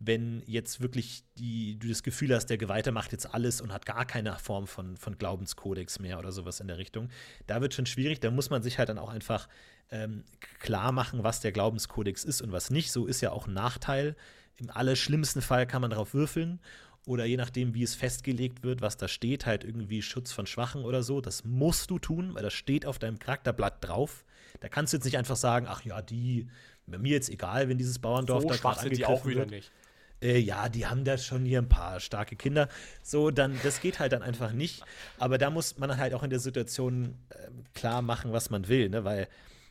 Wenn 0.00 0.42
jetzt 0.46 0.80
wirklich 0.80 1.24
die, 1.36 1.78
du 1.78 1.88
das 1.88 2.02
Gefühl 2.02 2.34
hast, 2.34 2.46
der 2.46 2.56
Geweihte 2.56 2.92
macht 2.92 3.12
jetzt 3.12 3.34
alles 3.34 3.60
und 3.60 3.72
hat 3.72 3.84
gar 3.84 4.06
keine 4.06 4.38
Form 4.38 4.66
von, 4.66 4.96
von 4.96 5.18
Glaubenskodex 5.18 5.98
mehr 5.98 6.18
oder 6.18 6.32
sowas 6.32 6.60
in 6.60 6.68
der 6.68 6.78
Richtung, 6.78 7.08
da 7.46 7.60
wird 7.60 7.74
schon 7.74 7.86
schwierig. 7.86 8.20
Da 8.20 8.30
muss 8.30 8.48
man 8.48 8.62
sich 8.62 8.78
halt 8.78 8.88
dann 8.88 8.98
auch 8.98 9.10
einfach 9.10 9.48
ähm, 9.90 10.24
klar 10.60 10.92
machen, 10.92 11.24
was 11.24 11.40
der 11.40 11.52
Glaubenskodex 11.52 12.24
ist 12.24 12.40
und 12.40 12.52
was 12.52 12.70
nicht. 12.70 12.92
So 12.92 13.06
ist 13.06 13.20
ja 13.20 13.32
auch 13.32 13.48
ein 13.48 13.54
Nachteil. 13.54 14.16
Im 14.56 14.70
allerschlimmsten 14.70 15.42
Fall 15.42 15.66
kann 15.66 15.82
man 15.82 15.90
darauf 15.90 16.14
würfeln 16.14 16.60
oder 17.06 17.24
je 17.24 17.36
nachdem, 17.36 17.74
wie 17.74 17.82
es 17.82 17.94
festgelegt 17.94 18.62
wird, 18.62 18.80
was 18.80 18.96
da 18.96 19.08
steht, 19.08 19.46
halt 19.46 19.64
irgendwie 19.64 20.02
Schutz 20.02 20.32
von 20.32 20.46
Schwachen 20.46 20.84
oder 20.84 21.02
so. 21.02 21.20
Das 21.20 21.44
musst 21.44 21.90
du 21.90 21.98
tun, 21.98 22.34
weil 22.34 22.42
das 22.42 22.52
steht 22.52 22.84
auf 22.84 22.98
deinem 22.98 23.18
Charakterblatt 23.18 23.84
drauf. 23.84 24.24
Da 24.60 24.68
kannst 24.68 24.92
du 24.92 24.98
jetzt 24.98 25.04
nicht 25.04 25.16
einfach 25.16 25.36
sagen, 25.36 25.66
ach 25.68 25.84
ja, 25.84 26.02
die, 26.02 26.48
mir 26.86 27.12
jetzt 27.12 27.30
egal, 27.30 27.68
wenn 27.68 27.78
dieses 27.78 27.98
Bauerndorf 27.98 28.42
so 28.42 28.48
da 28.48 28.56
gerade 28.56 28.80
angegriffen 28.80 28.96
die 28.96 29.06
auch 29.06 29.26
wieder 29.26 29.40
wird. 29.40 29.50
Nicht. 29.50 29.72
Äh, 30.20 30.38
ja, 30.38 30.68
die 30.68 30.86
haben 30.86 31.04
da 31.04 31.16
schon 31.16 31.44
hier 31.44 31.60
ein 31.60 31.68
paar 31.68 32.00
starke 32.00 32.36
Kinder. 32.36 32.68
So, 33.02 33.30
dann, 33.30 33.58
das 33.62 33.80
geht 33.80 34.00
halt 34.00 34.12
dann 34.12 34.22
einfach 34.22 34.52
nicht. 34.52 34.82
Aber 35.18 35.38
da 35.38 35.50
muss 35.50 35.78
man 35.78 35.96
halt 35.96 36.12
auch 36.14 36.22
in 36.22 36.30
der 36.30 36.40
Situation 36.40 37.14
äh, 37.30 37.48
klar 37.74 38.02
machen, 38.02 38.32
was 38.32 38.50
man 38.50 38.68
will, 38.68 38.88
ne? 38.88 39.04
Weil 39.04 39.28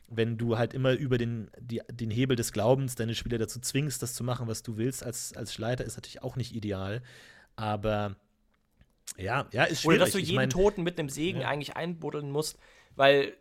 wenn 0.08 0.38
du 0.38 0.58
halt 0.58 0.74
immer 0.74 0.94
über 0.94 1.18
den, 1.18 1.50
die, 1.60 1.82
den 1.92 2.10
Hebel 2.10 2.36
des 2.36 2.54
Glaubens 2.54 2.96
deine 2.96 3.16
Spieler 3.16 3.38
dazu 3.38 3.60
zwingst, 3.60 4.02
das 4.02 4.14
zu 4.14 4.24
machen, 4.24 4.48
was 4.48 4.64
du 4.64 4.78
willst 4.78 5.04
als, 5.04 5.36
als 5.36 5.54
Schleiter, 5.54 5.84
ist 5.84 5.98
natürlich 5.98 6.24
auch 6.24 6.36
nicht 6.36 6.56
ideal. 6.56 7.02
Aber 7.56 8.16
ja, 9.18 9.48
ja, 9.52 9.64
ist 9.64 9.82
schwierig. 9.82 9.98
Oder 9.98 10.06
dass 10.06 10.14
du 10.14 10.20
jeden 10.20 10.30
ich 10.30 10.36
mein, 10.36 10.50
Toten 10.50 10.84
mit 10.84 11.00
einem 11.00 11.10
Segen 11.10 11.42
ja. 11.42 11.50
eigentlich 11.50 11.76
einbuddeln 11.76 12.32
musst, 12.32 12.58
weil 12.96 13.34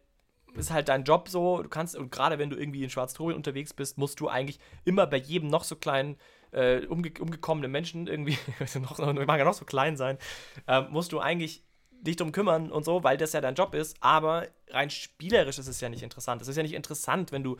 ist 0.54 0.70
halt 0.70 0.88
dein 0.88 1.04
Job 1.04 1.28
so, 1.28 1.62
du 1.62 1.68
kannst, 1.68 1.96
und 1.96 2.10
gerade 2.10 2.38
wenn 2.38 2.48
du 2.48 2.56
irgendwie 2.56 2.82
in 2.82 2.88
Schwarztorien 2.90 3.36
unterwegs 3.36 3.74
bist, 3.74 3.98
musst 3.98 4.20
du 4.20 4.28
eigentlich 4.28 4.58
immer 4.84 5.06
bei 5.06 5.18
jedem 5.18 5.48
noch 5.48 5.64
so 5.64 5.76
kleinen 5.76 6.16
äh, 6.52 6.86
umge 6.86 7.12
umgekommenen 7.20 7.70
Menschen 7.70 8.06
irgendwie, 8.06 8.38
noch, 8.80 8.98
mag 8.98 9.38
ja 9.38 9.44
noch 9.44 9.54
so 9.54 9.64
klein 9.64 9.96
sein, 9.96 10.18
äh, 10.66 10.82
musst 10.82 11.12
du 11.12 11.20
eigentlich 11.20 11.62
dich 12.00 12.16
drum 12.16 12.32
kümmern 12.32 12.70
und 12.70 12.84
so, 12.84 13.02
weil 13.04 13.16
das 13.16 13.32
ja 13.32 13.40
dein 13.40 13.54
Job 13.54 13.74
ist, 13.74 13.96
aber 14.00 14.48
rein 14.68 14.90
spielerisch 14.90 15.58
ist 15.58 15.68
es 15.68 15.80
ja 15.80 15.88
nicht 15.88 16.02
interessant. 16.02 16.42
Es 16.42 16.48
ist 16.48 16.56
ja 16.56 16.62
nicht 16.62 16.74
interessant, 16.74 17.32
wenn 17.32 17.42
du 17.42 17.56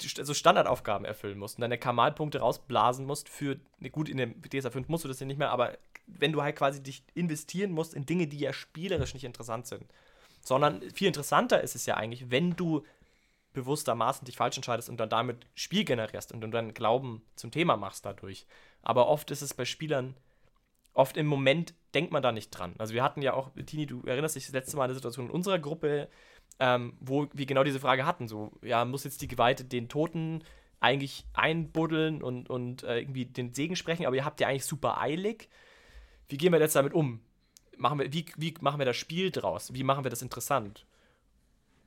so 0.00 0.34
Standardaufgaben 0.34 1.04
erfüllen 1.04 1.38
musst 1.38 1.56
und 1.56 1.62
deine 1.62 1.78
Kamalpunkte 1.78 2.38
rausblasen 2.38 3.06
musst 3.06 3.28
für, 3.28 3.58
ne, 3.80 3.90
gut, 3.90 4.08
in 4.08 4.18
dem 4.18 4.40
DSA 4.42 4.70
5 4.70 4.88
musst 4.88 5.04
du 5.04 5.08
das 5.08 5.18
ja 5.18 5.26
nicht 5.26 5.38
mehr, 5.38 5.50
aber 5.50 5.76
wenn 6.06 6.32
du 6.32 6.42
halt 6.42 6.56
quasi 6.56 6.82
dich 6.82 7.02
investieren 7.14 7.72
musst 7.72 7.94
in 7.94 8.06
Dinge, 8.06 8.26
die 8.26 8.38
ja 8.38 8.52
spielerisch 8.52 9.14
nicht 9.14 9.24
interessant 9.24 9.66
sind. 9.66 9.84
Sondern 10.42 10.82
viel 10.92 11.08
interessanter 11.08 11.62
ist 11.62 11.74
es 11.74 11.86
ja 11.86 11.96
eigentlich, 11.96 12.30
wenn 12.30 12.54
du 12.54 12.84
bewusstermaßen 13.54 14.26
dich 14.26 14.36
falsch 14.36 14.56
entscheidest 14.56 14.90
und 14.90 14.98
dann 14.98 15.08
damit 15.08 15.46
Spiel 15.54 15.84
generierst 15.84 16.32
und 16.32 16.42
dann 16.42 16.74
Glauben 16.74 17.22
zum 17.34 17.50
Thema 17.50 17.76
machst 17.76 18.04
dadurch. 18.04 18.46
Aber 18.82 19.08
oft 19.08 19.30
ist 19.30 19.42
es 19.42 19.54
bei 19.54 19.64
Spielern 19.64 20.14
oft 20.94 21.16
im 21.16 21.26
Moment 21.26 21.74
denkt 21.94 22.12
man 22.12 22.22
da 22.22 22.32
nicht 22.32 22.50
dran. 22.50 22.74
Also 22.78 22.94
wir 22.94 23.02
hatten 23.02 23.22
ja 23.22 23.34
auch, 23.34 23.50
Tini, 23.66 23.86
du 23.86 24.02
erinnerst 24.04 24.36
dich 24.36 24.46
das 24.46 24.52
letzte 24.54 24.76
Mal 24.76 24.84
an 24.84 24.90
eine 24.90 24.94
Situation 24.94 25.26
in 25.26 25.32
unserer 25.32 25.58
Gruppe, 25.58 26.08
ähm, 26.58 26.96
wo 27.00 27.26
wir 27.32 27.46
genau 27.46 27.64
diese 27.64 27.80
Frage 27.80 28.06
hatten. 28.06 28.28
So, 28.28 28.52
ja, 28.62 28.84
muss 28.84 29.04
jetzt 29.04 29.20
die 29.22 29.28
Geweihte 29.28 29.64
den 29.64 29.88
Toten 29.88 30.42
eigentlich 30.80 31.24
einbuddeln 31.32 32.22
und, 32.22 32.50
und 32.50 32.82
äh, 32.82 32.98
irgendwie 33.00 33.26
den 33.26 33.54
Segen 33.54 33.76
sprechen, 33.76 34.06
aber 34.06 34.16
ihr 34.16 34.24
habt 34.24 34.40
ja 34.40 34.48
eigentlich 34.48 34.66
super 34.66 35.00
eilig. 35.00 35.48
Wie 36.28 36.36
gehen 36.36 36.52
wir 36.52 36.60
jetzt 36.60 36.76
damit 36.76 36.92
um? 36.92 37.20
Machen 37.76 37.98
wir, 37.98 38.12
wie, 38.12 38.26
wie 38.36 38.54
machen 38.60 38.78
wir 38.78 38.86
das 38.86 38.96
Spiel 38.96 39.30
draus? 39.30 39.72
Wie 39.74 39.82
machen 39.82 40.04
wir 40.04 40.10
das 40.10 40.22
interessant? 40.22 40.86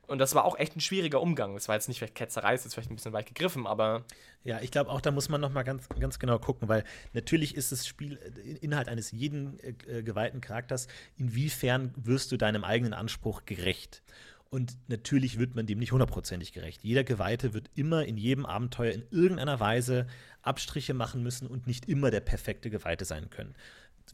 Und 0.07 0.19
das 0.19 0.33
war 0.35 0.45
auch 0.45 0.57
echt 0.57 0.75
ein 0.75 0.79
schwieriger 0.79 1.21
Umgang. 1.21 1.53
Das 1.53 1.67
war 1.67 1.75
jetzt 1.75 1.89
nicht 1.89 1.99
vielleicht 1.99 2.15
Ketzerei, 2.15 2.55
ist 2.55 2.73
vielleicht 2.73 2.89
ein 2.89 2.95
bisschen 2.95 3.13
weit 3.13 3.25
gegriffen, 3.25 3.67
aber. 3.67 4.05
Ja, 4.43 4.61
ich 4.61 4.71
glaube 4.71 4.89
auch, 4.89 5.01
da 5.01 5.11
muss 5.11 5.27
man 5.27 5.41
noch 5.41 5.51
mal 5.51 5.63
ganz, 5.63 5.89
ganz 5.99 6.17
genau 6.17 6.39
gucken, 6.39 6.69
weil 6.69 6.85
natürlich 7.11 7.55
ist 7.55 7.73
das 7.73 7.85
Spiel 7.85 8.17
Inhalt 8.61 8.87
eines 8.87 9.11
jeden 9.11 9.59
äh, 9.59 10.03
geweihten 10.03 10.39
Charakters, 10.39 10.87
inwiefern 11.17 11.93
wirst 11.97 12.31
du 12.31 12.37
deinem 12.37 12.63
eigenen 12.63 12.93
Anspruch 12.93 13.43
gerecht? 13.45 14.01
Und 14.49 14.77
natürlich 14.87 15.39
wird 15.39 15.55
man 15.55 15.65
dem 15.65 15.77
nicht 15.77 15.91
hundertprozentig 15.91 16.53
gerecht. 16.53 16.81
Jeder 16.81 17.03
Geweihte 17.03 17.53
wird 17.53 17.69
immer 17.75 18.05
in 18.05 18.15
jedem 18.15 18.45
Abenteuer 18.45 18.93
in 18.93 19.03
irgendeiner 19.11 19.59
Weise 19.59 20.07
Abstriche 20.41 20.93
machen 20.93 21.21
müssen 21.21 21.47
und 21.47 21.67
nicht 21.67 21.89
immer 21.89 22.11
der 22.11 22.21
perfekte 22.21 22.69
Geweihte 22.69 23.03
sein 23.03 23.29
können 23.29 23.55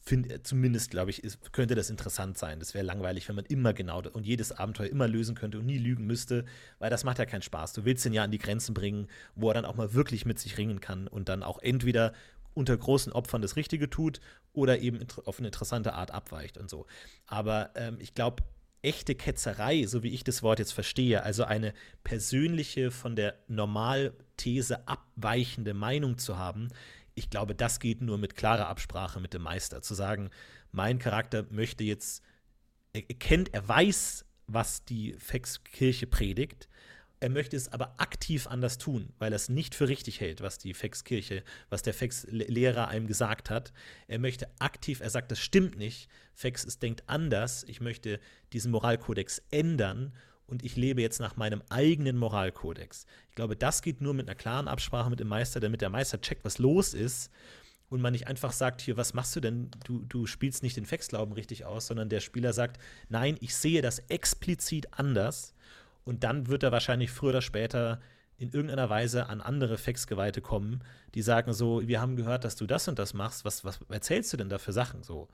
find, 0.01 0.45
zumindest, 0.45 0.91
glaube 0.91 1.11
ich, 1.11 1.23
ist, 1.23 1.53
könnte 1.53 1.75
das 1.75 1.89
interessant 1.89 2.37
sein. 2.37 2.59
Das 2.59 2.73
wäre 2.73 2.85
langweilig, 2.85 3.27
wenn 3.27 3.35
man 3.35 3.45
immer 3.45 3.73
genau 3.73 4.01
und 4.01 4.25
jedes 4.25 4.51
Abenteuer 4.51 4.87
immer 4.87 5.07
lösen 5.07 5.35
könnte 5.35 5.59
und 5.59 5.65
nie 5.65 5.77
lügen 5.77 6.05
müsste, 6.05 6.45
weil 6.79 6.89
das 6.89 7.03
macht 7.03 7.19
ja 7.19 7.25
keinen 7.25 7.41
Spaß. 7.41 7.73
Du 7.73 7.85
willst 7.85 8.05
ihn 8.05 8.13
ja 8.13 8.23
an 8.23 8.31
die 8.31 8.37
Grenzen 8.37 8.73
bringen, 8.73 9.07
wo 9.35 9.49
er 9.49 9.53
dann 9.53 9.65
auch 9.65 9.75
mal 9.75 9.93
wirklich 9.93 10.25
mit 10.25 10.39
sich 10.39 10.57
ringen 10.57 10.79
kann 10.79 11.07
und 11.07 11.29
dann 11.29 11.43
auch 11.43 11.59
entweder 11.59 12.13
unter 12.53 12.77
großen 12.77 13.13
Opfern 13.13 13.41
das 13.41 13.55
Richtige 13.55 13.89
tut 13.89 14.19
oder 14.53 14.79
eben 14.79 14.99
auf 15.25 15.39
eine 15.39 15.47
interessante 15.47 15.93
Art 15.93 16.11
abweicht 16.11 16.57
und 16.57 16.69
so. 16.69 16.85
Aber 17.25 17.71
ähm, 17.75 17.97
ich 17.99 18.13
glaube, 18.13 18.43
echte 18.83 19.15
Ketzerei, 19.15 19.85
so 19.85 20.03
wie 20.03 20.13
ich 20.13 20.23
das 20.23 20.43
Wort 20.43 20.59
jetzt 20.59 20.73
verstehe, 20.73 21.23
also 21.23 21.45
eine 21.45 21.73
persönliche, 22.03 22.91
von 22.91 23.15
der 23.15 23.35
Normalthese 23.47 24.87
abweichende 24.87 25.73
Meinung 25.73 26.17
zu 26.17 26.37
haben, 26.37 26.67
ich 27.15 27.29
glaube, 27.29 27.55
das 27.55 27.79
geht 27.79 28.01
nur 28.01 28.17
mit 28.17 28.35
klarer 28.35 28.67
Absprache 28.67 29.19
mit 29.19 29.33
dem 29.33 29.43
Meister. 29.43 29.81
Zu 29.81 29.93
sagen, 29.93 30.29
mein 30.71 30.99
Charakter 30.99 31.45
möchte 31.49 31.83
jetzt, 31.83 32.23
er 32.93 33.01
kennt, 33.03 33.53
er 33.53 33.67
weiß, 33.67 34.25
was 34.47 34.83
die 34.85 35.13
Fexkirche 35.13 36.07
predigt, 36.07 36.67
er 37.23 37.29
möchte 37.29 37.55
es 37.55 37.71
aber 37.71 37.95
aktiv 38.01 38.47
anders 38.47 38.77
tun, 38.77 39.13
weil 39.17 39.31
er 39.31 39.37
es 39.37 39.47
nicht 39.47 39.75
für 39.75 39.87
richtig 39.87 40.19
hält, 40.19 40.41
was 40.41 40.57
die 40.57 40.73
Fexkirche, 40.73 41.43
was 41.69 41.81
der 41.81 41.93
Fex-Lehrer 41.93 42.89
einem 42.89 43.07
gesagt 43.07 43.49
hat. 43.49 43.71
Er 44.09 44.19
möchte 44.19 44.49
aktiv, 44.59 44.99
er 44.99 45.09
sagt, 45.09 45.31
das 45.31 45.39
stimmt 45.39 45.77
nicht. 45.77 46.09
Fex 46.33 46.65
es 46.65 46.79
denkt 46.79 47.03
anders. 47.07 47.63
Ich 47.63 47.79
möchte 47.79 48.19
diesen 48.51 48.71
Moralkodex 48.71 49.41
ändern 49.51 50.13
und 50.47 50.63
ich 50.63 50.75
lebe 50.75 51.01
jetzt 51.01 51.19
nach 51.19 51.35
meinem 51.35 51.61
eigenen 51.69 52.17
Moralkodex. 52.17 53.05
Ich 53.29 53.35
glaube, 53.35 53.55
das 53.55 53.81
geht 53.81 54.01
nur 54.01 54.13
mit 54.13 54.27
einer 54.27 54.35
klaren 54.35 54.67
Absprache 54.67 55.09
mit 55.09 55.19
dem 55.19 55.27
Meister, 55.27 55.59
damit 55.59 55.81
der 55.81 55.89
Meister 55.89 56.21
checkt, 56.21 56.45
was 56.45 56.57
los 56.57 56.93
ist 56.93 57.31
und 57.89 58.01
man 58.01 58.13
nicht 58.13 58.27
einfach 58.27 58.51
sagt, 58.51 58.81
hier, 58.81 58.97
was 58.97 59.13
machst 59.13 59.35
du 59.35 59.39
denn? 59.39 59.69
Du, 59.85 60.03
du 60.05 60.25
spielst 60.25 60.63
nicht 60.63 60.77
den 60.77 60.85
Fexglauben 60.85 61.33
richtig 61.33 61.65
aus, 61.65 61.87
sondern 61.87 62.09
der 62.09 62.19
Spieler 62.19 62.53
sagt, 62.53 62.79
nein, 63.09 63.37
ich 63.39 63.55
sehe 63.55 63.81
das 63.81 63.99
explizit 64.09 64.87
anders 64.93 65.53
und 66.03 66.23
dann 66.23 66.47
wird 66.47 66.63
er 66.63 66.71
wahrscheinlich 66.71 67.11
früher 67.11 67.29
oder 67.29 67.41
später 67.41 68.01
in 68.37 68.51
irgendeiner 68.51 68.89
Weise 68.89 69.29
an 69.29 69.41
andere 69.41 69.77
Fexgeweihte 69.77 70.41
kommen, 70.41 70.83
die 71.15 71.21
sagen 71.21 71.53
so, 71.53 71.87
wir 71.87 72.01
haben 72.01 72.15
gehört, 72.15 72.43
dass 72.43 72.55
du 72.55 72.65
das 72.65 72.87
und 72.87 72.99
das 72.99 73.13
machst, 73.13 73.45
was, 73.45 73.63
was 73.63 73.79
erzählst 73.89 74.33
du 74.33 74.37
denn 74.37 74.49
da 74.49 74.57
für 74.57 74.73
Sachen 74.73 75.03
so? 75.03 75.29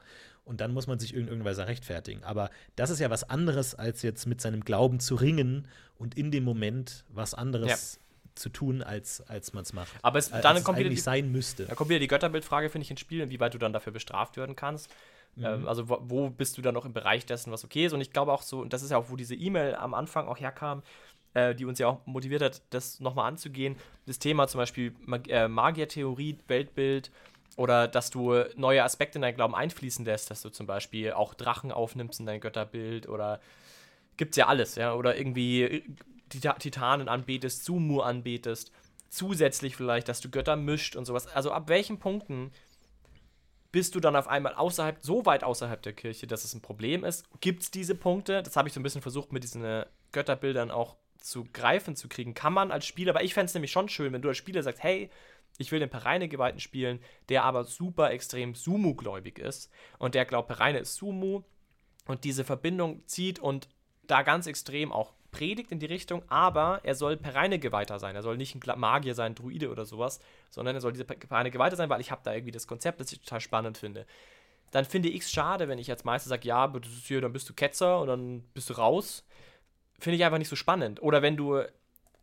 Und 0.46 0.62
dann 0.62 0.74
muss 0.74 0.88
man 0.88 0.98
sich 1.00 1.14
in 1.14 1.22
irgendeiner 1.22 1.46
Weise 1.46 1.68
rechtfertigen. 1.68 2.24
Aber 2.24 2.50
das 2.76 2.90
ist 2.90 3.00
ja 3.00 3.10
was 3.10 3.30
anderes, 3.30 3.76
als 3.76 4.02
jetzt 4.02 4.26
mit 4.26 4.42
seinem 4.42 4.62
Glauben 4.62 5.00
zu 5.00 5.16
ringen 5.16 5.68
und 5.98 6.18
in 6.18 6.32
dem 6.32 6.44
Moment 6.44 7.06
was 7.10 7.34
anderes 7.34 7.70
ja. 7.70 8.00
zu 8.36 8.50
tun, 8.50 8.82
als, 8.82 9.22
als 9.22 9.54
man 9.54 9.64
es 9.64 9.74
macht. 9.74 9.92
Aber 10.02 10.18
es, 10.18 10.30
dann 10.30 10.64
kommt 10.64 10.80
wieder 10.80 10.90
die, 10.90 10.98
sein 10.98 11.32
müsste. 11.32 11.66
Da 11.66 11.76
kommt 11.76 11.90
wieder 11.90 12.00
die 12.00 12.08
Götterbildfrage, 12.08 12.70
finde 12.70 12.84
ich, 12.86 12.92
ins 12.92 13.00
Spiel, 13.00 13.22
inwieweit 13.22 13.54
du 13.54 13.58
dann 13.58 13.74
dafür 13.74 13.94
bestraft 13.94 14.38
werden 14.38 14.56
kannst. 14.56 14.90
Mhm. 15.36 15.46
Ähm, 15.46 15.68
also 15.68 15.90
wo, 15.90 16.00
wo, 16.02 16.30
bist 16.30 16.58
du 16.58 16.62
dann 16.62 16.74
noch 16.74 16.86
im 16.86 16.94
Bereich 16.94 17.26
dessen, 17.26 17.52
was 17.52 17.64
okay 17.64 17.86
ist? 17.86 17.94
Und 17.94 18.02
ich 18.02 18.12
glaube 18.12 18.34
auch 18.34 18.42
so, 18.42 18.60
und 18.60 18.74
das 18.74 18.82
ist 18.82 18.92
ja 18.92 18.98
auch, 18.98 19.10
wo 19.10 19.16
diese 19.16 19.36
E-Mail 19.36 19.76
am 19.76 19.94
Anfang 19.94 20.28
auch 20.28 20.40
herkam, 20.40 20.84
äh, 21.34 21.54
die 21.54 21.66
uns 21.66 21.80
ja 21.80 21.88
auch 21.88 22.06
motiviert 22.06 22.42
hat, 22.42 22.62
das 22.72 23.00
nochmal 23.00 23.28
anzugehen. 23.28 23.76
Das 24.06 24.20
Thema 24.20 24.48
zum 24.48 24.60
Beispiel 24.60 24.94
Mag 25.06 25.30
äh, 25.30 25.48
Magiertheorie, 25.48 26.38
Weltbild 26.48 27.12
oder 27.60 27.90
dass 27.90 28.10
du 28.10 28.46
neue 28.56 28.86
Aspekte 28.86 29.18
in 29.18 29.22
deinen 29.22 29.36
Glauben 29.36 29.54
einfließen 29.54 30.06
lässt, 30.06 30.32
dass 30.32 30.42
du 30.42 30.50
zum 30.50 30.66
Beispiel 30.66 31.12
auch 31.12 31.34
Drachen 31.34 31.74
aufnimmst 31.74 32.22
in 32.22 32.26
dein 32.26 32.40
Götterbild 32.40 33.10
oder 33.10 33.42
gibt's 34.16 34.38
ja 34.38 34.48
alles, 34.48 34.76
ja, 34.76 34.94
oder 34.94 35.18
irgendwie 35.18 35.84
Titanen 36.30 37.10
anbetest, 37.10 37.66
Sumu 37.66 38.00
anbetest, 38.00 38.72
zusätzlich 39.10 39.76
vielleicht, 39.76 40.08
dass 40.08 40.22
du 40.22 40.30
Götter 40.30 40.56
mischt 40.56 40.96
und 40.96 41.04
sowas. 41.04 41.28
Also 41.28 41.52
ab 41.52 41.68
welchen 41.68 42.00
Punkten 42.00 42.52
bist 43.74 43.94
du 43.94 44.00
dann 44.00 44.16
auf 44.16 44.30
einmal 44.30 44.54
außerhalb, 44.54 44.98
so 45.02 45.26
weit 45.26 45.44
außerhalb 45.44 45.82
der 45.82 45.94
Kirche, 45.94 46.28
dass 46.28 46.46
es 46.46 46.54
ein 46.54 46.62
Problem 46.62 47.04
ist? 47.04 47.26
Gibt 47.42 47.64
es 47.64 47.72
diese 47.72 47.94
Punkte? 47.94 48.42
Das 48.42 48.56
habe 48.56 48.70
ich 48.70 48.74
so 48.74 48.80
ein 48.80 48.84
bisschen 48.84 49.02
versucht, 49.02 49.34
mit 49.34 49.44
diesen 49.44 49.66
äh, 49.66 49.86
Götterbildern 50.14 50.72
auch 50.72 50.96
zu 51.20 51.46
greifen 51.52 51.98
zu 51.98 52.08
kriegen. 52.08 52.34
Kann 52.34 52.54
man 52.54 52.72
als 52.72 52.86
Spieler, 52.86 53.12
aber 53.12 53.24
ich 53.24 53.34
fände 53.34 53.48
es 53.48 53.54
nämlich 53.54 53.72
schon 53.72 53.90
schön, 53.90 54.14
wenn 54.14 54.22
du 54.22 54.30
als 54.30 54.38
Spieler 54.38 54.64
sagst, 54.64 54.82
hey, 54.82 55.10
ich 55.60 55.72
will 55.72 55.80
den 55.80 55.90
Pereine-Geweihten 55.90 56.60
spielen, 56.60 57.00
der 57.28 57.44
aber 57.44 57.66
super 57.66 58.12
extrem 58.12 58.56
Sumu-gläubig 58.56 59.38
ist 59.38 59.72
und 60.00 60.16
der 60.16 60.26
glaubt, 60.26 60.48
Pereine 60.48 60.80
ist 60.80 60.96
Sumu 60.96 61.44
und 62.08 62.24
diese 62.24 62.44
Verbindung 62.44 63.06
zieht 63.06 63.38
und 63.38 63.68
da 64.08 64.24
ganz 64.24 64.48
extrem 64.48 64.92
auch 64.92 65.14
predigt 65.32 65.72
in 65.72 65.80
die 65.80 65.86
Richtung, 65.86 66.24
aber 66.28 66.80
er 66.84 66.96
soll 66.96 67.18
Pereine-Geweihter 67.18 68.00
sein. 68.00 68.16
Er 68.16 68.24
soll 68.24 68.38
nicht 68.38 68.56
ein 68.56 68.80
Magier 68.80 69.14
sein, 69.14 69.36
Druide 69.36 69.70
oder 69.70 69.86
sowas, 69.86 70.20
sondern 70.50 70.76
er 70.76 70.82
soll 70.82 70.94
dieser 70.94 71.04
Pereine-Geweihter 71.04 71.76
sein, 71.76 71.90
weil 71.90 72.02
ich 72.02 72.10
habe 72.10 72.22
da 72.24 72.34
irgendwie 72.34 72.52
das 72.52 72.66
Konzept, 72.66 73.00
das 73.00 73.12
ich 73.12 73.20
total 73.20 73.42
spannend 73.42 73.78
finde. 73.78 74.08
Dann 74.72 74.86
finde 74.86 75.10
ich 75.10 75.22
es 75.22 75.32
schade, 75.32 75.68
wenn 75.68 75.78
ich 75.78 75.92
als 75.92 76.04
Meister 76.04 76.30
sage, 76.30 76.48
ja, 76.48 76.72
hier, 77.04 77.22
dann 77.22 77.34
bist 77.34 77.50
du 77.50 77.54
Ketzer 77.54 78.00
und 78.00 78.08
dann 78.08 78.44
bist 78.54 78.70
du 78.70 78.74
raus. 78.74 79.26
Finde 80.00 80.16
ich 80.16 80.24
einfach 80.24 80.38
nicht 80.38 80.50
so 80.50 80.56
spannend. 80.56 81.02
Oder 81.02 81.22
wenn 81.22 81.38
du 81.38 81.64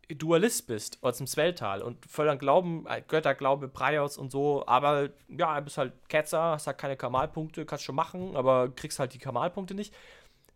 Dualist 0.09 0.67
bist 0.67 0.99
aus 1.01 1.17
dem 1.17 1.27
Sweltal 1.27 1.81
und 1.81 2.05
voll 2.05 2.29
an 2.29 2.39
Glauben, 2.39 2.85
äh, 2.87 3.01
Götterglaube, 3.05 3.67
Breios 3.67 4.17
und 4.17 4.31
so, 4.31 4.65
aber 4.65 5.09
ja, 5.27 5.59
du 5.59 5.65
bist 5.65 5.77
halt 5.77 5.93
Ketzer, 6.07 6.41
hast 6.51 6.67
halt 6.67 6.77
keine 6.77 6.95
Kamalpunkte, 6.95 7.65
kannst 7.65 7.83
schon 7.83 7.95
machen, 7.95 8.35
aber 8.35 8.69
kriegst 8.69 8.99
halt 8.99 9.13
die 9.13 9.19
Kamalpunkte 9.19 9.73
nicht. 9.73 9.93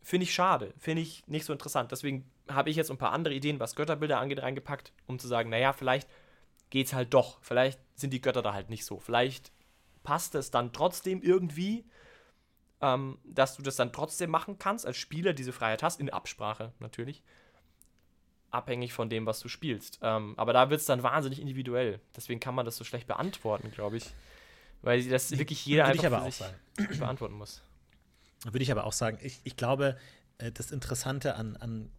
Finde 0.02 0.24
ich 0.24 0.34
schade, 0.34 0.74
finde 0.78 1.02
ich 1.02 1.28
nicht 1.28 1.46
so 1.46 1.54
interessant. 1.54 1.92
Deswegen 1.92 2.30
habe 2.50 2.70
ich 2.70 2.76
jetzt 2.76 2.90
ein 2.92 2.98
paar 2.98 3.12
andere 3.12 3.34
Ideen, 3.34 3.60
was 3.60 3.76
Götterbilder 3.76 4.20
angeht, 4.20 4.42
reingepackt, 4.42 4.94
um 5.06 5.20
zu 5.20 5.28
sagen, 5.28 5.50
naja, 5.50 5.74
vielleicht 5.74 6.08
geht 6.70 6.88
es 6.88 6.94
halt 6.94 7.14
doch. 7.14 7.38
Vielleicht 7.42 7.80
sind 7.96 8.12
die 8.12 8.22
Götter 8.22 8.42
da 8.42 8.54
halt 8.54 8.70
nicht 8.70 8.86
so. 8.86 9.00
Vielleicht 9.00 9.52
passt 10.04 10.34
es 10.34 10.50
dann 10.50 10.74
trotzdem 10.74 11.22
irgendwie, 11.22 11.86
ähm, 12.82 13.20
dass 13.26 13.58
du 13.58 13.62
das 13.62 13.76
dann 13.76 13.94
trotzdem 13.94 14.32
machen 14.32 14.58
kannst, 14.58 14.88
als 14.88 14.98
Spieler 14.98 15.34
diese 15.34 15.54
Freiheit 15.54 15.84
hast, 15.84 16.00
in 16.00 16.10
Absprache 16.10 16.72
natürlich. 16.80 17.22
Abhängig 18.52 18.94
von 18.94 19.10
dem, 19.10 19.26
was 19.26 19.40
du 19.40 19.48
spielst. 19.48 20.00
Ähm, 20.02 20.34
aber 20.38 20.54
da 20.54 20.70
wird 20.70 20.82
es 20.82 20.86
dann 20.86 21.04
wahnsinnig 21.04 21.40
individuell. 21.40 22.00
Deswegen 22.16 22.40
kann 22.40 22.54
man 22.54 22.66
das 22.66 22.78
so 22.78 22.84
schlecht 22.84 23.08
beantworten, 23.08 23.72
glaube 23.72 23.98
ich. 23.98 24.06
Weil 24.82 25.04
das 25.08 25.38
wirklich 25.38 25.66
jeder 25.66 25.86
einfach 25.86 26.24
für 26.24 26.32
sich 26.32 27.00
beantworten 27.00 27.36
muss. 27.36 27.64
Würde 28.44 28.64
ich 28.64 28.72
aber 28.72 28.86
auch 28.86 28.94
sagen, 28.94 29.20
ich, 29.22 29.40
ich 29.44 29.56
glaube, 29.56 29.98
äh, 30.38 30.52
das 30.52 30.72
Interessante 30.72 31.36
an, 31.36 31.56
an 31.58 31.92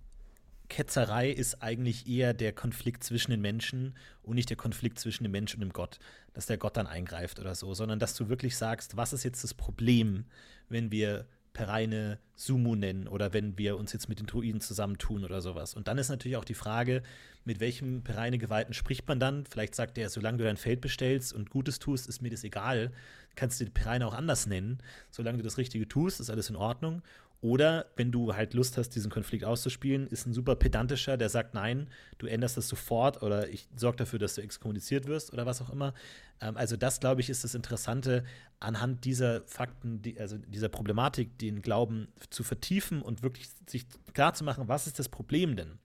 Ketzerei 0.69 1.31
ist 1.31 1.63
eigentlich 1.63 2.09
eher 2.09 2.33
der 2.33 2.53
Konflikt 2.53 3.05
zwischen 3.05 3.31
den 3.31 3.41
Menschen 3.41 3.95
und 4.23 4.37
nicht 4.37 4.49
der 4.49 4.57
Konflikt 4.57 4.99
zwischen 4.99 5.23
dem 5.23 5.33
Mensch 5.33 5.53
und 5.55 5.61
dem 5.61 5.73
Gott, 5.73 5.99
dass 6.33 6.47
der 6.47 6.57
Gott 6.57 6.77
dann 6.77 6.87
eingreift 6.87 7.39
oder 7.39 7.55
so, 7.55 7.75
sondern 7.75 7.99
dass 7.99 8.15
du 8.15 8.29
wirklich 8.29 8.57
sagst, 8.57 8.97
was 8.97 9.13
ist 9.13 9.23
jetzt 9.23 9.45
das 9.45 9.53
Problem, 9.55 10.25
wenn 10.69 10.91
wir 10.91 11.27
Pereine 11.53 12.19
Sumu 12.35 12.75
nennen 12.75 13.07
oder 13.07 13.33
wenn 13.33 13.59
wir 13.59 13.77
uns 13.77 13.93
jetzt 13.93 14.09
mit 14.09 14.19
den 14.19 14.27
Druiden 14.27 14.61
zusammentun 14.61 15.25
oder 15.25 15.41
sowas. 15.43 15.75
Und 15.75 15.89
dann 15.89 15.99
ist 15.99 16.09
natürlich 16.09 16.37
auch 16.37 16.45
die 16.45 16.55
Frage, 16.55 17.03
mit 17.45 17.61
welchem 17.61 18.03
Pereine-Geweihten 18.03 18.73
spricht 18.73 19.07
man 19.09 19.21
dann? 19.21 19.45
Vielleicht 19.47 19.75
sagt 19.75 19.99
er, 19.99 20.09
solange 20.09 20.39
du 20.39 20.45
dein 20.45 20.57
Feld 20.57 20.81
bestellst 20.81 21.33
und 21.33 21.51
Gutes 21.51 21.79
tust, 21.79 22.09
ist 22.09 22.23
mir 22.23 22.31
das 22.31 22.45
egal. 22.45 22.93
Kannst 23.35 23.61
du 23.61 23.65
die 23.65 23.71
Pereine 23.71 24.07
auch 24.07 24.15
anders 24.15 24.47
nennen. 24.47 24.79
Solange 25.11 25.39
du 25.39 25.45
das 25.45 25.59
Richtige 25.59 25.89
tust, 25.89 26.21
ist 26.21 26.31
alles 26.31 26.51
in 26.51 26.57
Ordnung. 26.57 27.03
Oder 27.43 27.87
wenn 27.97 28.13
du 28.13 28.37
halt 28.37 28.55
Lust 28.55 28.79
hast, 28.79 28.91
diesen 28.91 29.11
Konflikt 29.11 29.45
auszuspielen, 29.45 30.07
ist 30.07 30.27
ein 30.27 30.33
super 30.33 30.55
pedantischer, 30.55 31.17
der 31.17 31.29
sagt, 31.29 31.55
nein, 31.55 31.91
du 32.19 32.27
änderst 32.27 32.57
das 32.57 32.69
sofort 32.69 33.21
oder 33.21 33.49
ich 33.49 33.69
sorge 33.75 33.97
dafür, 33.97 34.21
dass 34.21 34.37
du 34.37 34.43
exkommuniziert 34.43 35.09
wirst 35.09 35.33
oder 35.33 35.45
was 35.45 35.61
auch 35.61 35.69
immer. 35.69 35.93
Ähm, 36.41 36.57
also 36.57 36.77
das, 36.77 37.01
glaube 37.01 37.21
ich, 37.21 37.29
ist 37.29 37.43
das 37.43 37.57
Interessante, 37.57 38.23
anhand 38.61 39.05
dieser 39.05 39.43
Fakten, 39.43 40.03
die, 40.03 40.21
also 40.21 40.39
dieser 40.39 40.69
Problematik, 40.69 41.37
den 41.37 41.63
Glauben 41.63 42.07
zu 42.31 42.45
vertiefen 42.45 43.03
und 43.03 43.25
wirklich 43.25 43.49
sich 43.69 43.87
klar 44.15 44.35
zu 44.35 44.45
machen, 44.45 44.69
was 44.69 44.87
ist 44.87 45.01
das 45.01 45.09
Problem 45.09 45.57
denn 45.57 45.81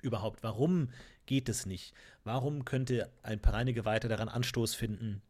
überhaupt? 0.00 0.42
Warum 0.42 0.88
geht 1.26 1.50
es 1.50 1.66
nicht? 1.66 1.92
Warum 2.24 2.64
könnte 2.64 3.10
ein 3.22 3.40
Pereinegeweihter 3.40 4.08
daran 4.08 4.30
Anstoß 4.30 4.74
finden, 4.74 5.20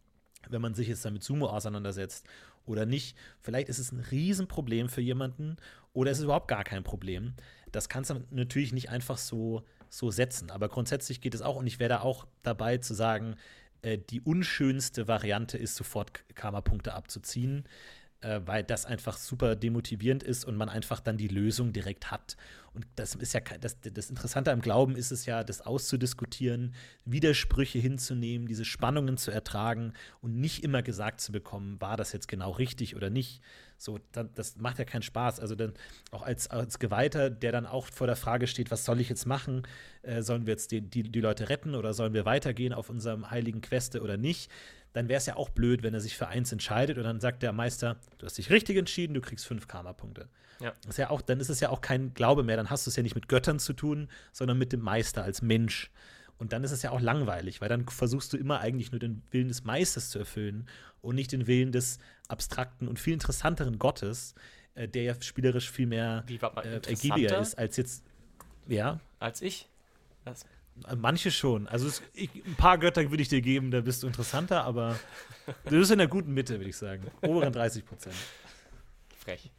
wenn 0.49 0.63
man 0.63 0.75
sich 0.75 0.87
jetzt 0.87 1.05
damit 1.05 1.25
Sumo 1.25 1.47
auseinandersetzt 1.47 2.29
oder 2.67 2.87
nicht. 2.87 3.17
Vielleicht 3.41 3.69
ist 3.69 3.79
es 3.79 3.93
ein 3.93 4.01
Riesenproblem 4.01 4.89
für 4.89 5.01
jemanden 5.01 5.57
oder 5.93 6.11
ist 6.11 6.19
es 6.19 6.25
überhaupt 6.25 6.49
gar 6.49 6.65
kein 6.65 6.83
Problem. 6.83 7.35
Das 7.73 7.89
kannst 7.89 8.11
du 8.11 8.25
natürlich 8.31 8.73
nicht 8.73 8.91
einfach 8.91 9.19
so, 9.19 9.63
so 9.89 10.11
setzen. 10.11 10.51
Aber 10.51 10.69
grundsätzlich 10.69 11.21
geht 11.21 11.35
es 11.35 11.43
auch, 11.43 11.57
und 11.57 11.67
ich 11.67 11.79
wäre 11.79 11.89
da 11.89 12.01
auch 12.01 12.27
dabei 12.43 12.79
zu 12.79 12.95
sagen, 12.95 13.37
äh, 13.83 13.99
die 13.99 14.21
unschönste 14.21 15.09
Variante 15.09 15.59
ist, 15.59 15.77
sofort 15.77 16.25
Karma-Punkte 16.35 16.95
abzuziehen 16.95 17.65
äh, 18.25 18.41
weil 18.47 18.65
das 18.65 18.87
einfach 18.87 19.19
super 19.19 19.55
demotivierend 19.55 20.23
ist 20.23 20.45
und 20.45 20.57
man 20.57 20.69
einfach 20.69 21.01
dann 21.01 21.19
die 21.19 21.29
Lösung 21.29 21.73
direkt 21.73 22.11
hat. 22.11 22.37
Und 22.73 22.87
das 22.97 23.15
ist 23.15 23.35
ja 23.35 23.41
das, 23.61 23.77
das 23.81 24.11
Interessante 24.11 24.51
am 24.51 24.61
Glauben 24.61 24.97
ist 24.97 25.13
es 25.13 25.27
ja, 25.27 25.45
das 25.45 25.61
auszudiskutieren, 25.61 26.75
Widersprüche 27.05 27.79
hinzunehmen, 27.79 28.49
diese 28.49 28.65
Spannungen 28.65 29.17
zu 29.17 29.31
ertragen 29.31 29.93
und 30.23 30.41
nicht 30.41 30.65
immer 30.65 30.83
gesagt 30.83 31.21
zu 31.21 31.33
bekommen, 31.33 31.81
war 31.81 31.97
das 31.97 32.13
jetzt 32.13 32.27
genau 32.27 32.51
richtig 32.53 32.97
oder 32.97 33.11
nicht. 33.11 33.43
So, 33.77 33.99
das 34.13 34.57
macht 34.57 34.79
ja 34.79 34.85
keinen 34.85 35.03
Spaß. 35.03 35.41
Also 35.41 35.55
dann 35.55 35.75
auch 36.11 36.23
als, 36.23 36.49
als 36.49 36.79
Geweihter, 36.79 37.29
der 37.29 37.53
dann 37.53 37.67
auch 37.67 37.87
vor 37.87 38.07
der 38.07 38.17
Frage 38.17 38.47
steht, 38.47 38.71
was 38.71 38.85
soll 38.85 39.01
ich 39.01 39.09
jetzt 39.11 39.27
machen? 39.27 39.63
Äh, 40.03 40.23
sollen 40.23 40.47
wir 40.47 40.53
jetzt 40.53 40.71
die, 40.71 40.81
die, 40.81 41.03
die 41.03 41.21
Leute 41.21 41.51
retten 41.51 41.75
oder 41.75 41.93
sollen 41.93 42.15
wir 42.15 42.25
weitergehen 42.25 42.73
auf 42.73 42.89
unserem 42.89 43.31
heiligen 43.31 43.61
Queste 43.61 44.01
oder 44.01 44.17
nicht? 44.17 44.51
Dann 44.95 45.09
wäre 45.09 45.19
es 45.19 45.27
ja 45.27 45.37
auch 45.37 45.51
blöd, 45.51 45.83
wenn 45.83 45.93
er 45.93 46.01
sich 46.01 46.17
für 46.17 46.29
eins 46.29 46.51
entscheidet 46.53 46.97
und 46.97 47.05
dann 47.05 47.21
sagt 47.21 47.43
der 47.43 47.53
Meister, 47.53 47.97
du 48.19 48.27
hast 48.27 48.39
dich 48.39 48.51
richtig 48.51 48.79
entschieden, 48.79 49.13
du 49.13 49.21
kriegst 49.21 49.45
fünf 49.45 49.69
Karma-Punkte. 49.69 50.29
Ja. 50.61 50.73
Ist 50.89 50.99
ja 50.99 51.11
auch, 51.11 51.21
dann 51.21 51.41
ist 51.41 51.49
es 51.49 51.61
ja 51.61 51.71
auch 51.71 51.81
kein 51.81 52.15
Glaube 52.15 52.45
mehr, 52.45 52.57
dann 52.57 52.71
hast 52.71 52.87
du 52.87 52.91
es 52.91 52.97
ja 52.97 53.03
nicht 53.03 53.17
mit 53.17 53.29
Göttern 53.29 53.59
zu 53.59 53.73
tun, 53.73 54.09
sondern 54.33 54.57
mit 54.57 54.73
dem 54.73 54.81
Meister 54.81 55.25
als 55.25 55.43
Mensch. 55.43 55.91
Und 56.39 56.53
dann 56.53 56.63
ist 56.63 56.71
es 56.71 56.83
ja 56.83 56.91
auch 56.91 57.01
langweilig, 57.01 57.61
weil 57.61 57.69
dann 57.69 57.87
versuchst 57.89 58.33
du 58.33 58.37
immer 58.37 58.61
eigentlich 58.61 58.93
nur 58.93 59.01
den 59.01 59.23
Willen 59.31 59.49
des 59.49 59.65
Meisters 59.65 60.11
zu 60.11 60.21
erfüllen 60.21 60.69
und 61.01 61.17
nicht 61.17 61.33
den 61.33 61.47
Willen 61.49 61.73
des 61.73 61.99
abstrakten 62.29 62.87
und 62.87 62.99
viel 62.99 63.15
interessanteren 63.15 63.79
Gottes, 63.79 64.35
äh, 64.75 64.89
der 64.89 65.03
ja 65.03 65.21
spielerisch 65.21 65.71
viel 65.71 65.87
mehr 65.87 66.23
Wie 66.27 66.37
äh, 66.37 66.81
ergiebiger 66.87 67.41
ist 67.41 67.59
als 67.59 67.77
jetzt. 67.77 68.05
Ja, 68.67 69.01
Als 69.19 69.43
ich? 69.43 69.69
Das, 70.25 70.47
manche 70.97 71.31
schon. 71.31 71.69
Also 71.69 71.87
es, 71.87 72.03
ich, 72.13 72.31
ein 72.47 72.57
paar 72.57 72.79
Götter 72.79 73.11
würde 73.11 73.23
ich 73.23 73.29
dir 73.29 73.41
geben, 73.41 73.71
da 73.71 73.81
bist 73.81 74.03
du 74.03 74.07
interessanter, 74.07 74.65
aber 74.65 74.99
du 75.65 75.79
bist 75.79 75.91
in 75.91 75.99
der 75.99 76.09
guten 76.09 76.33
Mitte, 76.33 76.59
würde 76.59 76.71
ich 76.71 76.77
sagen. 76.77 77.07
Oberen 77.23 77.53
30 77.53 77.85
Prozent. 77.85 78.15
frech. 79.19 79.51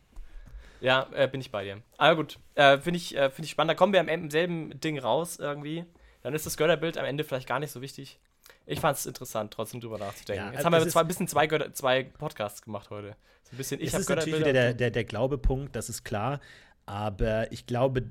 Ja, 0.81 1.07
äh, 1.13 1.27
bin 1.27 1.41
ich 1.41 1.51
bei 1.51 1.63
dir. 1.63 1.81
Aber 1.97 2.15
gut, 2.17 2.37
äh, 2.55 2.77
finde 2.77 2.97
ich, 2.97 3.15
äh, 3.15 3.29
find 3.29 3.45
ich 3.45 3.51
spannend. 3.51 3.71
Da 3.71 3.75
kommen 3.75 3.93
wir 3.93 3.99
am 3.99 4.07
Ende 4.07 4.25
im 4.25 4.31
selben 4.31 4.79
Ding 4.81 4.99
raus 4.99 5.39
irgendwie. 5.39 5.85
Dann 6.21 6.33
ist 6.33 6.45
das 6.45 6.57
Götterbild 6.57 6.97
am 6.97 7.05
Ende 7.05 7.23
vielleicht 7.23 7.47
gar 7.47 7.59
nicht 7.59 7.71
so 7.71 7.81
wichtig. 7.81 8.19
Ich 8.67 8.79
fand 8.79 8.97
es 8.97 9.05
interessant, 9.05 9.53
trotzdem 9.53 9.79
drüber 9.79 9.97
nachzudenken. 9.97 10.47
Ja, 10.47 10.51
Jetzt 10.53 10.65
haben 10.65 10.73
wir 10.73 10.87
zwei, 10.87 11.01
ein 11.01 11.07
bisschen 11.07 11.27
zwei, 11.27 11.47
Götter, 11.47 11.73
zwei 11.73 12.03
Podcasts 12.03 12.61
gemacht 12.61 12.89
heute. 12.89 13.15
So 13.43 13.51
ein 13.53 13.57
bisschen, 13.57 13.79
ich 13.79 13.93
habe 13.93 14.01
ist 14.01 14.09
natürlich 14.09 14.39
wieder 14.39 14.53
der, 14.53 14.73
der, 14.73 14.91
der 14.91 15.03
Glaubepunkt, 15.03 15.75
das 15.75 15.89
ist 15.89 16.03
klar. 16.03 16.39
Aber 16.85 17.51
ich 17.51 17.65
glaube, 17.67 18.03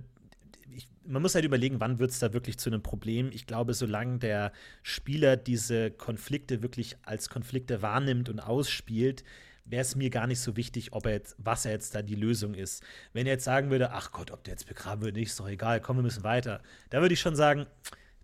man 1.06 1.22
muss 1.22 1.34
halt 1.34 1.44
überlegen, 1.44 1.80
wann 1.80 1.98
wird 1.98 2.10
es 2.10 2.18
da 2.18 2.32
wirklich 2.32 2.58
zu 2.58 2.70
einem 2.70 2.82
Problem. 2.82 3.30
Ich 3.32 3.46
glaube, 3.46 3.74
solange 3.74 4.18
der 4.18 4.52
Spieler 4.82 5.36
diese 5.36 5.90
Konflikte 5.90 6.62
wirklich 6.62 6.96
als 7.02 7.28
Konflikte 7.28 7.82
wahrnimmt 7.82 8.28
und 8.28 8.40
ausspielt, 8.40 9.24
wäre 9.64 9.82
es 9.82 9.96
mir 9.96 10.10
gar 10.10 10.26
nicht 10.26 10.40
so 10.40 10.56
wichtig, 10.56 10.92
ob 10.92 11.06
er 11.06 11.12
jetzt, 11.12 11.36
was 11.38 11.64
er 11.64 11.72
jetzt 11.72 11.94
da 11.94 12.02
die 12.02 12.14
Lösung 12.14 12.54
ist. 12.54 12.82
Wenn 13.12 13.26
er 13.26 13.34
jetzt 13.34 13.44
sagen 13.44 13.70
würde, 13.70 13.92
ach 13.92 14.12
Gott, 14.12 14.30
ob 14.30 14.44
der 14.44 14.52
jetzt 14.52 14.66
begraben 14.66 15.02
wird, 15.02 15.16
ist 15.16 15.40
doch 15.40 15.48
egal, 15.48 15.80
komm, 15.80 15.96
wir 15.96 16.02
müssen 16.02 16.24
weiter. 16.24 16.62
Da 16.90 17.00
würde 17.00 17.14
ich 17.14 17.20
schon 17.20 17.36
sagen, 17.36 17.66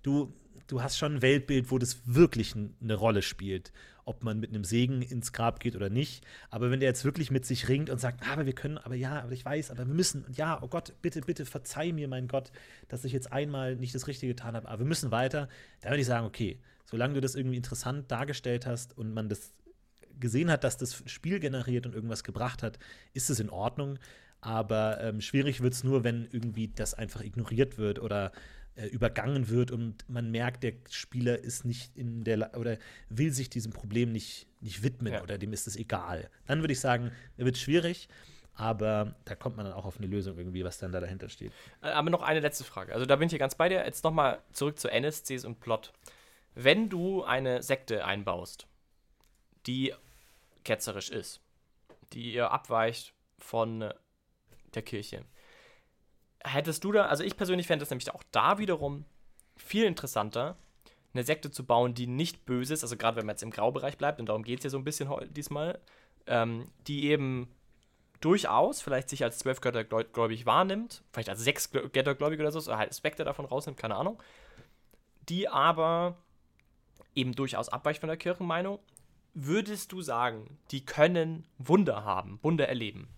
du, 0.02 0.34
du 0.66 0.82
hast 0.82 0.98
schon 0.98 1.16
ein 1.16 1.22
Weltbild, 1.22 1.70
wo 1.70 1.78
das 1.78 2.00
wirklich 2.04 2.54
eine 2.54 2.94
Rolle 2.94 3.22
spielt, 3.22 3.72
ob 4.04 4.22
man 4.22 4.40
mit 4.40 4.50
einem 4.50 4.64
Segen 4.64 5.02
ins 5.02 5.32
Grab 5.32 5.60
geht 5.60 5.76
oder 5.76 5.90
nicht. 5.90 6.24
Aber 6.50 6.70
wenn 6.70 6.80
der 6.80 6.88
jetzt 6.88 7.04
wirklich 7.04 7.30
mit 7.30 7.44
sich 7.44 7.68
ringt 7.68 7.90
und 7.90 7.98
sagt, 8.00 8.22
"Ah, 8.22 8.32
aber 8.32 8.46
wir 8.46 8.54
können, 8.54 8.78
aber 8.78 8.94
ja, 8.94 9.22
aber 9.22 9.32
ich 9.32 9.44
weiß, 9.44 9.70
aber 9.70 9.86
wir 9.86 9.94
müssen, 9.94 10.24
und 10.24 10.36
ja, 10.36 10.60
oh 10.62 10.68
Gott, 10.68 10.94
bitte, 11.02 11.20
bitte 11.20 11.44
verzeih 11.46 11.92
mir, 11.92 12.08
mein 12.08 12.28
Gott, 12.28 12.52
dass 12.88 13.04
ich 13.04 13.12
jetzt 13.12 13.32
einmal 13.32 13.76
nicht 13.76 13.94
das 13.94 14.06
Richtige 14.06 14.34
getan 14.34 14.54
habe, 14.56 14.68
aber 14.68 14.80
wir 14.80 14.86
müssen 14.86 15.10
weiter, 15.10 15.48
dann 15.80 15.92
würde 15.92 16.00
ich 16.00 16.06
sagen, 16.06 16.26
okay, 16.26 16.58
solange 16.84 17.14
du 17.14 17.20
das 17.20 17.34
irgendwie 17.34 17.56
interessant 17.56 18.10
dargestellt 18.10 18.66
hast 18.66 18.96
und 18.96 19.14
man 19.14 19.28
das 19.28 19.52
gesehen 20.18 20.50
hat, 20.50 20.64
dass 20.64 20.76
das 20.76 21.02
Spiel 21.06 21.40
generiert 21.40 21.86
und 21.86 21.94
irgendwas 21.94 22.24
gebracht 22.24 22.62
hat, 22.62 22.78
ist 23.14 23.30
es 23.30 23.40
in 23.40 23.50
Ordnung. 23.50 23.98
Aber 24.42 25.00
ähm, 25.02 25.20
schwierig 25.20 25.60
wird 25.60 25.74
es 25.74 25.84
nur, 25.84 26.02
wenn 26.04 26.26
irgendwie 26.30 26.68
das 26.68 26.94
einfach 26.94 27.22
ignoriert 27.22 27.78
wird 27.78 27.98
oder 27.98 28.32
äh, 28.80 28.86
übergangen 28.86 29.48
wird 29.48 29.70
und 29.70 30.08
man 30.08 30.30
merkt, 30.30 30.62
der 30.62 30.72
Spieler 30.90 31.38
ist 31.38 31.64
nicht 31.64 31.96
in 31.96 32.24
der 32.24 32.36
La 32.38 32.54
oder 32.56 32.78
will 33.08 33.32
sich 33.32 33.50
diesem 33.50 33.72
Problem 33.72 34.12
nicht, 34.12 34.46
nicht 34.60 34.82
widmen 34.82 35.12
Ja. 35.12 35.22
oder 35.22 35.38
dem 35.38 35.52
ist 35.52 35.66
es 35.66 35.76
egal. 35.76 36.28
Dann 36.46 36.60
würde 36.60 36.72
ich 36.72 36.80
sagen, 36.80 37.12
er 37.36 37.44
wird 37.44 37.56
schwierig, 37.58 38.08
aber 38.54 39.14
da 39.24 39.34
kommt 39.34 39.56
man 39.56 39.64
dann 39.66 39.74
auch 39.74 39.84
auf 39.84 39.98
eine 39.98 40.06
Lösung 40.06 40.36
irgendwie, 40.36 40.64
was 40.64 40.78
dann 40.78 40.92
da 40.92 41.00
dahinter 41.00 41.28
steht. 41.28 41.52
Äh, 41.82 41.88
Aber 41.88 42.10
noch 42.10 42.22
eine 42.22 42.40
letzte 42.40 42.64
Frage. 42.64 42.92
Also 42.92 43.06
da 43.06 43.16
bin 43.16 43.26
ich 43.26 43.30
hier 43.30 43.38
ganz 43.38 43.54
bei 43.54 43.68
dir. 43.68 43.84
Jetzt 43.84 44.04
nochmal 44.04 44.40
zurück 44.52 44.78
zu 44.78 44.88
NSCs 44.90 45.44
und 45.44 45.60
Plot. 45.60 45.92
Wenn 46.54 46.88
du 46.88 47.22
eine 47.24 47.62
Sekte 47.62 48.04
einbaust, 48.04 48.66
die 49.66 49.94
ketzerisch 50.64 51.10
ist, 51.10 51.40
die 52.12 52.34
ihr 52.34 52.50
abweicht 52.50 53.14
von 53.38 53.92
der 54.74 54.82
Kirche, 54.82 55.24
hättest 56.44 56.84
du 56.84 56.92
da, 56.92 57.06
also 57.06 57.24
ich 57.24 57.36
persönlich 57.36 57.66
fände 57.66 57.82
es 57.82 57.90
nämlich 57.90 58.12
auch 58.12 58.22
da 58.30 58.58
wiederum 58.58 59.04
viel 59.56 59.84
interessanter, 59.84 60.56
eine 61.12 61.24
Sekte 61.24 61.50
zu 61.50 61.64
bauen, 61.64 61.94
die 61.94 62.06
nicht 62.06 62.46
böse 62.46 62.72
ist, 62.72 62.82
also 62.82 62.96
gerade 62.96 63.16
wenn 63.16 63.26
man 63.26 63.34
jetzt 63.34 63.42
im 63.42 63.50
Graubereich 63.50 63.98
bleibt, 63.98 64.20
und 64.20 64.28
darum 64.28 64.42
geht 64.42 64.60
es 64.60 64.64
ja 64.64 64.70
so 64.70 64.78
ein 64.78 64.84
bisschen 64.84 65.10
diesmal, 65.34 65.80
ähm, 66.26 66.70
die 66.86 67.08
eben 67.10 67.48
durchaus 68.20 68.80
vielleicht 68.80 69.08
sich 69.08 69.24
als 69.24 69.38
zwölf 69.38 69.60
Götter 69.60 69.80
gläu- 69.80 70.04
gläubig 70.04 70.46
wahrnimmt, 70.46 71.02
vielleicht 71.12 71.30
als 71.30 71.40
sechs 71.40 71.70
Götter 71.70 72.14
gläubig 72.14 72.38
oder 72.38 72.52
so, 72.52 72.60
oder 72.60 72.78
halt 72.78 72.90
Aspekte 72.90 73.24
davon 73.24 73.46
rausnimmt, 73.46 73.78
keine 73.78 73.96
Ahnung, 73.96 74.22
die 75.28 75.48
aber 75.48 76.16
eben 77.14 77.34
durchaus 77.34 77.68
abweicht 77.68 78.00
von 78.00 78.08
der 78.08 78.16
Kirchenmeinung, 78.16 78.78
würdest 79.34 79.92
du 79.92 80.02
sagen, 80.02 80.58
die 80.70 80.84
können 80.84 81.44
Wunder 81.58 82.04
haben, 82.04 82.38
Wunder 82.42 82.68
erleben? 82.68 83.08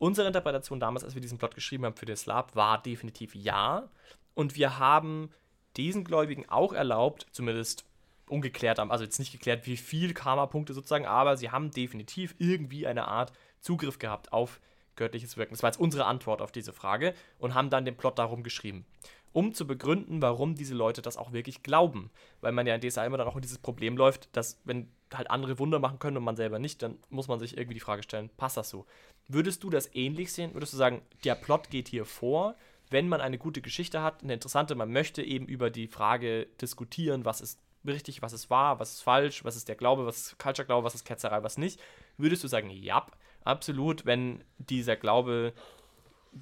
Unsere 0.00 0.26
Interpretation 0.26 0.80
damals, 0.80 1.04
als 1.04 1.14
wir 1.14 1.20
diesen 1.20 1.36
Plot 1.36 1.54
geschrieben 1.54 1.84
haben 1.84 1.94
für 1.94 2.06
den 2.06 2.16
Slav, 2.16 2.56
war 2.56 2.82
definitiv 2.82 3.34
ja. 3.34 3.90
Und 4.32 4.56
wir 4.56 4.78
haben 4.78 5.28
diesen 5.76 6.04
Gläubigen 6.04 6.48
auch 6.48 6.72
erlaubt, 6.72 7.26
zumindest 7.32 7.84
ungeklärt 8.26 8.78
haben, 8.78 8.90
also 8.90 9.04
jetzt 9.04 9.18
nicht 9.18 9.32
geklärt, 9.32 9.66
wie 9.66 9.76
viel 9.76 10.14
Karma-Punkte 10.14 10.72
sozusagen, 10.72 11.04
aber 11.04 11.36
sie 11.36 11.50
haben 11.50 11.70
definitiv 11.70 12.34
irgendwie 12.38 12.86
eine 12.86 13.08
Art 13.08 13.32
Zugriff 13.60 13.98
gehabt 13.98 14.32
auf 14.32 14.58
göttliches 14.96 15.36
Wirken. 15.36 15.52
Das 15.52 15.62
war 15.62 15.68
jetzt 15.68 15.80
unsere 15.80 16.06
Antwort 16.06 16.40
auf 16.40 16.50
diese 16.50 16.72
Frage 16.72 17.12
und 17.38 17.52
haben 17.52 17.68
dann 17.68 17.84
den 17.84 17.96
Plot 17.96 18.18
darum 18.18 18.42
geschrieben. 18.42 18.86
Um 19.32 19.54
zu 19.54 19.66
begründen, 19.66 20.22
warum 20.22 20.54
diese 20.54 20.74
Leute 20.74 21.02
das 21.02 21.16
auch 21.16 21.32
wirklich 21.32 21.62
glauben. 21.62 22.10
Weil 22.40 22.52
man 22.52 22.66
ja 22.66 22.74
in 22.74 22.80
DSA 22.80 23.06
immer 23.06 23.18
dann 23.18 23.28
auch 23.28 23.36
in 23.36 23.42
dieses 23.42 23.58
Problem 23.58 23.96
läuft, 23.96 24.28
dass 24.36 24.60
wenn 24.64 24.88
halt 25.14 25.30
andere 25.30 25.58
Wunder 25.58 25.78
machen 25.78 25.98
können 25.98 26.16
und 26.16 26.24
man 26.24 26.36
selber 26.36 26.58
nicht, 26.58 26.82
dann 26.82 26.98
muss 27.08 27.28
man 27.28 27.38
sich 27.38 27.56
irgendwie 27.56 27.74
die 27.74 27.80
Frage 27.80 28.02
stellen, 28.02 28.30
passt 28.36 28.56
das 28.56 28.70
so? 28.70 28.86
Würdest 29.28 29.62
du 29.62 29.70
das 29.70 29.94
ähnlich 29.94 30.32
sehen? 30.32 30.54
Würdest 30.54 30.72
du 30.72 30.76
sagen, 30.76 31.02
der 31.24 31.36
Plot 31.36 31.70
geht 31.70 31.88
hier 31.88 32.04
vor, 32.04 32.56
wenn 32.90 33.08
man 33.08 33.20
eine 33.20 33.38
gute 33.38 33.60
Geschichte 33.60 34.02
hat, 34.02 34.22
eine 34.22 34.34
interessante, 34.34 34.74
man 34.74 34.92
möchte 34.92 35.22
eben 35.22 35.46
über 35.46 35.70
die 35.70 35.86
Frage 35.86 36.46
diskutieren, 36.60 37.24
was 37.24 37.40
ist 37.40 37.60
richtig, 37.86 38.22
was 38.22 38.32
ist 38.32 38.50
wahr, 38.50 38.78
was 38.80 38.94
ist 38.94 39.02
falsch, 39.02 39.44
was 39.44 39.56
ist 39.56 39.68
der 39.68 39.76
Glaube, 39.76 40.06
was 40.06 40.18
ist 40.18 40.38
Culture-Glaube, 40.38 40.84
was 40.84 40.94
ist 40.94 41.04
Ketzerei, 41.04 41.42
was 41.42 41.56
nicht, 41.56 41.80
würdest 42.18 42.44
du 42.44 42.48
sagen, 42.48 42.68
ja, 42.70 43.06
absolut, 43.44 44.04
wenn 44.06 44.44
dieser 44.58 44.96
Glaube 44.96 45.54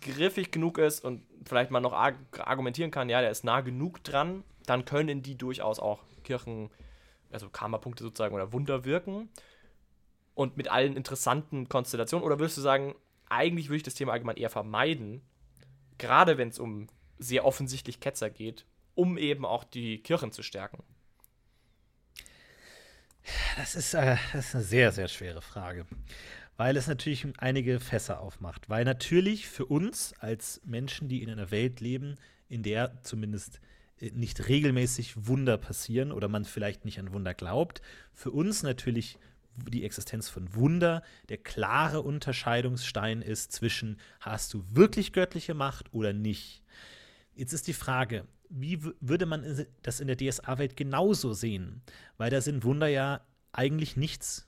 griffig 0.01 0.53
genug 0.53 0.79
ist 0.79 1.05
und 1.05 1.23
vielleicht 1.47 1.71
man 1.71 1.83
noch 1.83 1.93
arg 1.93 2.17
argumentieren 2.39 2.91
kann, 2.91 3.09
ja, 3.09 3.21
der 3.21 3.31
ist 3.31 3.45
nah 3.45 3.61
genug 3.61 4.03
dran, 4.05 4.45
dann 4.67 4.85
können 4.85 5.23
die 5.23 5.37
durchaus 5.37 5.79
auch 5.79 6.03
Kirchen, 6.25 6.71
also 7.31 7.49
Karma-Punkte 7.49 8.05
sozusagen 8.05 8.35
oder 8.35 8.53
Wunder 8.53 8.85
wirken 8.85 9.29
und 10.35 10.57
mit 10.57 10.71
allen 10.71 10.97
interessanten 10.97 11.69
Konstellationen. 11.69 12.25
Oder 12.25 12.39
würdest 12.39 12.59
du 12.59 12.61
sagen, 12.61 12.95
eigentlich 13.29 13.69
würde 13.69 13.79
ich 13.79 13.83
das 13.83 13.95
Thema 13.95 14.13
allgemein 14.13 14.37
eher 14.37 14.51
vermeiden, 14.51 15.23
gerade 15.97 16.39
wenn 16.39 16.49
es 16.49 16.59
um 16.59 16.87
sehr 17.19 17.45
offensichtlich 17.45 18.01
Ketzer 18.01 18.31
geht, 18.31 18.67
um 18.95 19.19
eben 19.19 19.45
auch 19.45 19.65
die 19.65 20.03
Kirchen 20.03 20.33
zu 20.33 20.43
stärken? 20.43 20.83
Das 23.57 23.75
ist, 23.75 23.95
äh, 23.95 24.17
das 24.33 24.47
ist 24.49 24.55
eine 24.55 24.65
sehr, 24.65 24.93
sehr 24.93 25.09
schwere 25.09 25.43
Frage. 25.43 25.87
Weil 26.59 26.77
es 26.77 26.89
natürlich 26.89 27.25
einige 27.39 27.79
Fässer 27.79 28.21
aufmacht. 28.21 28.69
Weil 28.69 28.85
natürlich 28.85 29.49
für 29.49 29.65
uns 29.65 30.13
als 30.19 30.61
Menschen, 30.65 31.09
die 31.09 31.23
in 31.23 31.31
einer 31.31 31.53
Welt 31.53 31.81
leben, 31.81 32.17
in 32.49 32.65
der 32.65 33.01
zumindest 33.03 33.61
äh, 34.01 34.11
nicht 34.11 34.49
regelmäßig 34.49 35.29
Wunder 35.29 35.57
passieren 35.57 36.11
oder 36.13 36.29
man 36.29 36.45
vielleicht 36.45 36.85
nicht 36.85 36.99
an 36.99 37.13
Wunder 37.13 37.33
glaubt, 37.33 37.81
für 38.13 38.33
uns 38.33 38.65
natürlich 38.65 39.19
die 39.55 39.85
Existenz 39.85 40.29
von 40.29 40.53
Wunder 40.55 41.03
der 41.29 41.39
klare 41.39 42.03
Unterscheidungsstein 42.03 43.23
ist 43.23 43.53
zwischen 43.53 43.99
hast 44.21 44.53
du 44.53 44.65
wirklich 44.71 45.13
göttliche 45.13 45.55
Macht 45.55 45.95
oder 45.95 46.13
nicht. 46.13 46.63
Jetzt 47.35 47.53
ist 47.53 47.69
die 47.69 47.73
Frage, 47.73 48.27
wie 48.49 48.83
würde 49.01 49.27
man 49.27 49.67
das 49.83 50.01
in 50.01 50.09
der 50.09 50.17
DSA-Welt 50.17 50.77
genauso 50.77 51.35
sehen? 51.35 51.83
Weil 52.17 52.31
da 52.31 52.41
sind 52.41 52.65
Wunder 52.65 52.89
ja 52.89 53.21
eigentlich 53.53 53.97
nichts. 53.97 54.48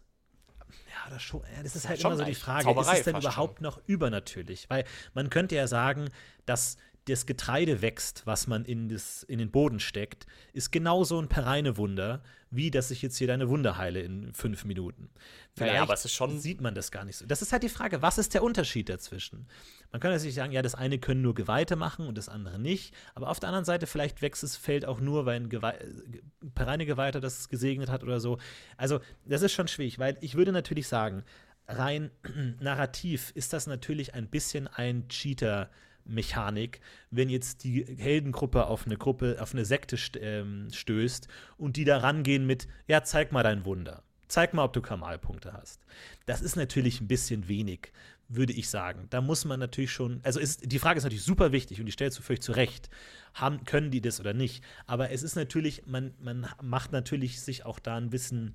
Ja, 0.88 1.10
das, 1.10 1.22
schon, 1.22 1.42
das 1.62 1.76
ist 1.76 1.88
halt 1.88 2.00
schon 2.00 2.12
immer 2.12 2.18
so 2.18 2.24
die 2.24 2.34
Frage, 2.34 2.64
Zauberei 2.64 2.92
ist 2.92 2.98
es 3.00 3.04
denn 3.04 3.16
überhaupt 3.16 3.60
noch 3.60 3.80
übernatürlich? 3.86 4.68
Weil 4.68 4.84
man 5.14 5.30
könnte 5.30 5.54
ja 5.54 5.66
sagen, 5.66 6.08
dass 6.46 6.76
das 7.06 7.26
Getreide 7.26 7.82
wächst, 7.82 8.26
was 8.26 8.46
man 8.46 8.64
in, 8.64 8.88
das, 8.88 9.22
in 9.22 9.38
den 9.38 9.50
Boden 9.50 9.80
steckt, 9.80 10.26
ist 10.52 10.70
genauso 10.70 11.20
ein 11.20 11.28
Pereine-Wunder, 11.28 12.22
wie 12.50 12.70
dass 12.70 12.90
ich 12.90 13.00
jetzt 13.02 13.16
hier 13.16 13.26
deine 13.26 13.48
Wunde 13.48 13.76
heile 13.78 14.00
in 14.00 14.32
fünf 14.34 14.64
Minuten. 14.64 15.10
Naja, 15.56 15.82
aber 15.82 15.94
es 15.94 16.04
ist 16.04 16.12
schon- 16.14 16.38
Sieht 16.38 16.60
man 16.60 16.74
das 16.74 16.90
gar 16.90 17.04
nicht 17.04 17.16
so. 17.16 17.26
Das 17.26 17.42
ist 17.42 17.52
halt 17.52 17.62
die 17.62 17.68
Frage, 17.68 18.02
was 18.02 18.18
ist 18.18 18.34
der 18.34 18.42
Unterschied 18.42 18.88
dazwischen? 18.88 19.46
Man 19.92 20.00
kann 20.00 20.10
natürlich 20.12 20.34
sagen, 20.34 20.52
ja, 20.52 20.62
das 20.62 20.74
eine 20.74 20.98
können 20.98 21.22
nur 21.22 21.34
Geweihte 21.34 21.74
machen 21.76 22.06
und 22.06 22.18
das 22.18 22.28
andere 22.28 22.58
nicht. 22.58 22.94
Aber 23.14 23.28
auf 23.28 23.40
der 23.40 23.48
anderen 23.48 23.64
Seite, 23.64 23.86
vielleicht 23.86 24.20
wächst 24.22 24.42
das 24.42 24.56
Feld 24.56 24.84
auch 24.84 25.00
nur, 25.00 25.26
weil 25.26 25.36
ein 25.40 25.48
Gewei 25.48 25.72
äh, 25.72 26.20
Pereine 26.54 26.86
Geweihter 26.86 27.20
das 27.20 27.48
gesegnet 27.48 27.88
hat 27.88 28.02
oder 28.02 28.20
so. 28.20 28.38
Also, 28.76 29.00
das 29.24 29.42
ist 29.42 29.52
schon 29.52 29.68
schwierig, 29.68 29.98
weil 29.98 30.16
ich 30.20 30.34
würde 30.36 30.52
natürlich 30.52 30.86
sagen, 30.88 31.24
rein 31.66 32.10
narrativ 32.60 33.32
ist 33.34 33.52
das 33.52 33.66
natürlich 33.66 34.14
ein 34.14 34.28
bisschen 34.28 34.68
ein 34.68 35.08
Cheater. 35.08 35.70
Mechanik, 36.10 36.80
wenn 37.10 37.28
jetzt 37.28 37.64
die 37.64 37.84
Heldengruppe 37.84 38.66
auf 38.66 38.86
eine 38.86 38.96
Gruppe, 38.96 39.38
auf 39.40 39.52
eine 39.54 39.64
Sekte 39.64 39.96
ähm, 40.20 40.68
stößt 40.72 41.28
und 41.56 41.76
die 41.76 41.84
da 41.84 41.98
rangehen 41.98 42.46
mit, 42.46 42.68
ja, 42.86 43.02
zeig 43.02 43.32
mal 43.32 43.42
dein 43.42 43.64
Wunder. 43.64 44.02
zeig 44.28 44.54
mal, 44.54 44.64
ob 44.64 44.72
du 44.72 44.80
Kamalpunkte 44.80 45.52
hast. 45.52 45.80
Das 46.26 46.40
ist 46.40 46.56
natürlich 46.56 47.00
ein 47.00 47.08
bisschen 47.08 47.48
wenig, 47.48 47.92
würde 48.28 48.52
ich 48.52 48.70
sagen. 48.70 49.06
Da 49.10 49.20
muss 49.20 49.44
man 49.44 49.58
natürlich 49.58 49.90
schon, 49.90 50.20
also 50.22 50.38
ist, 50.38 50.70
die 50.70 50.78
Frage 50.78 50.98
ist 50.98 51.04
natürlich 51.04 51.24
super 51.24 51.50
wichtig 51.52 51.80
und 51.80 51.86
die 51.86 51.92
stellst 51.92 52.18
du 52.18 52.22
völlig 52.22 52.42
zurecht. 52.42 52.90
Haben, 53.34 53.64
können 53.64 53.90
die 53.90 54.00
das 54.00 54.20
oder 54.20 54.32
nicht? 54.32 54.62
Aber 54.86 55.10
es 55.10 55.22
ist 55.22 55.34
natürlich, 55.36 55.86
man, 55.86 56.14
man 56.20 56.46
macht 56.62 56.92
natürlich 56.92 57.40
sich 57.40 57.64
auch 57.64 57.78
da 57.80 57.96
ein 57.96 58.10
bisschen 58.10 58.54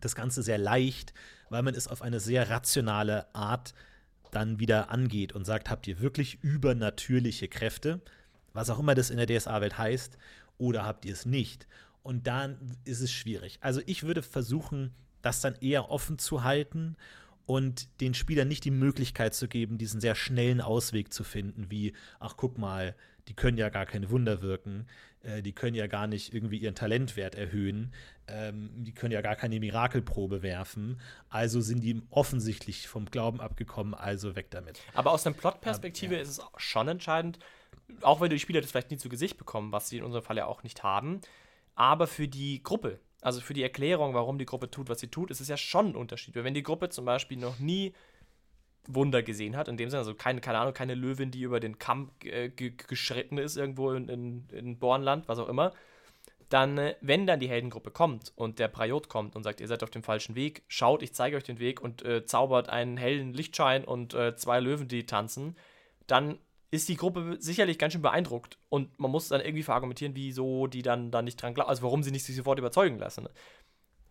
das 0.00 0.14
Ganze 0.14 0.42
sehr 0.42 0.58
leicht, 0.58 1.12
weil 1.50 1.62
man 1.62 1.74
es 1.74 1.88
auf 1.88 2.02
eine 2.02 2.20
sehr 2.20 2.48
rationale 2.48 3.34
Art 3.34 3.74
dann 4.32 4.58
wieder 4.58 4.90
angeht 4.90 5.32
und 5.32 5.44
sagt, 5.44 5.70
habt 5.70 5.86
ihr 5.86 6.00
wirklich 6.00 6.42
übernatürliche 6.42 7.46
Kräfte, 7.46 8.00
was 8.52 8.70
auch 8.70 8.80
immer 8.80 8.96
das 8.96 9.10
in 9.10 9.18
der 9.18 9.26
DSA-Welt 9.26 9.78
heißt, 9.78 10.18
oder 10.58 10.84
habt 10.84 11.04
ihr 11.04 11.12
es 11.12 11.24
nicht? 11.24 11.68
Und 12.02 12.26
dann 12.26 12.76
ist 12.84 13.00
es 13.00 13.12
schwierig. 13.12 13.58
Also 13.60 13.80
ich 13.86 14.02
würde 14.02 14.22
versuchen, 14.22 14.92
das 15.20 15.40
dann 15.40 15.54
eher 15.60 15.90
offen 15.90 16.18
zu 16.18 16.42
halten 16.42 16.96
und 17.46 18.00
den 18.00 18.14
Spielern 18.14 18.48
nicht 18.48 18.64
die 18.64 18.70
Möglichkeit 18.70 19.34
zu 19.34 19.48
geben, 19.48 19.78
diesen 19.78 20.00
sehr 20.00 20.14
schnellen 20.14 20.60
Ausweg 20.60 21.12
zu 21.12 21.24
finden, 21.24 21.70
wie, 21.70 21.92
ach 22.18 22.36
guck 22.36 22.58
mal, 22.58 22.96
die 23.28 23.34
können 23.34 23.58
ja 23.58 23.68
gar 23.68 23.86
keine 23.86 24.10
Wunder 24.10 24.42
wirken, 24.42 24.86
äh, 25.22 25.42
die 25.42 25.52
können 25.52 25.74
ja 25.74 25.86
gar 25.86 26.06
nicht 26.06 26.34
irgendwie 26.34 26.58
ihren 26.58 26.74
Talentwert 26.74 27.34
erhöhen, 27.34 27.92
ähm, 28.28 28.70
die 28.84 28.92
können 28.92 29.12
ja 29.12 29.20
gar 29.20 29.36
keine 29.36 29.58
Mirakelprobe 29.60 30.42
werfen, 30.42 31.00
also 31.28 31.60
sind 31.60 31.82
die 31.82 32.02
offensichtlich 32.10 32.88
vom 32.88 33.06
Glauben 33.06 33.40
abgekommen, 33.40 33.94
also 33.94 34.36
weg 34.36 34.50
damit. 34.50 34.80
Aber 34.94 35.12
aus 35.12 35.26
einer 35.26 35.36
Plot-Perspektive 35.36 36.14
ähm, 36.14 36.20
ja. 36.20 36.22
ist 36.22 36.38
es 36.38 36.44
schon 36.56 36.88
entscheidend, 36.88 37.38
auch 38.00 38.20
wenn 38.20 38.30
die 38.30 38.38
Spieler 38.38 38.60
das 38.60 38.70
vielleicht 38.70 38.90
nie 38.90 38.96
zu 38.98 39.08
Gesicht 39.08 39.38
bekommen, 39.38 39.72
was 39.72 39.88
sie 39.88 39.98
in 39.98 40.04
unserem 40.04 40.24
Fall 40.24 40.36
ja 40.36 40.46
auch 40.46 40.62
nicht 40.62 40.82
haben, 40.82 41.20
aber 41.74 42.06
für 42.06 42.28
die 42.28 42.62
Gruppe, 42.62 42.98
also 43.20 43.40
für 43.40 43.54
die 43.54 43.62
Erklärung, 43.62 44.14
warum 44.14 44.38
die 44.38 44.46
Gruppe 44.46 44.70
tut, 44.70 44.88
was 44.88 45.00
sie 45.00 45.08
tut, 45.08 45.30
ist 45.30 45.40
es 45.40 45.48
ja 45.48 45.56
schon 45.56 45.90
ein 45.90 45.96
Unterschied. 45.96 46.34
Weil 46.34 46.44
wenn 46.44 46.54
die 46.54 46.62
Gruppe 46.62 46.88
zum 46.88 47.04
Beispiel 47.04 47.38
noch 47.38 47.58
nie 47.58 47.94
Wunder 48.88 49.22
gesehen 49.22 49.56
hat, 49.56 49.68
in 49.68 49.76
dem 49.76 49.90
Sinne, 49.90 50.00
also 50.00 50.14
keine, 50.14 50.40
keine 50.40 50.58
Ahnung, 50.58 50.74
keine 50.74 50.94
Löwin, 50.94 51.30
die 51.30 51.42
über 51.42 51.60
den 51.60 51.78
Kamm 51.78 52.10
äh, 52.24 52.48
geschritten 52.50 53.38
ist, 53.38 53.56
irgendwo 53.56 53.92
in, 53.92 54.08
in, 54.08 54.48
in 54.50 54.78
Bornland, 54.78 55.28
was 55.28 55.38
auch 55.38 55.48
immer, 55.48 55.72
dann, 56.48 56.78
äh, 56.78 56.96
wenn 57.00 57.26
dann 57.26 57.40
die 57.40 57.48
Heldengruppe 57.48 57.90
kommt 57.90 58.32
und 58.34 58.58
der 58.58 58.68
Prajot 58.68 59.08
kommt 59.08 59.36
und 59.36 59.42
sagt, 59.42 59.60
ihr 59.60 59.68
seid 59.68 59.82
auf 59.82 59.90
dem 59.90 60.02
falschen 60.02 60.34
Weg, 60.34 60.62
schaut, 60.68 61.02
ich 61.02 61.14
zeige 61.14 61.36
euch 61.36 61.44
den 61.44 61.60
Weg 61.60 61.80
und 61.80 62.04
äh, 62.04 62.24
zaubert 62.26 62.68
einen 62.68 62.96
hellen 62.96 63.32
Lichtschein 63.32 63.84
und 63.84 64.14
äh, 64.14 64.36
zwei 64.36 64.60
Löwen, 64.60 64.88
die 64.88 65.06
tanzen, 65.06 65.56
dann 66.06 66.38
ist 66.70 66.88
die 66.88 66.96
Gruppe 66.96 67.36
sicherlich 67.38 67.78
ganz 67.78 67.92
schön 67.92 68.02
beeindruckt 68.02 68.58
und 68.68 68.98
man 68.98 69.10
muss 69.10 69.28
dann 69.28 69.40
irgendwie 69.40 69.62
verargumentieren, 69.62 70.16
wieso 70.16 70.66
die 70.66 70.82
dann, 70.82 71.10
dann 71.10 71.26
nicht 71.26 71.40
dran 71.40 71.54
glauben, 71.54 71.68
also 71.68 71.82
warum 71.82 72.02
sie 72.02 72.10
nicht 72.10 72.24
sich 72.24 72.34
sofort 72.34 72.58
überzeugen 72.58 72.98
lassen. 72.98 73.28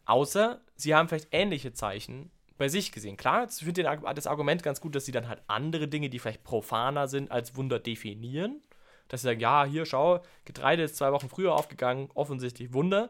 Außer 0.06 0.62
sie 0.76 0.96
haben 0.96 1.10
vielleicht 1.10 1.30
ähnliche 1.32 1.74
Zeichen 1.74 2.32
bei 2.62 2.70
sich 2.70 2.92
gesehen. 2.92 3.18
Klar, 3.18 3.48
ich 3.50 3.56
finde 3.56 3.84
das 4.14 4.28
Argument 4.28 4.62
ganz 4.62 4.82
gut, 4.82 4.94
dass 4.94 5.04
sie 5.04 5.12
dann 5.12 5.28
halt 5.28 5.42
andere 5.48 5.88
Dinge, 5.88 6.12
die 6.12 6.20
vielleicht 6.20 6.44
profaner 6.44 7.08
sind, 7.08 7.32
als 7.32 7.56
Wunder 7.56 7.80
definieren. 7.80 8.62
Dass 9.08 9.22
sie 9.22 9.30
sagen, 9.30 9.40
ja, 9.40 9.66
hier, 9.66 9.88
schau, 9.88 10.22
Getreide 10.46 10.84
ist 10.84 10.96
zwei 10.96 11.12
Wochen 11.12 11.28
früher 11.28 11.56
aufgegangen, 11.56 12.12
offensichtlich 12.14 12.72
Wunder. 12.72 13.10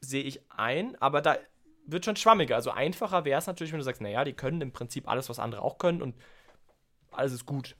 Sehe 0.00 0.22
ich 0.22 0.48
ein, 0.48 0.94
aber 1.02 1.22
da 1.22 1.38
wird 1.86 2.04
schon 2.04 2.14
schwammiger. 2.14 2.54
Also 2.54 2.70
einfacher 2.70 3.24
wäre 3.24 3.40
es 3.40 3.48
natürlich, 3.48 3.72
wenn 3.72 3.80
du 3.80 3.84
sagst, 3.84 4.00
naja, 4.00 4.22
die 4.22 4.32
können 4.32 4.60
im 4.60 4.70
Prinzip 4.70 5.08
alles, 5.08 5.28
was 5.28 5.40
andere 5.40 5.62
auch 5.62 5.78
können 5.78 6.00
und 6.00 6.14
alles 7.10 7.32
ist 7.32 7.46
gut. 7.46 7.74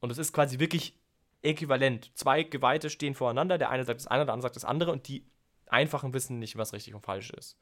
Und 0.00 0.10
es 0.10 0.16
ist 0.16 0.32
quasi 0.32 0.58
wirklich 0.60 0.98
äquivalent. 1.42 2.10
Zwei 2.14 2.42
Geweihte 2.42 2.88
stehen 2.88 3.14
voreinander, 3.14 3.58
der 3.58 3.68
eine 3.68 3.84
sagt 3.84 4.00
das 4.00 4.06
eine, 4.06 4.24
der 4.24 4.32
andere 4.32 4.48
sagt 4.48 4.56
das 4.56 4.64
andere 4.64 4.92
und 4.92 5.08
die 5.08 5.26
Einfachen 5.66 6.14
wissen 6.14 6.38
nicht, 6.38 6.56
was 6.56 6.72
richtig 6.72 6.94
und 6.94 7.04
falsch 7.04 7.32
ist. 7.32 7.58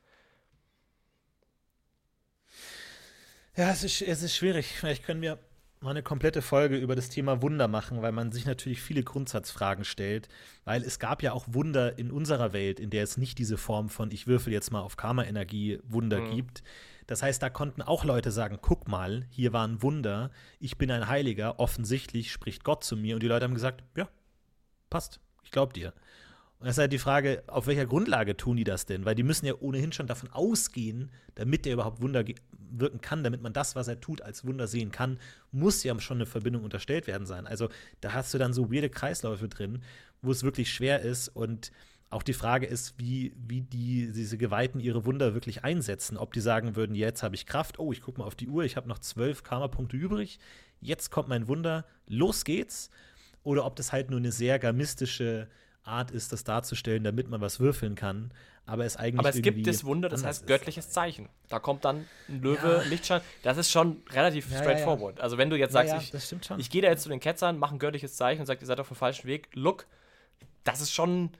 Ja, 3.56 3.70
es 3.70 3.85
ist, 3.85 4.02
es 4.02 4.22
ist 4.22 4.35
schwierig. 4.35 4.66
Vielleicht 4.78 5.05
können 5.05 5.22
wir 5.22 5.39
mal 5.81 5.90
eine 5.90 6.02
komplette 6.02 6.43
Folge 6.43 6.76
über 6.76 6.97
das 6.97 7.09
Thema 7.09 7.43
Wunder 7.43 7.68
machen, 7.68 8.02
weil 8.02 8.10
man 8.10 8.32
sich 8.32 8.47
natürlich 8.47 8.82
viele 8.82 9.05
Grundsatzfragen 9.05 9.85
stellt. 9.85 10.28
Weil 10.64 10.82
es 10.82 10.98
gab 10.98 11.22
ja 11.22 11.32
auch 11.32 11.44
Wunder 11.48 11.98
in 11.98 12.10
unserer 12.10 12.52
Welt, 12.52 12.81
in 12.81 12.90
der 12.90 13.05
es 13.05 13.16
nicht 13.16 13.39
diese 13.39 13.56
Form 13.59 13.89
von 13.90 14.10
ich 14.10 14.26
würfel 14.26 14.52
jetzt 14.52 14.72
mal 14.72 14.81
auf 14.81 14.97
Karma-Energie 14.97 15.78
Wunder 15.85 16.20
mhm. 16.20 16.35
gibt. 16.35 16.62
Das 17.06 17.22
heißt, 17.22 17.43
da 17.43 17.51
konnten 17.51 17.82
auch 17.82 18.05
Leute 18.05 18.31
sagen, 18.31 18.59
guck 18.60 18.89
mal, 18.89 19.26
hier 19.31 19.52
war 19.52 19.68
ein 19.68 19.82
Wunder, 19.82 20.31
ich 20.59 20.78
bin 20.78 20.90
ein 20.90 21.06
Heiliger, 21.06 21.60
offensichtlich 21.60 22.32
spricht 22.32 22.64
Gott 22.64 22.82
zu 22.82 22.97
mir. 22.97 23.14
Und 23.14 23.22
die 23.22 23.28
Leute 23.28 23.44
haben 23.44 23.55
gesagt, 23.55 23.85
ja, 23.94 24.09
passt, 24.89 25.20
ich 25.44 25.51
glaube 25.51 25.74
dir. 25.74 25.93
Und 26.59 26.66
das 26.66 26.76
ist 26.76 26.81
halt 26.81 26.93
die 26.93 26.98
Frage, 26.98 27.43
auf 27.47 27.66
welcher 27.66 27.86
Grundlage 27.86 28.36
tun 28.36 28.56
die 28.56 28.64
das 28.64 28.86
denn? 28.86 29.05
Weil 29.05 29.14
die 29.14 29.22
müssen 29.22 29.47
ja 29.47 29.55
ohnehin 29.60 29.93
schon 29.93 30.06
davon 30.06 30.31
ausgehen, 30.31 31.10
damit 31.35 31.66
der 31.66 31.74
überhaupt 31.74 32.01
Wunder 32.01 32.24
wirken 32.70 33.01
kann, 33.01 33.22
damit 33.22 33.43
man 33.43 33.52
das, 33.52 33.76
was 33.76 33.89
er 33.89 34.01
tut, 34.01 34.22
als 34.22 34.44
Wunder 34.47 34.66
sehen 34.66 34.90
kann, 34.90 35.18
muss 35.52 35.82
ja 35.85 35.98
schon 36.01 36.18
eine 36.18 36.26
Verbindung 36.26 36.64
unterstellt 36.64 37.06
werden 37.06 37.26
sein. 37.26 37.47
Also 37.47 37.68
da 38.01 38.12
hast 38.12 38.32
du 38.32 38.39
dann 38.39 38.52
so 38.52 38.72
weirde 38.72 38.89
Kreisläufe 38.89 39.48
drin, 39.48 39.82
wo 40.22 40.31
es 40.31 40.43
wirklich 40.43 40.72
schwer 40.72 41.01
ist 41.01 41.28
und 41.28 41.70
auch 42.14 42.22
die 42.22 42.32
Frage 42.32 42.66
ist, 42.66 42.94
wie, 42.98 43.35
wie 43.36 43.62
die, 43.62 44.12
diese 44.12 44.39
Geweihten 44.39 44.81
ihre 44.81 45.05
Wunder 45.05 45.35
wirklich 45.35 45.64
einsetzen. 45.64 46.16
Ob 46.16 46.32
die 46.32 46.40
sagen 46.40 46.76
würden, 46.76 46.94
jetzt 46.94 47.22
habe 47.22 47.35
ich 47.35 47.44
Kraft, 47.44 47.78
oh, 47.78 47.93
ich 47.93 48.02
gucke 48.02 48.20
mal 48.20 48.26
auf 48.26 48.36
die 48.36 48.48
Uhr, 48.48 48.64
ich 48.64 48.76
habe 48.76 48.89
noch 48.89 49.01
zwölf 49.01 49.43
Karma-Punkte 49.43 49.97
übrig, 49.97 50.39
jetzt 50.81 51.10
kommt 51.10 51.28
mein 51.28 51.48
Wunder, 51.48 51.85
los 52.06 52.44
geht's. 52.44 52.90
Oder 53.43 53.66
ob 53.66 53.76
das 53.76 53.93
halt 53.93 54.10
nur 54.10 54.20
eine 54.20 54.32
sehr 54.32 54.59
gamistische 54.59 55.48
Art 55.85 56.11
ist, 56.11 56.32
das 56.32 56.44
darzustellen, 56.44 57.05
damit 57.05 57.28
man 57.28 57.40
was 57.40 57.61
würfeln 57.61 57.94
kann. 57.94 58.32
Aber 58.66 58.85
es 58.85 58.97
eigentlich. 58.97 59.19
Aber 59.19 59.28
es 59.28 59.43
gibt 59.43 59.66
das 59.66 59.85
Wunder, 59.85 60.09
das 60.09 60.24
heißt 60.24 60.47
göttliches 60.47 60.90
Zeichen. 60.90 61.28
Da 61.48 61.59
kommt 61.59 61.85
dann 61.85 62.06
ein 62.28 62.40
Löwe, 62.40 62.81
ja. 62.82 62.89
Lichtschein. 62.89 63.20
Das 63.43 63.59
ist 63.59 63.70
schon 63.70 64.02
relativ 64.11 64.51
ja, 64.51 64.59
straightforward. 64.59 65.19
Ja, 65.19 65.23
also 65.23 65.36
wenn 65.36 65.51
du 65.51 65.56
jetzt 65.56 65.73
sagst, 65.73 65.94
ich, 66.15 66.59
ich 66.59 66.70
gehe 66.70 66.81
da 66.81 66.89
jetzt 66.89 67.02
zu 67.02 67.11
den 67.11 67.20
Ketzern, 67.20 67.59
mache 67.59 67.74
ein 67.74 67.78
göttliches 67.78 68.16
Zeichen 68.16 68.40
und 68.40 68.47
sage, 68.47 68.61
ihr 68.61 68.66
seid 68.66 68.81
auf 68.81 68.89
dem 68.89 68.97
falschen 68.97 69.27
Weg, 69.27 69.48
look, 69.52 69.86
das 70.65 70.81
ist 70.81 70.93
schon 70.93 71.31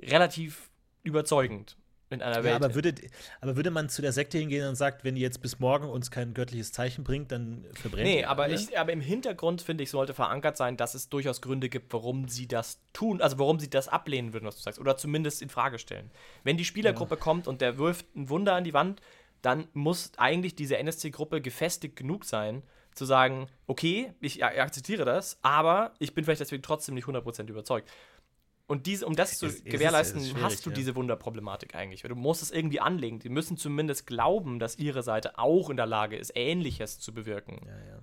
relativ 0.00 0.70
überzeugend 1.02 1.76
in 2.10 2.22
einer 2.22 2.42
Welt. 2.42 2.46
Ja, 2.46 2.56
aber, 2.56 2.74
würde, 2.74 2.94
aber 3.40 3.56
würde 3.56 3.70
man 3.70 3.88
zu 3.88 4.02
der 4.02 4.12
Sekte 4.12 4.38
hingehen 4.38 4.66
und 4.68 4.76
sagt, 4.76 5.04
wenn 5.04 5.16
ihr 5.16 5.22
jetzt 5.22 5.42
bis 5.42 5.58
morgen 5.58 5.88
uns 5.88 6.10
kein 6.10 6.34
göttliches 6.34 6.72
Zeichen 6.72 7.04
bringt, 7.04 7.32
dann 7.32 7.66
verbrennt 7.74 8.06
Nee, 8.06 8.24
aber, 8.24 8.48
ich, 8.48 8.78
aber 8.78 8.92
im 8.92 9.00
Hintergrund, 9.00 9.62
finde 9.62 9.84
ich, 9.84 9.90
sollte 9.90 10.14
verankert 10.14 10.56
sein, 10.56 10.76
dass 10.76 10.94
es 10.94 11.08
durchaus 11.08 11.40
Gründe 11.40 11.68
gibt, 11.68 11.92
warum 11.92 12.28
sie 12.28 12.48
das 12.48 12.80
tun, 12.92 13.20
also 13.20 13.38
warum 13.38 13.58
sie 13.58 13.70
das 13.70 13.88
ablehnen 13.88 14.32
würden, 14.32 14.46
was 14.46 14.56
du 14.56 14.62
sagst, 14.62 14.78
oder 14.78 14.96
zumindest 14.96 15.42
in 15.42 15.48
Frage 15.48 15.78
stellen. 15.78 16.10
Wenn 16.44 16.56
die 16.56 16.64
Spielergruppe 16.64 17.16
ja. 17.16 17.20
kommt 17.20 17.46
und 17.46 17.60
der 17.60 17.78
wirft 17.78 18.06
ein 18.16 18.28
Wunder 18.28 18.54
an 18.54 18.64
die 18.64 18.74
Wand, 18.74 19.00
dann 19.42 19.68
muss 19.72 20.12
eigentlich 20.16 20.56
diese 20.56 20.78
NSC-Gruppe 20.78 21.40
gefestigt 21.40 21.96
genug 21.96 22.24
sein, 22.24 22.62
zu 22.98 23.04
sagen, 23.04 23.46
okay, 23.66 24.12
ich 24.20 24.44
akzeptiere 24.44 25.04
das, 25.04 25.38
aber 25.42 25.94
ich 26.00 26.14
bin 26.14 26.24
vielleicht 26.24 26.40
deswegen 26.40 26.62
trotzdem 26.62 26.96
nicht 26.96 27.06
100% 27.06 27.48
überzeugt. 27.48 27.88
Und 28.68 28.86
diese, 28.86 29.06
um 29.06 29.16
das 29.16 29.38
zu 29.38 29.46
es, 29.46 29.64
gewährleisten, 29.64 30.20
es 30.20 30.34
hast 30.36 30.66
du 30.66 30.70
ja. 30.70 30.76
diese 30.76 30.94
Wunderproblematik 30.94 31.74
eigentlich. 31.74 32.02
Du 32.02 32.14
musst 32.14 32.42
es 32.42 32.50
irgendwie 32.50 32.80
anlegen. 32.80 33.18
Die 33.18 33.30
müssen 33.30 33.56
zumindest 33.56 34.06
glauben, 34.06 34.58
dass 34.58 34.76
ihre 34.76 35.02
Seite 35.02 35.38
auch 35.38 35.70
in 35.70 35.78
der 35.78 35.86
Lage 35.86 36.16
ist, 36.16 36.32
Ähnliches 36.34 37.00
zu 37.00 37.14
bewirken. 37.14 37.62
Ja, 37.66 37.72
ja. 37.72 38.02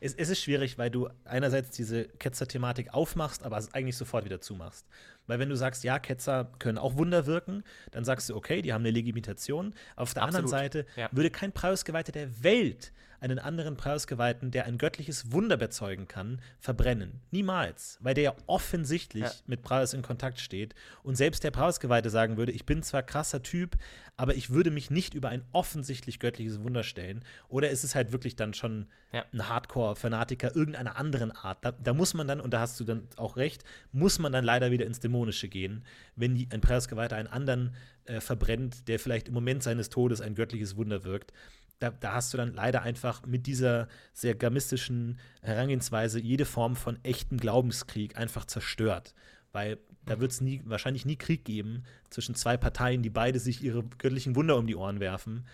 Es, 0.00 0.14
es 0.14 0.28
ist 0.28 0.40
schwierig, 0.40 0.78
weil 0.78 0.90
du 0.90 1.08
einerseits 1.24 1.70
diese 1.70 2.04
Ketzer-Thematik 2.04 2.94
aufmachst, 2.94 3.42
aber 3.42 3.58
es 3.58 3.74
eigentlich 3.74 3.96
sofort 3.96 4.24
wieder 4.24 4.40
zumachst. 4.40 4.86
Weil 5.26 5.40
wenn 5.40 5.48
du 5.48 5.56
sagst, 5.56 5.82
ja, 5.84 5.98
Ketzer 5.98 6.52
können 6.60 6.78
auch 6.78 6.96
Wunder 6.96 7.26
wirken, 7.26 7.64
dann 7.90 8.04
sagst 8.04 8.30
du, 8.30 8.36
okay, 8.36 8.62
die 8.62 8.72
haben 8.72 8.82
eine 8.82 8.92
Legitimation. 8.92 9.74
Auf 9.96 10.14
der 10.14 10.22
Absolut. 10.22 10.44
anderen 10.44 10.48
Seite 10.48 10.86
ja. 10.96 11.08
würde 11.12 11.30
kein 11.30 11.52
Preisgeweihter 11.52 12.12
der 12.12 12.42
Welt 12.44 12.92
einen 13.20 13.38
anderen 13.38 13.76
Preisgeweihten, 13.76 14.50
der 14.50 14.66
ein 14.66 14.78
göttliches 14.78 15.32
Wunder 15.32 15.56
bezeugen 15.56 16.08
kann, 16.08 16.40
verbrennen. 16.58 17.20
Niemals, 17.30 17.98
weil 18.00 18.14
der 18.14 18.24
ja 18.24 18.36
offensichtlich 18.46 19.24
ja. 19.24 19.32
mit 19.46 19.62
Praus 19.62 19.94
in 19.94 20.02
Kontakt 20.02 20.40
steht 20.40 20.74
und 21.02 21.16
selbst 21.16 21.44
der 21.44 21.50
Preisgeweihte 21.50 22.10
sagen 22.10 22.36
würde, 22.36 22.52
ich 22.52 22.66
bin 22.66 22.82
zwar 22.82 23.02
krasser 23.02 23.42
Typ, 23.42 23.76
aber 24.16 24.34
ich 24.34 24.50
würde 24.50 24.70
mich 24.70 24.90
nicht 24.90 25.14
über 25.14 25.28
ein 25.28 25.44
offensichtlich 25.52 26.18
göttliches 26.18 26.60
Wunder 26.60 26.82
stellen. 26.82 27.24
Oder 27.48 27.70
ist 27.70 27.84
es 27.84 27.94
halt 27.94 28.10
wirklich 28.10 28.34
dann 28.34 28.52
schon 28.52 28.88
ja. 29.12 29.24
ein 29.32 29.48
Hardcore-Fanatiker 29.48 30.56
irgendeiner 30.56 30.96
anderen 30.96 31.30
Art? 31.30 31.64
Da, 31.64 31.70
da, 31.72 31.94
muss 31.94 32.14
man 32.14 32.26
dann, 32.26 32.40
und 32.40 32.52
da 32.52 32.60
hast 32.60 32.80
du 32.80 32.84
dann 32.84 33.06
auch 33.16 33.36
recht, 33.36 33.62
muss 33.92 34.18
man 34.18 34.32
dann 34.32 34.44
leider 34.44 34.72
wieder 34.72 34.86
ins 34.86 34.98
Dämonische 34.98 35.48
gehen, 35.48 35.84
wenn 36.16 36.34
die, 36.34 36.48
ein 36.52 36.60
Preisgeweihter 36.60 37.14
einen 37.14 37.28
anderen 37.28 37.76
äh, 38.06 38.20
verbrennt, 38.20 38.88
der 38.88 38.98
vielleicht 38.98 39.28
im 39.28 39.34
Moment 39.34 39.62
seines 39.62 39.88
Todes 39.88 40.20
ein 40.20 40.34
göttliches 40.34 40.76
Wunder 40.76 41.04
wirkt 41.04 41.32
da, 41.78 41.90
da, 41.90 42.14
hast 42.14 42.32
du 42.32 42.38
dann 42.38 42.54
leider 42.54 42.82
einfach 42.82 43.24
mit 43.26 43.46
dieser 43.46 43.88
sehr 44.12 44.34
gamistischen 44.34 45.18
Herangehensweise 45.42 46.20
jede 46.20 46.44
Form 46.44 46.76
von 46.76 47.02
echtem 47.04 47.38
Glaubenskrieg 47.38 48.16
einfach 48.16 48.44
zerstört. 48.44 49.14
Weil 49.52 49.78
da 50.04 50.20
wird 50.20 50.32
es 50.32 50.40
nie, 50.40 50.62
wahrscheinlich 50.64 51.06
nie 51.06 51.16
Krieg 51.16 51.44
geben 51.44 51.84
zwischen 52.10 52.34
zwei 52.34 52.56
Parteien, 52.56 53.02
die 53.02 53.10
beide 53.10 53.38
sich 53.38 53.62
ihre 53.62 53.84
göttlichen 53.98 54.36
Wunder 54.36 54.56
um 54.56 54.66
die 54.66 54.76
Ohren 54.76 55.00
werfen. 55.00 55.46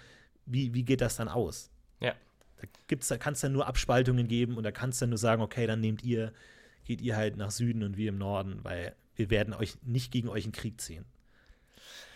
Wie, 0.47 0.75
wie 0.75 0.85
geht 0.85 1.01
das 1.01 1.17
dann 1.17 1.29
aus? 1.29 1.71
Ja. 2.01 2.15
Da, 2.57 2.69
gibt's, 2.87 3.09
da 3.09 3.19
kann 3.19 3.35
es 3.35 3.41
dann 3.41 3.53
nur 3.53 3.67
Abspaltungen 3.67 4.27
geben 4.27 4.57
und 4.57 4.65
da 4.65 4.73
kannst 4.73 5.01
du 5.01 5.05
dann 5.05 5.11
nur 5.11 5.19
sagen, 5.19 5.43
okay, 5.43 5.67
dann 5.67 5.81
nehmt 5.81 6.03
ihr, 6.03 6.33
geht 6.85 7.01
ihr 7.01 7.17
halt 7.17 7.37
nach 7.37 7.51
Süden 7.51 7.83
und 7.83 7.97
wir 7.97 8.09
im 8.09 8.19
Norden, 8.19 8.61
weil 8.63 8.95
wir 9.17 9.31
werden 9.31 9.55
euch 9.55 9.77
nicht 9.83 10.11
gegen 10.13 10.29
euch 10.29 10.45
in 10.45 10.53
Krieg 10.53 10.81
ziehen. 10.81 11.05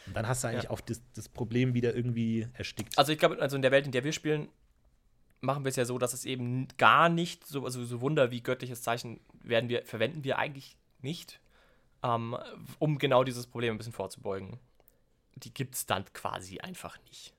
Und 0.08 0.14
dann 0.14 0.26
hast 0.26 0.44
du 0.44 0.48
eigentlich 0.48 0.64
ja. 0.64 0.70
auch 0.70 0.80
das, 0.80 1.02
das, 1.14 1.28
Problem 1.28 1.74
wieder 1.74 1.94
irgendwie 1.94 2.48
erstickt. 2.54 2.96
Also 2.98 3.12
ich 3.12 3.18
glaube, 3.18 3.40
also 3.40 3.56
in 3.56 3.62
der 3.62 3.70
Welt, 3.70 3.86
in 3.86 3.92
der 3.92 4.04
wir 4.04 4.12
spielen, 4.12 4.48
machen 5.40 5.64
wir 5.64 5.70
es 5.70 5.76
ja 5.76 5.84
so, 5.84 5.98
dass 5.98 6.12
es 6.12 6.24
eben 6.24 6.68
gar 6.76 7.08
nicht 7.08 7.46
so, 7.46 7.64
also 7.64 7.84
so 7.84 8.00
Wunder 8.00 8.30
wie 8.30 8.42
göttliches 8.42 8.82
Zeichen 8.82 9.20
werden 9.42 9.68
wir, 9.68 9.84
verwenden 9.84 10.24
wir 10.24 10.38
eigentlich 10.38 10.76
nicht, 11.00 11.40
ähm, 12.02 12.36
um 12.78 12.98
genau 12.98 13.24
dieses 13.24 13.46
Problem 13.46 13.74
ein 13.74 13.78
bisschen 13.78 13.92
vorzubeugen. 13.92 14.58
Die 15.36 15.54
gibt 15.54 15.74
es 15.76 15.86
dann 15.86 16.04
quasi 16.12 16.58
einfach 16.58 16.98
nicht. 17.08 17.34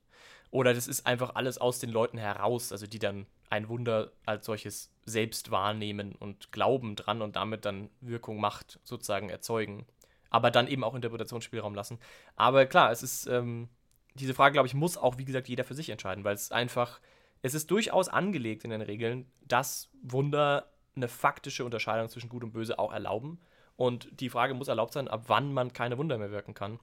Oder 0.52 0.74
das 0.74 0.88
ist 0.88 1.06
einfach 1.06 1.36
alles 1.36 1.58
aus 1.58 1.80
den 1.80 1.90
Leuten 1.90 2.18
heraus, 2.18 2.72
also 2.72 2.88
die 2.88 3.00
dann 3.00 3.28
ein 3.50 3.68
Wunder 3.68 4.12
als 4.26 4.46
solches 4.46 4.92
selbst 5.06 5.52
wahrnehmen 5.52 6.16
und 6.16 6.52
glauben 6.52 6.96
dran 6.96 7.22
und 7.22 7.36
damit 7.36 7.66
dann 7.66 7.90
Wirkung, 8.02 8.40
Macht 8.40 8.80
sozusagen 8.84 9.30
erzeugen. 9.30 9.86
Aber 10.30 10.52
dann 10.52 10.68
eben 10.68 10.84
auch 10.84 10.96
Interpretationsspielraum 10.96 11.74
lassen. 11.74 12.00
Aber 12.36 12.66
klar, 12.66 12.92
es 12.92 13.04
ist, 13.04 13.28
ähm, 13.28 13.70
diese 14.16 14.34
Frage, 14.34 14.54
glaube 14.54 14.68
ich, 14.68 14.74
muss 14.74 14.98
auch, 14.98 15.18
wie 15.18 15.26
gesagt, 15.26 15.48
jeder 15.48 15.64
für 15.64 15.74
sich 15.74 15.90
entscheiden, 15.90 16.24
weil 16.24 16.36
es 16.36 16.52
einfach, 16.52 17.00
es 17.42 17.54
ist 17.54 17.72
durchaus 17.72 18.10
angelegt 18.10 18.64
in 18.64 18.70
den 18.70 18.82
Regeln, 18.82 19.32
dass 19.42 19.90
Wunder 20.04 20.70
eine 20.96 21.08
faktische 21.08 21.66
Unterscheidung 21.66 22.10
zwischen 22.10 22.30
Gut 22.30 22.44
und 22.44 22.52
Böse 22.52 22.78
auch 22.80 22.92
erlauben. 22.92 23.40
Und 23.76 24.10
die 24.20 24.30
Frage 24.30 24.54
muss 24.54 24.68
erlaubt 24.68 24.94
sein, 24.94 25.08
ab 25.08 25.24
wann 25.28 25.54
man 25.54 25.72
keine 25.72 25.98
Wunder 25.98 26.18
mehr 26.18 26.32
wirken 26.32 26.54
kann. 26.54 26.80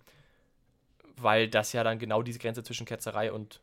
Weil 1.17 1.49
das 1.49 1.73
ja 1.73 1.85
dann 1.85 1.99
genau 1.99 2.23
diese 2.23 2.39
Grenze 2.39 2.63
zwischen 2.63 2.87
Ketzerei 2.87 3.33
und 3.33 3.61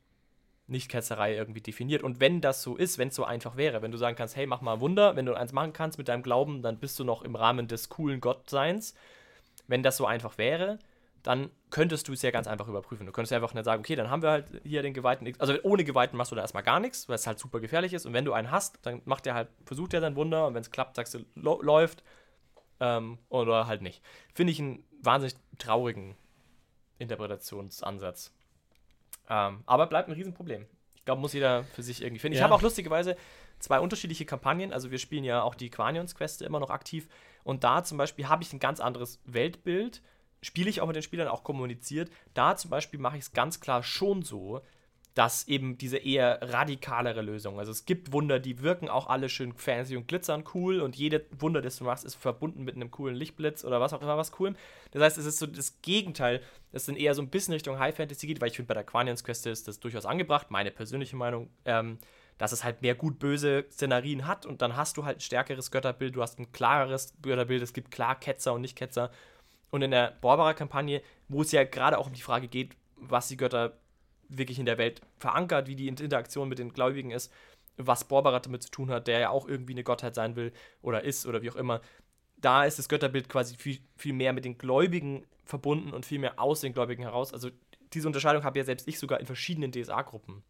Nichtketzerei 0.67 1.35
irgendwie 1.35 1.61
definiert. 1.61 2.03
Und 2.03 2.19
wenn 2.19 2.41
das 2.41 2.61
so 2.61 2.75
ist, 2.75 2.97
wenn 2.97 3.09
es 3.09 3.15
so 3.15 3.25
einfach 3.25 3.57
wäre, 3.57 3.81
wenn 3.81 3.91
du 3.91 3.97
sagen 3.97 4.15
kannst, 4.15 4.35
hey, 4.35 4.45
mach 4.45 4.61
mal 4.61 4.75
ein 4.75 4.79
Wunder, 4.79 5.15
wenn 5.15 5.25
du 5.25 5.33
eins 5.33 5.51
machen 5.51 5.73
kannst 5.73 5.97
mit 5.97 6.07
deinem 6.07 6.23
Glauben, 6.23 6.61
dann 6.61 6.79
bist 6.79 6.99
du 6.99 7.03
noch 7.03 7.21
im 7.21 7.35
Rahmen 7.35 7.67
des 7.67 7.89
coolen 7.89 8.21
Gottseins. 8.21 8.93
Wenn 9.67 9.83
das 9.83 9.97
so 9.97 10.05
einfach 10.05 10.37
wäre, 10.37 10.79
dann 11.23 11.49
könntest 11.69 12.07
du 12.07 12.13
es 12.13 12.21
ja 12.21 12.31
ganz 12.31 12.47
einfach 12.47 12.67
überprüfen. 12.67 13.05
Du 13.05 13.13
könntest 13.13 13.31
ja 13.31 13.37
einfach 13.37 13.53
nicht 13.53 13.63
sagen, 13.63 13.79
okay, 13.79 13.95
dann 13.95 14.09
haben 14.09 14.21
wir 14.21 14.29
halt 14.29 14.45
hier 14.63 14.81
den 14.81 14.93
Geweihten. 14.93 15.31
Also 15.39 15.55
ohne 15.63 15.85
Geweihten 15.85 16.17
machst 16.17 16.31
du 16.31 16.35
da 16.35 16.41
erstmal 16.41 16.63
gar 16.63 16.81
nichts, 16.81 17.07
weil 17.07 17.15
es 17.15 17.25
halt 17.25 17.39
super 17.39 17.61
gefährlich 17.61 17.93
ist. 17.93 18.05
Und 18.05 18.13
wenn 18.13 18.25
du 18.25 18.33
einen 18.33 18.51
hast, 18.51 18.85
dann 18.85 19.01
macht 19.05 19.25
er 19.25 19.33
halt, 19.33 19.47
versucht 19.65 19.93
er 19.93 20.01
sein 20.01 20.15
Wunder 20.17 20.47
und 20.47 20.53
wenn 20.53 20.61
es 20.61 20.71
klappt, 20.71 20.97
sagst 20.97 21.13
du, 21.13 21.19
läuft. 21.35 22.03
Ähm, 22.79 23.19
oder 23.29 23.67
halt 23.67 23.81
nicht. 23.81 24.01
Finde 24.33 24.51
ich 24.51 24.59
einen 24.59 24.83
wahnsinnig 25.01 25.35
traurigen 25.57 26.15
Interpretationsansatz. 26.99 28.33
Ähm, 29.29 29.63
aber 29.65 29.87
bleibt 29.87 30.09
ein 30.09 30.13
Riesenproblem. 30.13 30.65
Ich 30.95 31.05
glaube, 31.05 31.21
muss 31.21 31.33
jeder 31.33 31.63
für 31.63 31.83
sich 31.83 32.01
irgendwie 32.01 32.19
finden. 32.19 32.35
Ja. 32.35 32.39
Ich 32.39 32.43
habe 32.43 32.53
auch 32.53 32.61
lustigerweise 32.61 33.15
zwei 33.59 33.79
unterschiedliche 33.79 34.25
Kampagnen. 34.25 34.73
Also 34.73 34.91
wir 34.91 34.99
spielen 34.99 35.23
ja 35.23 35.41
auch 35.41 35.55
die 35.55 35.69
Quanions-Queste 35.69 36.43
immer 36.43 36.59
noch 36.59 36.69
aktiv. 36.69 37.07
Und 37.43 37.63
da 37.63 37.83
zum 37.83 37.97
Beispiel 37.97 38.27
habe 38.27 38.43
ich 38.43 38.53
ein 38.53 38.59
ganz 38.59 38.79
anderes 38.79 39.19
Weltbild. 39.25 40.01
Spiele 40.41 40.69
ich 40.69 40.81
auch 40.81 40.87
mit 40.87 40.95
den 40.95 41.03
Spielern 41.03 41.27
auch 41.27 41.43
kommuniziert. 41.43 42.11
Da 42.33 42.55
zum 42.55 42.69
Beispiel 42.69 42.99
mache 42.99 43.17
ich 43.17 43.23
es 43.23 43.33
ganz 43.33 43.59
klar 43.59 43.83
schon 43.83 44.23
so, 44.23 44.61
dass 45.13 45.47
eben 45.47 45.77
diese 45.77 45.97
eher 45.97 46.39
radikalere 46.41 47.21
Lösung. 47.21 47.59
Also 47.59 47.71
es 47.71 47.85
gibt 47.85 48.11
Wunder, 48.11 48.39
die 48.39 48.61
wirken 48.61 48.89
auch 48.89 49.07
alle 49.07 49.29
schön 49.29 49.53
fancy 49.53 49.95
und 49.95 50.07
glitzern 50.07 50.43
cool 50.53 50.81
und 50.81 50.95
jede 50.95 51.25
Wunder, 51.37 51.61
das 51.61 51.77
du 51.77 51.83
machst, 51.83 52.03
ist 52.03 52.15
verbunden 52.15 52.63
mit 52.63 52.75
einem 52.75 52.89
coolen 52.89 53.15
Lichtblitz 53.15 53.63
oder 53.63 53.79
was 53.79 53.93
auch 53.93 54.01
immer 54.01 54.17
was 54.17 54.31
coolem. 54.31 54.55
Das 54.91 55.03
heißt, 55.03 55.17
es 55.19 55.25
ist 55.25 55.37
so 55.37 55.45
das 55.45 55.81
Gegenteil, 55.81 56.41
das 56.71 56.85
dann 56.85 56.95
eher 56.95 57.13
so 57.13 57.21
ein 57.21 57.29
bisschen 57.29 57.53
Richtung 57.53 57.77
High 57.77 57.95
Fantasy 57.95 58.25
geht, 58.25 58.41
weil 58.41 58.49
ich 58.49 58.55
finde, 58.55 58.67
bei 58.67 58.73
der 58.73 58.83
Quanians 58.83 59.23
Quest 59.23 59.45
ist 59.45 59.67
das 59.67 59.79
durchaus 59.79 60.05
angebracht, 60.05 60.49
meine 60.49 60.71
persönliche 60.71 61.15
Meinung, 61.15 61.49
ähm, 61.65 61.99
dass 62.37 62.51
es 62.51 62.63
halt 62.63 62.81
mehr 62.81 62.95
gut-böse 62.95 63.65
Szenarien 63.71 64.27
hat 64.27 64.45
und 64.45 64.61
dann 64.61 64.75
hast 64.75 64.97
du 64.97 65.05
halt 65.05 65.17
ein 65.17 65.21
stärkeres 65.21 65.71
Götterbild, 65.71 66.15
du 66.15 66.21
hast 66.21 66.39
ein 66.39 66.51
klareres 66.51 67.13
Götterbild, 67.21 67.61
es 67.61 67.73
gibt 67.73 67.91
klar 67.91 68.19
Ketzer 68.19 68.53
und 68.53 68.61
Nicht-Ketzer. 68.61 69.11
Und 69.69 69.81
in 69.81 69.91
der 69.91 70.17
Borbara-Kampagne, 70.21 71.01
wo 71.29 71.41
es 71.41 71.51
ja 71.51 71.63
gerade 71.63 71.97
auch 71.97 72.07
um 72.07 72.13
die 72.13 72.21
Frage 72.21 72.47
geht, 72.47 72.75
was 72.95 73.27
die 73.27 73.37
Götter 73.37 73.77
wirklich 74.29 74.59
in 74.59 74.65
der 74.65 74.77
Welt 74.77 75.01
verankert, 75.17 75.67
wie 75.67 75.75
die 75.75 75.87
Interaktion 75.87 76.49
mit 76.49 76.59
den 76.59 76.73
Gläubigen 76.73 77.11
ist, 77.11 77.31
was 77.77 78.07
Borbarat 78.07 78.45
damit 78.45 78.63
zu 78.63 78.71
tun 78.71 78.91
hat, 78.91 79.07
der 79.07 79.19
ja 79.19 79.29
auch 79.29 79.47
irgendwie 79.47 79.73
eine 79.73 79.83
Gottheit 79.83 80.15
sein 80.15 80.35
will 80.35 80.53
oder 80.81 81.03
ist 81.03 81.25
oder 81.25 81.41
wie 81.41 81.49
auch 81.49 81.55
immer. 81.55 81.81
Da 82.37 82.65
ist 82.65 82.77
das 82.77 82.89
Götterbild 82.89 83.29
quasi 83.29 83.55
viel, 83.55 83.79
viel 83.95 84.13
mehr 84.13 84.33
mit 84.33 84.45
den 84.45 84.57
Gläubigen 84.57 85.25
verbunden 85.45 85.91
und 85.91 86.05
viel 86.05 86.19
mehr 86.19 86.39
aus 86.39 86.61
den 86.61 86.73
Gläubigen 86.73 87.03
heraus. 87.03 87.33
Also 87.33 87.49
diese 87.93 88.07
Unterscheidung 88.07 88.43
habe 88.43 88.59
ja 88.59 88.65
selbst 88.65 88.87
ich 88.87 88.99
sogar 88.99 89.19
in 89.19 89.25
verschiedenen 89.25 89.71
DSA-Gruppen. 89.71 90.43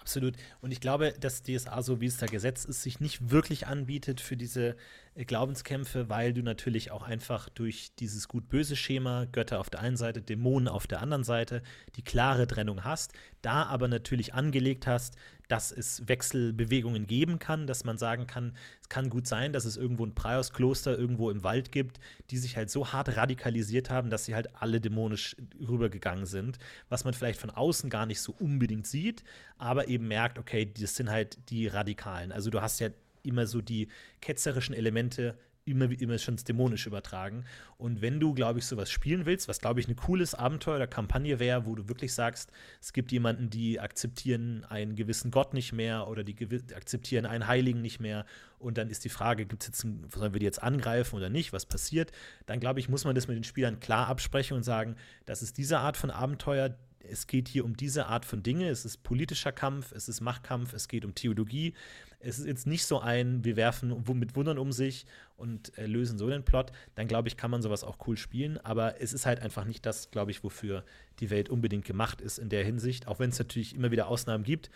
Absolut. 0.00 0.34
Und 0.62 0.72
ich 0.72 0.80
glaube, 0.80 1.14
dass 1.20 1.42
DSA, 1.42 1.82
so 1.82 2.00
wie 2.00 2.06
es 2.06 2.16
da 2.16 2.26
gesetzt 2.26 2.66
ist, 2.66 2.82
sich 2.82 3.00
nicht 3.00 3.30
wirklich 3.30 3.66
anbietet 3.66 4.20
für 4.20 4.36
diese 4.36 4.76
Glaubenskämpfe, 5.16 6.08
weil 6.08 6.32
du 6.32 6.42
natürlich 6.42 6.92
auch 6.92 7.02
einfach 7.02 7.48
durch 7.48 7.94
dieses 7.98 8.28
Gut-Böse-Schema, 8.28 9.26
Götter 9.26 9.58
auf 9.58 9.68
der 9.68 9.80
einen 9.80 9.96
Seite, 9.96 10.22
Dämonen 10.22 10.68
auf 10.68 10.86
der 10.86 11.02
anderen 11.02 11.24
Seite, 11.24 11.62
die 11.96 12.02
klare 12.02 12.46
Trennung 12.46 12.84
hast, 12.84 13.12
da 13.42 13.64
aber 13.64 13.88
natürlich 13.88 14.34
angelegt 14.34 14.86
hast, 14.86 15.16
dass 15.48 15.72
es 15.72 16.06
Wechselbewegungen 16.06 17.08
geben 17.08 17.40
kann, 17.40 17.66
dass 17.66 17.82
man 17.82 17.98
sagen 17.98 18.28
kann, 18.28 18.54
es 18.80 18.88
kann 18.88 19.10
gut 19.10 19.26
sein, 19.26 19.52
dass 19.52 19.64
es 19.64 19.76
irgendwo 19.76 20.06
ein 20.06 20.14
Praios-Kloster 20.14 20.96
irgendwo 20.96 21.28
im 21.28 21.42
Wald 21.42 21.72
gibt, 21.72 21.98
die 22.30 22.38
sich 22.38 22.56
halt 22.56 22.70
so 22.70 22.92
hart 22.92 23.16
radikalisiert 23.16 23.90
haben, 23.90 24.10
dass 24.10 24.26
sie 24.26 24.36
halt 24.36 24.54
alle 24.54 24.80
dämonisch 24.80 25.34
rübergegangen 25.58 26.26
sind, 26.26 26.58
was 26.88 27.04
man 27.04 27.14
vielleicht 27.14 27.40
von 27.40 27.50
außen 27.50 27.90
gar 27.90 28.06
nicht 28.06 28.20
so 28.20 28.32
unbedingt 28.38 28.86
sieht, 28.86 29.24
aber 29.58 29.88
eben 29.88 30.06
merkt, 30.06 30.38
okay, 30.38 30.72
das 30.72 30.94
sind 30.94 31.10
halt 31.10 31.50
die 31.50 31.66
Radikalen. 31.66 32.30
Also 32.30 32.50
du 32.50 32.62
hast 32.62 32.78
ja 32.78 32.90
immer 33.22 33.46
so 33.46 33.60
die 33.60 33.88
ketzerischen 34.20 34.74
Elemente 34.74 35.36
immer, 35.64 35.90
immer 36.00 36.18
schon 36.18 36.34
ins 36.34 36.44
Dämonische 36.44 36.88
übertragen. 36.88 37.44
Und 37.76 38.02
wenn 38.02 38.20
du, 38.20 38.34
glaube 38.34 38.58
ich, 38.58 38.66
sowas 38.66 38.90
spielen 38.90 39.26
willst, 39.26 39.48
was, 39.48 39.60
glaube 39.60 39.80
ich, 39.80 39.88
ein 39.88 39.96
cooles 39.96 40.34
Abenteuer 40.34 40.76
oder 40.76 40.86
Kampagne 40.86 41.38
wäre, 41.38 41.66
wo 41.66 41.74
du 41.74 41.88
wirklich 41.88 42.12
sagst, 42.12 42.50
es 42.80 42.92
gibt 42.92 43.12
jemanden, 43.12 43.50
die 43.50 43.80
akzeptieren 43.80 44.64
einen 44.68 44.96
gewissen 44.96 45.30
Gott 45.30 45.54
nicht 45.54 45.72
mehr 45.72 46.08
oder 46.08 46.24
die 46.24 46.36
akzeptieren 46.74 47.26
einen 47.26 47.46
Heiligen 47.46 47.82
nicht 47.82 48.00
mehr 48.00 48.26
und 48.58 48.78
dann 48.78 48.90
ist 48.90 49.04
die 49.04 49.08
Frage, 49.08 49.46
gibt's 49.46 49.66
jetzt 49.66 49.84
ein, 49.84 50.06
sollen 50.12 50.32
wir 50.32 50.40
die 50.40 50.46
jetzt 50.46 50.62
angreifen 50.62 51.16
oder 51.16 51.30
nicht, 51.30 51.52
was 51.52 51.66
passiert, 51.66 52.12
dann 52.46 52.60
glaube 52.60 52.80
ich, 52.80 52.88
muss 52.88 53.04
man 53.04 53.14
das 53.14 53.28
mit 53.28 53.36
den 53.36 53.44
Spielern 53.44 53.80
klar 53.80 54.08
absprechen 54.08 54.56
und 54.56 54.62
sagen, 54.62 54.96
das 55.26 55.42
ist 55.42 55.56
diese 55.58 55.78
Art 55.78 55.96
von 55.96 56.10
Abenteuer, 56.10 56.76
es 57.08 57.26
geht 57.26 57.48
hier 57.48 57.64
um 57.64 57.76
diese 57.76 58.06
Art 58.06 58.24
von 58.24 58.42
Dinge. 58.42 58.68
Es 58.68 58.84
ist 58.84 59.02
politischer 59.02 59.52
Kampf, 59.52 59.92
es 59.92 60.08
ist 60.08 60.20
Machtkampf, 60.20 60.72
es 60.72 60.88
geht 60.88 61.04
um 61.04 61.14
Theologie. 61.14 61.74
Es 62.18 62.38
ist 62.38 62.46
jetzt 62.46 62.66
nicht 62.66 62.84
so 62.84 63.00
ein, 63.00 63.44
wir 63.44 63.56
werfen 63.56 64.04
mit 64.14 64.36
Wundern 64.36 64.58
um 64.58 64.72
sich 64.72 65.06
und 65.36 65.76
äh, 65.78 65.86
lösen 65.86 66.18
so 66.18 66.28
den 66.28 66.44
Plot. 66.44 66.70
Dann 66.94 67.08
glaube 67.08 67.28
ich, 67.28 67.36
kann 67.36 67.50
man 67.50 67.62
sowas 67.62 67.82
auch 67.82 68.06
cool 68.06 68.16
spielen. 68.16 68.58
Aber 68.58 69.00
es 69.00 69.12
ist 69.12 69.24
halt 69.24 69.40
einfach 69.40 69.64
nicht 69.64 69.86
das, 69.86 70.10
glaube 70.10 70.30
ich, 70.30 70.44
wofür 70.44 70.84
die 71.18 71.30
Welt 71.30 71.48
unbedingt 71.48 71.86
gemacht 71.86 72.20
ist 72.20 72.38
in 72.38 72.50
der 72.50 72.64
Hinsicht. 72.64 73.08
Auch 73.08 73.18
wenn 73.18 73.30
es 73.30 73.38
natürlich 73.38 73.74
immer 73.74 73.90
wieder 73.90 74.08
Ausnahmen 74.08 74.44
gibt, 74.44 74.70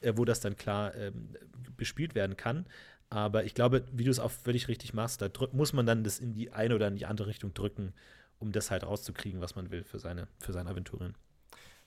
äh, 0.00 0.14
wo 0.16 0.24
das 0.24 0.40
dann 0.40 0.56
klar 0.56 0.94
äh, 0.94 1.12
bespielt 1.76 2.14
werden 2.14 2.36
kann. 2.36 2.66
Aber 3.10 3.44
ich 3.44 3.54
glaube, 3.54 3.84
wie 3.92 4.04
du 4.04 4.10
es 4.10 4.18
auch 4.18 4.30
völlig 4.30 4.68
richtig 4.68 4.92
machst, 4.92 5.22
da 5.22 5.30
muss 5.52 5.72
man 5.72 5.86
dann 5.86 6.04
das 6.04 6.18
in 6.18 6.34
die 6.34 6.52
eine 6.52 6.74
oder 6.74 6.88
in 6.88 6.96
die 6.96 7.06
andere 7.06 7.28
Richtung 7.28 7.54
drücken, 7.54 7.94
um 8.38 8.52
das 8.52 8.70
halt 8.70 8.84
rauszukriegen, 8.84 9.40
was 9.40 9.54
man 9.56 9.70
will 9.70 9.82
für 9.82 9.98
seine, 9.98 10.28
für 10.38 10.52
seine 10.52 10.68
Aventurien. 10.68 11.14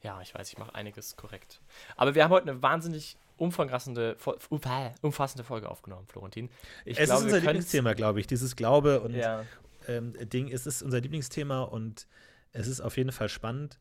Ja, 0.03 0.19
ich 0.21 0.33
weiß, 0.33 0.49
ich 0.49 0.57
mache 0.57 0.73
einiges 0.73 1.15
korrekt. 1.15 1.61
Aber 1.95 2.15
wir 2.15 2.23
haben 2.23 2.31
heute 2.31 2.49
eine 2.49 2.61
wahnsinnig 2.61 3.17
umfassende, 3.37 4.17
umfassende 5.01 5.43
Folge 5.43 5.69
aufgenommen, 5.69 6.07
Florentin. 6.07 6.49
Ich 6.85 6.99
es 6.99 7.05
glaube, 7.05 7.19
ist 7.19 7.25
unser 7.25 7.39
Lieblingsthema, 7.39 7.93
glaube 7.93 8.19
ich. 8.19 8.27
Dieses 8.27 8.55
Glaube 8.55 9.01
und 9.01 9.15
ja. 9.15 9.45
ähm, 9.87 10.13
Ding. 10.29 10.49
Es 10.51 10.65
ist 10.65 10.81
unser 10.81 11.01
Lieblingsthema 11.01 11.61
und 11.61 12.07
es 12.51 12.67
ist 12.67 12.81
auf 12.81 12.97
jeden 12.97 13.11
Fall 13.11 13.29
spannend. 13.29 13.79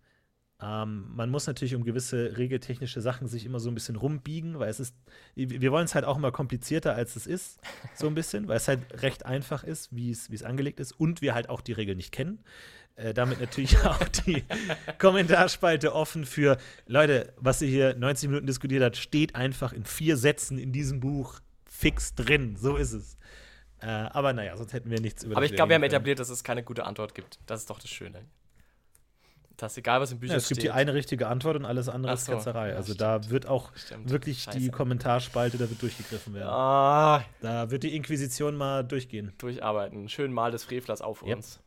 Ähm, 0.63 1.07
man 1.15 1.31
muss 1.31 1.47
natürlich 1.47 1.75
um 1.75 1.85
gewisse 1.85 2.37
regeltechnische 2.37 3.01
Sachen 3.01 3.29
sich 3.29 3.47
immer 3.47 3.61
so 3.61 3.71
ein 3.71 3.75
bisschen 3.75 3.97
rumbiegen, 3.97 4.59
weil 4.59 4.69
es 4.69 4.81
ist, 4.81 4.95
wir 5.35 5.73
wollen 5.73 5.87
es 5.87 5.95
halt 5.95 6.05
auch 6.05 6.19
immer 6.19 6.33
komplizierter, 6.33 6.95
als 6.95 7.17
es 7.17 7.27
ist, 7.27 7.61
so 7.95 8.07
ein 8.07 8.15
bisschen, 8.15 8.47
weil 8.47 8.59
es 8.59 8.69
halt 8.69 8.81
recht 9.03 9.25
einfach 9.25 9.65
ist, 9.65 9.95
wie 9.95 10.11
es 10.11 10.43
angelegt 10.43 10.81
ist 10.81 10.93
und 10.93 11.23
wir 11.23 11.35
halt 11.35 11.49
auch 11.49 11.63
die 11.63 11.73
Regeln 11.73 11.97
nicht 11.97 12.13
kennen. 12.13 12.45
Äh, 12.97 13.15
damit 13.15 13.41
natürlich 13.41 13.79
auch 13.85 13.99
die 14.27 14.45
Kommentarspalte 14.99 15.95
offen 15.95 16.27
für 16.27 16.59
Leute, 16.87 17.33
was 17.37 17.63
ihr 17.63 17.69
hier 17.69 17.95
90 17.97 18.29
Minuten 18.29 18.47
diskutiert 18.47 18.83
habt, 18.83 18.97
steht 18.97 19.35
einfach 19.35 19.73
in 19.73 19.85
vier 19.85 20.17
Sätzen 20.17 20.59
in 20.59 20.73
diesem 20.73 21.01
Buch 21.01 21.41
fix 21.65 22.15
drin. 22.15 22.57
So 22.57 22.77
ist 22.77 22.93
es. 22.93 23.17
Äh, 23.81 23.87
aber 23.87 24.33
naja, 24.33 24.57
sonst 24.57 24.73
hätten 24.73 24.91
wir 24.91 25.01
nichts 25.01 25.25
über 25.25 25.37
Aber 25.37 25.47
ich 25.47 25.55
glaube, 25.55 25.71
wir 25.71 25.77
haben 25.77 25.83
etabliert, 25.83 26.19
dass 26.19 26.29
es 26.29 26.45
keine 26.45 26.63
gute 26.63 26.85
Antwort 26.85 27.15
gibt. 27.15 27.39
Das 27.47 27.61
ist 27.61 27.71
doch 27.71 27.79
das 27.79 27.91
Schöne. 27.91 28.27
Das 29.57 29.73
ist 29.73 29.79
egal, 29.79 30.01
was 30.01 30.11
im 30.11 30.19
Büchern 30.19 30.35
ja, 30.35 30.39
es 30.39 30.49
gibt 30.49 30.63
die 30.63 30.71
eine 30.71 30.95
richtige 30.95 31.29
Antwort 31.29 31.57
und 31.57 31.67
alles 31.67 31.89
andere 31.89 32.15
ist 32.15 32.27
Ketzerei. 32.27 32.75
Also 32.75 32.95
stimmt. 32.95 33.01
da 33.01 33.31
wird 33.31 33.47
auch 33.47 33.75
stimmt. 33.77 34.09
wirklich 34.09 34.43
Scheiße. 34.43 34.59
die 34.59 34.71
Kommentarspalte, 34.71 35.59
da 35.59 35.69
wird 35.69 35.83
durchgegriffen 35.83 36.33
werden. 36.33 36.49
Ah. 36.49 37.25
Da 37.43 37.71
wird 37.71 37.83
die 37.83 37.95
Inquisition 37.95 38.57
mal 38.57 38.83
durchgehen. 38.85 39.33
Durcharbeiten. 39.37 40.09
Schön 40.09 40.33
Mal 40.33 40.51
des 40.51 40.65
Frevlers 40.65 41.03
auf 41.03 41.23
yep. 41.23 41.37
uns. 41.37 41.61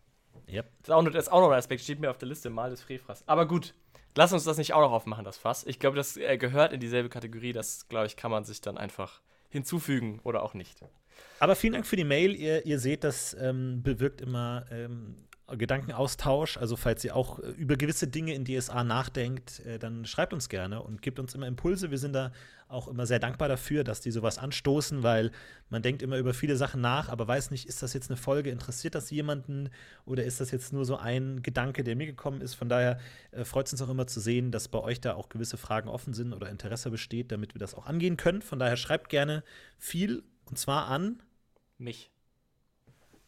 Yep. 0.49 0.65
Das, 0.79 0.89
ist 0.89 0.91
auch 0.91 1.01
noch, 1.01 1.11
das 1.11 1.25
ist 1.25 1.31
auch 1.31 1.41
noch 1.41 1.49
ein 1.49 1.57
Aspekt, 1.57 1.81
steht 1.81 1.99
mir 1.99 2.09
auf 2.09 2.17
der 2.17 2.27
Liste, 2.27 2.49
Mal 2.49 2.69
des 2.69 2.81
Frevlers. 2.81 3.23
Aber 3.27 3.47
gut, 3.47 3.73
lass 4.15 4.33
uns 4.33 4.43
das 4.43 4.57
nicht 4.57 4.73
auch 4.73 4.81
noch 4.81 4.91
aufmachen, 4.91 5.25
das 5.25 5.37
Fass. 5.37 5.65
Ich 5.65 5.79
glaube, 5.79 5.95
das 5.95 6.17
äh, 6.17 6.37
gehört 6.37 6.73
in 6.73 6.79
dieselbe 6.79 7.09
Kategorie. 7.09 7.53
Das, 7.53 7.87
glaube 7.87 8.07
ich, 8.07 8.15
kann 8.15 8.31
man 8.31 8.43
sich 8.43 8.61
dann 8.61 8.77
einfach 8.77 9.21
hinzufügen 9.49 10.19
oder 10.23 10.43
auch 10.43 10.53
nicht. 10.53 10.79
Aber 11.39 11.55
vielen 11.55 11.73
Dank 11.73 11.85
für 11.85 11.95
die 11.95 12.03
Mail. 12.03 12.35
Ihr, 12.35 12.65
ihr 12.65 12.79
seht, 12.79 13.03
das 13.03 13.35
ähm, 13.39 13.83
bewirkt 13.83 14.21
immer 14.21 14.65
ähm, 14.71 15.15
Gedankenaustausch. 15.47 16.57
Also 16.57 16.75
falls 16.75 17.03
ihr 17.03 17.15
auch 17.15 17.39
äh, 17.39 17.49
über 17.51 17.75
gewisse 17.75 18.07
Dinge 18.07 18.33
in 18.33 18.45
DSA 18.45 18.83
nachdenkt, 18.83 19.59
äh, 19.65 19.77
dann 19.77 20.05
schreibt 20.05 20.33
uns 20.33 20.49
gerne 20.49 20.81
und 20.81 21.01
gebt 21.01 21.19
uns 21.19 21.35
immer 21.35 21.47
Impulse. 21.47 21.91
Wir 21.91 21.97
sind 21.97 22.13
da 22.13 22.31
auch 22.69 22.87
immer 22.87 23.05
sehr 23.05 23.19
dankbar 23.19 23.49
dafür, 23.49 23.83
dass 23.83 24.01
die 24.01 24.11
sowas 24.11 24.37
anstoßen, 24.37 25.03
weil 25.03 25.31
man 25.69 25.81
denkt 25.81 26.01
immer 26.01 26.17
über 26.17 26.33
viele 26.33 26.55
Sachen 26.55 26.81
nach, 26.81 27.09
aber 27.09 27.27
weiß 27.27 27.51
nicht, 27.51 27.67
ist 27.67 27.83
das 27.83 27.93
jetzt 27.93 28.09
eine 28.09 28.17
Folge, 28.17 28.49
interessiert 28.49 28.95
das 28.95 29.11
jemanden 29.11 29.69
oder 30.05 30.23
ist 30.23 30.39
das 30.39 30.49
jetzt 30.51 30.73
nur 30.73 30.85
so 30.85 30.97
ein 30.97 31.43
Gedanke, 31.43 31.83
der 31.83 31.95
mir 31.95 32.07
gekommen 32.07 32.41
ist. 32.41 32.55
Von 32.55 32.69
daher 32.69 32.99
äh, 33.31 33.45
freut 33.45 33.67
es 33.67 33.73
uns 33.73 33.81
auch 33.81 33.89
immer 33.89 34.07
zu 34.07 34.19
sehen, 34.19 34.51
dass 34.51 34.69
bei 34.69 34.79
euch 34.79 35.01
da 35.01 35.13
auch 35.13 35.29
gewisse 35.29 35.57
Fragen 35.57 35.89
offen 35.89 36.13
sind 36.13 36.33
oder 36.33 36.49
Interesse 36.49 36.89
besteht, 36.89 37.31
damit 37.31 37.53
wir 37.53 37.59
das 37.59 37.75
auch 37.75 37.85
angehen 37.85 38.17
können. 38.17 38.41
Von 38.41 38.59
daher 38.59 38.77
schreibt 38.77 39.09
gerne 39.09 39.43
viel 39.77 40.23
und 40.45 40.57
zwar 40.57 40.87
an 40.87 41.21
Mich. 41.77 42.11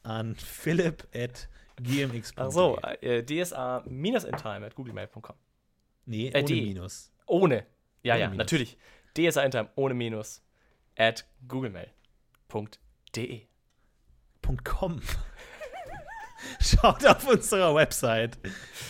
an 0.03 0.35
philipp 0.35 1.07
at 1.13 1.49
gmx.de. 1.81 2.33
Ach 2.45 2.51
so, 2.51 2.79
äh, 3.01 3.23
DSA-intime 3.23 4.65
at 4.65 4.75
googlemail.com. 4.75 5.35
Nee, 6.05 6.27
äh, 6.29 6.37
ohne 6.37 6.43
die. 6.45 6.61
Minus. 6.61 7.11
Ohne. 7.25 7.65
Ja, 8.03 8.13
Ohne 8.13 8.21
ja, 8.21 8.27
Minus. 8.29 8.37
natürlich. 8.37 8.77
DSA-intime 9.17 9.69
ohne 9.75 9.93
Minus 9.93 10.41
at 10.97 11.25
googlemail.de. 11.47 13.41
.com. 14.63 15.01
Schaut 16.59 17.05
auf 17.05 17.27
unserer 17.27 17.73
Website. 17.73 18.37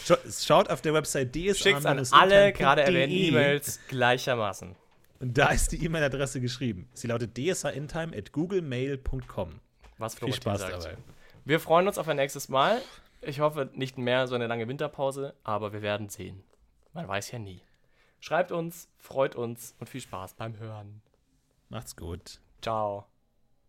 Scha- 0.06 0.46
Schaut 0.46 0.70
auf 0.70 0.82
der 0.82 0.94
Website 0.94 1.34
DSA. 1.34 1.54
Schickt 1.56 1.86
an 1.86 2.06
alle 2.12 2.52
gerade 2.52 2.82
erwähnten 2.84 3.16
E-Mails 3.16 3.80
gleichermaßen. 3.88 4.76
Und 5.22 5.38
da 5.38 5.50
ist 5.52 5.72
die 5.72 5.84
E-Mail-Adresse 5.86 6.42
geschrieben. 6.42 6.90
Sie 6.94 7.08
lautet 7.08 7.38
dsaintime 7.38 8.16
at 8.18 8.34
googlemail.com. 8.34 9.62
Was 9.98 10.16
Viel 10.16 10.34
Florentin 10.34 10.42
Spaß 10.42 10.62
dabei. 10.84 10.98
Wir 11.48 11.60
freuen 11.60 11.88
uns 11.88 12.00
auf 12.00 12.08
ein 12.08 12.16
nächstes 12.16 12.50
Mal. 12.50 12.82
Ich 13.22 13.40
hoffe 13.40 13.70
nicht 13.74 14.00
mehr 14.00 14.26
so 14.26 14.34
eine 14.34 14.48
lange 14.48 14.68
Winterpause, 14.68 15.36
aber 15.44 15.74
wir 15.74 15.84
werden 15.84 16.10
sehen. 16.10 16.44
Man 16.92 17.08
weiß 17.08 17.30
ja 17.32 17.38
nie. 17.38 17.62
Schreibt 18.20 18.52
uns, 18.52 18.90
freut 18.98 19.36
uns 19.36 19.76
und 19.80 19.88
viel 19.88 20.02
Spaß 20.02 20.34
beim 20.34 20.58
Hören. 20.58 21.04
Macht's 21.70 21.96
gut. 21.96 22.40
Ciao. 22.64 23.06